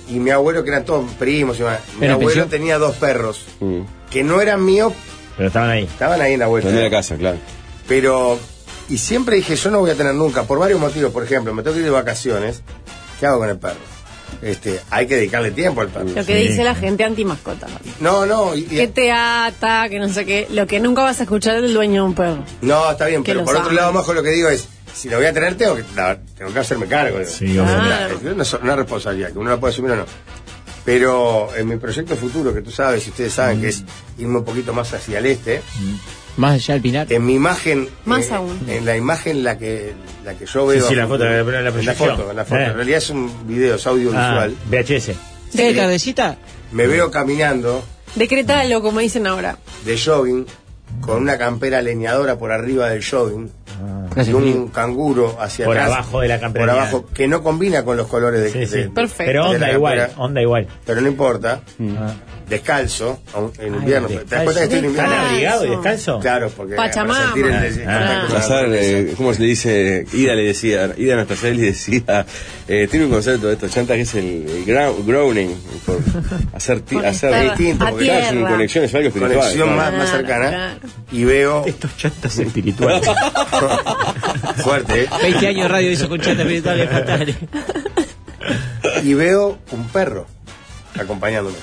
Y 0.09 0.19
mi 0.19 0.29
abuelo, 0.29 0.63
que 0.63 0.69
eran 0.69 0.85
todos 0.85 1.09
primos, 1.13 1.57
y 1.57 1.59
demás, 1.59 1.79
mi 1.97 2.05
¿Era 2.05 2.13
abuelo 2.13 2.29
pensión? 2.29 2.49
tenía 2.49 2.77
dos 2.77 2.95
perros 2.97 3.45
Mm. 3.59 3.81
que 4.11 4.23
no 4.23 4.39
eran 4.41 4.63
míos, 4.63 4.93
Pero 5.35 5.47
estaban 5.47 5.69
ahí. 5.71 5.83
estaban 5.85 6.21
ahí 6.21 6.33
en 6.33 6.39
la 6.39 6.47
vuelta. 6.47 6.69
Donde 6.69 6.83
la 6.83 6.89
casa, 6.89 7.15
claro. 7.15 7.37
Pero, 7.87 8.37
y 8.89 8.97
siempre 8.97 9.35
dije, 9.37 9.55
yo 9.55 9.71
no 9.71 9.79
voy 9.79 9.89
a 9.91 9.95
tener 9.95 10.13
nunca, 10.15 10.43
por 10.43 10.59
varios 10.59 10.79
motivos, 10.79 11.11
por 11.11 11.23
ejemplo, 11.23 11.53
me 11.53 11.63
tengo 11.63 11.73
que 11.73 11.79
ir 11.79 11.85
de 11.85 11.91
vacaciones, 11.91 12.61
¿qué 13.19 13.25
hago 13.25 13.39
con 13.39 13.49
el 13.49 13.57
perro? 13.57 13.75
Este, 14.41 14.79
hay 14.89 15.07
que 15.07 15.15
dedicarle 15.15 15.51
tiempo 15.51 15.81
al 15.81 15.87
perro. 15.89 16.05
Lo 16.09 16.25
que 16.25 16.41
Sí. 16.41 16.47
dice 16.49 16.63
la 16.63 16.75
gente 16.75 17.03
anti-mascota. 17.03 17.67
No, 17.99 18.25
no, 18.25 18.55
y- 18.55 18.63
Que 18.63 18.87
te 18.87 19.11
ata, 19.11 19.87
que 19.89 19.99
no 19.99 20.09
sé 20.09 20.25
qué. 20.25 20.47
Lo 20.51 20.67
que 20.67 20.79
nunca 20.79 21.01
vas 21.03 21.19
a 21.19 21.23
escuchar 21.23 21.61
del 21.61 21.73
dueño 21.73 22.01
de 22.03 22.07
un 22.09 22.13
perro. 22.15 22.43
no, 22.61 22.91
está 22.91 23.07
bien, 23.07 23.23
que 23.23 23.33
pero 23.33 23.45
por 23.45 23.55
otro 23.57 23.71
lado, 23.71 23.91
Majo, 23.93 24.13
lo 24.13 24.21
que 24.23 24.29
digo 24.31 24.49
es, 24.49 24.67
si 24.93 25.09
lo 25.09 25.17
voy 25.17 25.25
a 25.25 25.33
tener, 25.33 25.55
tengo 25.55 25.75
que, 25.75 25.83
la- 25.95 26.17
tengo 26.37 26.53
que 26.53 26.59
hacerme 26.59 26.85
cargo. 26.87 27.17
Sí, 27.25 27.57
O 27.57 27.65
sea, 27.65 27.73
obvio. 27.77 27.83
mira, 28.21 28.43
es 28.43 28.53
una, 28.53 28.75
responsabilidad, 28.75 29.31
que 29.31 29.39
uno 29.39 29.49
la 29.49 29.57
puede 29.59 29.73
asumir 29.73 29.91
o 29.91 29.95
no. 29.97 30.05
Pero 30.83 31.49
en 31.55 31.67
mi 31.67 31.77
proyecto 31.77 32.15
futuro, 32.15 32.53
que 32.53 32.61
tú 32.61 32.69
sabes 32.71 33.05
y 33.07 33.09
ustedes 33.09 33.33
saben 33.33 33.59
que 33.59 33.69
es 33.69 33.83
irme 34.19 34.37
un 34.37 34.45
poquito 34.45 34.71
más 34.71 34.93
hacia 34.93 35.17
el 35.17 35.25
este, 35.25 35.61
Más 36.37 36.53
allá 36.55 36.73
del 36.75 36.81
Pinar. 36.81 37.11
en 37.13 37.25
mi 37.25 37.35
imagen, 37.35 37.87
Más 38.05 38.29
eh, 38.29 38.33
aún. 38.35 38.59
en 38.67 38.85
la 38.85 38.97
imagen 38.97 39.43
la 39.43 39.57
que, 39.57 39.93
la 40.25 40.33
que 40.33 40.45
yo 40.45 40.65
veo. 40.65 40.81
Sí, 40.81 40.89
sí, 40.89 40.95
la 40.95 41.07
foto, 41.07 41.23
la- 41.23 41.31
la 41.31 41.39
en 41.69 41.85
la 41.85 41.93
foto, 41.93 42.29
en 42.31 42.35
la 42.35 42.43
foto. 42.45 42.59
Eh. 42.61 42.65
En 42.65 42.73
realidad 42.75 42.97
es 42.97 43.09
un 43.09 43.47
video, 43.47 43.75
es 43.75 43.87
audiovisual. 43.87 44.55
Ah, 44.57 44.65
VHS. 44.69 45.11
¿Sí, 45.49 45.57
de 45.63 45.73
tardecita? 45.73 46.37
Me 46.71 46.87
veo 46.87 47.09
caminando 47.09 47.83
Decretalo, 48.15 48.81
como 48.81 48.99
dicen 48.99 49.27
ahora. 49.27 49.57
de 49.85 49.97
jogging 49.97 50.45
con 51.01 51.21
una 51.21 51.37
campera 51.37 51.81
leñadora 51.81 52.37
por 52.37 52.51
arriba 52.51 52.89
del 52.89 53.03
jogging 53.03 53.49
Hace 54.15 54.31
y 54.31 54.33
un 54.33 54.41
frío. 54.41 54.71
canguro 54.71 55.35
hacia 55.39 55.65
Por 55.65 55.77
atrás. 55.77 55.93
abajo 55.93 56.21
de 56.21 56.27
la 56.29 56.39
campera 56.39 56.65
Por 56.65 56.69
abajo, 56.69 57.05
que 57.13 57.27
no 57.27 57.43
combina 57.43 57.83
con 57.83 57.97
los 57.97 58.07
colores 58.07 58.41
de, 58.41 58.51
Sí, 58.51 58.59
de- 58.59 58.67
sí. 58.67 58.77
de- 58.77 58.89
Perfecto. 58.89 59.25
Pero 59.25 59.49
onda 59.49 59.71
igual, 59.71 59.97
campera. 59.99 60.21
onda 60.23 60.41
igual. 60.41 60.67
Pero 60.85 61.01
no 61.01 61.07
importa, 61.09 61.61
Ah. 61.97 62.13
Descalzo, 62.49 63.19
en 63.59 63.73
Ay, 63.73 63.79
invierno. 63.79 64.07
¿Te 64.07 64.23
das 64.25 64.43
cuenta 64.43 64.67
que 64.67 64.75
estoy 64.75 64.89
en 64.89 64.99
abrigados 64.99 65.65
y 65.65 65.69
descalzo? 65.69 66.19
Claro, 66.19 66.49
porque 66.55 66.75
Pachamama. 66.75 67.33
Ah. 67.87 68.63
eh, 68.69 69.13
¿cómo 69.17 69.33
se 69.33 69.41
le 69.41 69.47
dice? 69.47 70.05
Ida 70.13 70.35
le 70.35 70.43
decía, 70.43 70.93
Ida 70.97 71.13
Anastasia 71.15 71.49
le 71.51 71.61
decía, 71.63 72.25
eh, 72.67 72.87
tiene 72.89 73.05
un 73.05 73.11
concepto 73.11 73.47
de 73.47 73.53
esto, 73.53 73.67
chanta, 73.69 73.95
que 73.95 74.01
es 74.01 74.13
el, 74.15 74.45
el 74.47 74.65
grou- 74.65 75.05
grounding, 75.05 75.49
por 75.85 75.99
hacer, 76.53 76.81
Por 76.81 77.05
hacer 77.05 77.31
estar 77.33 77.43
distinto, 77.57 77.85
porque 77.89 78.05
claro, 78.05 78.25
sin 78.25 78.35
tierra. 78.37 78.51
conexión 78.51 78.83
es 78.85 78.95
algo 78.95 79.07
espiritual. 79.07 79.37
Conexión 79.39 79.67
claro. 79.73 79.91
más, 79.91 79.93
más 79.99 80.09
cercana. 80.11 80.49
claro. 80.49 80.79
Y 81.11 81.23
veo 81.23 81.63
Estos 81.65 81.97
chantas 81.97 82.37
espirituales. 82.39 83.07
fuerte, 84.57 85.03
¿eh? 85.03 85.09
20 85.21 85.47
años 85.47 85.61
de 85.63 85.67
radio 85.67 85.91
hizo 85.91 86.09
con 86.09 86.19
chata 86.19 86.41
espirituales 86.41 86.89
fatales. 86.91 87.35
y 89.03 89.13
veo 89.13 89.57
un 89.71 89.87
perro 89.89 90.25
acompañándome. 90.99 91.55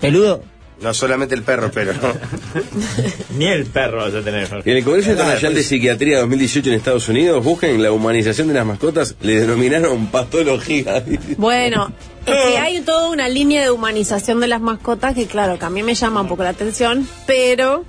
¿Peludo? 0.00 0.42
No 0.80 0.94
solamente 0.94 1.34
el 1.34 1.42
perro, 1.42 1.70
pero. 1.74 1.92
Ni 3.36 3.46
el 3.46 3.66
perro 3.66 3.98
vas 3.98 4.14
a 4.14 4.22
tener. 4.22 4.48
En 4.64 4.76
el 4.76 4.84
Congreso 4.84 5.10
Internacional 5.10 5.54
de 5.56 5.62
Psiquiatría 5.64 6.20
2018 6.20 6.68
en 6.70 6.76
Estados 6.76 7.08
Unidos, 7.08 7.42
busquen 7.44 7.82
la 7.82 7.90
humanización 7.90 8.46
de 8.46 8.54
las 8.54 8.64
mascotas, 8.64 9.16
le 9.20 9.40
denominaron 9.40 10.06
patología. 10.06 11.02
Bueno, 11.36 11.90
es 12.26 12.32
que 12.32 12.58
hay 12.58 12.80
toda 12.82 13.08
una 13.10 13.28
línea 13.28 13.62
de 13.62 13.70
humanización 13.72 14.38
de 14.38 14.46
las 14.46 14.60
mascotas 14.60 15.14
que, 15.16 15.26
claro, 15.26 15.58
que 15.58 15.64
a 15.64 15.70
mí 15.70 15.82
me 15.82 15.94
llama 15.96 16.20
un 16.20 16.28
poco 16.28 16.44
la 16.44 16.50
atención, 16.50 17.08
pero 17.26 17.84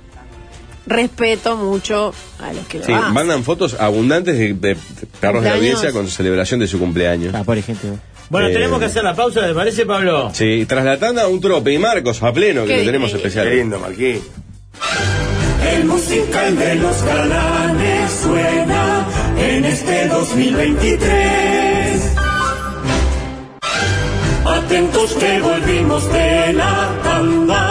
respeto 0.86 1.56
mucho 1.56 2.12
a 2.40 2.52
los 2.52 2.66
que 2.66 2.78
lo 2.80 2.86
Sí, 2.86 2.92
hacen. 2.92 3.12
mandan 3.12 3.44
fotos 3.44 3.76
abundantes 3.78 4.36
de, 4.36 4.54
de 4.54 4.74
perros 4.74 4.74
de 4.74 4.80
la 5.20 5.30
Cumpleaños. 5.30 5.54
audiencia 5.54 5.92
con 5.92 6.06
su 6.08 6.10
celebración 6.16 6.58
de 6.58 6.66
su 6.66 6.80
cumpleaños. 6.80 7.34
Ah, 7.36 7.44
por 7.44 7.56
ejemplo. 7.56 7.90
Bueno, 8.30 8.48
Eh, 8.48 8.52
tenemos 8.52 8.78
que 8.78 8.86
hacer 8.86 9.02
la 9.04 9.14
pausa, 9.14 9.46
¿te 9.46 9.52
parece, 9.52 9.84
Pablo? 9.84 10.30
Sí, 10.32 10.64
tras 10.66 10.84
la 10.84 10.98
tanda, 10.98 11.26
un 11.26 11.40
trope 11.40 11.72
y 11.72 11.78
Marcos 11.78 12.22
a 12.22 12.32
pleno, 12.32 12.64
que 12.64 12.78
lo 12.78 12.84
tenemos 12.84 13.12
especial. 13.12 13.48
Qué 13.48 13.56
lindo, 13.56 13.78
Marquín. 13.78 14.22
El 15.72 15.84
musical 15.84 16.56
de 16.56 16.74
los 16.76 17.02
galanes 17.04 18.10
suena 18.22 19.06
en 19.38 19.64
este 19.64 20.08
2023. 20.08 22.16
Atentos 24.44 25.12
que 25.14 25.40
volvimos 25.40 26.12
de 26.12 26.52
la 26.54 26.90
tanda. 27.02 27.69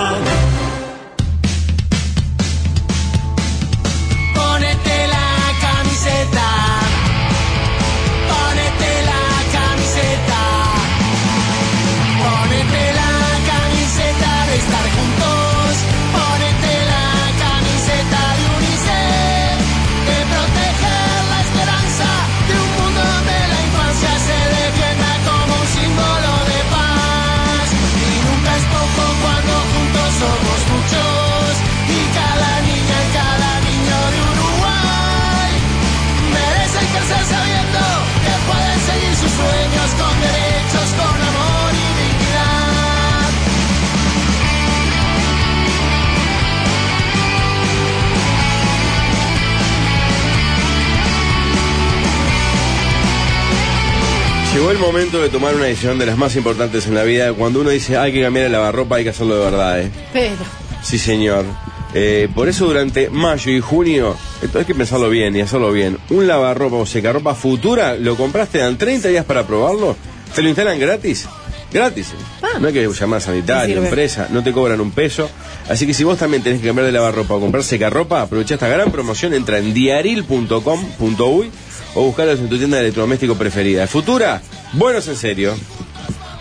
Llegó 54.59 54.71
el 54.71 54.77
momento 54.77 55.21
de 55.21 55.29
tomar 55.29 55.55
una 55.55 55.67
decisión 55.67 55.97
de 55.99 56.05
las 56.05 56.17
más 56.17 56.35
importantes 56.35 56.85
en 56.85 56.93
la 56.93 57.03
vida. 57.03 57.31
Cuando 57.31 57.61
uno 57.61 57.69
dice 57.69 57.97
hay 57.97 58.11
que 58.11 58.21
cambiar 58.21 58.47
el 58.47 58.51
lavarropa, 58.51 58.97
hay 58.97 59.05
que 59.05 59.11
hacerlo 59.11 59.37
de 59.37 59.45
verdad, 59.45 59.79
¿eh? 59.79 59.89
Pero, 60.11 60.35
Sí, 60.83 60.99
señor. 60.99 61.45
Eh, 61.93 62.27
por 62.35 62.49
eso 62.49 62.65
durante 62.65 63.09
mayo 63.09 63.53
y 63.53 63.61
junio, 63.61 64.17
esto 64.41 64.59
hay 64.59 64.65
que 64.65 64.75
pensarlo 64.75 65.09
bien 65.09 65.33
y 65.33 65.39
hacerlo 65.39 65.71
bien. 65.71 65.97
Un 66.09 66.27
lavarropa 66.27 66.75
o 66.75 66.85
secarropa 66.85 67.35
futura, 67.35 67.95
lo 67.95 68.17
compraste, 68.17 68.57
dan 68.57 68.77
30 68.77 69.07
días 69.07 69.23
para 69.23 69.47
probarlo, 69.47 69.95
te 70.35 70.41
lo 70.41 70.49
instalan 70.49 70.77
gratis. 70.77 71.25
Gratis. 71.71 72.13
Ah. 72.41 72.57
no 72.59 72.67
hay 72.67 72.73
que 72.73 72.87
llamar 72.87 73.21
sanitario, 73.21 73.83
empresa, 73.83 74.27
no 74.31 74.43
te 74.43 74.51
cobran 74.51 74.81
un 74.81 74.91
peso. 74.91 75.29
Así 75.69 75.85
que 75.85 75.93
si 75.93 76.03
vos 76.03 76.17
también 76.17 76.41
tenés 76.41 76.61
que 76.61 76.67
cambiar 76.67 76.87
de 76.87 76.91
lavarropa 76.91 77.35
o 77.35 77.39
comprar 77.39 77.63
secarropa, 77.63 78.21
aprovecha 78.21 78.55
esta 78.55 78.67
gran 78.67 78.91
promoción, 78.91 79.33
entra 79.33 79.59
en 79.59 79.73
diaril.com.uy 79.73 81.51
o 81.95 82.03
buscarlos 82.03 82.39
en 82.39 82.49
tu 82.49 82.57
tienda 82.57 82.77
de 82.77 82.83
electrodoméstico 82.83 83.35
preferida. 83.35 83.87
Futura, 83.87 84.41
buenos 84.73 85.07
en 85.07 85.15
serio. 85.15 85.53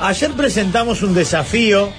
Ayer 0.01 0.33
presentamos 0.33 1.03
un 1.03 1.15
desafío 1.15 1.91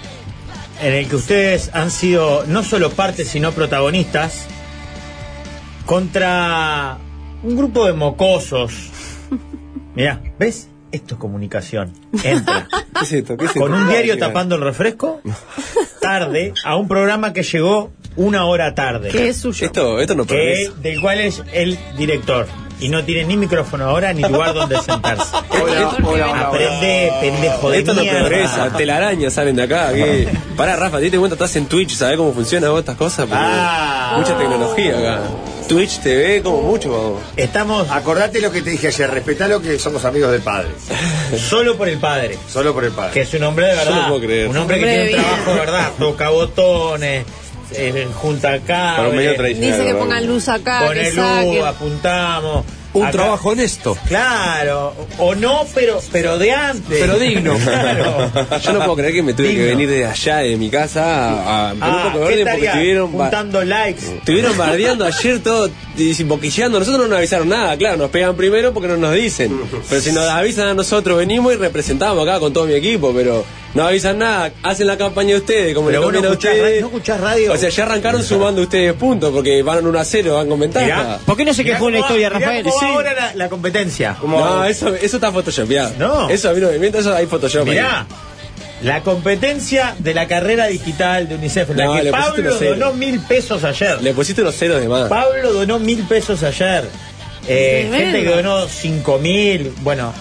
en 0.82 0.94
el 0.94 1.08
que 1.08 1.16
ustedes 1.16 1.70
han 1.74 1.92
sido 1.92 2.46
no 2.48 2.64
solo 2.64 2.92
parte, 2.92 3.26
sino 3.26 3.52
protagonistas 3.52 4.46
contra 5.86 6.98
un 7.44 7.58
grupo 7.58 7.86
de 7.86 7.94
mocosos. 7.94 8.90
Mirá, 9.96 10.22
¿ves? 10.40 10.69
Esto 10.92 11.16
es 11.16 11.20
comunicación. 11.20 11.94
Entra. 12.24 12.68
¿Qué 13.00 13.04
es 13.06 13.12
esto? 13.14 13.38
¿Qué 13.38 13.46
es 13.46 13.52
Con 13.54 13.72
esto? 13.74 13.84
un 13.84 13.90
diario 13.90 14.18
tapando 14.18 14.56
el 14.56 14.62
refresco, 14.62 15.22
tarde, 16.02 16.54
a 16.66 16.76
un 16.76 16.88
programa 16.88 17.34
que 17.34 17.44
llegó 17.44 17.92
una 18.16 18.46
hora 18.46 18.74
tarde. 18.76 19.10
que 19.10 19.30
es 19.30 19.38
suyo. 19.38 19.66
Esto, 19.66 20.00
esto 20.00 20.16
no 20.16 20.24
que 20.26 20.34
progresa. 20.34 20.72
del 20.82 21.02
cual 21.02 21.20
es 21.22 21.44
el 21.54 21.78
director. 21.98 22.48
Y 22.82 22.88
no 22.88 23.04
tiene 23.04 23.26
ni 23.26 23.36
micrófono 23.36 23.84
ahora 23.90 24.14
ni 24.14 24.22
lugar 24.22 24.54
donde 24.54 24.78
sentarse. 24.82 25.36
Hola, 25.50 25.90
hola, 26.02 26.28
hola. 26.32 26.42
Aprende, 26.48 27.12
pendejo 27.20 27.70
de 27.72 27.80
Esto 27.80 27.94
no 27.94 28.02
mierda. 28.02 28.20
progresa, 28.20 28.70
telarañas 28.78 29.34
salen 29.34 29.58
de 29.58 29.64
acá. 29.64 29.92
¿qué? 29.94 30.30
Pará, 30.56 30.78
Rafa, 30.78 30.96
¿te 30.98 31.04
diste 31.04 31.18
cuenta? 31.20 31.36
Estás 31.36 31.56
en 31.58 31.66
Twitch, 31.66 31.92
¿sabés 31.94 32.16
cómo 32.18 32.32
funcionan 32.34 32.72
vos 32.72 32.80
estas 32.80 32.96
cosas? 32.96 33.26
Porque 33.28 33.36
Ah. 33.46 34.16
Mucha 34.18 34.38
tecnología 34.38 34.98
acá. 34.98 35.22
Twitch 35.70 36.00
TV, 36.00 36.42
como 36.42 36.64
mucho, 36.64 36.92
vamos. 36.92 37.22
Estamos 37.38 37.88
Acordate 37.92 38.42
lo 38.42 38.52
que 38.52 38.64
te 38.64 38.72
dije 38.72 38.88
ayer, 38.88 39.08
respetá 39.12 39.48
lo 39.48 39.62
que 39.62 39.78
somos 39.78 40.04
amigos 40.04 40.32
del 40.32 40.42
padre. 40.42 40.70
solo 41.38 41.78
por 41.78 41.88
el 41.88 42.00
padre. 42.00 42.40
Solo 42.52 42.74
por 42.74 42.86
el 42.86 42.92
padre. 42.92 43.14
Que 43.14 43.22
es 43.22 43.34
un 43.36 43.44
hombre 43.44 43.68
de 43.68 43.76
verdad. 43.76 44.02
no 44.02 44.08
puedo 44.08 44.22
creer. 44.22 44.48
Un 44.48 44.58
hombre 44.58 44.80
que 44.80 44.84
Hombre 44.84 45.08
tiene 45.10 45.20
un 45.20 45.24
trabajo 45.24 45.54
de 45.54 45.60
verdad. 45.60 45.92
Toca 46.00 46.30
botones, 46.30 47.26
eh, 47.74 48.08
junta 48.16 48.54
acá. 48.54 48.96
Tradicional. 48.96 49.54
Dice 49.54 49.86
que 49.86 49.94
pongan 49.94 50.26
luz 50.26 50.50
acá, 50.50 50.86
Pone 50.88 51.02
que 51.02 51.12
luz, 51.12 51.64
apuntamos. 51.64 52.66
Un 53.00 53.06
Acá- 53.08 53.12
trabajo 53.18 53.50
honesto. 53.50 53.98
Claro, 54.08 54.94
o 55.18 55.36
no, 55.36 55.66
pero 55.74 56.00
pero 56.12 56.38
de 56.38 56.52
antes. 56.52 57.00
Pero 57.00 57.18
digno. 57.20 57.56
Claro. 57.58 58.32
Yo 58.64 58.74
no 58.74 58.80
puedo 58.80 58.96
creer 58.96 59.14
que 59.14 59.24
me 59.24 59.34
tuve 59.34 59.48
Digno. 59.50 59.64
que 59.64 59.70
venir 59.70 59.90
de 59.90 60.06
allá, 60.06 60.38
de 60.38 60.58
mi 60.58 60.70
casa, 60.70 61.04
a, 61.04 61.70
a 61.70 61.74
poner 61.74 61.90
un 61.90 62.00
Ah, 62.00 62.04
poco 62.14 62.20
de 62.20 62.34
¿qué 62.36 62.42
orden 62.42 62.48
porque 62.54 62.66
estuvieron, 62.68 63.12
juntando 63.12 63.64
likes? 63.64 64.06
estuvieron 64.18 64.58
bardeando 64.58 65.06
ayer 65.06 65.40
todo, 65.44 65.70
y 65.98 66.24
boquilleando. 66.24 66.80
Nosotros 66.80 67.02
no 67.04 67.08
nos 67.10 67.18
avisaron 67.18 67.50
nada, 67.50 67.78
claro, 67.78 67.98
nos 67.98 68.10
pegan 68.10 68.36
primero 68.36 68.74
porque 68.74 68.88
no 68.88 68.98
nos 68.98 69.14
dicen. 69.14 69.60
Pero 69.90 70.02
si 70.02 70.12
nos 70.12 70.28
avisan 70.28 70.68
a 70.68 70.74
nosotros, 70.74 71.18
venimos 71.18 71.54
y 71.54 71.58
representamos 71.58 72.28
acá 72.28 72.40
con 72.40 72.54
todo 72.54 72.66
mi 72.66 72.74
equipo, 72.74 73.12
pero 73.14 73.44
no 73.74 73.84
avisan 73.88 74.18
nada, 74.18 74.52
hacen 74.64 74.88
la 74.88 74.98
campaña 74.98 75.30
de 75.30 75.38
ustedes, 75.38 75.76
como 75.76 75.88
Pero 75.90 76.00
le 76.00 76.06
vos 76.06 76.14
no 76.14 76.20
a 76.20 76.32
escuchás, 76.32 76.54
ustedes. 76.56 76.82
no 76.82 76.88
escuchás 76.88 77.20
radio. 77.22 77.54
O 77.54 77.58
sea, 77.58 77.70
ya 77.70 77.84
arrancaron 77.84 78.24
sumando 78.24 78.62
ustedes 78.64 78.94
puntos 78.94 79.32
porque 79.32 79.62
van 79.62 79.86
1 79.86 80.00
a 80.00 80.04
0, 80.06 80.36
van 80.36 80.50
con 80.50 80.60
ventaja. 80.60 80.86
Mirá. 80.86 81.20
¿Por 81.26 81.38
qué 81.38 81.46
no 81.46 81.54
se 81.54 81.64
quejó 81.64 81.88
en 81.88 81.94
la 81.94 82.00
historia, 82.00 82.30
Rafael? 82.30 82.66
Sí. 82.66 82.86
Ahora 82.94 83.14
la, 83.14 83.36
la 83.36 83.50
competencia. 83.50 84.18
No, 84.24 84.64
eso, 84.66 84.94
eso 84.96 85.18
está 85.18 85.32
photoshopeado. 85.32 85.94
No. 85.98 86.30
Eso 86.30 86.50
a 86.50 86.54
mí 86.54 86.62
no 86.62 86.70
me 86.70 86.78
miente, 86.80 87.00
eso 87.00 87.14
hay 87.14 87.26
photoshop. 87.26 87.64
ahí. 87.68 87.70
Mirá, 87.72 88.06
la 88.82 89.02
competencia 89.02 89.96
de 90.00 90.14
la 90.14 90.28
carrera 90.28 90.68
digital 90.68 91.28
de 91.28 91.36
UNICEF, 91.36 91.70
la 91.76 91.86
No, 91.86 92.02
que 92.02 92.12
Pablo 92.12 92.56
donó 92.56 92.94
mil 92.94 93.20
pesos 93.20 93.64
ayer. 93.64 94.02
Le 94.02 94.14
pusiste 94.14 94.42
unos 94.42 94.56
ceros 94.56 94.82
de 94.82 94.88
más. 94.88 95.10
Pablo 95.10 95.52
donó 95.54 95.80
mil 95.80 96.04
pesos 96.04 96.44
ayer. 96.44 96.88
Eh, 97.48 97.90
gente 97.94 98.24
que 98.24 98.30
donó 98.30 98.68
cinco 98.68 99.18
mil. 99.18 99.74
Bueno, 99.82 100.14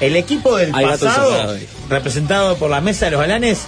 el 0.00 0.14
equipo 0.14 0.56
del 0.56 0.72
Hay 0.74 0.84
pasado, 0.86 1.52
ahí. 1.52 1.66
representado 1.88 2.56
por 2.56 2.70
la 2.70 2.80
mesa 2.80 3.06
de 3.06 3.10
los 3.12 3.20
galanes, 3.20 3.62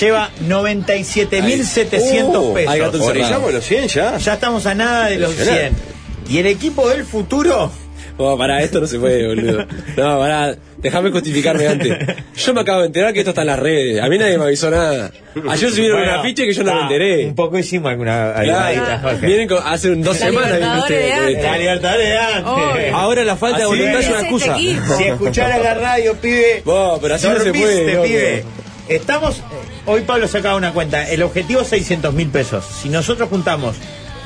lleva 0.00 0.30
97 0.40 1.42
mil 1.42 1.64
700 1.64 2.36
Uh, 2.44 2.54
pesos. 2.54 3.52
los 3.52 3.64
100 3.64 3.88
ya. 3.88 4.18
Ya 4.18 4.34
estamos 4.34 4.66
a 4.66 4.74
nada 4.74 5.06
de 5.06 5.18
los 5.18 5.30
100. 5.32 5.40
Impresionante. 5.46 5.82
Y 6.28 6.38
el 6.38 6.46
equipo 6.46 6.88
del 6.88 7.04
futuro, 7.04 7.70
Oh, 8.18 8.38
pará, 8.38 8.62
esto 8.62 8.80
no 8.80 8.86
se 8.86 8.98
puede, 8.98 9.26
boludo. 9.26 9.66
No, 9.96 10.18
pará, 10.18 10.56
déjame 10.78 11.10
justificarme 11.10 11.68
antes. 11.68 11.98
Yo 12.36 12.54
me 12.54 12.62
acabo 12.62 12.80
de 12.80 12.86
enterar 12.86 13.12
que 13.12 13.18
esto 13.18 13.30
está 13.32 13.42
en 13.42 13.48
las 13.48 13.58
redes. 13.58 14.02
A 14.02 14.08
mí 14.08 14.16
nadie 14.16 14.38
me 14.38 14.44
avisó 14.44 14.70
nada. 14.70 15.10
Ayer 15.50 15.70
subieron 15.70 15.98
Bueno, 15.98 16.14
un 16.14 16.18
afiche 16.20 16.46
que 16.46 16.52
yo 16.54 16.64
no 16.64 16.74
me 16.74 16.80
enteré. 16.82 17.26
Un 17.26 17.34
poco 17.34 17.58
hicimos 17.58 17.90
alguna 17.90 18.34
ayudadita, 18.38 19.00
Jorge. 19.02 19.26
vienen 19.26 19.48
con- 19.48 19.62
hace 19.66 19.90
un- 19.90 20.02
dos 20.02 20.18
La 20.18 20.26
semanas. 20.28 20.50
Libertadores 20.52 20.82
usted, 20.82 21.06
de 21.06 21.12
antes. 21.12 21.42
La 21.44 21.58
Libertadores 21.58 22.08
de 22.08 22.18
antes. 22.18 22.92
Ahora 22.94 23.24
la 23.24 23.36
falta 23.36 23.58
de 23.58 23.64
Así 23.64 23.70
voluntad 23.76 24.00
es 24.00 24.06
es. 24.06 24.10
una 24.12 24.20
excusa. 24.20 24.56
Este 24.56 24.70
equipo. 24.70 24.96
Si 24.96 25.04
escuchara 25.04 25.58
la 25.58 25.74
radio, 25.74 26.14
pibe. 26.14 26.62
Vos, 26.64 26.98
pero 27.02 27.14
así 27.16 27.26
no 27.26 27.32
se 27.34 27.38
dormiste, 27.44 27.60
puede, 27.68 27.92
loco. 27.94 28.06
pibe. 28.06 28.44
Estamos. 28.88 29.38
eh, 29.38 29.42
Hoy 29.88 30.00
Pablo 30.02 30.26
sacaba 30.26 30.56
una 30.56 30.72
cuenta. 30.72 31.08
El 31.10 31.22
objetivo 31.22 31.60
es 31.60 31.68
600 31.68 32.14
mil 32.14 32.28
pesos. 32.28 32.64
Si 32.82 32.88
nosotros 32.88 33.28
juntamos 33.28 33.76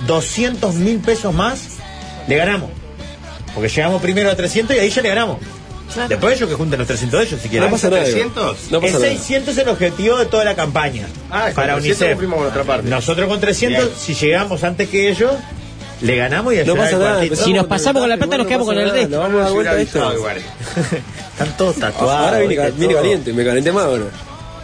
200 0.06 0.74
mil 0.76 0.98
pesos 1.00 1.34
más, 1.34 1.78
le 2.28 2.36
ganamos. 2.36 2.70
Porque 3.54 3.68
llegamos 3.68 4.00
primero 4.00 4.30
a 4.30 4.34
300 4.36 4.76
y 4.76 4.78
ahí 4.78 4.90
ya 4.90 5.02
le 5.02 5.08
ganamos. 5.08 5.38
Claro. 5.92 6.08
Después 6.08 6.36
ellos 6.36 6.48
que 6.48 6.54
junten 6.54 6.78
los 6.78 6.86
300 6.86 7.18
de 7.20 7.26
ellos 7.26 7.40
si 7.42 7.48
quieren. 7.48 7.68
No 7.68 7.74
pasa 7.74 7.90
nada. 7.90 8.04
300? 8.04 8.70
No 8.70 8.78
el 8.78 8.82
pasa 8.82 8.98
nada. 8.98 9.12
600 9.12 9.48
es 9.56 9.58
el 9.58 9.68
objetivo 9.68 10.16
de 10.18 10.26
toda 10.26 10.44
la 10.44 10.54
campaña. 10.54 11.08
Ah, 11.30 11.50
para 11.54 11.74
300 11.74 12.00
UNICEF. 12.00 12.30
con 12.30 12.46
otra 12.46 12.62
parte. 12.64 12.88
Nosotros 12.88 13.28
con 13.28 13.40
300, 13.40 13.84
Bien. 13.84 13.96
si 13.98 14.14
llegamos 14.14 14.62
antes 14.62 14.88
que 14.88 15.10
ellos, 15.10 15.32
le 16.00 16.16
ganamos 16.16 16.54
y 16.54 16.58
No 16.64 16.76
pasa 16.76 16.96
nada. 16.98 17.22
Si 17.34 17.52
nos 17.52 17.66
pasamos 17.66 18.00
con 18.00 18.08
la 18.08 18.16
plata, 18.16 18.38
nos 18.38 18.46
quedamos 18.46 18.66
con 18.66 18.78
el 18.78 18.90
resto. 18.90 19.18
vamos 19.18 19.40
a 19.40 19.44
dar 19.44 19.52
vuelta 19.52 19.74
de 19.74 19.82
esto. 19.82 20.12
Están 21.32 21.56
todos 21.56 21.76
tatuados. 21.76 22.26
Ahora 22.26 22.38
viene, 22.38 22.94
caliente, 22.94 23.32
me 23.32 23.44
calenté 23.44 23.72
más 23.72 23.84
ahora. 23.84 24.04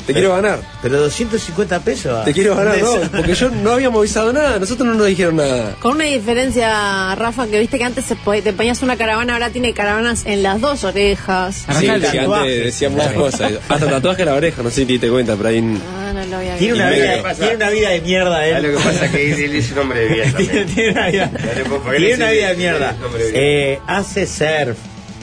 Te 0.07 0.13
quiero 0.13 0.35
ganar. 0.35 0.61
Pero 0.83 1.01
250 1.01 1.81
pesos. 1.81 2.25
Te 2.25 2.33
quiero 2.33 2.55
ganar, 2.55 2.79
no, 2.79 2.87
¿Dónde- 2.87 3.09
porque 3.17 3.35
yo 3.35 3.51
no 3.51 3.73
habíamos 3.73 3.99
avisado 3.99 4.33
nada, 4.33 4.59
nosotros 4.59 4.87
no 4.87 4.95
nos 4.95 5.07
dijeron 5.09 5.37
nada. 5.37 5.75
Con 5.81 5.97
una 5.97 6.05
diferencia, 6.05 7.15
Rafa, 7.17 7.47
que 7.49 7.59
viste 7.59 7.77
que 7.79 7.85
antes 7.85 8.05
te 8.07 8.53
ponías 8.53 8.83
una 8.83 8.97
caravana, 8.97 9.33
ahora 9.33 9.51
tiene 9.51 9.73
caravanas 9.75 10.25
en 10.27 10.43
las 10.43 10.61
dos 10.61 10.85
orejas. 10.85 11.65
Sí, 11.79 11.87
que 11.87 11.99
tatuaje. 11.99 12.43
antes 12.43 12.65
decía 12.65 12.89
muchas 12.91 13.13
cosas. 13.15 13.53
Hasta 13.69 13.87
tatuaje 13.91 14.23
en 14.23 14.29
la 14.29 14.35
oreja, 14.35 14.63
no 14.63 14.71
sé 14.71 14.77
si 14.77 14.87
te 14.87 14.93
diste 14.93 15.09
cuenta, 15.11 15.35
pero 15.37 15.49
ahí... 15.49 15.59
Ah, 15.59 16.13
no 16.15 16.25
lo 16.27 16.37
había 16.37 16.57
Tiene 16.57 16.75
una, 16.75 16.91
vida, 16.91 17.35
tiene 17.35 17.57
una 17.57 17.71
vida 17.71 17.89
de 17.91 18.01
mierda 18.01 18.37
¿Sabes 18.37 18.57
él. 18.57 18.63
lo 18.73 18.79
que 18.79 18.85
pasa? 18.85 19.11
Que 19.11 19.33
él, 19.33 19.41
él 19.45 19.57
es 19.57 19.73
un 19.73 19.79
hombre 19.79 20.01
de 20.01 20.09
bien 20.15 20.35
tiene, 20.35 20.47
también. 20.61 20.67
tiene 20.75 20.91
una 20.93 21.07
vida, 21.09 21.31
tiene 21.31 22.07
sí, 22.07 22.13
una 22.15 22.29
sí, 22.31 22.35
vida 22.37 22.47
de 22.49 22.55
sí, 22.55 22.59
mierda. 22.59 22.93
sí. 22.93 23.23
Eh, 23.35 23.79
hace 23.87 24.27
surf, 24.27 24.77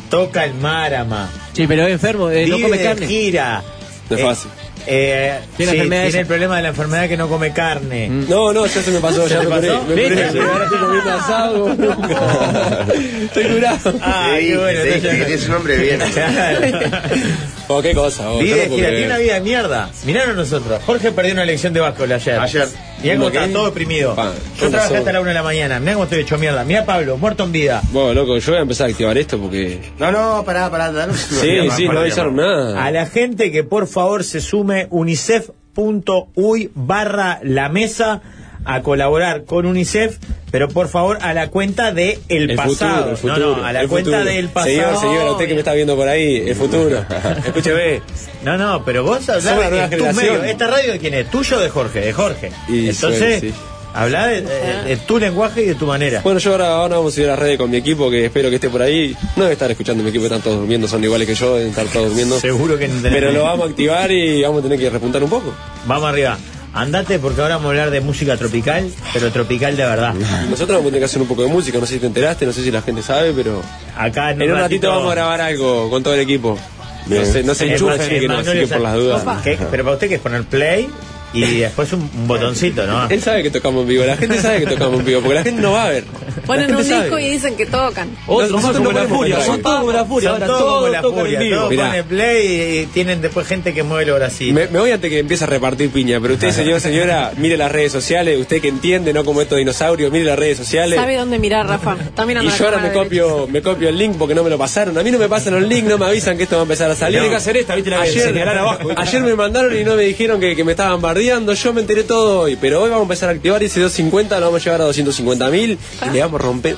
toca 0.09 0.43
el 0.45 0.53
márama, 0.55 1.29
Sí, 1.53 1.65
pero 1.67 1.85
es 1.85 1.93
enfermo, 1.93 2.29
eh, 2.31 2.47
no 2.47 2.59
come 2.59 2.81
carne. 2.81 3.07
gira. 3.07 3.63
No 4.09 4.15
es 4.17 4.21
Eh, 4.21 4.25
fácil. 4.25 4.51
Eh, 4.87 5.39
Tiene 5.57 5.71
sí, 5.73 5.79
tiene 5.79 6.07
esa. 6.07 6.19
el 6.19 6.25
problema 6.25 6.57
de 6.57 6.61
la 6.63 6.69
enfermedad 6.69 7.07
que 7.07 7.17
no 7.17 7.27
come 7.29 7.51
carne. 7.53 8.07
No, 8.09 8.51
no, 8.53 8.65
ya 8.65 8.81
se 8.81 8.91
me 8.91 8.99
pasó, 8.99 9.27
ya 9.27 9.41
¿Se 9.41 9.47
me 9.47 9.55
curé. 9.55 9.67
pasó? 9.69 9.83
Me 9.83 9.89
curé, 9.93 10.09
¿Viste? 10.09 10.31
sí, 10.31 10.39
ahora 10.39 10.63
estoy 10.65 10.79
comiendo 10.79 11.11
asado. 11.11 11.59
como 11.59 11.75
nunca. 11.75 12.85
Estoy 13.23 13.43
curado. 13.45 13.93
Ah, 14.01 14.35
Sí, 14.39 14.53
bueno. 14.55 14.79
sí, 14.83 14.89
entonces- 14.93 15.25
él 15.27 15.33
es 15.33 15.47
un 15.49 15.53
hombre 15.55 15.77
bien. 15.77 15.99
Oh, 17.69 17.81
qué 17.81 17.93
cosa, 17.93 18.29
Vive 18.33 18.49
no 18.67 18.71
de 18.71 18.75
gira, 18.75 18.89
tiene 18.89 19.05
una 19.05 19.17
vida 19.17 19.33
de 19.35 19.41
mierda. 19.41 19.89
Miraron 20.05 20.35
nosotros. 20.35 20.81
Jorge 20.85 21.11
perdió 21.11 21.33
una 21.33 21.43
elección 21.43 21.73
de 21.73 21.79
básquetbol 21.79 22.11
ayer. 22.11 22.39
Ayer. 22.39 22.67
Mirá 23.01 23.15
cómo 23.15 23.25
¿Cómo 23.29 23.39
está 23.39 23.53
todo 23.53 23.65
deprimido. 23.65 24.15
Pa, 24.15 24.25
Yo 24.25 24.31
¿qué 24.59 24.67
trabajé 24.69 24.89
pasó? 24.89 24.95
hasta 24.97 25.11
la 25.13 25.19
una 25.21 25.29
de 25.29 25.33
la 25.35 25.43
mañana. 25.43 25.79
Mirá 25.79 25.93
cómo 25.93 26.03
estoy 26.03 26.19
hecho 26.21 26.37
mierda. 26.37 26.63
Mirá 26.65 26.85
Pablo, 26.85 27.17
muerto 27.17 27.43
en 27.45 27.51
vida. 27.51 27.81
Bueno, 27.91 28.13
loco, 28.13 28.37
yo 28.37 28.51
voy 28.51 28.59
a 28.59 28.61
empezar 28.63 28.87
a 28.87 28.89
activar 28.91 29.17
esto 29.17 29.37
porque... 29.39 29.79
No, 29.97 30.11
no, 30.11 30.43
pará, 30.45 30.69
pará, 30.69 30.91
danos 30.91 31.17
Sí, 31.17 31.69
sí, 31.75 31.87
no 31.87 31.99
avisaron 31.99 32.35
nada. 32.35 32.83
A 32.83 32.91
la 32.91 33.05
gente 33.05 33.51
que 33.51 33.63
por 33.63 33.87
favor 33.87 34.23
se 34.23 34.41
sume 34.41 34.87
unicef.uy 34.89 36.71
barra 36.75 37.39
la 37.43 37.69
mesa 37.69 38.21
a 38.65 38.81
colaborar 38.81 39.45
con 39.45 39.65
UNICEF, 39.65 40.17
pero 40.51 40.67
por 40.69 40.87
favor 40.87 41.17
a 41.21 41.33
la 41.33 41.49
cuenta 41.49 41.91
de 41.91 42.19
el, 42.29 42.51
El 42.51 42.55
pasado. 42.55 42.73
futuro, 42.75 43.09
el 43.11 43.17
futuro. 43.17 43.37
no, 43.49 43.57
no, 43.57 43.65
a 43.65 43.73
la 43.73 43.81
el 43.81 43.87
cuenta 43.87 44.11
futuro. 44.11 44.25
del 44.31 44.47
pasado. 44.49 44.71
Señor, 44.73 44.97
señora, 44.99 45.31
usted 45.31 45.47
que 45.47 45.53
me 45.53 45.59
está 45.59 45.73
viendo 45.73 45.95
por 45.95 46.07
ahí, 46.07 46.37
el 46.47 46.55
futuro. 46.55 47.05
Escúcheme. 47.45 48.01
No, 48.43 48.57
no, 48.57 48.83
pero 48.85 49.03
vos 49.03 49.27
hablás 49.29 49.91
en 49.91 49.97
tu 49.99 50.05
medio. 50.13 50.43
¿Esta 50.43 50.67
radio 50.67 50.91
de 50.93 50.99
quién 50.99 51.13
es? 51.13 51.29
¿Tuyo 51.31 51.57
o 51.57 51.59
de 51.59 51.69
Jorge? 51.69 51.99
De 52.01 52.13
Jorge. 52.13 52.51
Y 52.69 52.89
Entonces, 52.89 53.41
sí. 53.41 53.53
habla 53.93 54.27
de, 54.27 54.41
de- 54.41 54.83
de 54.85 54.97
tu 54.97 55.17
lenguaje 55.17 55.61
y 55.63 55.65
de 55.67 55.75
tu 55.75 55.85
manera. 55.85 56.21
Bueno, 56.23 56.39
yo 56.39 56.51
ahora, 56.51 56.67
ahora 56.75 56.97
vamos 56.97 57.17
a 57.17 57.21
ir 57.21 57.27
a 57.27 57.31
las 57.31 57.39
redes 57.39 57.57
con 57.57 57.69
mi 57.71 57.77
equipo, 57.77 58.09
que 58.11 58.25
espero 58.25 58.49
que 58.49 58.55
esté 58.55 58.69
por 58.69 58.81
ahí. 58.81 59.15
No 59.35 59.43
debe 59.43 59.53
estar 59.53 59.71
escuchando 59.71 60.03
mi 60.03 60.09
equipo, 60.09 60.25
están 60.25 60.41
todos 60.41 60.57
durmiendo, 60.59 60.87
son 60.87 61.03
iguales 61.03 61.27
que 61.27 61.35
yo, 61.35 61.55
deben 61.55 61.69
estar 61.69 61.85
todos 61.87 62.07
durmiendo. 62.07 62.39
Seguro 62.39 62.77
que 62.77 62.87
no 62.87 63.01
Pero 63.01 63.31
lo 63.31 63.43
vamos 63.43 63.67
a 63.67 63.69
activar 63.69 64.11
y 64.11 64.41
vamos 64.43 64.59
a 64.59 64.63
tener 64.63 64.77
que 64.79 64.89
repuntar 64.89 65.23
un 65.23 65.29
poco. 65.29 65.53
Vamos 65.85 66.09
arriba. 66.09 66.37
Andate 66.73 67.19
porque 67.19 67.39
ahora 67.41 67.55
vamos 67.57 67.67
a 67.67 67.71
hablar 67.71 67.91
de 67.91 68.01
música 68.01 68.35
tropical, 68.37 68.89
pero 69.13 69.31
tropical 69.31 69.77
de 69.77 69.83
verdad. 69.85 70.13
Nosotros 70.49 70.69
vamos 70.69 70.81
a 70.81 70.85
tener 70.85 70.99
que 71.01 71.05
hacer 71.05 71.21
un 71.21 71.27
poco 71.27 71.43
de 71.43 71.49
música, 71.49 71.77
no 71.77 71.85
sé 71.85 71.93
si 71.95 71.99
te 71.99 72.07
enteraste, 72.07 72.45
no 72.45 72.51
sé 72.53 72.63
si 72.63 72.71
la 72.71 72.81
gente 72.81 73.01
sabe, 73.03 73.31
pero 73.33 73.61
Acá 73.97 74.31
en, 74.31 74.41
en 74.41 74.51
un 74.53 74.59
ratito 74.59 74.89
vamos 74.89 75.11
a 75.11 75.15
grabar 75.15 75.41
algo 75.41 75.89
con 75.89 76.01
todo 76.01 76.13
el 76.15 76.21
equipo. 76.21 76.57
No 77.05 77.25
se, 77.25 77.43
no 77.43 77.53
se 77.53 77.65
Eh, 77.65 77.73
enchufen 77.73 77.97
que 78.09 78.27
no, 78.27 78.37
así 78.37 78.51
que 78.53 78.67
por 78.67 78.79
las 78.81 78.95
dudas. 78.95 79.23
¿Qué? 79.43 79.57
Pero 79.69 79.83
para 79.83 79.93
usted 79.95 80.07
que 80.07 80.15
es 80.15 80.21
poner 80.21 80.43
play 80.45 80.89
y 81.33 81.59
después 81.59 81.91
un, 81.93 82.01
un 82.01 82.27
botoncito, 82.27 82.85
¿no? 82.85 83.09
Él 83.09 83.21
sabe 83.21 83.43
que 83.43 83.51
tocamos 83.51 83.83
en 83.83 83.87
vivo, 83.89 84.05
la 84.05 84.17
gente 84.17 84.39
sabe 84.39 84.59
que 84.59 84.67
tocamos 84.67 84.99
en 84.99 85.05
vivo, 85.05 85.21
porque 85.21 85.35
la 85.35 85.43
gente 85.43 85.61
no 85.61 85.71
va 85.73 85.85
a 85.85 85.89
ver. 85.89 86.03
Ponen 86.45 86.71
un 86.71 86.77
gente 86.77 86.93
disco 86.95 87.09
sabe. 87.09 87.25
y 87.27 87.29
dicen 87.31 87.55
que 87.55 87.65
tocan. 87.65 88.09
Otros 88.27 88.61
más 88.61 88.75
como 88.75 88.91
la 88.91 89.03
furia, 89.05 89.41
son 89.41 89.61
todos 89.61 89.79
como 89.79 89.91
la 89.91 90.05
furia, 90.05 90.29
Son 90.29 90.43
ahora 90.43 90.47
todos 90.47 90.73
como 90.73 90.87
la 90.87 91.01
furia, 91.01 91.39
en 91.39 91.45
vivo. 91.45 91.61
todos 91.61 91.75
ponen 91.75 92.05
play 92.05 92.81
y 92.81 92.85
tienen 92.87 93.21
después 93.21 93.47
gente 93.47 93.73
que 93.73 93.83
mueve 93.83 94.05
los 94.05 94.17
bracitos. 94.17 94.53
Me, 94.53 94.67
me 94.67 94.79
voy 94.79 94.91
antes 94.91 95.09
que 95.09 95.19
empiece 95.19 95.43
a 95.43 95.47
repartir 95.47 95.89
piña, 95.89 96.19
pero 96.21 96.33
usted, 96.33 96.51
señor, 96.51 96.79
señora, 96.81 97.31
mire 97.37 97.57
las 97.57 97.71
redes 97.71 97.91
sociales, 97.91 98.39
usted 98.39 98.61
que 98.61 98.67
entiende, 98.67 99.13
no 99.13 99.23
como 99.23 99.41
estos 99.41 99.57
dinosaurios, 99.57 100.11
mire 100.11 100.25
las 100.25 100.37
redes 100.37 100.57
sociales. 100.57 100.99
¿Sabe 100.99 101.17
dónde 101.17 101.39
mirar, 101.39 101.67
Rafa? 101.67 101.95
Está 101.99 102.25
mirando 102.25 102.49
Y 102.49 102.51
la 102.51 102.57
yo 102.57 102.65
ahora 102.65 102.77
me 102.79 102.91
copio, 102.91 103.47
me 103.47 103.61
copio 103.61 103.89
el 103.89 103.97
link 103.97 104.15
porque 104.17 104.35
no 104.35 104.43
me 104.43 104.49
lo 104.49 104.57
pasaron. 104.57 104.97
A 104.97 105.03
mí 105.03 105.11
no 105.11 105.19
me 105.19 105.29
pasan 105.29 105.53
los 105.53 105.63
links, 105.63 105.89
no 105.89 105.97
me 105.97 106.05
avisan 106.05 106.37
que 106.37 106.43
esto 106.43 106.55
va 106.55 106.61
a 106.61 106.63
empezar 106.63 106.91
a 106.91 106.95
salir. 106.95 107.19
Tiene 107.19 107.29
que 107.29 107.37
hacer 107.37 107.57
esta, 107.57 107.75
viste, 107.75 107.91
la 107.91 108.61
abajo. 108.61 108.89
Ayer 108.95 109.21
me 109.21 109.35
mandaron 109.35 109.75
y 109.77 109.83
no 109.83 109.95
me 109.95 110.03
dijeron 110.03 110.39
que, 110.39 110.55
que 110.55 110.63
me 110.63 110.71
estaban 110.71 111.01
bardeando. 111.23 111.53
Yo 111.53 111.73
me 111.73 111.81
enteré 111.81 112.03
todo 112.03 112.41
hoy, 112.41 112.57
pero 112.59 112.81
hoy 112.81 112.89
vamos 112.89 113.01
a 113.01 113.03
empezar 113.03 113.29
a 113.29 113.31
activar 113.33 113.63
ese 113.63 113.79
250, 113.79 114.39
lo 114.39 114.47
vamos 114.47 114.61
a 114.61 114.63
llevar 114.65 114.81
a 114.81 114.85
250 114.85 115.49
mil 115.49 115.79
y 116.05 116.09
le 116.09 116.19
vamos 116.21 116.39
a 116.39 116.43
romper 116.43 116.75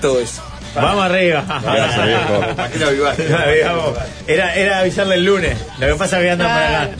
todo 0.00 0.20
eso. 0.20 0.42
Vamos 0.74 1.04
arriba. 1.04 1.44
Gracias, 1.62 2.06
viejo. 2.06 2.56
¿Para? 2.56 2.68
Digamos, 3.52 3.94
era, 4.26 4.54
era 4.54 4.80
avisarle 4.80 5.14
el 5.14 5.24
lunes. 5.24 5.56
Lo 5.78 5.86
que 5.86 5.94
pasa 5.94 6.18
es 6.18 6.24
que 6.24 6.30
andan 6.30 6.48
por 6.48 6.62
acá. 6.62 6.90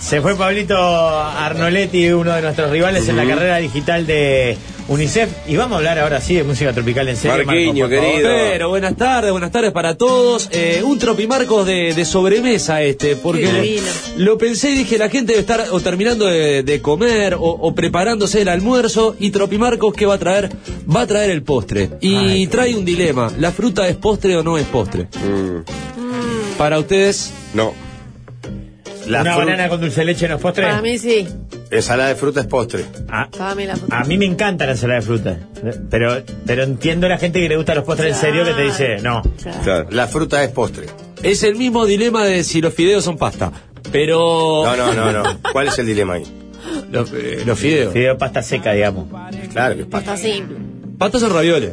Se 0.00 0.20
fue 0.22 0.36
Pablito 0.36 1.20
Arnoletti, 1.20 2.10
uno 2.10 2.32
de 2.32 2.42
nuestros 2.42 2.70
rivales 2.70 3.08
en 3.08 3.16
la 3.16 3.26
carrera 3.26 3.56
digital 3.56 4.06
de 4.06 4.56
UNICEF. 4.90 5.30
Y 5.48 5.56
vamos 5.56 5.74
a 5.74 5.76
hablar 5.78 5.98
ahora 6.00 6.20
sí 6.20 6.34
de 6.34 6.42
música 6.42 6.72
tropical 6.72 7.08
en 7.08 7.16
serio. 7.16 7.46
Marquiño, 7.46 7.88
Marco, 7.88 8.02
querido. 8.02 8.28
Pero 8.28 8.68
buenas 8.70 8.96
tardes, 8.96 9.30
buenas 9.30 9.52
tardes 9.52 9.70
para 9.72 9.94
todos. 9.96 10.48
Eh, 10.50 10.82
un 10.84 10.98
tropimarcos 10.98 11.64
de, 11.66 11.94
de 11.94 12.04
sobremesa 12.04 12.82
este, 12.82 13.14
porque 13.16 13.80
lo 14.16 14.36
pensé 14.36 14.70
y 14.72 14.78
dije, 14.78 14.98
la 14.98 15.08
gente 15.08 15.32
debe 15.32 15.40
estar 15.42 15.64
o 15.70 15.80
terminando 15.80 16.26
de, 16.26 16.64
de 16.64 16.82
comer 16.82 17.34
o, 17.34 17.40
o 17.40 17.74
preparándose 17.74 18.42
el 18.42 18.48
almuerzo 18.48 19.14
y 19.18 19.30
tropimarcos 19.30 19.94
que 19.94 20.06
va 20.06 20.14
a 20.14 20.18
traer, 20.18 20.50
va 20.92 21.02
a 21.02 21.06
traer 21.06 21.30
el 21.30 21.42
postre. 21.44 21.90
Y 22.00 22.16
Ay, 22.16 22.46
trae 22.48 22.74
un 22.74 22.84
dilema, 22.84 23.32
¿la 23.38 23.52
fruta 23.52 23.88
es 23.88 23.96
postre 23.96 24.36
o 24.36 24.42
no 24.42 24.58
es 24.58 24.66
postre? 24.66 25.04
Mm, 25.24 26.58
Para 26.58 26.78
ustedes, 26.80 27.32
no. 27.54 27.72
La 29.10 29.22
Una 29.22 29.32
fruta- 29.34 29.46
banana 29.46 29.68
con 29.68 29.80
dulce 29.80 30.00
de 30.00 30.04
leche 30.06 30.28
no 30.28 30.36
es 30.36 30.40
postre. 30.40 30.64
Para 30.64 30.80
mí 30.82 30.98
sí. 30.98 31.26
Ensalada 31.70 32.08
de 32.10 32.14
fruta 32.16 32.40
es 32.40 32.46
postre. 32.46 32.84
Ah, 33.08 33.28
Para 33.36 33.54
mí 33.54 33.64
la 33.66 33.76
a 33.90 34.04
mí 34.04 34.18
me 34.18 34.24
encanta 34.24 34.66
la 34.66 34.72
ensalada 34.72 35.00
de 35.00 35.06
fruta. 35.06 35.38
Pero, 35.90 36.22
pero 36.46 36.62
entiendo 36.64 37.06
a 37.06 37.10
la 37.10 37.18
gente 37.18 37.40
que 37.40 37.48
le 37.48 37.56
gusta 37.56 37.74
los 37.74 37.84
postres 37.84 38.14
en 38.14 38.20
serio 38.20 38.44
que 38.44 38.52
te 38.52 38.62
dice, 38.62 38.96
no. 39.02 39.22
Claro. 39.62 39.86
La 39.90 40.06
fruta 40.06 40.42
es 40.44 40.50
postre. 40.50 40.86
es 41.22 41.42
el 41.42 41.56
mismo 41.56 41.86
dilema 41.86 42.24
de 42.24 42.44
si 42.44 42.60
los 42.60 42.72
fideos 42.74 43.04
son 43.04 43.16
pasta. 43.18 43.52
Pero 43.92 44.62
No, 44.64 44.76
no, 44.76 44.92
no, 44.94 45.12
no. 45.12 45.38
¿Cuál 45.52 45.68
es 45.68 45.78
el 45.78 45.86
dilema 45.86 46.14
ahí? 46.14 46.24
los, 46.90 47.10
eh, 47.12 47.42
los 47.46 47.58
fideos. 47.58 47.92
Fideo 47.92 48.16
pasta 48.18 48.42
seca, 48.42 48.72
digamos. 48.72 49.06
Claro 49.52 49.74
que 49.76 49.82
es 49.82 49.86
pasta. 49.88 50.14
Está 50.14 50.28
simple. 50.28 50.56
Pastas 50.98 51.20
son 51.22 51.32
ravioles. 51.32 51.72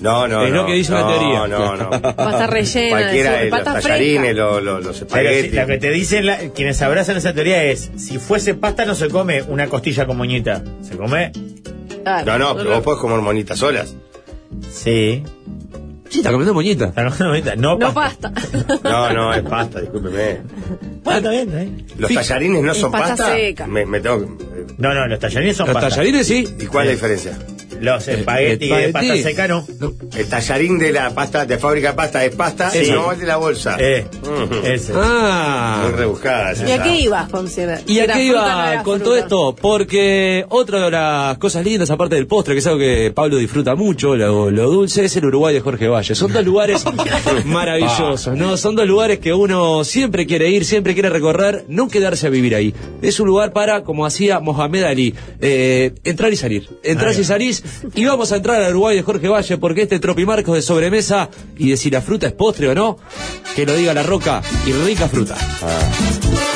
No, 0.00 0.28
no, 0.28 0.44
Es 0.44 0.50
lo 0.52 0.62
no. 0.62 0.66
que 0.66 0.74
dice 0.74 0.92
una 0.92 1.00
no, 1.02 1.08
teoría. 1.10 1.46
No, 1.48 1.76
no, 1.76 1.90
Pasta 1.90 2.46
rellena. 2.46 2.90
Cualquiera 2.98 3.32
de 3.32 3.44
los 3.44 3.50
pasta 3.50 3.80
tallarines, 3.80 4.36
los 4.36 4.60
Pero 4.62 4.92
si- 4.92 4.98
espaguetis. 5.04 5.54
lo 5.54 5.66
que 5.66 5.78
te 5.78 5.90
dicen 5.90 6.26
la- 6.26 6.38
quienes 6.54 6.80
abrazan 6.82 7.16
esa 7.16 7.32
teoría 7.32 7.64
es, 7.64 7.90
si 7.96 8.18
fuese 8.18 8.54
pasta 8.54 8.84
no 8.84 8.94
se 8.94 9.08
come 9.08 9.42
una 9.42 9.66
costilla 9.68 10.06
con 10.06 10.16
moñita. 10.16 10.62
¿Se 10.82 10.96
come? 10.96 11.32
No, 12.24 12.38
no, 12.38 12.56
pero 12.56 12.70
vos 12.70 12.80
podés 12.82 13.00
comer 13.00 13.18
monitas 13.20 13.58
solas. 13.58 13.94
Sí. 14.70 15.22
Sí, 16.08 16.18
está 16.20 16.30
comiendo 16.30 16.54
moñita. 16.54 16.86
Está 16.86 17.02
comiendo 17.04 17.28
moñita. 17.28 17.56
No, 17.56 17.76
No 17.76 17.92
pasta. 17.92 18.32
pasta. 18.32 18.78
No, 18.84 19.12
no, 19.12 19.34
es 19.34 19.42
pasta, 19.42 19.80
discúlpeme. 19.80 20.38
Bueno, 21.04 21.18
está 21.18 21.30
bien, 21.30 21.48
está 21.48 21.58
bien. 21.60 21.86
¿Los 21.98 22.14
tallarines 22.14 22.62
no 22.62 22.74
son 22.74 22.92
pasta 22.92 23.08
pasta? 23.16 23.34
seca. 23.36 23.66
Me, 23.66 23.84
me 23.84 24.00
tengo 24.00 24.20
que- 24.20 24.44
No, 24.78 24.94
no, 24.94 25.06
los 25.06 25.18
tallarines 25.18 25.56
son 25.56 25.66
Los 25.66 25.74
pasta. 25.74 25.90
tallarines 25.90 26.26
sí. 26.26 26.48
¿Y 26.60 26.66
cuál 26.66 26.84
es 26.88 27.02
la 27.02 27.08
diferencia? 27.08 27.38
Los 27.80 28.08
espaguetis 28.08 28.68
de 28.70 28.88
pasta 28.90 29.16
seca 29.18 29.48
no. 29.48 29.66
El 30.16 30.26
tallarín 30.28 30.78
de 30.78 30.92
la 30.92 31.10
pasta, 31.14 31.46
de 31.46 31.58
fábrica 31.58 31.90
de 31.90 31.94
pasta 31.96 32.24
es 32.24 32.34
pasta, 32.34 32.70
Sí. 32.70 32.86
y 32.88 32.90
no 32.92 33.12
el 33.12 33.20
de 33.20 33.26
la 33.26 33.36
bolsa. 33.36 33.76
Eh, 33.78 34.06
ese. 34.64 34.92
Ah. 34.96 35.82
Muy 35.84 35.92
rebuscada 35.98 36.52
¿Y 36.66 36.70
a 36.72 36.82
qué 36.82 36.96
ibas, 37.00 37.28
considera? 37.28 37.80
¿Y 37.86 37.98
a 38.00 38.06
qué 38.06 38.24
iba 38.24 38.82
con 38.84 38.96
fruta. 39.00 39.04
todo 39.04 39.16
esto? 39.16 39.56
Porque 39.60 40.44
otra 40.48 40.84
de 40.84 40.90
las 40.90 41.38
cosas 41.38 41.64
lindas, 41.64 41.90
aparte 41.90 42.14
del 42.16 42.26
postre, 42.26 42.54
que 42.54 42.60
es 42.60 42.66
algo 42.66 42.78
que 42.78 43.12
Pablo 43.14 43.36
disfruta 43.36 43.74
mucho, 43.74 44.16
lo, 44.16 44.50
lo 44.50 44.70
dulce, 44.70 45.04
es 45.04 45.16
el 45.16 45.26
Uruguay 45.26 45.54
de 45.54 45.60
Jorge 45.60 45.88
Valle. 45.88 46.14
Son 46.14 46.32
dos 46.32 46.44
lugares 46.44 46.84
maravillosos, 47.44 48.36
¿no? 48.36 48.56
Son 48.56 48.74
dos 48.76 48.86
lugares 48.86 49.18
que 49.18 49.32
uno 49.32 49.84
siempre 49.84 50.26
quiere 50.26 50.50
ir, 50.50 50.64
siempre 50.64 50.94
quiere 50.94 51.10
recorrer, 51.10 51.64
no 51.68 51.88
quedarse 51.88 52.26
a 52.26 52.30
vivir 52.30 52.54
ahí. 52.54 52.74
Es 53.02 53.20
un 53.20 53.26
lugar 53.26 53.52
para, 53.52 53.82
como 53.84 54.06
hacía 54.06 54.40
Mohamed 54.40 54.82
Ali, 54.84 55.14
eh, 55.40 55.92
entrar 56.04 56.32
y 56.32 56.36
salir. 56.36 56.68
Entrás 56.82 57.16
Ahí 57.16 57.22
y 57.22 57.24
salís, 57.24 57.64
y 57.94 58.04
vamos 58.04 58.32
a 58.32 58.36
entrar 58.36 58.62
al 58.62 58.70
Uruguay 58.70 58.96
de 58.96 59.02
Jorge 59.02 59.28
Valle, 59.28 59.58
porque 59.58 59.82
este 59.82 59.98
tropimarcos 59.98 60.54
de 60.54 60.62
sobremesa, 60.62 61.30
y 61.56 61.70
de 61.70 61.76
si 61.76 61.90
la 61.90 62.00
fruta 62.00 62.26
es 62.26 62.32
postre 62.32 62.68
o 62.68 62.74
no, 62.74 62.98
que 63.54 63.66
lo 63.66 63.74
diga 63.74 63.94
la 63.94 64.02
roca, 64.02 64.42
y 64.66 64.72
rica 64.72 65.08
fruta. 65.08 65.36
Agarrándome 65.36 66.47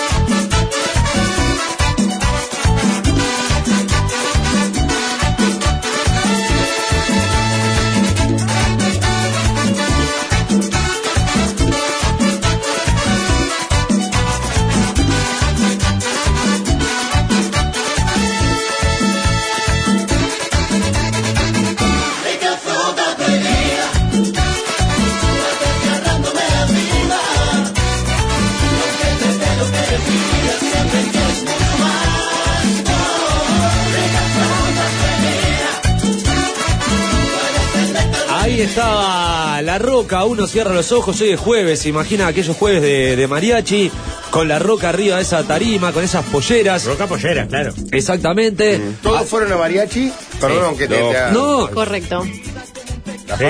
Estaba 38.73 39.61
La 39.61 39.79
Roca, 39.79 40.25
uno 40.25 40.47
cierra 40.47 40.73
los 40.73 40.93
ojos, 40.93 41.21
hoy 41.21 41.29
es 41.33 41.39
jueves, 41.39 41.85
imagina 41.85 42.27
aquellos 42.27 42.57
jueves 42.57 42.81
de, 42.81 43.17
de 43.17 43.29
mariachi, 43.29 43.91
con 44.31 44.49
La 44.49 44.59
Roca 44.59 44.89
arriba 44.89 45.17
de 45.17 45.23
esa 45.25 45.43
tarima, 45.43 45.93
con 45.93 46.03
esas 46.03 46.25
polleras. 46.25 46.87
Roca 46.87 47.07
pollera, 47.07 47.47
claro. 47.47 47.75
Exactamente. 47.91 48.81
¿Todos 49.03 49.29
fueron 49.29 49.53
a 49.53 49.59
mariachi? 49.59 50.11
Perdón 50.41 50.79
que 50.79 50.89
te... 50.89 50.99
No. 50.99 51.11
te 51.11 51.33
No, 51.33 51.71
Correcto. 51.71 52.27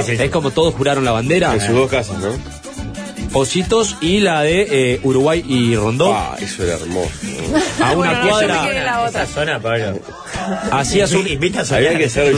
es 0.08 0.30
como 0.32 0.50
todos 0.50 0.74
juraron 0.74 1.04
la 1.04 1.12
bandera. 1.12 1.54
En 1.54 1.60
sus 1.60 1.72
dos 1.76 1.88
casas, 1.88 2.18
¿no? 2.18 2.61
Positos 3.32 3.96
y 4.00 4.20
la 4.20 4.42
de 4.42 4.66
eh, 4.94 5.00
Uruguay 5.02 5.42
y 5.48 5.74
Rondón. 5.74 6.14
Ah, 6.14 6.36
eso 6.40 6.64
era 6.64 6.74
hermoso. 6.74 7.10
a 7.82 7.92
una 7.92 7.94
Bueno, 7.94 8.28
cuadra. 8.28 8.62
quedé 8.68 8.82
la 8.84 9.00
otra. 9.02 9.22
Esa 9.22 9.32
zona, 9.34 9.58
Pablo. 9.60 9.98
Hacías 10.70 11.12
un. 11.12 11.26
Había 11.70 11.96
que 11.96 12.08
ser 12.10 12.34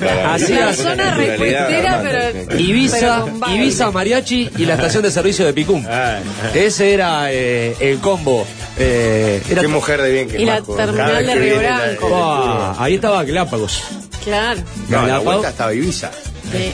para. 0.00 0.34
Es. 0.34 0.76
zona 0.76 1.14
realmente. 1.14 1.56
pero. 2.02 2.58
Ibiza, 2.60 3.24
pero. 3.40 3.54
Ibiza 3.54 3.90
Mariachi 3.90 4.50
y 4.58 4.64
la 4.66 4.74
estación 4.74 5.02
de 5.04 5.10
servicio 5.10 5.44
de 5.46 5.52
Picum. 5.52 5.84
Ah, 5.88 6.18
Ese 6.54 6.92
era 6.92 7.32
eh, 7.32 7.76
el 7.78 7.98
combo. 7.98 8.44
Eh, 8.78 9.42
era 9.48 9.62
Qué 9.62 9.68
mujer 9.68 10.00
de 10.02 10.10
bien 10.12 10.28
que 10.28 10.40
Y 10.40 10.44
la 10.44 10.60
terminal 10.62 11.24
de 11.26 11.34
Río 11.34 11.62
la- 11.62 11.78
Branco. 11.78 12.10
Ah, 12.12 12.76
ahí 12.78 12.94
estaba 12.94 13.22
Galápagos. 13.22 13.82
Claro. 14.24 14.60
No, 14.88 15.06
la 15.06 15.18
vuelta 15.18 15.50
estaba 15.50 15.72
Ibiza. 15.74 16.10
Sí. 16.50 16.72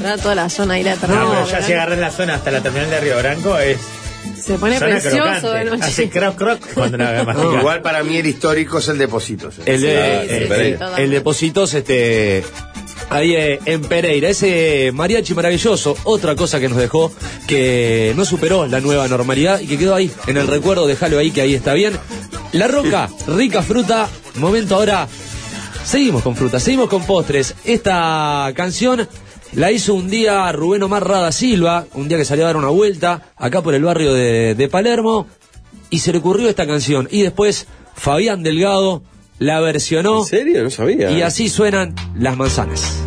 Era 0.00 0.16
toda 0.18 0.34
la 0.34 0.48
zona 0.48 0.74
ahí 0.74 0.82
la 0.82 0.94
No, 0.94 1.00
terminal. 1.00 1.26
pero 1.30 1.46
ya 1.46 1.62
si 1.62 1.72
agarras 1.72 1.98
la 1.98 2.10
zona 2.10 2.34
hasta 2.34 2.50
la 2.50 2.60
terminal 2.62 2.90
de 2.90 3.00
Río 3.00 3.16
Branco 3.18 3.58
es 3.58 3.78
Se 4.42 4.54
pone 4.58 4.78
zona 4.78 4.92
precioso 4.98 5.18
crocante. 5.22 5.48
de 5.58 5.64
noche. 5.66 5.82
Hace 5.86 6.08
croc 6.10 6.36
croc 6.36 6.60
cuando 6.74 6.96
la 6.96 7.24
masticas. 7.24 7.54
Igual 7.60 7.82
para 7.82 8.02
mí 8.02 8.16
el 8.16 8.26
histórico 8.26 8.78
es 8.78 8.88
el 8.88 8.98
Depositos. 8.98 9.58
eh. 9.58 9.62
El 9.66 9.80
de, 9.82 10.20
Sí, 10.22 10.28
sí, 10.28 10.34
el, 10.34 10.48
sí, 10.48 10.52
el- 10.54 10.72
totalmente. 10.74 11.02
el 11.04 11.10
Depositos, 11.10 11.74
este. 11.74 12.44
Ahí 13.10 13.34
eh, 13.34 13.58
en 13.64 13.80
Pereira, 13.82 14.28
ese 14.28 14.92
mariachi 14.94 15.34
maravilloso, 15.34 15.96
otra 16.04 16.36
cosa 16.36 16.60
que 16.60 16.68
nos 16.68 16.78
dejó, 16.78 17.12
que 17.48 18.12
no 18.16 18.24
superó 18.24 18.66
la 18.68 18.78
nueva 18.80 19.08
normalidad 19.08 19.58
y 19.58 19.66
que 19.66 19.76
quedó 19.78 19.96
ahí, 19.96 20.12
en 20.28 20.36
el 20.36 20.46
recuerdo, 20.46 20.86
déjalo 20.86 21.18
ahí 21.18 21.32
que 21.32 21.40
ahí 21.40 21.54
está 21.54 21.74
bien. 21.74 21.92
La 22.52 22.68
roca, 22.68 23.08
rica 23.26 23.62
fruta, 23.62 24.08
momento 24.36 24.76
ahora, 24.76 25.08
seguimos 25.84 26.22
con 26.22 26.36
fruta, 26.36 26.60
seguimos 26.60 26.88
con 26.88 27.04
postres. 27.04 27.54
Esta 27.64 28.52
canción 28.54 29.08
la 29.52 29.72
hizo 29.72 29.94
un 29.94 30.08
día 30.08 30.50
Rubén 30.52 30.82
Omar 30.82 31.06
Rada 31.06 31.32
Silva, 31.32 31.86
un 31.94 32.08
día 32.08 32.18
que 32.18 32.24
salió 32.24 32.44
a 32.44 32.48
dar 32.48 32.56
una 32.56 32.68
vuelta 32.68 33.32
acá 33.36 33.62
por 33.62 33.74
el 33.74 33.82
barrio 33.82 34.12
de, 34.12 34.54
de 34.54 34.68
Palermo, 34.68 35.26
y 35.90 35.98
se 35.98 36.12
le 36.12 36.18
ocurrió 36.18 36.48
esta 36.48 36.66
canción. 36.66 37.08
Y 37.10 37.22
después 37.22 37.66
Fabián 37.94 38.42
Delgado 38.42 39.02
la 39.38 39.60
versionó. 39.60 40.20
¿En 40.20 40.24
serio? 40.24 40.62
No 40.62 40.70
sabía. 40.70 41.10
Y 41.10 41.22
así 41.22 41.48
suenan 41.48 41.94
las 42.14 42.36
manzanas. 42.36 43.02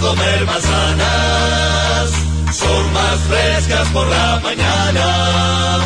Comer 0.00 0.46
manzanas, 0.46 2.10
son 2.52 2.92
más 2.92 3.18
frescas 3.28 3.88
por 3.88 4.06
la 4.06 4.40
mañana. 4.42 5.80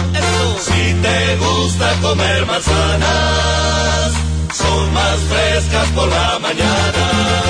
Si 0.61 0.95
te 0.95 1.37
gusta 1.37 1.93
comer 2.03 2.47
manzanas, 2.47 4.13
son 4.53 4.93
más 4.93 5.19
frescas 5.31 5.89
por 5.95 6.09
la 6.09 6.39
mañana. 6.39 7.46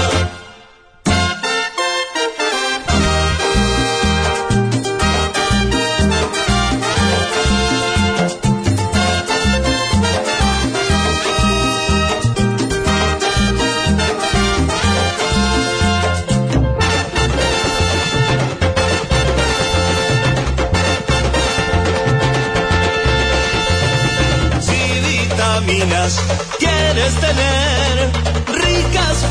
Quieres 26.59 27.15
tener, 27.17 28.13
ricas 28.47 29.25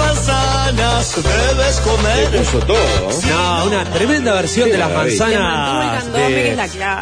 manzanas 0.74 1.16
debes 1.24 1.76
comer. 1.82 2.30
Puso 2.40 2.60
todo. 2.66 2.78
No, 3.30 3.66
una 3.66 3.84
tremenda 3.86 4.34
versión 4.34 4.70
de 4.70 4.78
las 4.78 4.92
manzanas 4.92 6.12
de, 6.14 6.58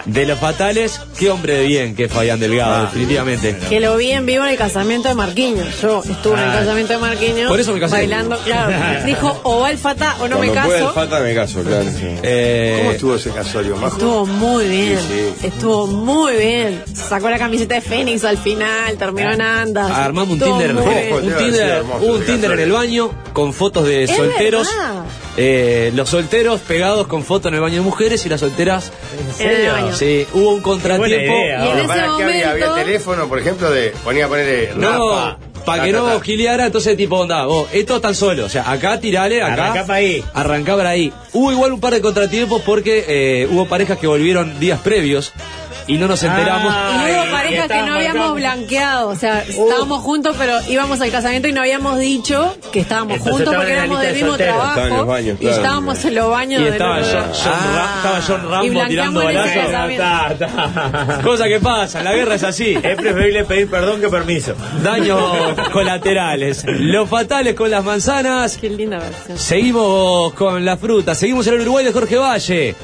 de 0.05 0.25
los 0.25 0.39
fatales. 0.39 0.99
Qué 1.17 1.29
hombre 1.29 1.53
de 1.59 1.65
bien 1.67 1.95
que 1.95 2.05
es 2.05 2.11
Fabián 2.11 2.39
Delgado, 2.39 2.73
Ah. 2.75 2.81
definitivamente. 2.91 3.57
Que 3.69 3.79
lo 3.79 3.95
vi 3.97 4.11
en 4.11 4.25
vivo 4.25 4.43
en 4.43 4.51
el 4.51 4.57
casamiento 4.57 5.09
de 5.09 5.15
Marquinhos. 5.15 5.81
Yo 5.81 6.03
estuve 6.03 6.33
en 6.35 6.39
el 6.39 6.49
Ah. 6.49 6.59
casamiento 6.59 6.93
de 6.93 6.99
Marquinhos. 6.99 7.47
Por 7.49 7.59
eso 7.59 7.73
me 7.73 7.79
casé. 7.79 7.93
Bailando, 7.95 8.37
claro. 8.39 8.73
Dijo, 9.05 9.39
o 9.43 9.59
va 9.61 9.71
el 9.71 9.77
fata 9.77 10.15
o 10.19 10.27
no 10.27 10.39
me 10.39 10.47
Cuando 10.47 10.63
pueda 10.65 10.79
el 10.79 10.85
caso. 10.85 10.93
fata 10.95 11.19
me 11.19 11.35
caso, 11.35 11.63
claro. 11.63 11.83
sí. 11.83 12.15
Eh, 12.23 12.75
¿Cómo 12.79 12.91
estuvo 12.91 13.15
ese 13.15 13.29
casorio, 13.31 13.75
Majo? 13.77 13.97
Estuvo 13.97 14.25
muy 14.25 14.67
bien. 14.67 14.99
Sí, 14.99 15.33
sí. 15.41 15.47
Estuvo 15.47 15.87
muy 15.87 16.35
bien. 16.35 16.83
Sacó 16.93 17.29
la 17.29 17.37
camiseta 17.37 17.75
de 17.75 17.81
Fénix 17.81 18.23
al 18.23 18.37
final, 18.37 18.97
terminó 18.97 19.31
en 19.33 19.41
andas. 19.41 19.91
Armamos 19.91 20.33
un 20.33 20.37
Estuvo 20.41 20.57
Tinder, 20.57 20.73
muy 20.73 20.81
Ojo, 20.83 20.91
bien. 20.91 21.13
un 21.13 21.37
Tinder, 21.37 21.83
un 22.01 22.25
Tinder 22.25 22.51
en 22.51 22.59
el 22.59 22.71
baño 22.71 23.11
con 23.33 23.52
fotos 23.53 23.85
de 23.87 24.07
solteros. 24.07 24.67
Eh, 25.37 25.91
los 25.95 26.09
solteros 26.09 26.61
pegados 26.61 27.07
con 27.07 27.23
fotos 27.23 27.49
en 27.49 27.55
el 27.55 27.61
baño 27.61 27.75
de 27.75 27.81
mujeres 27.81 28.25
y 28.25 28.29
las 28.29 28.39
solteras. 28.41 28.91
¿En 29.29 29.33
serio? 29.35 29.73
Sí, 29.97 30.27
hubo 30.33 30.51
un 30.51 30.61
contratiempo. 30.61 31.33
Idea. 31.33 31.65
Y 31.65 31.69
en 31.69 31.77
ese 31.79 31.87
¿Para 31.87 32.01
qué 32.17 32.23
había? 32.23 32.51
¿Había 32.51 32.65
momento- 32.67 32.85
teléfono, 32.85 33.27
por 33.27 33.39
ejemplo, 33.39 33.71
de 33.71 33.91
ponía 34.03 34.25
a 34.25 34.27
ponerle 34.27 34.71
No, 34.75 35.37
para 35.65 35.79
ta, 35.79 35.85
que 35.85 35.93
ta, 35.93 35.97
no 35.99 36.19
gileara, 36.19 36.65
entonces 36.65 36.97
tipo, 36.97 37.17
onda, 37.17 37.45
vos, 37.45 37.67
estos 37.71 37.95
están 37.97 38.13
solos, 38.15 38.45
o 38.47 38.49
sea, 38.49 38.69
acá 38.69 38.99
tirale, 38.99 39.41
acá. 39.41 39.53
Arrancá 39.71 39.85
pa' 39.85 39.93
ahí. 39.95 40.23
Arrancá 40.33 40.75
para 40.75 40.89
ahí. 40.89 41.13
Hubo 41.31 41.51
igual 41.51 41.71
un 41.71 41.79
par 41.79 41.93
de 41.93 42.01
contratiempos 42.01 42.61
porque 42.63 43.05
eh, 43.07 43.47
hubo 43.49 43.65
parejas 43.65 43.97
que 43.97 44.05
volvieron 44.07 44.59
días 44.59 44.79
previos 44.81 45.31
y 45.87 45.97
no 45.97 46.07
nos 46.07 46.21
enteramos. 46.23 46.71
Ah. 46.75 47.05
Y 47.07 47.11
hubo 47.13 47.21
Ay, 47.23 47.31
parejas 47.31 47.67
que 47.67 47.81
no 47.81 47.93
habíamos 47.95 48.15
marcando. 48.15 48.33
blanqueado, 48.35 49.09
o 49.09 49.15
sea, 49.15 49.41
estábamos 49.43 50.01
juntos, 50.01 50.35
pero 50.37 50.57
íbamos 50.69 51.01
al 51.01 51.11
casamiento 51.11 51.47
y 51.47 51.51
no 51.53 51.61
habíamos 51.61 51.97
dicho 51.99 52.55
que 52.71 52.79
estábamos 52.81 53.17
Entonces 53.17 53.33
juntos 53.35 53.55
porque 53.55 53.73
éramos 53.73 53.99
del 54.01 54.13
de 54.13 54.21
mismo 54.21 54.37
trabajo 54.37 54.69
Estaban 54.69 54.91
en 54.91 54.97
los 54.97 55.07
baños, 55.07 55.37
y 55.41 55.47
estábamos 55.47 56.05
en 56.05 56.15
los 56.15 56.29
baños 56.29 56.61
Y 56.61 56.67
estaba 56.67 56.97
otro 56.99 57.07
John. 57.11 57.31
John 57.33 57.75
Ra- 57.75 57.93
estaba 57.97 58.21
John 58.27 58.41
Y 58.65 58.69
Rambo 58.69 58.87
tirando 58.87 59.23
balazos. 59.23 61.23
Cosa 61.23 61.47
que 61.47 61.59
pasa, 61.59 62.03
la 62.03 62.13
guerra 62.13 62.35
es 62.35 62.43
así. 62.43 62.77
Es 62.81 62.95
preferible 62.95 63.43
pedir 63.45 63.69
perdón 63.69 64.01
que 64.01 64.09
permiso. 64.09 64.53
Daños 64.83 65.21
colaterales. 65.71 66.63
Los 66.67 67.09
fatales 67.09 67.55
con 67.55 67.69
las 67.71 67.83
manzanas. 67.83 68.57
Qué 68.57 68.69
linda 68.69 68.99
versión. 68.99 69.37
Seguimos 69.37 70.33
con 70.33 70.63
la 70.65 70.77
fruta, 70.77 71.15
seguimos 71.15 71.47
en 71.47 71.55
el 71.55 71.61
Uruguay 71.61 71.85
de 71.85 71.91
Jorge 71.91 72.17
Valle. 72.17 72.75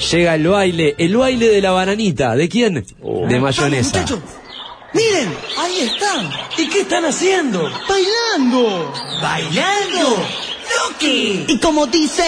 Llega 0.00 0.34
el 0.34 0.46
baile, 0.46 0.94
el 0.98 1.16
baile 1.16 1.48
de 1.48 1.60
la 1.60 1.72
bananita. 1.72 2.34
¿De 2.34 2.48
quién? 2.48 2.74
De 3.28 3.40
mayonesa. 3.40 4.04
Miren, 4.92 5.36
ahí 5.58 5.80
están. 5.80 6.30
¿Y 6.58 6.68
qué 6.68 6.80
están 6.80 7.04
haciendo? 7.04 7.70
Bailando. 7.88 8.92
¿Bailando? 9.22 10.16
Loki. 10.88 11.44
Y 11.48 11.58
como 11.58 11.86
dice... 11.86 12.24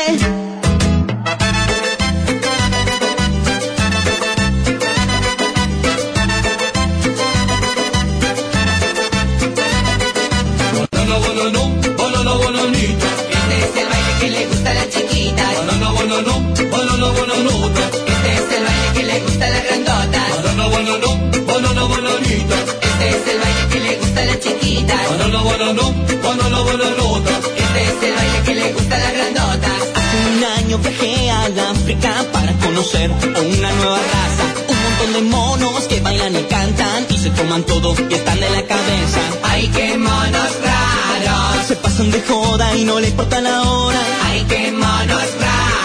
bananota. 16.71 17.83
Este 18.07 18.33
es 18.33 18.53
el 18.57 18.65
baile 18.65 18.93
que 18.95 19.03
le 19.03 19.21
gusta 19.21 19.47
a 19.47 19.51
las 19.51 19.65
grandotas. 19.65 20.43
Banana, 20.45 20.69
banano, 20.69 21.11
banana, 21.47 21.83
bananita. 21.85 22.57
Este 22.83 23.09
es 23.09 23.29
el 23.29 23.39
baile 23.41 23.69
que 23.71 23.81
le 23.81 23.97
gusta 23.97 24.21
a 24.21 24.25
las 24.25 24.41
chiquitas. 24.41 25.11
Banana, 25.11 25.43
banano, 25.43 25.95
banana, 26.23 26.59
bananota. 26.61 27.31
Este 27.57 27.83
es 27.83 28.03
el 28.03 28.15
baile 28.15 28.43
que 28.45 28.55
le 28.55 28.73
gusta 28.73 28.97
a 28.97 28.99
las 28.99 29.13
grandotas. 29.13 29.83
Hace 29.95 30.17
un 30.37 30.45
año 30.59 30.79
viajé 30.79 31.31
al 31.31 31.59
África 31.59 32.15
para 32.33 32.53
conocer 32.55 33.11
a 33.11 33.41
una 33.41 33.73
nueva 33.73 33.99
raza. 33.99 34.45
Un 34.69 34.83
montón 34.83 35.13
de 35.15 35.23
monos 35.31 35.85
que 35.89 36.01
bailan 36.01 36.37
y 36.37 36.43
cantan 36.45 37.07
y 37.09 37.19
se 37.19 37.31
toman 37.31 37.65
todo 37.65 37.95
y 38.09 38.15
están 38.15 38.39
de 38.41 38.51
la 38.51 38.63
cabeza. 38.63 39.21
Ay, 39.43 39.69
qué 39.75 39.97
monos 39.97 40.53
raros. 40.65 41.67
Se 41.67 41.77
pasan 41.77 42.11
de 42.11 42.21
joda 42.23 42.77
y 42.77 42.85
no 42.85 43.01
le 43.01 43.09
importa 43.09 43.41
la 43.41 43.63
hora. 43.63 44.01
Ay, 44.27 44.45
qué 44.49 44.73
monos 44.73 45.23
raros. 45.41 45.82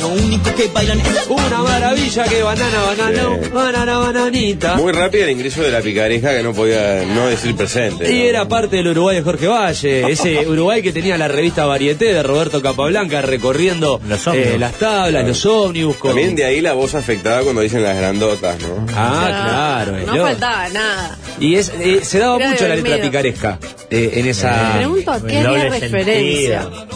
Lo 0.00 0.08
único 0.08 0.54
que 0.54 0.68
bailan 0.68 1.00
es 1.00 1.26
Una 1.28 1.62
maravilla 1.62 2.24
que 2.24 2.42
banana, 2.42 2.82
banana, 2.82 3.22
Sí. 3.42 3.48
banana, 3.50 3.98
bananita. 3.98 4.74
Muy 4.76 4.92
rápido 4.92 5.24
el 5.24 5.30
ingreso 5.30 5.62
de 5.62 5.70
la 5.70 5.80
picaresca 5.80 6.36
que 6.36 6.42
no 6.42 6.52
podía 6.52 7.04
no 7.04 7.26
decir 7.26 7.54
presente. 7.54 8.10
Y 8.12 8.18
¿no? 8.20 8.24
era 8.24 8.48
parte 8.48 8.76
del 8.76 8.88
Uruguay 8.88 9.16
de 9.16 9.22
Jorge 9.22 9.46
Valle, 9.46 10.10
ese 10.12 10.46
Uruguay 10.48 10.82
que 10.82 10.92
tenía 10.92 11.16
la 11.18 11.28
revista 11.28 11.66
Varieté 11.66 12.06
de 12.12 12.22
Roberto 12.22 12.62
Capablanca 12.62 13.20
recorriendo 13.22 14.00
eh, 14.32 14.56
las 14.58 14.74
tablas, 14.74 15.26
los 15.26 15.44
ómnibus. 15.46 15.96
Con... 15.96 16.10
También 16.10 16.34
de 16.34 16.44
ahí 16.44 16.60
la 16.60 16.72
voz 16.72 16.94
afectada 16.94 17.42
cuando 17.42 17.60
dicen 17.60 17.82
las 17.82 17.96
grandotas, 17.96 18.56
¿no? 18.62 18.86
Ah, 18.94 19.84
claro. 19.84 20.06
No 20.06 20.16
¿no? 20.16 20.22
faltaba 20.22 20.68
nada. 20.70 21.18
Y 21.38 21.56
es, 21.56 21.72
eh, 21.78 22.00
se 22.02 22.18
daba 22.18 22.36
Era 22.36 22.50
mucho 22.50 22.68
la 22.68 22.76
letra 22.76 23.00
picaresca 23.00 23.58
eh, 23.90 24.10
en 24.14 24.26
esa... 24.26 24.74
Pregunto 24.76 25.10
a 25.12 25.20
qué 25.26 25.42
referencia. 25.42 26.62
sentido, 26.62 26.86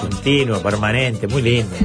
Continuo, 0.00 0.62
permanente, 0.62 1.26
muy 1.26 1.42
lindo. 1.42 1.76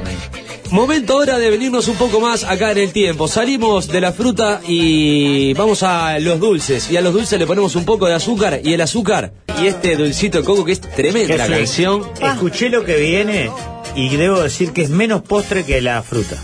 Momento 0.70 1.14
ahora 1.14 1.38
de 1.38 1.50
venirnos 1.50 1.88
un 1.88 1.96
poco 1.96 2.20
más 2.20 2.44
acá 2.44 2.72
en 2.72 2.78
el 2.78 2.92
tiempo. 2.92 3.28
Salimos 3.28 3.88
de 3.88 4.00
la 4.00 4.12
fruta 4.12 4.60
y 4.66 5.54
vamos 5.54 5.82
a 5.82 6.18
los 6.18 6.40
dulces. 6.40 6.90
Y 6.90 6.96
a 6.96 7.00
los 7.00 7.12
dulces 7.12 7.38
le 7.38 7.46
ponemos 7.46 7.76
un 7.76 7.84
poco 7.84 8.06
de 8.06 8.14
azúcar 8.14 8.60
y 8.62 8.72
el 8.72 8.80
azúcar 8.80 9.32
y 9.62 9.66
este 9.66 9.96
dulcito 9.96 10.38
de 10.38 10.44
coco 10.44 10.64
que 10.64 10.72
es 10.72 10.80
tremenda 10.80 11.36
la 11.36 11.46
canción. 11.46 12.02
Escuché 12.20 12.68
lo 12.68 12.84
que 12.84 12.96
viene 12.96 13.50
y 13.94 14.14
debo 14.16 14.40
decir 14.40 14.72
que 14.72 14.82
es 14.82 14.90
menos 14.90 15.22
postre 15.22 15.64
que 15.64 15.80
la 15.80 16.02
fruta. 16.02 16.36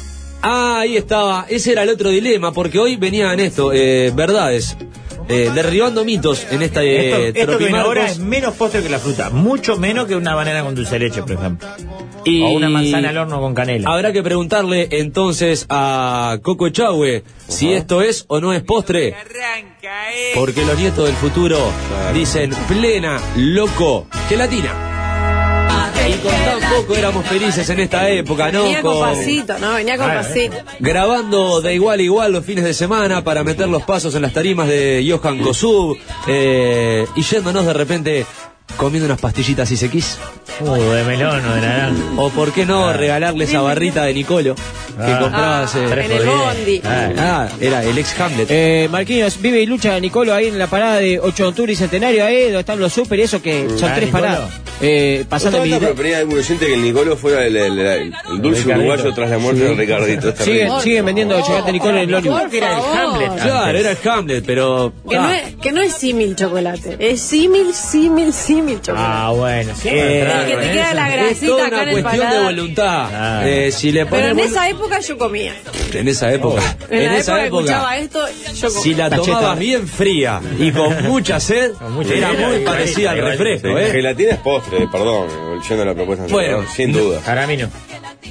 Ah, 0.42 0.80
ahí 0.80 0.96
estaba. 0.96 1.46
Ese 1.48 1.72
era 1.72 1.82
el 1.82 1.88
otro 1.88 2.10
dilema 2.10 2.52
porque 2.52 2.78
hoy 2.78 2.96
venían 2.96 3.38
esto, 3.40 3.72
eh, 3.72 4.12
verdades. 4.14 4.76
Eh, 5.28 5.50
derribando 5.54 6.04
mitos 6.04 6.46
en 6.50 6.62
esta 6.62 6.82
eh, 6.82 7.06
esto 7.06 7.16
esto 7.16 7.22
que 7.22 7.32
viene 7.32 7.46
Tropimarcos. 7.46 7.86
ahora 7.86 8.06
es 8.06 8.18
menos 8.18 8.54
postre 8.54 8.82
que 8.82 8.88
la 8.88 8.98
fruta. 8.98 9.30
Mucho 9.30 9.76
menos 9.76 10.06
que 10.06 10.14
una 10.16 10.34
banana 10.34 10.62
con 10.62 10.74
dulce 10.74 10.98
de 10.98 11.06
leche, 11.06 11.22
por 11.22 11.32
ejemplo. 11.32 11.68
Y 12.24 12.42
O 12.42 12.50
una 12.50 12.68
manzana 12.68 13.08
al 13.08 13.18
horno 13.18 13.40
con 13.40 13.54
canela. 13.54 13.90
Habrá 13.90 14.12
que 14.12 14.22
preguntarle 14.22 14.88
entonces 14.92 15.66
a 15.68 16.38
Coco 16.42 16.66
Echagüe 16.66 17.24
si 17.48 17.72
esto 17.72 18.02
es 18.02 18.24
o 18.28 18.40
no 18.40 18.52
es 18.52 18.62
postre. 18.62 19.14
Porque 20.34 20.64
los 20.64 20.78
nietos 20.78 21.06
del 21.06 21.16
futuro 21.16 21.58
dicen 22.14 22.50
plena, 22.68 23.18
loco, 23.36 24.06
gelatina. 24.28 24.91
Y 26.08 26.12
con 26.14 26.32
tan 26.32 26.70
poco 26.70 26.96
éramos 26.96 27.26
felices 27.26 27.68
en 27.70 27.80
esta 27.80 28.08
época, 28.08 28.50
¿no? 28.50 28.64
Venía 28.64 28.82
con 28.82 28.94
Con- 28.94 29.08
pasito, 29.10 29.58
¿no? 29.58 29.74
Venía 29.74 29.96
con 29.96 30.06
Claro, 30.06 30.22
pasito. 30.22 30.56
grabando 30.80 31.60
de 31.60 31.74
igual 31.74 32.00
a 32.00 32.02
igual 32.02 32.32
los 32.32 32.44
fines 32.44 32.64
de 32.64 32.74
semana 32.74 33.22
para 33.22 33.44
meter 33.44 33.68
los 33.68 33.82
pasos 33.84 34.14
en 34.14 34.22
las 34.22 34.32
tarimas 34.32 34.68
de 34.68 35.06
Johan 35.08 35.38
Kosub 35.38 35.96
eh, 36.26 37.06
y 37.14 37.22
yéndonos 37.22 37.64
de 37.66 37.72
repente 37.72 38.26
comiendo 38.76 39.06
unas 39.06 39.20
pastillitas 39.20 39.70
y 39.70 39.76
sequís. 39.76 40.18
Uh, 40.60 40.74
de 40.76 41.04
melón 41.04 41.44
o 41.46 41.54
de 41.54 41.60
naranja. 41.60 41.94
O 42.16 42.30
por 42.30 42.52
qué 42.52 42.66
no 42.66 42.92
regalarle 42.92 43.44
esa 43.44 43.60
barrita 43.60 44.04
de 44.04 44.14
Nicolo 44.14 44.54
que 45.04 45.12
Ah. 45.12 45.18
comprabas. 45.20 45.74
eh, 45.76 45.84
En 45.92 46.12
el 46.12 46.26
bondi. 46.26 46.80
Ah, 46.84 47.08
Ah, 47.18 47.48
era 47.60 47.82
el 47.84 47.96
ex 47.98 48.18
Hamlet. 48.20 48.46
Eh, 48.50 48.88
Marquinhos, 48.90 49.40
vive 49.40 49.60
y 49.62 49.66
lucha 49.66 49.98
Nicolo 50.00 50.34
ahí 50.34 50.46
en 50.48 50.58
la 50.58 50.66
parada 50.66 50.96
de 50.98 51.18
8 51.20 51.42
de 51.44 51.48
octubre 51.50 51.72
y 51.72 51.76
centenario, 51.76 52.24
ahí 52.24 52.44
donde 52.44 52.60
están 52.60 52.78
los 52.80 52.92
super 52.92 53.18
y 53.18 53.22
eso 53.22 53.40
que 53.42 53.68
son 53.78 53.90
Ah, 53.90 53.94
tres 53.94 54.06
Nicolo. 54.06 54.22
paradas. 54.24 54.50
Eh, 54.84 55.24
pasando 55.28 55.62
mi 55.62 55.70
propiedad 55.74 56.16
de 56.16 56.22
algún 56.22 56.38
oyente 56.38 56.66
que 56.66 56.74
el 56.74 56.82
Nicolo 56.82 57.16
fuera 57.16 57.46
el, 57.46 57.56
el- 57.56 57.78
el- 57.78 58.12
el 58.32 58.42
dulce 58.42 58.62
Ricardito. 58.62 58.78
uruguayo 58.92 59.14
tras 59.14 59.30
la 59.30 59.38
muerte 59.38 59.60
de 59.64 59.74
Ricardito. 59.74 60.28
Es 60.30 60.34
terrible. 60.34 60.60
Siguen, 60.64 60.80
siguen 60.80 61.04
vendiendo 61.04 61.40
chocolate 61.40 61.72
Nicolo 61.72 61.98
en 61.98 62.08
el 62.08 62.14
ómnibus. 62.14 62.40
Por 62.42 62.54
era 62.54 62.68
el 62.76 62.82
favor. 62.82 62.98
Hamlet. 62.98 63.42
Claro, 63.42 63.78
era 63.78 63.90
el 63.92 63.98
Hamlet, 64.08 64.44
pero. 64.44 64.92
Que, 65.08 65.16
ah, 65.16 65.20
no 65.22 65.30
es, 65.30 65.42
que 65.62 65.72
no 65.72 65.82
es 65.82 65.92
símil 65.94 66.34
chocolate, 66.34 66.96
es 66.98 67.20
símil, 67.20 67.72
símil, 67.74 68.32
símil 68.32 68.80
chocolate. 68.80 69.08
Ah, 69.08 69.30
bueno. 69.30 69.72
Sí, 69.80 69.88
Eh, 69.92 70.28
que 70.48 70.56
te 70.56 70.70
queda 70.72 70.84
eso. 70.86 70.94
la 70.94 71.08
es 71.08 71.14
grasita 71.22 71.46
toda 71.46 71.66
acá 71.66 71.74
una 71.76 71.82
en 71.82 71.88
el 71.88 72.02
cuestión 72.02 72.20
de 72.20 72.26
paladar. 72.34 72.44
voluntad. 72.54 73.08
Ah. 73.12 73.42
Eh, 73.46 73.70
si 73.72 73.92
le 73.92 74.06
Pero 74.06 74.16
en 74.16 74.30
ponemos. 74.32 74.50
esa 74.52 74.68
época 74.68 74.91
yo 75.00 75.18
comía. 75.18 75.54
En 75.92 76.08
esa 76.08 76.32
época. 76.32 76.62
En, 76.90 77.06
la 77.06 77.18
época 77.18 77.36
que 77.36 77.44
escuchaba 77.44 77.98
esto, 77.98 78.26
yo 78.54 78.68
comía. 78.68 78.82
Si 78.82 78.94
la 78.94 79.10
tomabas 79.10 79.58
bien 79.58 79.88
fría 79.88 80.40
y 80.58 80.72
con 80.72 81.02
mucha 81.08 81.40
sed, 81.40 81.72
mucha 81.90 82.14
era 82.14 82.32
muy 82.32 82.58
parecida 82.60 83.12
al 83.12 83.22
refresco, 83.22 83.78
¿eh? 83.78 83.90
Gelatina 83.90 84.32
es 84.32 84.38
postre, 84.38 84.88
perdón, 84.88 85.28
yendo 85.68 85.82
a 85.82 85.86
la 85.86 85.94
propuesta 85.94 86.26
Bueno, 86.28 86.64
sin 86.74 86.92
duda. 86.92 87.20
Para 87.20 87.46
mí 87.46 87.56
no. 87.56 87.68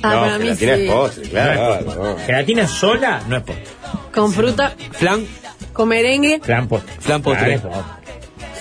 Ah, 0.04 0.14
no, 0.14 0.22
para 0.22 0.40
mí 0.40 0.46
gelatina 0.46 0.76
sí. 0.76 0.82
es 0.84 0.92
postre, 0.92 1.30
claro. 1.30 1.54
No 1.54 1.74
es 1.74 1.84
postre. 1.84 2.04
no. 2.04 2.18
Gelatina 2.26 2.68
sola 2.68 3.24
no 3.28 3.38
es 3.38 3.44
postre. 3.44 3.66
Con 4.14 4.34
fruta, 4.34 4.76
Flan, 4.92 5.26
con 5.74 5.88
merengue. 5.90 6.40
Flan 6.44 6.68
postre. 6.68 6.94
Flan 7.00 7.22
postre. 7.22 7.54
Es 7.56 7.62
postre. 7.62 8.01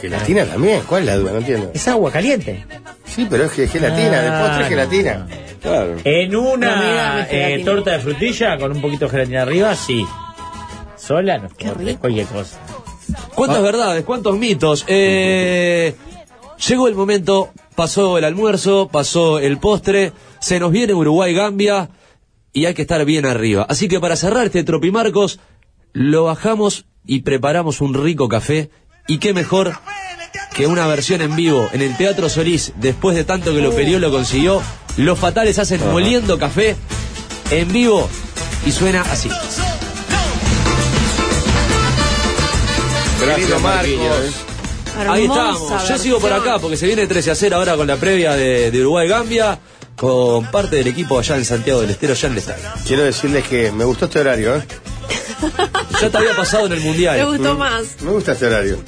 Gelatina 0.01 0.45
también, 0.47 0.83
¿cuál 0.87 1.03
es 1.03 1.07
la 1.07 1.17
duda? 1.17 1.33
No 1.33 1.39
entiendo. 1.39 1.71
Es 1.75 1.87
agua 1.89 2.11
caliente. 2.11 2.65
Sí, 3.05 3.27
pero 3.29 3.45
es 3.45 3.53
que 3.53 3.69
gelatina, 3.69 4.21
de 4.23 4.29
Ah, 4.29 4.41
postre 4.41 4.57
es 4.57 4.63
no. 4.63 4.69
gelatina. 4.69 5.27
Claro. 5.61 5.97
En 6.05 6.31
No, 6.31 6.43
mira, 6.57 6.57
una 6.59 7.27
eh, 7.31 7.63
torta 7.65 7.93
de 7.93 7.99
frutilla 8.01 8.59
con 8.59 8.73
un 8.73 8.81
poquito 8.81 9.05
de 9.07 9.11
gelatina 9.11 9.43
arriba, 9.43 9.75
sí. 9.77 10.07
Sola 10.97 11.39
no 11.39 11.49
es 11.49 11.99
cualquier 11.99 12.27
cosa. 12.27 12.59
¿Cuántas 13.35 13.63
verdades? 13.63 14.05
¿Cuántos 14.05 14.39
mitos? 14.39 14.85
Eh, 14.87 15.95
llegó 16.69 16.89
el 16.89 16.95
momento, 16.95 17.51
pasó 17.75 18.17
el 18.19 18.25
almuerzo, 18.25 18.89
pasó 18.89 19.39
el 19.39 19.59
postre, 19.59 20.13
se 20.41 20.61
nos 20.61 20.71
viene 20.71 20.95
Uruguay-Gambia 20.95 21.91
y 22.53 22.67
hay 22.67 22.75
que 22.75 22.83
estar 22.83 23.05
bien 23.05 23.27
arriba. 23.27 23.67
Así 23.69 23.89
que 23.89 24.01
para 24.01 24.17
cerrar 24.17 24.47
este 24.47 24.63
Tropimarcos, 24.65 25.41
lo 25.93 26.25
bajamos 26.25 26.87
y 27.05 27.23
preparamos 27.23 27.81
un 27.81 27.95
rico 27.95 28.29
café. 28.29 28.71
Y 29.07 29.19
qué 29.19 29.35
mejor 29.35 29.75
que 30.55 30.67
una 30.67 30.87
versión 30.87 31.21
en 31.21 31.35
vivo 31.37 31.69
en 31.73 31.83
el 31.83 31.97
Teatro 31.97 32.29
Solís, 32.29 32.73
después 32.77 33.17
de 33.17 33.25
tanto 33.25 33.55
que 33.55 33.61
lo 33.61 33.75
peleó, 33.75 33.99
lo 33.99 34.11
consiguió. 34.11 34.63
Los 34.97 35.19
fatales 35.19 35.59
hacen 35.59 35.81
moliendo 35.91 36.39
café 36.39 36.77
en 37.51 37.73
vivo 37.73 38.09
y 38.67 38.73
suena 38.73 39.03
así. 39.03 39.29
Gracias, 43.21 43.61
Marquinhos. 43.61 44.09
Marcos. 44.09 44.51
Ahí 45.09 45.23
Hermosa 45.25 45.51
estamos. 45.53 45.89
Yo 45.89 45.99
sigo 45.99 46.19
por 46.19 46.33
acá 46.33 46.59
porque 46.59 46.77
se 46.77 46.87
viene 46.87 47.07
13 47.07 47.31
a 47.31 47.35
0 47.35 47.57
ahora 47.57 47.77
con 47.77 47.87
la 47.87 47.97
previa 47.97 48.35
de, 48.35 48.71
de 48.71 48.81
Uruguay-Gambia 48.81 49.59
con 49.97 50.47
parte 50.47 50.77
del 50.77 50.87
equipo 50.87 51.19
allá 51.19 51.37
en 51.37 51.45
Santiago 51.45 51.83
del 51.83 51.91
Estero, 51.91 52.15
ya 52.15 52.27
en 52.29 52.33
el 52.33 52.39
estadio. 52.39 52.65
Quiero 52.87 53.03
decirles 53.03 53.47
que 53.47 53.71
me 53.71 53.85
gustó 53.85 54.07
este 54.07 54.21
horario, 54.21 54.57
¿eh? 54.57 54.63
Ya 56.01 56.11
te 56.11 56.17
había 56.19 56.35
pasado 56.37 56.67
en 56.67 56.73
el 56.73 56.79
Me 56.81 56.85
Mundial. 56.87 57.27
gustó 57.27 57.57
más. 57.57 57.97
Me 58.03 58.11
gusta 58.11 58.33
este 58.33 58.47
horario. 58.47 58.79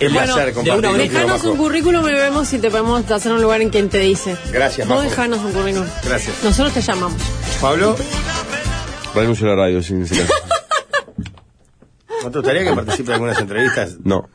El 0.00 0.12
Bueno, 0.12 0.34
placer 0.34 0.54
compartir 0.54 1.10
Dejanos 1.10 1.44
un 1.44 1.56
currículum 1.56 2.06
y 2.08 2.12
vemos 2.12 2.46
si 2.48 2.58
te 2.58 2.70
podemos 2.70 3.10
hacer 3.10 3.32
un 3.32 3.42
lugar 3.42 3.60
en 3.62 3.70
quien 3.70 3.88
te 3.88 3.98
dice. 3.98 4.36
Gracias, 4.52 4.86
Majo. 4.86 5.02
dejanos 5.02 5.40
un 5.40 5.52
currículum. 5.52 5.86
Gracias. 6.04 6.36
Nosotros 6.44 6.72
te 6.74 6.80
llamamos. 6.82 7.20
Pablo, 7.60 7.96
Renuncio 9.14 9.46
a 9.46 9.50
la 9.50 9.56
radio, 9.56 9.82
sin 9.82 10.06
silencio. 10.06 10.34
¿no 12.22 12.30
te 12.30 12.38
gustaría 12.38 12.62
que 12.64 12.72
participe 12.74 13.08
en 13.10 13.14
algunas 13.14 13.38
entrevistas? 13.40 13.96
No. 14.04 14.28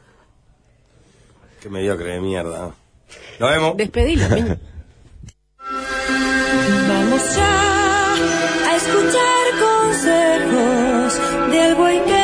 Qué 1.62 1.70
mediocre 1.70 2.14
de 2.14 2.20
mierda. 2.20 2.72
Nos 3.40 3.50
vemos. 3.50 3.78
Despedilo. 3.78 4.28
Vamos 6.90 7.36
ya 7.36 8.14
a 8.70 8.76
escuchar 8.76 9.44
consejos 9.62 10.73
del 11.52 11.76
buen 11.76 12.04
que 12.06 12.23